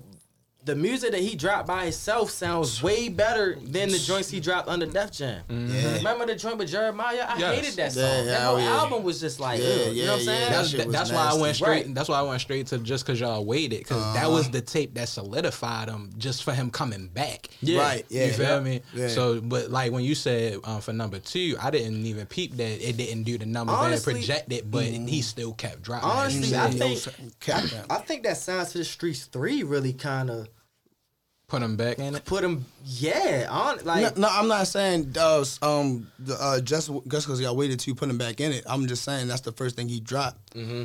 the 0.65 0.75
music 0.75 1.11
that 1.11 1.21
he 1.21 1.35
dropped 1.35 1.67
by 1.67 1.83
himself 1.83 2.31
sounds 2.31 2.81
way 2.81 3.07
better 3.07 3.55
than 3.61 3.89
the 3.89 3.99
joints 3.99 4.31
he 4.31 4.39
dropped 4.39 4.67
under 4.67 4.87
Def 4.87 5.11
Jam. 5.11 5.43
Mm-hmm. 5.47 5.75
Yeah. 5.75 5.97
Remember 5.97 6.25
the 6.25 6.35
joint 6.35 6.57
with 6.57 6.69
Jeremiah? 6.69 7.25
I 7.29 7.37
Yes. 7.37 7.55
hated 7.55 7.75
that 7.75 7.93
song. 7.93 8.01
Yeah, 8.03 8.23
that 8.23 8.41
whole 8.41 8.59
yeah. 8.59 8.77
album 8.77 9.03
was 9.03 9.19
just 9.19 9.39
like, 9.39 9.59
Yeah, 9.61 9.67
ugh, 9.67 9.93
you 9.93 10.05
know 10.05 10.13
what 10.13 10.21
I'm 10.21 10.25
yeah, 10.25 10.25
saying? 10.25 10.51
That's, 10.51 10.69
shit 10.69 10.85
was 10.87 10.95
that's 10.95 11.11
why 11.11 11.29
I 11.29 11.33
went 11.35 11.55
straight. 11.55 11.85
Right. 11.85 11.93
That's 11.93 12.09
why 12.09 12.19
I 12.19 12.21
went 12.23 12.41
straight 12.41 12.67
to 12.67 12.79
just 12.79 13.05
cause 13.05 13.19
y'all 13.19 13.45
waited, 13.45 13.79
because 13.79 14.01
that 14.15 14.25
uh-huh. 14.25 14.33
was 14.33 14.49
the 14.49 14.61
tape 14.61 14.95
that 14.95 15.07
solidified 15.07 15.87
him 15.87 16.11
just 16.17 16.43
for 16.43 16.51
him 16.51 16.71
coming 16.71 17.07
back. 17.09 17.47
Yeah. 17.61 17.81
Right, 17.81 18.05
yeah. 18.09 18.25
you 18.25 18.33
feel 18.33 18.61
me? 18.61 18.81
Yeah. 18.93 19.07
So, 19.09 19.41
but 19.41 19.69
like 19.69 19.91
when 19.91 20.03
you 20.03 20.15
said 20.15 20.59
um, 20.63 20.81
for 20.81 20.93
number 20.93 21.19
two, 21.19 21.55
I 21.61 21.69
didn't 21.69 22.05
even 22.07 22.25
peep 22.25 22.57
that 22.57 22.89
it 22.89 22.97
didn't 22.97 23.23
do 23.23 23.37
the 23.37 23.45
number 23.45 23.71
Honestly- 23.71 24.13
that 24.13 24.19
it 24.19 24.21
projected, 24.21 24.71
but 24.71 24.85
he 24.85 24.97
mm-hmm. 24.97 25.19
still 25.21 25.53
kept 25.53 25.83
dropping. 25.83 26.09
Honestly. 26.09 26.55
I 26.57 26.69
Yo, 26.69 26.77
think 26.77 26.97
son. 26.97 27.85
I 27.89 27.97
think 27.97 28.23
that 28.23 28.37
Signed 28.37 28.67
to 28.69 28.79
the 28.79 28.83
Streets 28.83 29.25
three 29.25 29.63
really 29.63 29.93
kind 29.93 30.29
of 30.29 30.47
put 31.47 31.61
him 31.61 31.75
back 31.75 31.99
in 31.99 32.15
it. 32.15 32.25
put 32.25 32.43
him, 32.43 32.65
yeah, 32.83 33.47
on 33.49 33.77
like 33.85 34.15
no, 34.17 34.27
no, 34.27 34.27
I'm 34.31 34.47
not 34.47 34.67
saying 34.67 35.13
uh, 35.17 35.43
um 35.61 36.07
the, 36.19 36.35
uh, 36.39 36.59
just 36.61 36.89
just 37.07 37.27
because 37.27 37.39
y'all 37.41 37.55
waited 37.55 37.79
to 37.81 37.95
put 37.95 38.09
him 38.09 38.17
back 38.17 38.39
in 38.41 38.51
it. 38.51 38.63
I'm 38.67 38.87
just 38.87 39.03
saying 39.03 39.27
that's 39.27 39.41
the 39.41 39.51
first 39.51 39.75
thing 39.75 39.87
he 39.87 39.99
dropped. 39.99 40.55
Mm-hmm. 40.55 40.83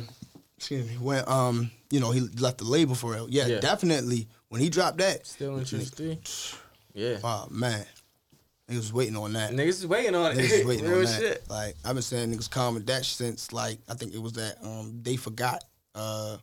Excuse 0.57 0.87
me. 0.87 0.95
When 0.97 1.23
um 1.27 1.71
you 1.89 1.99
know 1.99 2.11
he 2.11 2.21
left 2.21 2.59
the 2.59 2.65
label 2.65 2.95
for 2.95 3.15
it. 3.15 3.23
Yeah, 3.29 3.47
Yeah. 3.47 3.59
definitely. 3.59 4.27
When 4.49 4.61
he 4.61 4.69
dropped 4.69 4.97
that, 4.99 5.25
still 5.25 5.57
interesting. 5.57 6.19
Yeah, 6.93 7.17
oh 7.23 7.47
man, 7.49 7.85
he 8.69 8.75
was 8.75 8.91
waiting 8.91 9.15
on 9.15 9.33
that. 9.33 9.51
niggas 9.51 9.67
is 9.69 9.87
waiting 9.87 10.13
on 10.13 10.31
it. 10.33 10.37
Niggas 10.37 10.57
was 10.59 10.65
waiting 10.67 10.85
Real 10.87 10.99
on 10.99 11.05
that. 11.05 11.19
shit. 11.19 11.49
Like 11.49 11.75
I've 11.85 11.93
been 11.95 12.01
saying 12.01 12.31
niggas 12.33 12.49
calm 12.51 12.73
with 12.75 12.85
that 12.87 13.05
since 13.05 13.53
like 13.53 13.79
I 13.89 13.93
think 13.93 14.13
it 14.13 14.21
was 14.21 14.33
that 14.33 14.57
um 14.63 14.99
they 15.01 15.15
forgot 15.15 15.63
uh 15.95 16.37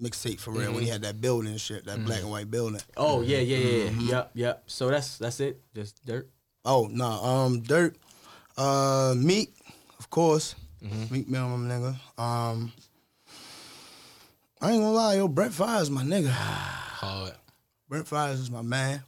mixtape 0.00 0.38
for 0.40 0.50
real 0.52 0.72
when 0.72 0.82
he 0.82 0.88
had 0.88 1.02
that 1.02 1.20
building 1.20 1.50
and 1.50 1.60
shit, 1.60 1.84
that 1.86 2.04
black 2.04 2.20
and 2.20 2.30
white 2.30 2.50
building. 2.50 2.80
Oh 2.96 3.20
yeah, 3.22 3.38
yeah, 3.38 3.56
yeah, 3.56 3.88
Mm-hmm. 3.90 4.08
Yep, 4.08 4.30
yep. 4.34 4.62
So 4.66 4.88
that's 4.90 5.18
that's 5.18 5.40
it. 5.40 5.60
Just 5.74 6.04
Durk. 6.06 6.24
Oh 6.64 6.88
no, 6.90 7.06
um, 7.06 7.62
Durk, 7.62 7.94
uh, 8.56 9.14
meat, 9.16 9.50
of 9.98 10.10
course, 10.10 10.54
Mm-hmm. 10.82 11.14
Meek 11.14 11.28
Mill, 11.28 11.46
my 11.48 11.74
nigga. 11.74 11.94
Um, 12.18 12.72
I 14.62 14.72
ain't 14.72 14.82
gonna 14.82 14.92
lie, 14.92 15.14
yo, 15.16 15.28
Brent 15.28 15.52
Faiyaz, 15.52 15.90
my 15.90 16.02
nigga. 16.02 16.28
Hard. 16.30 17.32
Brent 17.88 18.06
Faiyaz 18.06 18.34
is 18.34 18.50
my 18.50 18.62
man. 18.62 19.02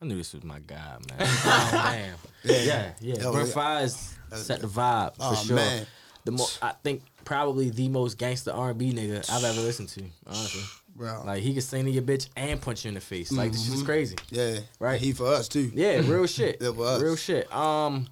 I 0.00 0.04
knew 0.06 0.16
this 0.16 0.32
was 0.34 0.44
my 0.44 0.58
guy, 0.60 0.96
man. 1.08 1.18
oh, 1.20 1.70
man. 1.72 2.14
Yeah, 2.44 2.92
yeah. 3.00 3.30
Brent 3.30 3.48
yeah. 3.48 3.54
Fires 3.54 4.14
set 4.32 4.60
the 4.60 4.66
vibe 4.66 5.16
for 5.16 5.22
Oh, 5.22 5.34
sure. 5.34 5.56
man. 5.56 5.86
The 6.24 6.32
mo- 6.32 6.46
I 6.62 6.72
think 6.82 7.02
probably 7.24 7.70
the 7.70 7.88
most 7.88 8.18
gangster 8.18 8.52
R 8.52 8.70
and 8.70 8.78
B 8.78 8.92
nigga 8.92 9.28
I've 9.30 9.44
ever 9.44 9.60
listened 9.60 9.88
to. 9.90 10.02
Honestly, 10.26 10.62
Bro. 10.96 11.22
like 11.26 11.42
he 11.42 11.52
can 11.52 11.62
sing 11.62 11.84
to 11.84 11.90
your 11.90 12.02
bitch 12.02 12.28
and 12.36 12.60
punch 12.60 12.84
you 12.84 12.88
in 12.88 12.94
the 12.94 13.00
face. 13.00 13.32
Like 13.32 13.52
this 13.52 13.64
shit 13.64 13.74
is 13.74 13.82
crazy. 13.82 14.16
Yeah, 14.30 14.58
Right. 14.78 15.00
He 15.00 15.12
for 15.12 15.26
us 15.26 15.48
too. 15.48 15.70
Yeah, 15.74 16.00
real 16.04 16.26
shit. 16.38 16.58
Yeah, 16.60 16.72
for 16.72 16.86
us. 16.86 17.00
Real 17.02 17.16
shit. 17.16 17.52
Um, 17.54 18.06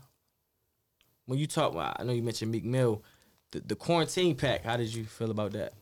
when 1.27 1.39
you 1.39 1.47
talk, 1.47 1.75
well, 1.75 1.95
I 1.99 2.05
know 2.05 2.13
you 2.13 2.23
mentioned 2.23 2.51
Meek 2.53 2.65
Mill. 2.65 3.03
The, 3.53 3.61
the 3.61 3.77
quarantine 3.77 4.35
pack. 4.37 4.65
How 4.65 4.77
did 4.77 4.93
you 4.95 5.05
feel 5.05 5.31
about 5.31 5.53
that? 5.53 5.73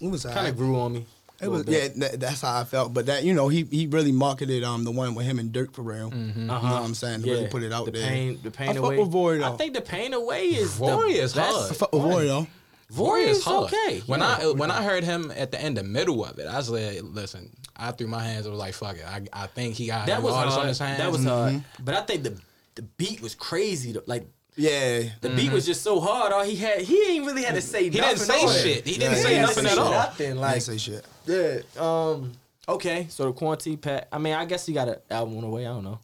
It 0.00 0.08
was 0.08 0.24
Kind 0.24 0.48
of 0.48 0.56
grew 0.56 0.78
on 0.78 0.92
me. 0.92 1.06
A 1.42 1.46
It 1.46 1.48
was 1.50 1.66
little 1.66 1.82
yeah. 1.82 1.88
That, 1.96 2.20
that's 2.20 2.40
how 2.40 2.60
I 2.60 2.64
felt. 2.64 2.94
But 2.94 3.06
that 3.06 3.24
you 3.24 3.34
know 3.34 3.48
he 3.48 3.64
he 3.64 3.86
really 3.86 4.12
marketed 4.12 4.62
um 4.64 4.84
the 4.84 4.90
one 4.92 5.14
with 5.14 5.26
him 5.26 5.38
and 5.38 5.52
Durk 5.52 5.74
for 5.74 5.82
real. 5.82 6.06
Uh-huh. 6.06 6.14
You 6.36 6.44
know 6.46 6.54
what 6.54 6.64
I'm 6.64 6.94
saying? 6.94 7.22
To 7.22 7.30
really 7.30 7.48
put 7.48 7.62
it 7.62 7.72
out 7.72 7.86
the 7.86 7.90
there. 7.92 8.08
Pain, 8.08 8.38
the 8.42 8.50
pain 8.50 8.70
I 8.70 8.74
fuck 8.74 8.84
away. 8.84 8.98
with 8.98 9.08
Void, 9.10 9.42
I 9.42 9.56
think 9.56 9.74
the 9.74 9.80
pain 9.80 10.14
away 10.14 10.46
is 10.48 10.74
Void 10.76 11.10
the 11.12 11.20
is 11.20 11.34
best. 11.34 11.52
hard. 11.56 11.70
I 11.70 11.74
fuck 11.74 11.92
with 11.92 12.02
Void 12.02 12.26
though. 12.28 12.46
Void 12.90 13.28
is 13.28 13.42
hard. 13.42 13.64
okay. 13.72 14.02
When 14.06 14.20
yeah. 14.20 14.38
I 14.42 14.46
when 14.52 14.70
I 14.70 14.82
heard 14.82 15.02
him 15.02 15.32
at 15.34 15.50
the 15.50 15.60
end, 15.60 15.76
the 15.78 15.82
middle 15.82 16.24
of 16.24 16.38
it, 16.38 16.46
I 16.46 16.56
was 16.58 16.68
like, 16.70 17.00
listen, 17.02 17.50
I 17.74 17.90
threw 17.92 18.06
my 18.06 18.22
hands. 18.22 18.46
I 18.46 18.50
was 18.50 18.58
like, 18.58 18.74
fuck 18.74 18.96
it. 18.96 19.04
I, 19.06 19.22
I 19.32 19.46
think 19.46 19.74
he 19.76 19.86
got 19.86 20.06
that 20.06 20.22
was 20.22 20.34
hard. 20.34 20.48
on 20.60 20.68
his 20.68 20.78
hands. 20.78 20.98
That 20.98 21.10
was 21.10 21.24
hard. 21.24 21.54
Mm-hmm. 21.54 21.84
But 21.84 21.94
I 21.94 22.02
think 22.02 22.22
the 22.24 22.38
the 22.74 22.82
beat 22.82 23.20
was 23.22 23.34
crazy. 23.34 23.96
Like 24.06 24.26
Yeah. 24.56 25.02
the 25.20 25.30
beat 25.30 25.50
was 25.52 25.64
just 25.64 25.82
so 25.82 25.98
hard. 26.00 26.32
All 26.32 26.42
he 26.44 26.56
had, 26.56 26.80
he 26.82 27.02
ain't 27.16 27.24
really 27.26 27.42
had 27.42 27.54
to 27.54 27.62
say. 27.62 27.88
He 27.88 27.98
nothing 27.98 28.16
didn't 28.16 28.18
say 28.26 28.42
on 28.42 28.48
it. 28.50 28.62
shit. 28.62 28.86
He 28.86 28.92
didn't 28.98 29.16
Yeah, 29.16 29.22
say 29.22 29.34
he 29.34 29.40
nothing 29.40 29.66
at 29.66 29.78
all. 29.78 29.90
Nothing. 29.90 30.26
I 30.26 30.30
ain't 30.30 30.38
Like 30.40 30.62
say 30.62 30.76
shit. 30.78 31.04
yeah. 31.26 31.58
Um. 31.78 32.32
Okay. 32.68 33.06
So 33.08 33.24
the 33.24 33.32
quarantine 33.32 33.78
pack. 33.78 34.08
I 34.12 34.18
mean, 34.18 34.34
I 34.34 34.44
guess 34.44 34.66
he 34.66 34.72
got 34.72 34.88
an 34.88 34.96
album 35.10 35.36
on 35.36 35.42
the 35.42 35.48
way. 35.48 35.66
I 35.66 35.70
don't 35.70 35.84
know. 35.84 35.98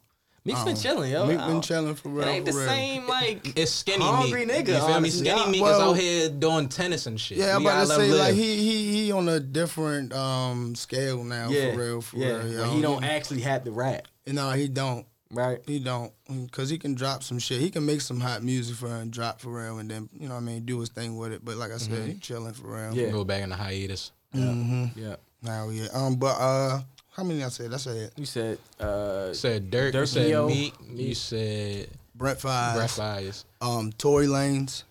Meek's 0.44 0.64
been 0.64 0.76
chilling, 0.76 1.12
yo. 1.12 1.26
Meek 1.26 1.38
I 1.38 1.46
been 1.46 1.60
chilling 1.60 1.94
for 1.94 2.08
real. 2.08 2.26
It 2.26 2.30
ain't 2.30 2.46
the 2.46 2.52
real. 2.52 2.66
same 2.66 3.06
like. 3.06 3.58
It's 3.58 3.70
skinny 3.70 4.02
Hungry 4.02 4.46
Meek. 4.46 4.56
nigga, 4.64 4.68
You 4.68 4.74
feel 4.76 4.86
me? 4.88 4.92
honestly. 4.94 5.26
Skinny 5.28 5.40
Yeah, 5.44 5.50
Meek 5.50 5.62
well- 5.62 5.80
is 5.92 5.98
out 5.98 6.00
here 6.02 6.28
doing 6.30 6.68
tennis 6.70 7.04
and 7.04 7.20
shit. 7.20 7.36
Yeah, 7.36 7.54
I'm 7.54 7.60
about 7.66 7.80
to 7.80 7.86
say 7.88 8.08
him 8.08 8.16
like 8.16 8.34
he 8.34 8.56
he 8.56 9.02
he 9.04 9.12
on 9.12 9.28
a 9.28 9.40
different 9.40 10.14
um 10.14 10.74
scale 10.74 11.22
now 11.22 11.50
Yeah. 11.50 11.72
for 11.74 11.78
real, 11.78 12.00
for 12.00 12.16
yeah. 12.16 12.26
real. 12.28 12.38
Where 12.38 12.48
yo. 12.66 12.70
he 12.70 12.80
don't 12.80 13.04
actually 13.04 13.42
have 13.42 13.64
to 13.64 13.72
rap, 13.72 14.08
No, 14.26 14.50
he 14.52 14.68
don't. 14.68 15.04
Right? 15.30 15.58
He 15.66 15.78
don't, 15.78 16.12
cause 16.52 16.70
he 16.70 16.78
can 16.78 16.94
drop 16.94 17.22
some 17.22 17.38
shit. 17.38 17.60
He 17.60 17.68
can 17.70 17.84
make 17.84 18.00
some 18.00 18.18
hot 18.18 18.42
music 18.42 18.76
for 18.76 18.86
and 18.88 19.10
drop 19.10 19.40
for 19.40 19.50
real, 19.50 19.78
and 19.78 19.90
then 19.90 20.08
you 20.18 20.26
know 20.28 20.34
what 20.34 20.40
I 20.40 20.44
mean 20.44 20.64
do 20.64 20.80
his 20.80 20.88
thing 20.88 21.16
with 21.18 21.32
it. 21.32 21.44
But 21.44 21.56
like 21.58 21.70
I 21.70 21.76
said, 21.76 22.08
he 22.08 22.14
chilling 22.14 22.54
for 22.54 22.68
real. 22.68 22.94
Yeah. 22.96 23.10
Go 23.10 23.24
back 23.24 23.42
in 23.42 23.50
the 23.50 23.56
hiatus. 23.56 24.12
Yeah. 24.32 25.16
Now 25.42 25.68
yeah. 25.68 25.88
Um, 25.92 26.16
but 26.16 26.36
uh, 26.40 26.80
how 27.10 27.24
many 27.24 27.44
I 27.44 27.48
said? 27.48 27.70
That's 27.70 27.86
it. 27.86 28.12
You 28.16 28.24
said 28.24 28.58
uh, 28.80 29.32
Said 29.34 29.70
Durk. 29.70 29.92
Durk 29.92 30.00
you 30.00 30.06
said 30.06 30.26
Neo, 30.28 30.48
Meek. 30.48 30.74
You 30.94 31.14
said 31.14 31.88
Brent 32.14 32.40
Five. 32.40 32.76
Brent 32.76 32.90
Faiyaz. 32.90 33.44
Um, 33.60 33.92
Tory 33.92 34.26
Lanez. 34.28 34.84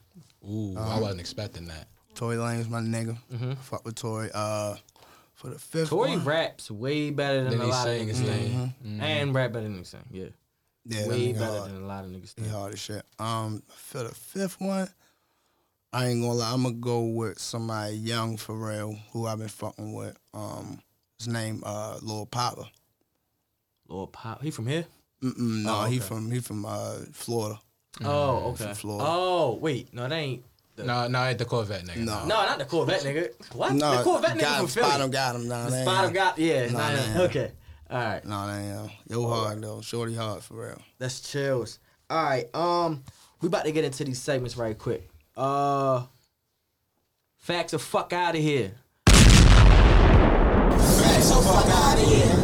Ooh, 0.47 0.75
Uh-huh. 0.77 0.97
I 0.97 0.99
wasn't 1.01 1.19
expecting 1.19 1.67
that. 1.67 1.87
Tory 2.15 2.35
Lanez, 2.37 2.69
my 2.69 2.79
nigga. 2.79 3.17
Fuck 3.59 3.85
with 3.85 3.95
Tory. 3.95 4.29
Uh, 4.33 4.75
for 5.37 5.49
the 5.49 5.57
fifth 5.59 5.89
Tory 5.89 6.09
one. 6.17 6.23
raps 6.25 6.69
way 6.69 7.09
better 7.11 7.43
than 7.45 7.51
Then 7.57 7.61
a 7.61 7.67
lot 7.67 7.87
of 7.87 7.93
sang 7.93 8.05
niggas 8.07 8.09
his 8.09 8.19
think. 8.21 8.53
name. 8.83 9.01
and 9.01 9.33
rap 9.33 9.53
better 9.53 9.63
than 9.67 9.77
he 9.77 9.83
sing. 9.85 10.03
Yeah, 10.11 10.25
yeah, 10.85 11.07
way 11.07 11.31
better 11.31 11.45
hard. 11.59 11.71
than 11.71 11.83
a 11.83 11.85
lot 11.87 12.03
of 12.03 12.09
niggas 12.11 12.33
He 12.35 12.41
think. 12.41 12.51
hard 12.51 12.73
as 12.73 12.79
shit. 12.79 13.03
Um, 13.19 13.63
for 13.69 13.99
the 14.03 14.13
fifth 14.13 14.59
one, 14.59 14.89
I 15.93 16.07
ain't 16.07 16.21
gonna 16.21 16.33
lie. 16.33 16.51
I'm 16.51 16.63
gonna 16.63 16.75
go 16.75 17.01
with 17.05 17.39
somebody 17.39 17.95
young 17.95 18.35
for 18.37 18.55
real 18.55 18.97
who 19.13 19.25
I've 19.27 19.39
been 19.39 19.47
fucking 19.47 19.93
with. 19.93 20.17
Um, 20.33 20.81
his 21.17 21.27
name 21.29 21.63
uh 21.65 21.97
Lil 22.01 22.25
Papa. 22.25 22.69
Lord 23.87 24.11
Pop, 24.11 24.41
he 24.41 24.51
from 24.51 24.67
here? 24.67 24.85
Mm-mm, 25.23 25.63
no, 25.63 25.81
Oh, 25.81 25.85
he 25.85 25.99
from 25.99 26.29
he 26.31 26.39
from 26.39 26.65
uh 26.65 26.95
Florida. 27.13 27.59
Oh, 28.03 28.51
okay. 28.51 28.65
from 28.65 28.75
Florida. 28.75 29.05
Oh, 29.07 29.53
wait, 29.61 29.93
no, 29.93 30.03
that 30.03 30.11
ain't. 30.11 30.43
The, 30.77 30.83
No, 30.83 31.07
no, 31.07 31.33
the 31.33 31.43
Corvette 31.43 31.85
nigga. 31.85 31.97
No. 31.97 32.19
no, 32.25 32.45
not 32.45 32.59
the 32.59 32.65
Corvette 32.65 33.01
nigga. 33.01 33.31
What? 33.55 33.73
No, 33.73 33.97
the 33.97 34.03
Corvette 34.03 34.37
nigga 34.37 34.41
got 34.41 34.55
from 34.57 34.65
him, 34.65 34.69
Philly. 34.69 34.85
spot 34.87 35.01
him, 35.01 35.11
got 35.11 35.35
him. 35.35 35.47
Nah, 35.47 35.65
The 35.65 35.71
that 35.71 35.81
spot 35.83 36.05
him. 36.05 36.13
got 36.13 36.37
yeah. 36.37 36.65
Nah, 36.67 36.91
nah, 36.93 37.13
nah, 37.15 37.21
okay, 37.23 37.51
all 37.89 37.97
right. 37.99 38.23
No, 38.25 38.47
that 38.47 38.59
ain't 38.59 38.89
him. 38.91 38.97
Yo 39.09 39.27
hard 39.27 39.61
though, 39.61 39.81
shorty 39.81 40.13
hard 40.15 40.43
for 40.43 40.53
real. 40.67 40.81
That's 40.99 41.19
chills. 41.19 41.79
All 42.09 42.23
right, 42.23 42.45
um, 42.55 43.03
we 43.41 43.47
about 43.47 43.65
to 43.65 43.71
get 43.71 43.83
into 43.85 44.03
these 44.05 44.21
segments 44.21 44.55
right 44.55 44.77
quick. 44.77 45.09
Uh, 45.35 46.03
facts 47.37 47.73
are 47.73 47.79
fuck 47.79 48.13
out 48.13 48.35
of 48.35 48.41
here. 48.41 48.71
Facts 49.07 51.31
are 51.31 51.41
fuck 51.41 51.65
out 51.65 51.97
of 51.97 52.07
here. 52.07 52.43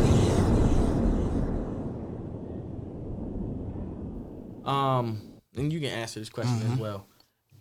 Um, 4.65 5.21
and 5.55 5.71
you 5.71 5.79
can 5.79 5.89
answer 5.89 6.19
this 6.19 6.29
question 6.29 6.59
Mm-hmm. 6.59 6.73
as 6.73 6.79
well. 6.79 7.07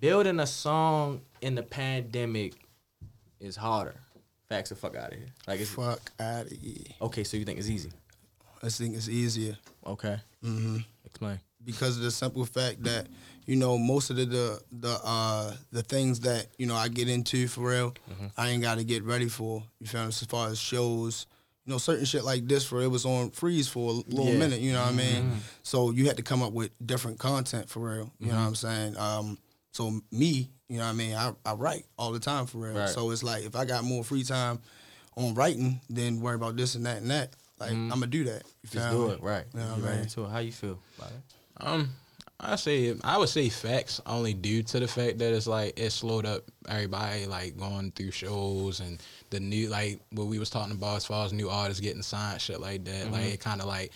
Building 0.03 0.41
a 0.41 0.47
song 0.49 1.21
in 1.43 1.55
the 1.55 1.63
pandemic 1.63 2.55
is 3.39 3.55
harder. 3.55 3.95
Facts 4.49 4.73
of 4.73 4.79
fuck 4.79 4.97
out 4.97 5.13
of 5.13 5.19
here. 5.19 5.29
Like 5.47 5.61
it's 5.61 5.71
Fuck 5.71 6.11
out 6.19 6.47
of 6.47 6.51
here. 6.53 6.75
okay. 7.03 7.23
So 7.23 7.37
you 7.37 7.45
think 7.45 7.61
it's 7.61 7.69
easy? 7.71 7.93
I 8.65 8.69
think 8.69 8.97
it's 8.97 9.09
easier. 9.09 9.57
Okay. 9.87 10.17
Mm-hmm. 10.45 10.79
Explain. 11.07 11.39
because 11.65 11.99
of 11.99 12.03
the 12.03 12.11
simple 12.11 12.45
fact 12.45 12.83
that 12.83 13.07
you 13.47 13.55
know 13.55 13.79
most 13.79 14.11
of 14.11 14.17
the 14.17 14.25
the 14.25 14.61
the, 14.73 14.99
uh, 15.05 15.55
the 15.71 15.83
things 15.83 16.19
that 16.21 16.49
you 16.59 16.67
know 16.67 16.75
I 16.75 16.89
get 16.89 17.09
into 17.09 17.47
for 17.47 17.71
real, 17.71 17.95
Mm-hmm. 18.11 18.27
I 18.37 18.49
ain't 18.49 18.63
got 18.63 18.79
to 18.79 18.85
get 18.85 19.05
ready 19.05 19.29
for. 19.29 19.63
You 19.79 19.87
feel 19.87 20.01
me? 20.03 20.09
As 20.09 20.21
far 20.25 20.49
as 20.49 20.59
shows, 20.59 21.27
you 21.65 21.73
know, 21.73 21.79
certain 21.79 22.07
shit 22.07 22.25
like 22.25 22.49
this 22.49 22.65
for 22.67 22.83
it 22.83 22.89
was 22.89 23.07
on 23.07 23.31
freeze 23.31 23.69
for 23.69 23.89
a 23.91 23.93
little 23.93 24.33
Yeah. 24.33 24.37
minute, 24.39 24.59
you 24.59 24.73
know 24.73 24.83
what 24.83 24.95
I 24.95 24.97
mean? 24.97 25.31
So 25.63 25.91
you 25.93 26.07
had 26.07 26.17
to 26.17 26.25
come 26.25 26.43
up 26.43 26.53
with 26.53 26.73
different 26.85 27.21
content 27.21 27.69
for 27.69 27.79
real. 27.89 28.13
You 28.19 28.33
know 28.33 28.35
what 28.35 28.47
I'm 28.49 28.55
saying? 28.57 28.97
Um, 28.97 29.39
so 29.73 30.01
me, 30.11 30.51
you 30.69 30.79
know 30.79 30.85
what 30.85 30.91
I 30.91 30.93
mean, 30.93 31.15
I, 31.15 31.33
I 31.45 31.55
write 31.55 31.85
all 31.99 32.13
the 32.13 32.21
time 32.21 32.47
for 32.47 32.59
real. 32.59 32.75
Right. 32.75 32.89
So 32.89 33.11
it's 33.11 33.23
like 33.23 33.45
if 33.45 33.57
I 33.57 33.65
got 33.65 33.85
more 33.85 34.05
free 34.05 34.23
time 34.23 34.61
on 35.17 35.35
writing, 35.35 35.81
then 35.91 36.21
worry 36.21 36.37
about 36.37 36.57
this 36.57 36.75
and 36.75 36.87
that 36.87 36.99
and 36.99 37.11
that. 37.11 37.35
Like 37.59 37.71
I'm 37.71 37.89
gonna 37.89 38.07
do 38.07 38.25
that. 38.25 38.43
You 38.63 38.71
Just 38.71 38.91
do 38.91 39.11
it, 39.11 39.23
right? 39.23 39.45
You 39.55 39.61
know 39.61 39.67
what 39.67 39.85
I 39.85 39.91
mean? 39.93 40.01
into 40.03 40.25
it. 40.25 40.31
How 40.31 40.39
you 40.39 40.53
feel 40.53 40.79
about 40.99 41.11
it? 41.11 41.67
Um, 41.67 41.91
I 42.41 42.57
say 42.57 42.95
I 43.05 43.19
would 43.19 43.29
say 43.29 43.49
facts 43.49 44.01
only 44.05 44.35
due 44.35 44.65
to 44.65 44.81
the 44.81 44.89
fact 44.89 45.19
that 45.19 45.33
it's 45.33 45.47
like 45.47 45.79
it 45.79 45.91
slowed 45.91 46.27
up 46.27 46.43
everybody 46.69 47.27
like 47.27 47.57
going 47.57 47.93
through 47.93 48.11
shows 48.11 48.81
and 48.81 49.01
the 49.31 49.39
new 49.39 49.69
like 49.69 50.01
what 50.11 50.27
we 50.27 50.41
was 50.41 50.51
talking 50.51 50.73
about 50.73 50.97
as 50.97 51.07
far 51.07 51.25
as 51.25 51.33
new 51.33 51.49
artists 51.49 51.81
getting 51.81 52.03
signed, 52.03 52.41
shit 52.41 52.61
like 52.61 52.85
that. 52.85 53.13
Like 53.13 53.35
it 53.35 53.41
kind 53.41 53.61
of 53.61 53.69
like 53.69 53.93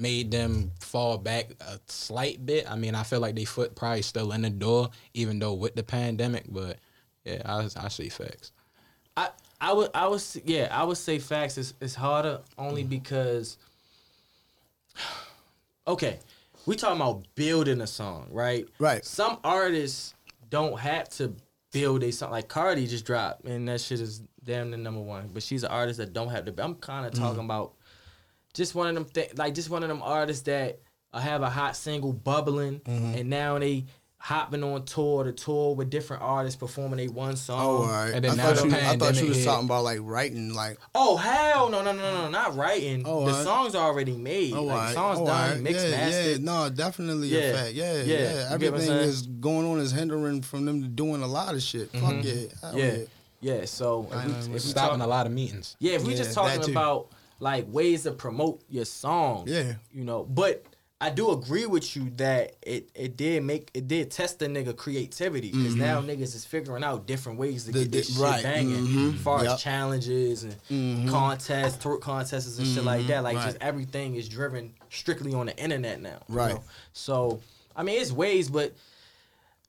made 0.00 0.30
them 0.30 0.72
fall 0.80 1.18
back 1.18 1.50
a 1.60 1.78
slight 1.86 2.44
bit. 2.44 2.70
I 2.70 2.76
mean, 2.76 2.94
I 2.94 3.02
feel 3.02 3.20
like 3.20 3.34
they 3.34 3.44
foot 3.44 3.76
probably 3.76 4.02
still 4.02 4.32
in 4.32 4.42
the 4.42 4.50
door, 4.50 4.90
even 5.14 5.38
though 5.38 5.54
with 5.54 5.74
the 5.74 5.82
pandemic. 5.82 6.44
But 6.48 6.78
yeah, 7.24 7.42
I 7.44 7.68
I 7.76 7.88
say 7.88 8.08
facts. 8.08 8.52
I 9.16 9.28
I 9.60 9.72
would 9.72 9.90
I 9.94 10.08
would 10.08 10.22
yeah 10.44 10.68
I 10.70 10.84
would 10.84 10.96
say 10.96 11.18
facts 11.18 11.58
is 11.58 11.74
is 11.80 11.94
harder 11.94 12.40
only 12.56 12.82
mm-hmm. 12.82 12.90
because 12.90 13.58
okay 15.86 16.18
we 16.66 16.76
talking 16.76 16.96
about 17.00 17.26
building 17.34 17.80
a 17.80 17.86
song 17.86 18.28
right 18.30 18.66
Right. 18.78 19.04
some 19.04 19.38
artists 19.44 20.14
don't 20.48 20.78
have 20.78 21.08
to 21.10 21.34
build 21.72 22.02
a 22.02 22.10
song 22.12 22.30
like 22.30 22.48
Cardi 22.48 22.86
just 22.86 23.04
dropped 23.04 23.44
and 23.44 23.68
that 23.68 23.80
shit 23.80 24.00
is 24.00 24.22
damn 24.44 24.70
the 24.70 24.76
number 24.76 25.00
one 25.00 25.30
but 25.32 25.42
she's 25.42 25.62
an 25.62 25.70
artist 25.70 25.98
that 25.98 26.12
don't 26.12 26.28
have 26.28 26.44
to 26.46 26.54
I'm 26.62 26.76
kind 26.76 27.06
of 27.06 27.12
talking 27.12 27.40
mm-hmm. 27.40 27.44
about 27.44 27.74
just 28.54 28.74
one 28.74 28.88
of 28.88 28.94
them 28.94 29.04
th- 29.04 29.36
like 29.36 29.54
just 29.54 29.70
one 29.70 29.82
of 29.82 29.88
them 29.88 30.02
artists 30.02 30.42
that 30.44 30.80
uh, 31.12 31.18
have 31.20 31.42
a 31.42 31.50
hot 31.50 31.76
single 31.76 32.12
bubbling 32.12 32.80
and 32.86 33.28
now 33.30 33.58
they 33.58 33.84
hopping 34.22 34.62
on 34.62 34.84
tour 34.84 35.24
to 35.24 35.32
tour 35.32 35.74
with 35.74 35.88
different 35.88 36.22
artists 36.22 36.54
performing 36.54 37.00
a 37.08 37.10
one 37.10 37.34
song 37.36 37.58
Oh, 37.58 37.76
all 37.78 37.86
right. 37.86 38.10
And 38.12 38.22
then 38.22 38.32
I, 38.32 38.34
now 38.34 38.52
thought 38.54 38.64
you, 38.66 38.74
I 38.76 38.96
thought 38.98 39.18
you 39.22 39.28
was 39.28 39.38
hit. 39.38 39.46
talking 39.46 39.64
about 39.64 39.82
like 39.82 39.98
writing, 40.02 40.52
like 40.52 40.76
Oh 40.94 41.16
hell 41.16 41.70
no 41.70 41.82
no 41.82 41.92
no 41.92 42.02
no 42.02 42.28
not 42.28 42.54
writing. 42.54 43.02
Oh, 43.06 43.24
the 43.24 43.30
alright. 43.30 43.44
song's 43.44 43.74
already 43.74 44.18
made. 44.18 44.52
Oh, 44.52 44.64
like, 44.64 44.74
alright. 44.76 44.88
the 44.88 44.94
song's 44.94 45.18
Oh, 45.20 45.26
done, 45.26 45.42
alright. 45.48 45.60
mixed, 45.62 45.84
yeah, 45.86 45.90
mastered. 45.96 46.38
Yeah, 46.40 46.44
no, 46.44 46.68
definitely 46.68 47.28
Yeah. 47.28 47.38
a 47.40 47.54
fact. 47.54 47.72
Yeah, 47.72 47.92
Yeah. 47.94 48.02
yeah. 48.02 48.02
You 48.02 48.04
get 48.04 48.12
what 48.34 48.52
I'm 48.52 48.62
Everything 48.62 48.88
saying? 48.88 49.08
is 49.08 49.22
going 49.22 49.66
on 49.70 49.78
is 49.78 49.92
hindering 49.92 50.42
from 50.42 50.66
them 50.66 50.94
doing 50.94 51.22
a 51.22 51.26
lot 51.26 51.54
of 51.54 51.62
shit. 51.62 51.90
Fuck 51.90 52.22
yeah. 52.22 52.34
Hell 52.60 52.78
yeah, 52.78 52.96
yeah. 53.40 53.64
So 53.64 54.06
if 54.12 54.26
we, 54.26 54.32
if 54.32 54.48
we 54.48 54.58
Stopping 54.58 54.98
talk- 54.98 55.06
a 55.06 55.10
lot 55.10 55.24
of 55.26 55.32
meetings. 55.32 55.76
yeah, 55.80 55.94
if 55.94 56.04
we 56.04 56.10
Yeah, 56.12 56.18
just 56.18 56.34
that 56.34 56.42
talking 56.42 56.62
too. 56.62 56.72
about 56.72 57.08
like 57.40 57.66
ways 57.68 58.04
to 58.04 58.12
promote 58.12 58.62
your 58.68 58.84
song. 58.84 59.44
Yeah. 59.48 59.74
you 59.92 60.04
know. 60.04 60.24
But 60.24 60.64
I 61.02 61.08
do 61.08 61.30
agree 61.30 61.64
with 61.64 61.96
you 61.96 62.10
that 62.18 62.56
it 62.62 62.90
it 62.94 63.16
did 63.16 63.42
make 63.42 63.70
it 63.72 63.88
did 63.88 64.10
test 64.10 64.38
the 64.38 64.46
nigga 64.48 64.76
creativity 64.76 65.50
because 65.50 65.74
now 65.74 66.02
niggas 66.02 66.34
is 66.34 66.44
figuring 66.44 66.84
out 66.84 67.06
different 67.06 67.38
ways 67.38 67.64
to 67.64 67.70
Mm-hmm. 67.70 67.78
The- 67.78 67.84
get 67.86 67.92
this 67.92 68.08
the- 68.08 68.12
shit 68.14 68.22
right. 68.22 68.42
banging. 68.42 68.86
Mhm. 68.86 69.14
As 69.14 69.20
far 69.22 69.38
Yep. 69.38 69.46
Mm-hmm. 69.46 69.54
as 69.54 69.62
challenges 69.62 70.46
and 70.68 71.08
contests, 71.08 71.82
twerk 71.82 72.00
contests 72.02 72.58
and 72.58 72.66
shit 72.68 72.84
like 72.84 73.06
that. 73.06 73.22
Like 73.24 73.36
Right. 73.36 73.46
just 73.46 73.56
everything 73.62 74.16
is 74.16 74.28
driven 74.28 74.74
strictly 74.90 75.32
on 75.32 75.46
the 75.46 75.56
internet 75.56 76.02
now. 76.02 76.20
you 76.28 76.34
Right. 76.34 76.54
know? 76.54 76.64
So 76.92 77.40
I 77.74 77.82
mean, 77.82 77.98
it's 78.00 78.12
ways, 78.12 78.50
but 78.50 78.74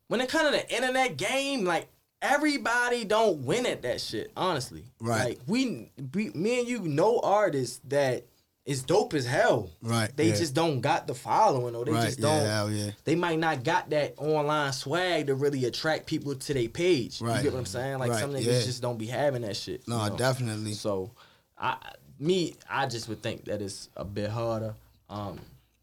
when 0.07 0.19
it 0.19 0.27
comes 0.27 0.51
to 0.51 0.57
the 0.57 0.75
internet 0.75 1.15
game, 1.15 1.63
like 1.63 1.87
everybody 2.21 3.03
don't 3.05 3.39
win 3.45 3.65
at 3.65 3.81
that 3.83 4.01
shit. 4.01 4.31
Honestly, 4.35 4.83
Right. 4.99 5.29
Like 5.29 5.39
we, 5.47 5.91
we 6.13 6.29
me 6.31 6.59
and 6.59 6.67
you 6.67 6.79
know 6.81 7.19
artists 7.23 7.81
that 7.89 8.25
is 8.65 8.83
dope 8.83 9.13
as 9.15 9.25
hell. 9.25 9.71
Right, 9.81 10.15
They 10.15 10.29
yeah. 10.29 10.35
just 10.35 10.53
don't 10.53 10.81
got 10.81 11.07
the 11.07 11.15
following, 11.15 11.75
or 11.75 11.83
they 11.83 11.91
Right, 11.91 12.05
just 12.05 12.21
don't. 12.21 12.45
hell 12.45 12.69
yeah. 12.71 12.91
They 13.05 13.15
might 13.15 13.39
not 13.39 13.63
got 13.63 13.89
that 13.89 14.13
online 14.17 14.71
swag 14.71 15.27
to 15.27 15.35
really 15.35 15.65
attract 15.65 16.05
people 16.05 16.35
to 16.35 16.53
their 16.53 16.69
page. 16.69 17.19
Right. 17.21 17.37
You 17.37 17.43
get 17.43 17.53
what 17.53 17.59
I'm 17.59 17.65
saying? 17.65 17.97
Like 17.97 18.11
Right, 18.11 18.19
some 18.19 18.31
niggas 18.33 18.45
yeah. 18.45 18.61
just 18.61 18.81
don't 18.81 18.99
be 18.99 19.07
having 19.07 19.41
that 19.41 19.55
shit. 19.55 19.87
No, 19.87 20.03
you 20.03 20.09
know? 20.11 20.15
definitely. 20.17 20.73
So, 20.73 21.11
I 21.57 21.77
me 22.19 22.55
I 22.69 22.85
just 22.85 23.09
would 23.09 23.23
think 23.23 23.45
that 23.45 23.61
it's 23.63 23.89
a 23.97 24.05
bit 24.05 24.29
harder. 24.29 24.75
Um, 25.09 25.39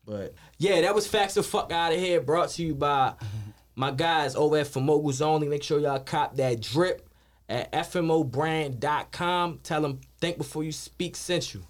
but 0.07 0.35
yeah, 0.59 0.81
that 0.83 0.95
was 0.95 1.07
facts 1.09 1.35
the 1.35 1.43
fuck 1.43 1.73
out 1.73 1.93
of 1.93 1.99
here. 1.99 2.21
Brought 2.21 2.51
to 2.51 2.63
you 2.63 2.75
by 2.77 3.15
my 3.79 3.93
guys 3.93 4.35
over 4.35 4.59
at 4.59 4.67
For 4.67 4.81
Moguls 4.81 5.23
Only. 5.23 5.47
Make 5.49 5.63
sure 5.63 5.79
y'all 5.79 6.01
cop 6.01 6.35
that 6.37 6.61
drip 6.61 7.09
at 7.49 7.71
fmobrand.com. 7.73 9.61
Tell 9.63 9.81
them 9.81 10.01
think 10.21 10.37
before 10.37 10.65
you 10.65 10.73
speak 10.73 11.15
sent 11.15 11.55
you. 11.55 11.63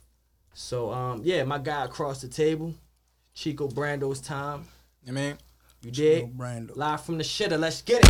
So 0.55 0.91
um, 0.91 1.21
yeah, 1.23 1.45
my 1.45 1.59
guy 1.59 1.85
across 1.85 2.23
the 2.23 2.29
table, 2.29 2.75
Chico 3.35 3.69
Brando's 3.69 4.21
time. 4.23 4.65
I 5.07 5.11
mean, 5.11 5.37
You 5.83 5.91
did 5.91 6.37
Brando. 6.37 6.75
live 6.77 7.03
from 7.05 7.19
the 7.19 7.25
shitter. 7.25 7.59
Let's 7.61 7.83
get 7.83 8.01
it. 8.03 8.09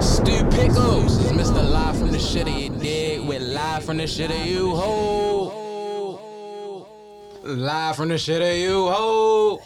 Stu 0.00 0.44
Pickles 0.50 1.18
is 1.24 1.32
Mr. 1.32 1.68
Live 1.68 1.98
from 1.98 2.12
the 2.12 2.18
Shitter, 2.18 2.62
you 2.62 2.68
dig? 2.78 3.26
With 3.26 3.42
Live 3.42 3.84
from 3.84 3.96
the 3.96 4.04
Shitter, 4.04 4.46
you 4.46 4.70
ho. 4.74 5.52
Live 7.42 7.96
from 7.96 8.08
the 8.08 8.14
Shitter, 8.14 8.60
you 8.60 8.88
ho. 8.88 9.60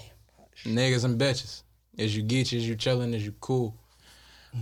Niggas 0.65 1.05
and 1.05 1.21
bitches. 1.21 1.63
Is 1.97 2.17
you 2.17 2.23
get 2.23 2.53
as 2.53 2.67
you 2.69 2.77
chillin', 2.77 3.15
as 3.15 3.25
you 3.25 3.35
cool. 3.41 3.75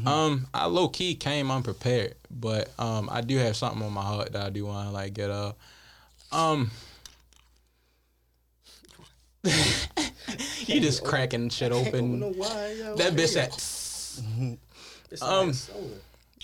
Um, 0.06 0.46
I 0.52 0.66
low 0.66 0.88
key 0.88 1.14
came 1.14 1.50
unprepared, 1.50 2.14
but 2.30 2.68
um, 2.78 3.08
I 3.10 3.22
do 3.22 3.38
have 3.38 3.56
something 3.56 3.82
on 3.82 3.92
my 3.92 4.02
heart 4.02 4.32
that 4.32 4.44
I 4.44 4.50
do 4.50 4.66
want 4.66 4.88
to 4.88 4.92
like 4.92 5.14
get 5.14 5.30
up. 5.30 5.58
Um, 6.30 6.70
you 9.44 10.80
just 10.80 11.04
cracking 11.04 11.48
shit 11.48 11.72
open. 11.72 12.20
That 12.96 13.14
bitch 13.14 13.28
said. 13.28 14.42
Um, 15.22 15.52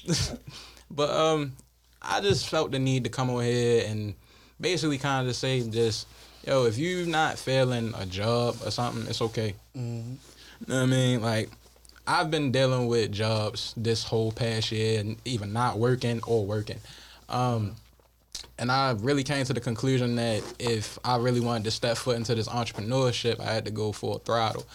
but 0.91 1.11
um, 1.11 1.53
I 2.01 2.21
just 2.23 2.49
felt 2.49 2.71
the 2.71 2.79
need 2.79 3.05
to 3.05 3.11
come 3.11 3.29
over 3.29 3.43
here 3.43 3.85
and 3.87 4.15
basically 4.59 4.97
kind 4.97 5.21
of 5.27 5.31
just 5.31 5.41
say 5.41 5.61
just, 5.69 6.07
yo, 6.47 6.65
if 6.65 6.79
you're 6.79 7.07
not 7.07 7.39
failing 7.39 7.93
a 7.99 8.07
job 8.07 8.57
or 8.65 8.71
something, 8.71 9.07
it's 9.07 9.21
okay. 9.21 9.55
You 10.61 10.75
know 10.75 10.83
I 10.83 10.87
mean? 10.87 11.23
Like, 11.23 11.51
I've 12.07 12.31
been 12.31 12.53
dealing 12.53 12.87
with 12.87 13.13
jobs 13.13 13.73
this 13.77 14.05
whole 14.05 14.33
past 14.33 14.71
year 14.73 15.01
and 15.01 15.17
even 15.25 15.53
not 15.53 15.79
working 15.79 16.21
or 16.27 16.45
working. 16.45 16.79
Um, 17.29 17.77
and 18.59 18.71
I 18.71 18.93
really 18.93 19.25
came 19.25 19.45
to 19.47 19.53
the 19.53 19.61
conclusion 19.61 20.17
that 20.17 20.43
if 20.59 20.99
I 21.05 21.17
really 21.17 21.41
wanted 21.41 21.65
to 21.65 21.71
step 21.71 21.97
foot 21.97 22.17
into 22.17 22.35
this 22.35 22.49
entrepreneurship, 22.49 23.41
I 23.41 23.53
had 23.53 23.65
to 23.65 23.71
go 23.71 23.93
full 23.93 24.19
throttle. 24.19 24.67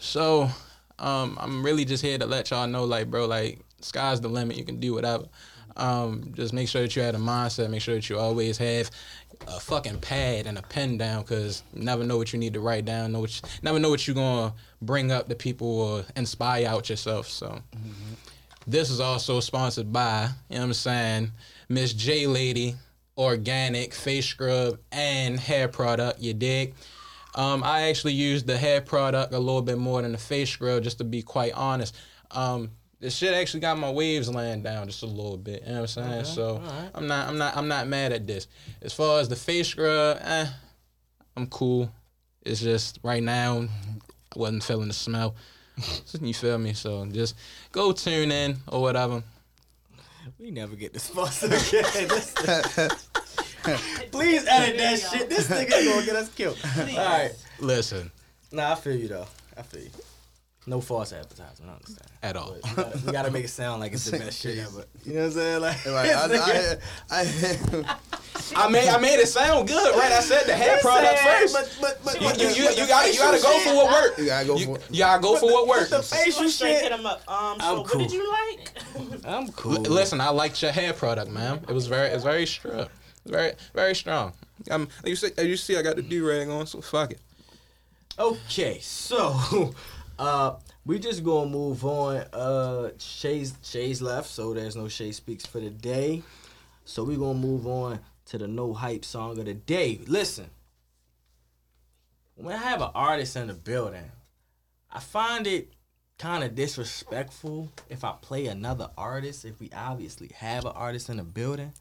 So 0.00 0.50
um, 0.98 1.38
I'm 1.40 1.64
really 1.64 1.84
just 1.84 2.02
here 2.02 2.18
to 2.18 2.26
let 2.26 2.50
y'all 2.50 2.66
know, 2.66 2.84
like, 2.84 3.10
bro, 3.10 3.26
like, 3.26 3.60
sky's 3.80 4.20
the 4.20 4.28
limit. 4.28 4.56
You 4.56 4.64
can 4.64 4.80
do 4.80 4.94
whatever. 4.94 5.24
Um, 5.76 6.32
just 6.34 6.52
make 6.52 6.68
sure 6.68 6.82
that 6.82 6.94
you 6.94 7.02
have 7.02 7.14
a 7.14 7.18
mindset. 7.18 7.70
Make 7.70 7.82
sure 7.82 7.94
that 7.94 8.08
you 8.08 8.18
always 8.18 8.58
have 8.58 8.90
a 9.48 9.58
fucking 9.60 9.98
pad 9.98 10.46
and 10.46 10.56
a 10.56 10.62
pen 10.62 10.96
down, 10.96 11.22
because 11.22 11.62
you 11.74 11.82
never 11.82 12.04
know 12.04 12.16
what 12.16 12.32
you 12.32 12.38
need 12.38 12.54
to 12.54 12.60
write 12.60 12.84
down. 12.84 13.12
Know 13.12 13.20
what 13.20 13.34
you, 13.34 13.48
never 13.62 13.78
know 13.78 13.90
what 13.90 14.06
you're 14.06 14.14
gonna 14.14 14.54
bring 14.80 15.10
up 15.10 15.28
to 15.28 15.34
people 15.34 15.80
or 15.80 16.04
inspire 16.16 16.66
out 16.66 16.88
yourself. 16.88 17.28
So 17.28 17.60
this 18.66 18.90
is 18.90 19.00
also 19.00 19.40
sponsored 19.40 19.92
by, 19.92 20.30
you 20.48 20.56
know 20.56 20.62
what 20.62 20.66
I'm 20.66 20.72
saying, 20.74 21.32
Miss 21.68 21.92
J 21.92 22.26
Lady, 22.26 22.76
organic 23.18 23.92
face 23.92 24.26
scrub 24.26 24.78
and 24.92 25.38
hair 25.38 25.68
product. 25.68 26.20
You 26.20 26.34
dig? 26.34 26.74
Um, 27.34 27.64
I 27.64 27.88
actually 27.88 28.12
use 28.12 28.44
the 28.44 28.56
hair 28.56 28.80
product 28.80 29.34
a 29.34 29.38
little 29.38 29.62
bit 29.62 29.78
more 29.78 30.00
than 30.00 30.12
the 30.12 30.18
face 30.18 30.50
scrub, 30.50 30.84
just 30.84 30.98
to 30.98 31.04
be 31.04 31.20
quite 31.22 31.52
honest. 31.54 31.94
Um, 32.30 32.70
this 33.04 33.14
shit 33.14 33.34
actually 33.34 33.60
got 33.60 33.78
my 33.78 33.90
waves 33.90 34.30
laying 34.30 34.62
down 34.62 34.86
just 34.86 35.02
a 35.02 35.06
little 35.06 35.36
bit. 35.36 35.60
You 35.66 35.74
know 35.74 35.82
what 35.82 35.96
I'm 35.98 36.22
saying? 36.22 36.24
so 36.24 36.62
I'm 36.94 37.06
not, 37.06 37.28
I'm 37.28 37.36
not, 37.36 37.54
I'm 37.54 37.68
not 37.68 37.86
mad 37.86 38.12
at 38.12 38.26
this. 38.26 38.48
As 38.80 38.94
far 38.94 39.20
as 39.20 39.28
the 39.28 39.36
face 39.36 39.68
scrub, 39.68 40.16
eh, 40.22 40.46
I'm 41.36 41.46
cool. 41.48 41.90
It's 42.40 42.62
just 42.62 43.00
right 43.02 43.22
now, 43.22 43.68
I 44.34 44.38
wasn't 44.38 44.64
feeling 44.64 44.88
the 44.88 44.94
smell. 44.94 45.34
you 46.22 46.32
feel 46.32 46.56
me? 46.56 46.72
So 46.72 47.04
just 47.04 47.36
go 47.72 47.92
tune 47.92 48.32
in 48.32 48.56
or 48.68 48.80
whatever. 48.80 49.22
We 50.38 50.50
never 50.50 50.74
get 50.74 50.94
this 50.94 51.02
sponsor 51.02 51.48
again. 51.48 52.08
Please 54.12 54.46
edit 54.48 54.78
that 54.78 54.98
shit. 54.98 55.28
This 55.28 55.48
nigga 55.48 55.92
gonna 55.92 56.06
get 56.06 56.16
us 56.16 56.30
killed. 56.30 56.58
All 56.78 56.86
right. 56.96 57.32
Listen, 57.60 58.10
Nah, 58.50 58.72
I 58.72 58.74
feel 58.76 58.96
you 58.96 59.08
though. 59.08 59.26
I 59.58 59.62
feel 59.62 59.82
you. 59.82 59.90
No 60.66 60.80
false 60.80 61.12
advertising. 61.12 61.66
I 61.68 61.72
understand. 61.74 62.08
at 62.22 62.36
all. 62.36 62.56
But 62.62 62.64
we, 62.64 62.74
gotta, 62.82 63.06
we 63.06 63.12
gotta 63.12 63.30
make 63.30 63.44
it 63.44 63.48
sound 63.48 63.80
like 63.80 63.92
it's 63.92 64.06
the 64.10 64.18
best 64.18 64.40
shit 64.40 64.58
ever. 64.58 64.84
You 65.04 65.12
know 65.14 65.20
what 65.20 65.26
I'm 65.26 65.32
saying? 65.32 65.60
Like, 65.60 65.84
Right. 65.86 66.10
I, 66.10 66.78
I, 67.10 67.20
I, 67.20 67.96
I 68.56 68.68
made 68.70 68.88
I 68.88 68.98
made 68.98 69.18
it 69.20 69.28
sound 69.28 69.68
good, 69.68 69.94
right? 69.96 70.10
I 70.12 70.20
said 70.20 70.44
the 70.46 70.54
hair 70.54 70.78
product 70.80 71.18
first. 71.18 71.54
But 71.54 71.76
but 71.82 72.00
but, 72.04 72.14
you, 72.20 72.26
but 72.28 72.38
you, 72.40 72.46
you, 72.64 72.70
you 72.70 72.86
gotta 72.88 73.12
you 73.12 73.18
gotta 73.18 73.42
go 73.42 73.50
facial 73.52 73.72
for 73.72 73.76
what 73.76 73.92
works. 73.92 74.18
You 74.18 74.26
gotta 74.26 74.46
go 74.46 74.56
You, 74.56 74.64
for 74.66 74.76
it. 74.78 74.86
you 74.90 74.98
gotta 74.98 75.22
go 75.22 75.36
for 75.36 75.46
what 75.66 75.78
shit- 75.80 75.90
The 75.90 75.96
works. 75.96 76.12
facial 76.24 76.48
Straight 76.48 76.70
hit 76.72 76.82
shit. 76.84 76.92
him 76.92 77.04
up. 77.06 77.22
Um, 77.28 77.60
so 77.60 77.66
I'm 77.66 77.76
what 77.78 77.86
cool. 77.88 78.00
did 78.00 78.12
you 78.12 78.30
like? 78.30 78.70
I'm 79.26 79.48
cool. 79.52 79.74
L- 79.76 79.82
Listen, 79.92 80.20
I 80.20 80.30
liked 80.30 80.62
your 80.62 80.72
hair 80.72 80.92
product, 80.94 81.30
man. 81.30 81.60
It 81.68 81.72
was 81.74 81.86
very 81.88 82.08
it's 82.08 82.24
very 82.24 82.46
strong, 82.46 82.86
Very, 83.26 83.52
very 83.74 83.94
strong. 83.94 84.32
Um, 84.70 84.88
you 85.04 85.16
see, 85.16 85.28
you 85.42 85.56
see, 85.56 85.76
I 85.76 85.82
got 85.82 85.96
the 85.96 86.02
do 86.02 86.26
rag 86.26 86.48
on, 86.48 86.66
so 86.66 86.80
fuck 86.80 87.10
it. 87.10 87.20
Okay, 88.18 88.78
so 88.80 89.74
uh 90.18 90.56
we 90.84 90.98
just 90.98 91.24
gonna 91.24 91.50
move 91.50 91.84
on. 91.84 92.16
Uh 92.32 92.90
Shay's 92.98 93.54
Shay's 93.62 94.00
left, 94.02 94.28
so 94.28 94.54
there's 94.54 94.76
no 94.76 94.88
Shay 94.88 95.12
Speaks 95.12 95.46
for 95.46 95.60
the 95.60 95.70
day. 95.70 96.22
So 96.84 97.04
we 97.04 97.16
gonna 97.16 97.38
move 97.38 97.66
on 97.66 98.00
to 98.26 98.38
the 98.38 98.46
no 98.48 98.72
hype 98.72 99.04
song 99.04 99.38
of 99.38 99.44
the 99.46 99.54
day. 99.54 100.00
Listen. 100.06 100.50
When 102.36 102.54
I 102.54 102.58
have 102.58 102.82
an 102.82 102.90
artist 102.94 103.36
in 103.36 103.46
the 103.46 103.54
building, 103.54 104.10
I 104.90 104.98
find 104.98 105.46
it 105.46 105.72
kind 106.18 106.42
of 106.42 106.54
disrespectful 106.54 107.68
if 107.88 108.02
I 108.04 108.14
play 108.20 108.46
another 108.46 108.90
artist, 108.98 109.44
if 109.44 109.60
we 109.60 109.70
obviously 109.74 110.30
have 110.36 110.64
an 110.64 110.72
artist 110.74 111.08
in 111.08 111.18
the 111.18 111.22
building, 111.24 111.72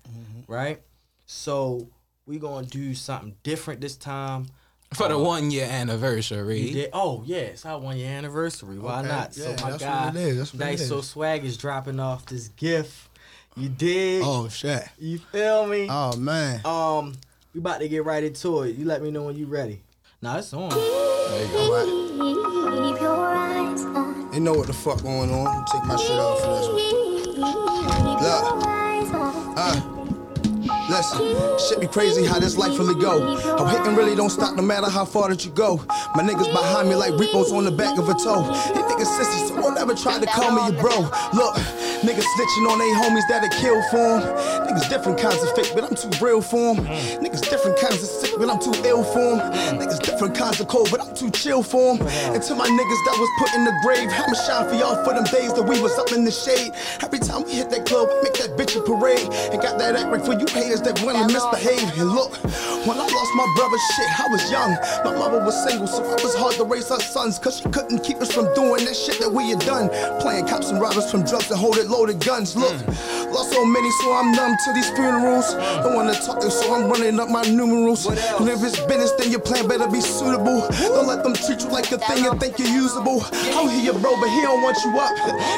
right? 0.47 0.81
So 1.25 1.87
we 2.27 2.37
gonna 2.39 2.67
do 2.67 2.93
something 2.93 3.35
different 3.43 3.81
this 3.81 3.95
time. 3.95 4.47
For 4.93 5.07
the 5.07 5.15
Uh, 5.15 5.19
one 5.23 5.51
year 5.51 5.65
anniversary. 5.65 6.61
you 6.61 6.73
did? 6.73 6.89
Oh 6.93 7.23
yeah, 7.25 7.37
it's 7.39 7.65
our 7.65 7.79
one 7.79 7.97
year 7.97 8.09
anniversary. 8.11 8.77
Why 8.79 8.99
Okay, 8.99 9.07
not? 9.09 9.35
yeah, 9.37 9.43
so 9.43 9.49
my 9.63 9.71
that's 9.71 9.83
guy, 9.83 10.05
what 10.05 10.15
it 10.15 10.21
is, 10.21 10.37
that's 10.37 10.53
what 10.53 10.61
it 10.61 10.65
Dice 10.77 10.87
So. 10.87 11.01
Swag 11.01 11.45
is 11.45 11.57
dropping 11.57 11.99
off 11.99 12.25
this 12.25 12.47
gift. 12.49 13.09
You 13.55 13.69
did? 13.69 14.21
Oh 14.25 14.47
shit. 14.49 14.87
You 14.99 15.19
feel 15.19 15.65
me? 15.67 15.87
Oh 15.89 16.15
man. 16.17 16.61
Um, 16.65 17.13
we 17.53 17.59
about 17.59 17.79
to 17.81 17.87
get 17.87 18.03
right 18.05 18.23
into 18.23 18.63
it. 18.63 18.75
You 18.75 18.85
let 18.85 19.01
me 19.01 19.11
know 19.11 19.23
when 19.23 19.35
you 19.35 19.45
ready. 19.45 19.81
Now 20.21 20.37
it's 20.37 20.53
on. 20.53 20.69
Keep 20.71 20.79
your 23.01 23.25
eyes 23.35 23.83
on. 23.85 24.31
They 24.31 24.39
know 24.39 24.53
what 24.53 24.67
the 24.67 24.73
fuck 24.73 25.01
going 25.03 25.31
on. 25.31 25.65
Take 25.65 25.83
my 25.85 25.95
shit 25.97 26.11
off 26.17 26.39
for 26.41 26.55
this 26.55 26.67
one. 26.67 26.83
Look. 28.23 28.63
Uh, 29.55 29.81
listen, 30.93 31.57
shit 31.57 31.79
be 31.81 31.87
crazy 31.87 32.23
how 32.25 32.39
this 32.39 32.57
life 32.57 32.77
really 32.77 32.99
go. 32.99 33.35
How 33.57 33.65
hitting 33.65 33.95
really 33.95 34.15
don't 34.15 34.29
stop 34.29 34.55
no 34.55 34.61
matter 34.61 34.89
how 34.89 35.05
far 35.05 35.29
that 35.29 35.43
you 35.43 35.51
go. 35.51 35.77
My 36.15 36.23
niggas 36.23 36.51
behind 36.51 36.89
me 36.89 36.95
like 36.95 37.17
repos 37.17 37.51
on 37.51 37.65
the 37.65 37.71
back 37.71 37.97
of 37.97 38.09
a 38.09 38.13
toe. 38.13 38.43
These 38.73 38.85
niggas 38.85 39.17
sissies, 39.17 39.49
so 39.49 39.55
don't 39.55 39.77
ever 39.77 39.95
try 39.95 40.19
to 40.19 40.25
call 40.27 40.51
me 40.51 40.71
your 40.71 40.81
bro. 40.81 41.09
Look, 41.33 41.55
niggas 42.03 42.27
snitching 42.35 42.69
on 42.69 42.77
they 42.79 42.91
homies 43.01 43.27
that'll 43.29 43.49
kill 43.61 43.81
for 43.89 43.97
'em. 43.97 44.21
Niggas 44.67 44.89
different 44.89 45.17
kinds 45.17 45.41
of 45.41 45.55
fake, 45.55 45.71
but 45.73 45.83
I'm 45.83 45.95
too 45.95 46.11
real 46.23 46.41
for 46.41 46.75
'em. 46.75 46.85
Niggas 47.23 47.49
different 47.49 47.77
kinds 47.77 48.03
of 48.03 48.09
sick, 48.09 48.31
but 48.37 48.49
I'm 48.49 48.59
too 48.59 48.75
ill 48.85 49.03
for 49.03 49.19
'em. 49.19 49.39
Niggas 49.79 49.99
different 49.99 50.35
kinds 50.35 50.59
of 50.59 50.67
cold, 50.67 50.89
but 50.91 50.99
I'm 51.01 51.13
too 51.15 51.29
chill 51.31 51.63
for 51.63 51.93
'em. 51.93 52.01
And 52.33 52.43
to 52.43 52.55
my 52.55 52.67
niggas 52.67 53.01
that 53.07 53.17
was 53.17 53.29
put 53.39 53.53
in 53.55 53.63
the 53.65 53.73
grave, 53.83 54.09
I'ma 54.11 54.35
shine 54.45 54.69
for 54.69 54.75
y'all 54.75 55.03
for 55.03 55.13
them 55.13 55.23
days 55.25 55.53
that 55.53 55.63
we 55.63 55.79
was 55.79 55.97
up 55.97 56.11
in 56.11 56.25
the 56.25 56.31
shade. 56.31 56.73
Every 57.01 57.19
time 57.19 57.43
we 57.43 57.53
hit 57.53 57.69
that 57.71 57.85
club, 57.85 58.09
we 58.09 58.21
make 58.23 58.37
that 58.37 58.57
bitch 58.57 58.75
a 58.75 58.81
parade. 58.81 59.27
And 59.51 59.61
got 59.61 59.77
that 59.79 59.95
act 59.95 60.11
right 60.11 60.23
for 60.23 60.33
you 60.33 60.45
haters 60.51 60.81
that 60.81 61.01
wanna 61.03 61.27
misbehave. 61.27 61.97
And 61.97 62.11
look, 62.11 62.37
when 62.85 62.97
I 62.97 63.07
lost 63.07 63.31
my 63.35 63.47
brother, 63.55 63.77
shit, 63.95 64.19
I 64.19 64.27
was 64.29 64.51
young. 64.51 64.71
My 65.03 65.15
mother 65.17 65.43
was 65.43 65.55
single, 65.63 65.87
so 65.87 66.03
it 66.03 66.23
was 66.23 66.35
hard 66.35 66.55
to 66.55 66.63
raise 66.63 66.89
her 66.89 66.99
sons. 66.99 67.39
Cause 67.39 67.59
she 67.59 67.69
couldn't 67.69 68.03
keep 68.03 68.17
us 68.17 68.31
from 68.31 68.53
doing 68.53 68.85
that 68.85 68.95
shit 68.95 69.19
that 69.19 69.31
we 69.31 69.49
had 69.49 69.59
done. 69.59 69.89
Playing 70.19 70.47
cops 70.47 70.69
and 70.69 70.81
robbers 70.81 71.09
from 71.09 71.23
drugs 71.23 71.49
and 71.49 71.59
holding 71.59 71.89
loaded 71.89 72.19
guns. 72.19 72.55
Look, 72.55 72.75
lost 73.31 73.51
so 73.51 73.65
many, 73.65 73.89
so 74.03 74.13
I'm 74.13 74.31
numb 74.33 74.55
to 74.65 74.73
these 74.73 74.89
funerals. 74.91 75.53
Don't 75.83 75.95
wanna 75.95 76.13
talk, 76.13 76.43
so 76.43 76.73
I'm 76.75 76.89
running 76.89 77.19
up 77.19 77.29
my 77.29 77.43
numerals. 77.43 78.05
And 78.05 78.49
if 78.49 78.63
it's 78.63 78.79
business, 78.85 79.11
then 79.17 79.31
your 79.31 79.39
plan 79.39 79.67
better 79.67 79.87
be 79.87 80.01
suitable. 80.01 80.67
Don't 80.91 81.07
let 81.07 81.23
them 81.23 81.33
treat 81.33 81.61
you 81.63 81.69
like 81.69 81.91
a 81.91 81.97
thing 81.97 82.25
and 82.25 82.39
think 82.39 82.59
you're 82.59 82.67
usable. 82.67 83.23
I'll 83.55 83.67
hear 83.67 83.93
your 83.93 83.99
bro, 83.99 84.19
but 84.19 84.29
he 84.29 84.41
don't 84.41 84.61
want 84.61 84.77
you 84.83 84.91
up. 84.99 85.15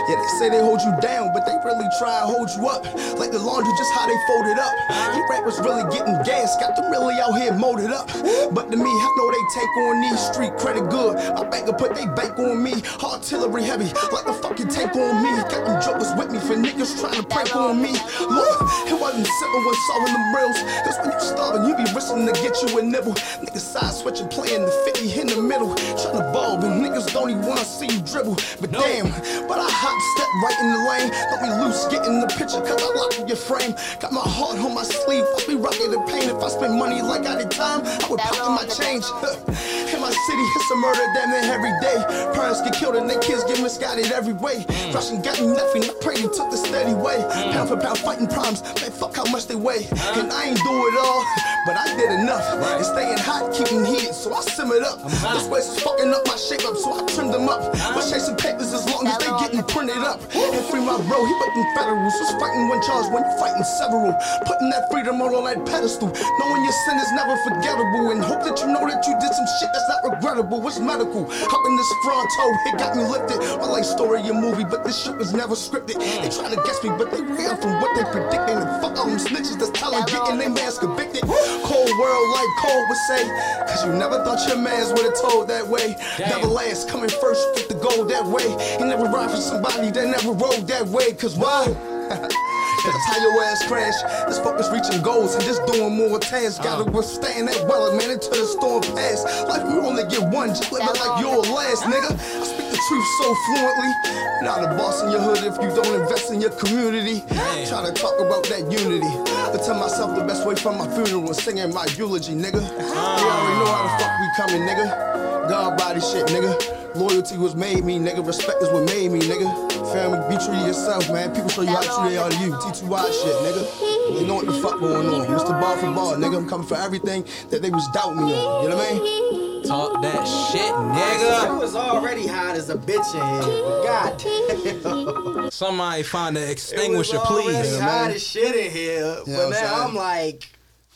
Yeah, 0.10 0.16
they 0.16 0.32
say 0.38 0.50
they 0.50 0.62
hold 0.62 0.82
you 0.82 0.94
down, 1.02 1.34
but 1.34 1.46
they 1.46 1.58
really 1.66 1.90
try 1.98 2.22
to 2.22 2.26
hold 2.30 2.50
you 2.54 2.70
up. 2.70 2.86
Like 3.18 3.32
the 3.32 3.40
laundry, 3.40 3.74
just 3.78 3.94
how 3.94 4.06
they 4.06 4.18
fold 4.28 4.46
it 4.46 4.60
up. 4.60 4.74
You 5.16 5.26
rappers 5.30 5.60
really 5.60 5.84
getting 5.90 6.22
gas, 6.24 6.56
got 6.62 6.76
them 6.76 6.92
really 6.92 7.15
out 7.20 7.38
here 7.38 7.54
molded 7.54 7.92
up. 7.92 8.08
But 8.52 8.72
to 8.72 8.78
me, 8.78 8.90
I 8.90 9.08
know 9.18 9.28
they 9.32 9.46
take 9.54 9.74
on 9.78 10.02
these 10.02 10.20
street 10.20 10.58
credit 10.58 10.90
good. 10.90 11.16
My 11.36 11.44
banker 11.48 11.74
put 11.74 11.96
they 11.96 12.06
bank 12.06 12.38
on 12.40 12.62
me. 12.62 12.84
Artillery 13.04 13.64
heavy, 13.64 13.92
like 14.12 14.26
the 14.26 14.34
fucking 14.34 14.70
tank 14.70 14.96
on 14.96 15.24
me. 15.24 15.32
Got 15.50 15.66
them 15.66 15.82
jokers 15.82 16.12
with 16.18 16.32
me 16.32 16.40
for 16.40 16.56
niggas 16.56 17.00
trying 17.00 17.22
to 17.22 17.24
prank 17.24 17.56
on 17.56 17.82
me. 17.82 17.94
Look, 18.20 18.58
it 18.88 18.98
wasn't 19.00 19.28
simple 19.28 19.62
when 19.66 19.76
solving 19.88 20.14
them 20.14 20.36
reels. 20.36 20.60
Cause 20.84 20.98
when 21.02 21.12
you 21.12 21.20
starving, 21.20 21.64
you 21.68 21.74
be 21.76 21.86
risking 21.94 22.26
to 22.26 22.34
get 22.34 22.62
you 22.62 22.78
a 22.78 22.82
nibble. 22.82 23.14
Niggas 23.44 23.66
side 23.66 23.94
switching, 23.94 24.28
playing 24.28 24.62
the 24.62 24.72
50 24.86 25.20
in 25.22 25.28
the 25.28 25.42
middle. 25.42 25.76
Trying 25.76 26.20
to 26.20 26.30
ball, 26.34 26.58
but 26.58 26.72
niggas 26.80 27.12
don't 27.14 27.30
even 27.30 27.46
wanna 27.46 27.66
see 27.66 27.88
you 27.88 28.02
dribble. 28.02 28.36
But 28.60 28.72
damn, 28.72 29.10
but 29.48 29.60
I 29.60 29.70
hop, 29.70 29.98
step 30.16 30.30
right 30.44 30.58
in 30.60 30.68
the 30.74 30.82
lane. 30.90 31.10
Don't 31.30 31.42
be 31.42 31.52
loose, 31.64 31.88
get 31.88 32.06
in 32.06 32.20
the 32.20 32.28
picture, 32.28 32.62
cause 32.62 32.82
I 32.82 32.90
lock 32.94 33.28
your 33.28 33.38
frame. 33.38 33.76
Got 34.00 34.12
my 34.12 34.22
heart 34.22 34.58
on 34.60 34.74
my 34.74 34.84
sleeve, 34.84 35.24
I'll 35.24 35.48
be 35.48 35.56
rocking 35.56 35.92
the 35.92 36.02
pain. 36.12 36.30
If 36.30 36.42
I 36.42 36.50
spend 36.50 36.78
money 36.78 37.02
like 37.08 37.26
I 37.26 37.38
did 37.38 37.52
time, 37.52 37.82
I 37.86 38.08
would 38.10 38.20
pocket 38.20 38.50
my 38.50 38.66
change. 38.66 39.06
in 39.94 40.02
my 40.02 40.12
city, 40.12 40.46
it's 40.58 40.72
a 40.72 40.76
murder 40.76 41.06
damn 41.14 41.30
near 41.32 41.54
every 41.54 41.74
day. 41.82 41.98
Parents 42.34 42.62
get 42.62 42.74
killed 42.74 42.96
and 42.96 43.10
their 43.10 43.20
kids 43.20 43.44
get 43.46 43.62
misguided 43.62 44.12
every 44.12 44.34
way. 44.34 44.66
Mm. 44.68 44.94
Russian 44.94 45.22
got 45.22 45.40
me 45.40 45.48
nothing, 45.48 45.84
I 45.84 45.94
pray 46.02 46.16
you 46.18 46.30
took 46.34 46.52
the 46.52 46.58
steady 46.58 46.94
way. 46.94 47.18
Mm. 47.18 47.54
Pound 47.54 47.70
for 47.70 47.78
pound 47.78 47.98
fighting 48.00 48.28
problems, 48.28 48.62
man, 48.82 48.92
fuck 48.92 49.16
how 49.16 49.26
much 49.32 49.48
they 49.48 49.56
weigh. 49.56 49.88
And 50.18 50.32
I 50.32 50.52
ain't 50.52 50.60
do 50.60 50.74
it 50.90 50.96
all, 51.00 51.22
but 51.66 51.78
I 51.78 51.96
did 51.96 52.12
enough. 52.20 52.46
And 52.52 52.86
staying 52.86 53.18
hot, 53.20 53.54
keeping 53.54 53.86
heated, 53.86 54.14
so 54.14 54.34
I 54.34 54.42
simmered 54.42 54.84
up. 54.84 55.02
This 55.04 55.48
place 55.48 55.68
is 55.70 55.82
fucking 55.82 56.12
up 56.14 56.26
my 56.28 56.36
shape 56.36 56.66
up, 56.66 56.76
so 56.78 56.94
I 56.94 57.06
trimmed 57.08 57.34
them 57.34 57.48
up. 57.48 57.72
But 57.94 58.04
chasing 58.10 58.36
papers 58.36 58.74
as 58.74 58.86
long 58.90 59.08
as 59.08 59.18
they 59.18 59.32
getting 59.40 59.64
printed 59.64 60.04
up. 60.04 60.20
And 60.36 60.66
free 60.68 60.82
my 60.82 60.98
bro, 61.08 61.20
he 61.26 61.34
wasn't 61.34 61.70
federals. 61.76 62.14
Was 62.16 62.32
fighting 62.40 62.68
one 62.68 62.82
charge 62.84 63.12
when 63.12 63.24
you 63.24 63.34
fighting 63.40 63.64
several. 63.80 64.14
Putting 64.46 64.70
that 64.70 64.92
freedom 64.92 65.22
on 65.22 65.44
that 65.46 65.66
pedestal. 65.66 66.10
Knowing 66.10 66.64
your 66.64 66.78
sin 66.86 66.95
is 67.00 67.12
never 67.14 67.36
forgettable. 67.44 68.12
And 68.12 68.24
hope 68.24 68.44
that 68.44 68.60
you 68.62 68.68
know 68.68 68.84
that 68.88 69.06
you 69.06 69.14
did 69.20 69.34
some 69.34 69.48
shit 69.60 69.70
that's 69.74 69.90
not 69.90 70.02
regrettable. 70.12 70.66
It's 70.68 70.80
medical. 70.80 71.26
Up 71.26 71.64
in 71.66 71.74
this 71.76 71.92
fronto, 72.04 72.46
it 72.70 72.78
got 72.78 72.96
me 72.96 73.04
lifted. 73.04 73.40
My 73.60 73.68
life 73.68 73.86
story 73.86 74.22
a 74.28 74.34
movie, 74.34 74.64
but 74.64 74.84
this 74.84 75.04
shit 75.04 75.18
was 75.18 75.34
never 75.34 75.56
scripted. 75.56 76.00
They 76.00 76.30
trying 76.30 76.56
to 76.56 76.62
guess 76.64 76.84
me, 76.84 76.90
but 76.98 77.12
they 77.12 77.22
real 77.22 77.56
from 77.58 77.82
what 77.82 77.92
they 77.96 78.06
predicting. 78.12 78.58
And 78.58 78.70
fuck 78.82 78.98
all 78.98 79.08
them 79.08 79.20
snitches 79.20 79.60
that's 79.60 79.72
telling, 79.72 80.04
getting 80.06 80.38
their 80.38 80.50
mans 80.50 80.80
convicted. 80.80 81.24
Cold 81.24 81.92
world 82.00 82.28
like 82.34 82.52
Cole 82.60 82.84
would 82.88 83.04
say. 83.10 83.24
Cause 83.68 83.86
you 83.86 83.94
never 83.94 84.24
thought 84.24 84.42
your 84.48 84.58
mans 84.58 84.92
would 84.94 85.06
have 85.06 85.20
told 85.20 85.48
that 85.50 85.68
way. 85.68 85.96
Never 86.20 86.48
last, 86.48 86.90
coming 86.90 87.10
first, 87.10 87.44
get 87.56 87.70
the 87.70 87.76
gold 87.76 88.10
that 88.10 88.26
way. 88.26 88.48
You 88.80 88.86
never 88.86 89.06
ride 89.06 89.32
for 89.32 89.38
somebody 89.38 89.92
that 89.92 90.08
never 90.08 90.32
rode 90.32 90.68
that 90.68 90.88
way. 90.88 91.14
Cause 91.14 91.36
why? 91.38 91.66
That's 92.86 93.06
how 93.06 93.18
your 93.18 93.44
ass 93.44 93.66
crash. 93.68 93.98
This 94.28 94.40
fuckers 94.40 94.72
reaching 94.72 95.02
goals 95.02 95.36
and 95.36 95.44
just 95.44 95.66
doing 95.66 95.96
more 95.98 96.20
tasks. 96.20 96.60
Gotta 96.60 96.90
withstand 96.90 97.48
that 97.48 97.66
weather, 97.68 97.96
man, 97.98 98.12
until 98.12 98.32
the 98.32 98.46
storm 98.46 98.84
pass. 98.96 99.26
Life, 99.50 99.66
you 99.70 99.82
only 99.82 100.04
get 100.06 100.22
one, 100.30 100.50
just 100.50 100.72
live 100.72 100.84
it 100.84 101.00
like 101.00 101.22
your 101.22 101.42
last, 101.54 101.84
nigga. 101.84 102.14
I 102.14 102.44
speak 102.46 102.70
the 102.70 102.80
truth 102.88 103.08
so 103.22 103.36
fluently. 103.46 103.92
You're 104.38 104.44
not 104.44 104.64
a 104.64 104.78
boss 104.78 105.02
in 105.02 105.12
your 105.12 105.22
hood 105.22 105.40
if 105.40 105.56
you 105.58 105.70
don't 105.74 106.00
invest 106.00 106.32
in 106.32 106.42
your 106.42 106.52
community. 106.52 107.22
Try 107.66 107.86
to 107.86 107.94
talk 107.94 108.20
about 108.20 108.44
that 108.54 108.70
unity. 108.70 109.08
I 109.34 109.58
tell 109.66 109.80
myself 109.80 110.16
the 110.16 110.24
best 110.24 110.46
way 110.46 110.56
from 110.56 110.78
my 110.78 110.88
funeral 110.94 111.30
is 111.32 111.38
singing 111.38 111.74
my 111.74 111.86
eulogy, 111.98 112.34
nigga. 112.34 112.62
You 112.62 112.70
already 112.70 113.56
know 113.60 113.72
how 113.72 113.84
the 113.84 114.04
fuck 114.04 114.14
we 114.20 114.28
coming, 114.38 114.68
nigga. 114.68 115.50
God 115.50 115.78
body 115.78 116.02
shit, 116.02 116.28
nigga. 116.28 116.85
Loyalty 116.96 117.38
was 117.38 117.56
made 117.56 117.84
me, 117.84 118.00
nigga. 118.00 118.26
Respect 118.26 118.62
is 118.64 118.70
what 118.70 118.86
made 118.86 119.12
me, 119.12 119.20
nigga. 119.20 119.50
Family, 119.94 120.20
be 120.30 120.44
true 120.44 120.54
to 120.56 120.66
yourself, 120.68 121.12
man. 121.12 121.34
People 121.34 121.50
show 121.50 121.62
you 121.62 121.70
how 121.70 121.82
true 121.82 122.10
they 122.10 122.18
are 122.18 122.30
to 122.30 122.38
you. 122.38 122.52
T2Y 122.52 123.06
shit, 123.12 123.36
nigga. 123.44 124.20
You 124.22 124.28
know 124.28 124.36
what 124.36 124.46
the 124.46 124.54
fuck 124.54 124.80
going 124.80 125.08
on. 125.08 125.28
Mr. 125.28 125.60
Ball 125.60 125.76
for 125.78 125.92
ball, 125.92 126.16
nigga. 126.16 126.38
I'm 126.38 126.48
coming 126.48 126.68
for 126.68 126.78
everything 126.78 127.26
that 127.50 127.62
they 127.62 127.70
was 127.70 127.88
doubting 127.90 128.26
me 128.26 128.34
on. 128.34 128.64
You 128.64 128.70
know 128.70 128.78
what 128.78 128.88
I 128.90 128.94
mean? 128.94 129.64
Talk 129.66 130.00
that 130.04 130.26
shit, 130.26 130.62
It 130.62 130.74
nigga. 130.74 131.60
was 131.60 131.76
already 131.76 132.28
hot 132.28 132.56
as 132.56 132.70
a 132.70 132.76
bitch 132.76 133.16
in 133.16 133.44
here. 133.44 134.84
God 134.84 135.42
damn. 135.44 135.50
Somebody 135.52 136.04
find 136.04 136.38
an 136.38 136.44
It 136.44 136.46
was 136.46 136.52
extinguisher, 136.54 137.18
already 137.18 137.50
please. 137.68 137.80
hot 137.80 138.12
as 138.12 138.22
shit 138.26 138.56
in 138.56 138.72
here. 138.72 139.18
Yeah, 139.26 139.36
but 139.38 139.46
I'm 139.46 139.50
now. 139.52 139.88
I'm 139.88 139.96
like 139.96 140.48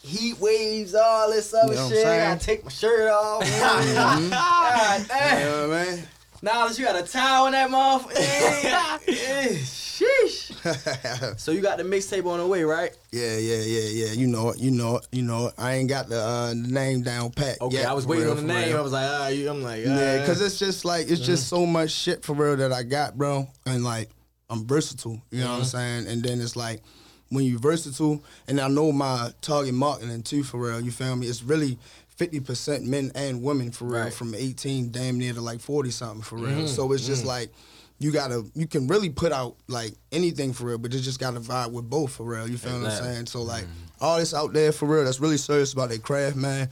heat 0.04 0.40
waves, 0.40 0.96
all 0.96 1.30
this 1.30 1.54
other 1.54 1.74
You 1.74 1.80
know 1.80 1.90
shit. 1.90 2.06
I 2.06 2.18
gotta 2.18 2.40
take 2.46 2.64
my 2.64 2.72
shirt 2.72 3.10
off. 3.10 3.44
Mm-hmm. 3.50 4.30
God 4.30 5.02
You 5.02 5.08
damn. 5.08 5.42
know 5.42 5.68
what 5.70 5.78
I 5.78 5.86
mean? 5.96 6.04
Now 6.42 6.68
that 6.68 6.80
you 6.80 6.86
got 6.86 6.96
a 6.96 7.04
towel 7.04 7.48
in 7.48 7.52
that 7.54 7.70
motherfucker. 7.70 8.16
Eh, 9.10 9.58
Sheesh. 9.60 10.46
So 11.40 11.52
you 11.52 11.62
got 11.62 11.78
the 11.78 11.84
mixtape 11.84 12.26
on 12.26 12.40
the 12.40 12.48
way, 12.48 12.64
right? 12.64 12.92
Yeah, 13.12 13.38
yeah, 13.38 13.62
yeah, 13.62 13.90
yeah. 14.08 14.12
You 14.14 14.28
know 14.28 14.50
it, 14.52 14.60
you 14.60 14.72
know 14.72 14.98
it, 14.98 15.08
you 15.12 15.22
know 15.22 15.48
it. 15.48 15.54
I 15.58 15.74
ain't 15.74 15.90
got 15.90 16.08
the 16.10 16.22
uh, 16.22 16.54
name 16.56 17.02
down 17.02 17.32
pat. 17.32 17.60
Okay, 17.62 17.78
yet, 17.78 17.88
I 17.90 17.94
was 17.94 18.06
waiting 18.06 18.26
real, 18.26 18.38
on 18.38 18.48
the 18.48 18.54
name. 18.54 18.70
real. 18.70 18.78
I 18.78 18.82
was 18.82 18.92
like, 18.94 19.08
ah, 19.10 19.28
you, 19.30 19.50
I'm 19.50 19.62
like, 19.62 19.84
Yeah, 19.86 20.20
because 20.20 20.42
it's 20.42 20.58
just 20.60 20.86
like 20.86 21.10
it's 21.10 21.22
just 21.22 21.48
so 21.48 21.66
much 21.66 21.92
shit 21.92 22.24
for 22.24 22.34
real 22.34 22.56
that 22.58 22.72
I 22.72 22.84
got, 22.84 23.18
bro. 23.18 23.48
And 23.66 23.84
like 23.84 24.10
I'm 24.50 24.66
versatile, 24.66 25.22
you 25.32 25.42
know 25.44 25.52
what 25.52 25.60
I'm 25.60 25.66
saying? 25.66 26.08
And 26.08 26.24
then 26.24 26.40
it's 26.42 26.56
like 26.56 26.82
when 27.30 27.46
you're 27.46 27.60
versatile, 27.60 28.24
and 28.48 28.60
I 28.60 28.68
know 28.68 28.92
my 28.92 29.32
target 29.42 29.74
marketing 29.74 30.24
too, 30.24 30.44
for 30.44 30.60
real. 30.60 30.82
You 30.82 30.92
feel 30.92 31.16
me? 31.16 31.28
It's 31.28 31.44
really. 31.44 31.78
50% 32.18 32.84
men 32.84 33.14
and 33.16 33.42
women 33.42 33.72
for 33.72 33.86
real, 33.86 34.02
Right. 34.04 34.14
from 34.14 34.36
18 34.36 34.92
damn 34.92 35.18
near 35.18 35.32
to 35.32 35.40
like 35.40 35.62
40 35.62 35.90
something 35.90 36.22
for 36.22 36.36
real. 36.38 36.68
So 36.68 36.92
it's 36.92 37.06
just 37.08 37.24
like 37.24 37.50
you 37.98 38.12
gotta 38.12 38.44
you 38.56 38.68
can 38.68 38.88
really 38.88 39.10
put 39.10 39.32
out 39.32 39.56
like 39.70 39.94
anything 40.12 40.52
for 40.52 40.66
real, 40.66 40.78
but 40.78 40.92
you 40.94 41.00
just 41.00 41.18
gotta 41.18 41.40
vibe 41.40 41.72
with 41.72 41.90
both 41.90 42.12
for 42.12 42.26
real. 42.26 42.46
You 42.50 42.58
feel 42.58 42.74
what 42.82 42.92
I'm 42.92 43.04
saying? 43.04 43.28
So 43.28 43.42
like 43.42 43.66
all 44.02 44.18
this 44.20 44.34
out 44.34 44.52
there 44.52 44.74
for 44.74 44.86
real, 44.86 45.06
that's 45.06 45.22
really 45.22 45.38
serious 45.38 45.72
about 45.72 45.88
their 45.90 45.98
craft, 45.98 46.36
man. 46.36 46.68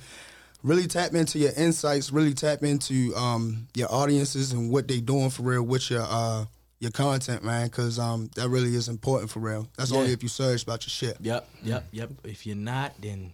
Really 0.63 0.85
tap 0.85 1.13
into 1.13 1.39
your 1.39 1.53
insights. 1.55 2.11
Really 2.11 2.33
tap 2.33 2.63
into 2.63 3.15
um, 3.15 3.67
your 3.73 3.87
audiences 3.89 4.51
and 4.51 4.69
what 4.69 4.89
they 4.89 4.99
doing 4.99 5.29
for 5.29 5.43
real 5.43 5.63
with 5.63 5.89
your 5.89 6.03
uh, 6.05 6.43
your 6.79 6.91
content, 6.91 7.43
man. 7.43 7.67
Because 7.67 7.99
um, 7.99 8.29
that 8.35 8.49
really 8.49 8.75
is 8.75 8.87
important 8.89 9.29
for 9.31 9.39
real. 9.39 9.67
That's 9.77 9.91
only 9.91 10.11
if 10.11 10.23
you 10.23 10.29
serious 10.29 10.63
about 10.63 10.83
your 10.83 10.89
shit. 10.91 11.17
Yep, 11.21 11.49
yep, 11.63 11.87
yep. 11.91 12.09
If 12.23 12.45
you're 12.45 12.55
not, 12.55 12.93
then 13.01 13.33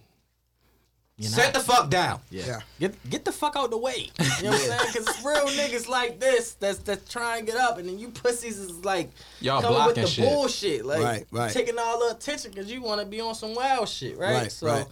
you're 1.16 1.30
Set 1.30 1.54
not. 1.54 1.62
the 1.62 1.72
fuck 1.72 1.90
down. 1.90 2.20
Yeah. 2.30 2.44
Yeah. 2.46 2.60
Get 2.80 3.10
get 3.10 3.24
the 3.24 3.30
fuck 3.32 3.54
out 3.54 3.70
the 3.70 3.78
way. 3.78 4.10
You 4.38 4.44
know 4.44 4.50
what 4.50 4.60
I'm 4.62 4.66
saying? 4.66 4.80
Because 4.92 5.08
it's 5.08 5.24
real 5.24 5.46
niggas 5.46 5.88
like 5.88 6.18
this 6.18 6.54
that's 6.54 6.78
that's 6.78 7.08
trying 7.12 7.46
to 7.46 7.52
get 7.52 7.60
up, 7.60 7.78
and 7.78 7.88
then 7.88 7.98
you 8.00 8.08
pussies 8.08 8.58
is 8.58 8.84
like 8.84 9.10
Y'all 9.40 9.60
coming 9.62 9.76
with 9.76 9.84
blocking 9.94 10.02
the 10.02 10.08
shit. 10.10 10.24
bullshit, 10.24 10.84
like 10.84 11.02
Right, 11.02 11.26
right. 11.30 11.52
taking 11.52 11.78
all 11.78 12.00
the 12.08 12.16
attention 12.16 12.50
because 12.50 12.70
you 12.72 12.82
want 12.82 13.00
to 13.00 13.06
be 13.06 13.20
on 13.20 13.34
some 13.36 13.54
wild 13.54 13.88
shit, 13.88 14.18
right? 14.18 14.42
Right, 14.42 14.52
so. 14.52 14.66
right. 14.66 14.86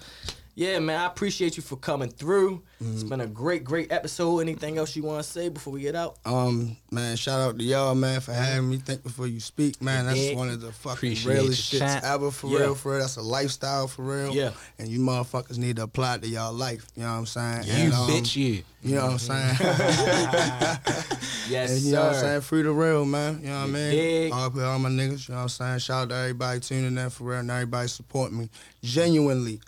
Yeah, 0.55 0.78
man, 0.80 1.00
I 1.00 1.07
appreciate 1.07 1.57
you 1.57 1.62
for 1.62 1.76
coming 1.76 2.11
through. 2.11 2.62
Mm-hmm. 2.82 2.92
It's 2.92 3.05
been 3.05 3.22
a 3.22 3.26
great, 3.26 3.64
great 3.64 3.90
episode. 3.90 4.40
Anything 4.40 4.76
else 4.76 4.94
you 4.94 5.03
want 5.03 5.24
to 5.24 5.28
say 5.30 5.48
before 5.48 5.72
we 5.72 5.80
get 5.80 5.94
out? 5.94 6.18
Um, 6.26 6.76
man, 6.90 7.16
shout 7.16 7.40
out 7.40 7.59
to 7.59 7.64
y'all, 7.64 7.94
man, 7.94 8.20
for 8.20 8.34
having 8.34 8.68
me. 8.68 8.76
Think 8.76 9.03
before 9.03 9.26
you 9.26 9.40
speak, 9.40 9.80
man. 9.80 10.05
That's 10.05 10.18
Yeah. 10.18 10.36
one 10.36 10.50
of 10.50 10.61
the 10.61 10.70
fucking 10.70 11.12
Appreciate 11.12 11.32
realest 11.34 11.72
shits 11.72 12.03
ever, 12.05 12.30
for 12.30 12.48
Yeah. 12.50 12.59
real, 12.59 12.74
for 12.74 12.92
real. 12.92 13.00
That's 13.00 13.16
a 13.16 13.22
lifestyle, 13.22 13.88
for 13.88 14.03
real. 14.03 14.34
Yeah. 14.34 14.50
And 14.78 14.88
you 14.88 15.00
motherfuckers 15.00 15.57
need 15.57 15.76
to 15.76 15.84
apply 15.84 16.16
it 16.16 16.22
to 16.22 16.28
y'all 16.28 16.53
life. 16.53 16.86
You 16.96 17.05
know 17.05 17.12
what 17.12 17.18
I'm 17.18 17.26
saying? 17.26 17.64
You 17.64 17.72
and, 17.84 17.92
um, 17.94 18.11
bitch, 18.11 18.36
you. 18.36 18.62
You 18.82 18.96
know 18.96 19.07
what 19.07 19.12
I'm 19.12 19.18
saying? 19.18 19.57
Yes, 21.48 21.70
and 21.72 21.80
you 21.82 21.92
know 21.92 22.05
what 22.05 22.14
I'm 22.14 22.20
saying? 22.20 22.40
Free 22.42 22.62
the 22.62 22.70
real, 22.70 23.05
man. 23.05 23.40
You 23.42 23.48
know 23.48 23.61
what 23.61 23.64
I 23.64 23.70
mean? 23.70 24.32
All, 24.32 24.61
all 24.62 24.78
my 24.78 24.88
niggas, 24.88 25.28
you 25.28 25.34
know 25.34 25.38
what 25.40 25.42
I'm 25.42 25.48
saying? 25.50 25.78
Shout 25.80 26.03
out 26.05 26.09
to 26.11 26.14
everybody 26.14 26.61
tuning 26.61 26.96
in 26.96 27.11
for 27.11 27.24
real 27.24 27.40
and 27.40 27.50
everybody 27.50 27.88
supporting 27.88 28.38
me. 28.38 28.48
Genuinely. 28.82 29.61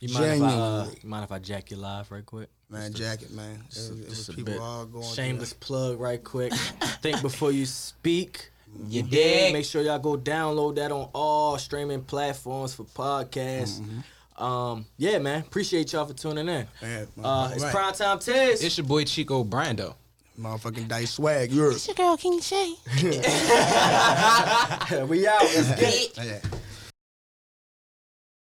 You 0.00 0.14
mind, 0.14 0.36
if 0.36 0.42
I, 0.42 0.46
uh, 0.54 0.86
you 1.02 1.08
mind 1.08 1.24
if 1.24 1.32
I 1.32 1.38
jack 1.38 1.70
you 1.70 1.76
live 1.76 2.10
right 2.10 2.24
quick? 2.24 2.48
Man, 2.70 2.94
jacket, 2.94 3.30
man. 3.32 3.62
It 3.68 3.76
was, 3.76 3.90
it 3.90 4.08
was 4.08 4.28
a 4.30 4.32
people 4.32 4.54
bit. 4.54 4.62
all 4.62 4.86
going 4.86 5.04
Shameless 5.04 5.52
plug 5.52 6.00
right 6.00 6.22
quick. 6.24 6.52
Think 7.02 7.20
before 7.20 7.52
you 7.52 7.66
speak. 7.66 8.50
You 8.88 9.02
dig? 9.02 9.10
dig? 9.10 9.52
Make 9.52 9.64
sure 9.66 9.82
y'all 9.82 9.98
go 9.98 10.16
download 10.16 10.76
that 10.76 10.90
on 10.92 11.10
all 11.12 11.58
streaming 11.58 12.02
platforms 12.02 12.72
for 12.72 12.84
podcasts. 12.84 13.80
Mm-hmm. 13.80 14.42
Um, 14.42 14.86
yeah, 14.96 15.18
man. 15.18 15.40
Appreciate 15.40 15.92
y'all 15.92 16.06
for 16.06 16.14
tuning 16.14 16.48
in. 16.48 16.66
Yeah, 16.80 17.04
Uh, 17.22 17.50
it's 17.52 17.62
right. 17.62 17.74
prime 17.74 17.92
time 17.92 18.18
Tiz. 18.20 18.62
It's 18.64 18.78
your 18.78 18.86
boy 18.86 19.04
Chico 19.04 19.44
Brando. 19.44 19.96
Motherfucking 20.38 20.88
dice 20.88 21.10
swag. 21.10 21.52
You're 21.52 21.72
It's 21.72 21.86
your 21.88 21.94
girl 21.96 22.16
King 22.16 22.40
Shay. 22.40 22.72
we 23.02 23.18
out. 25.26 25.42
Let's 25.42 25.68
get 25.78 25.94
it. 25.94 26.16
yeah. 26.16 26.40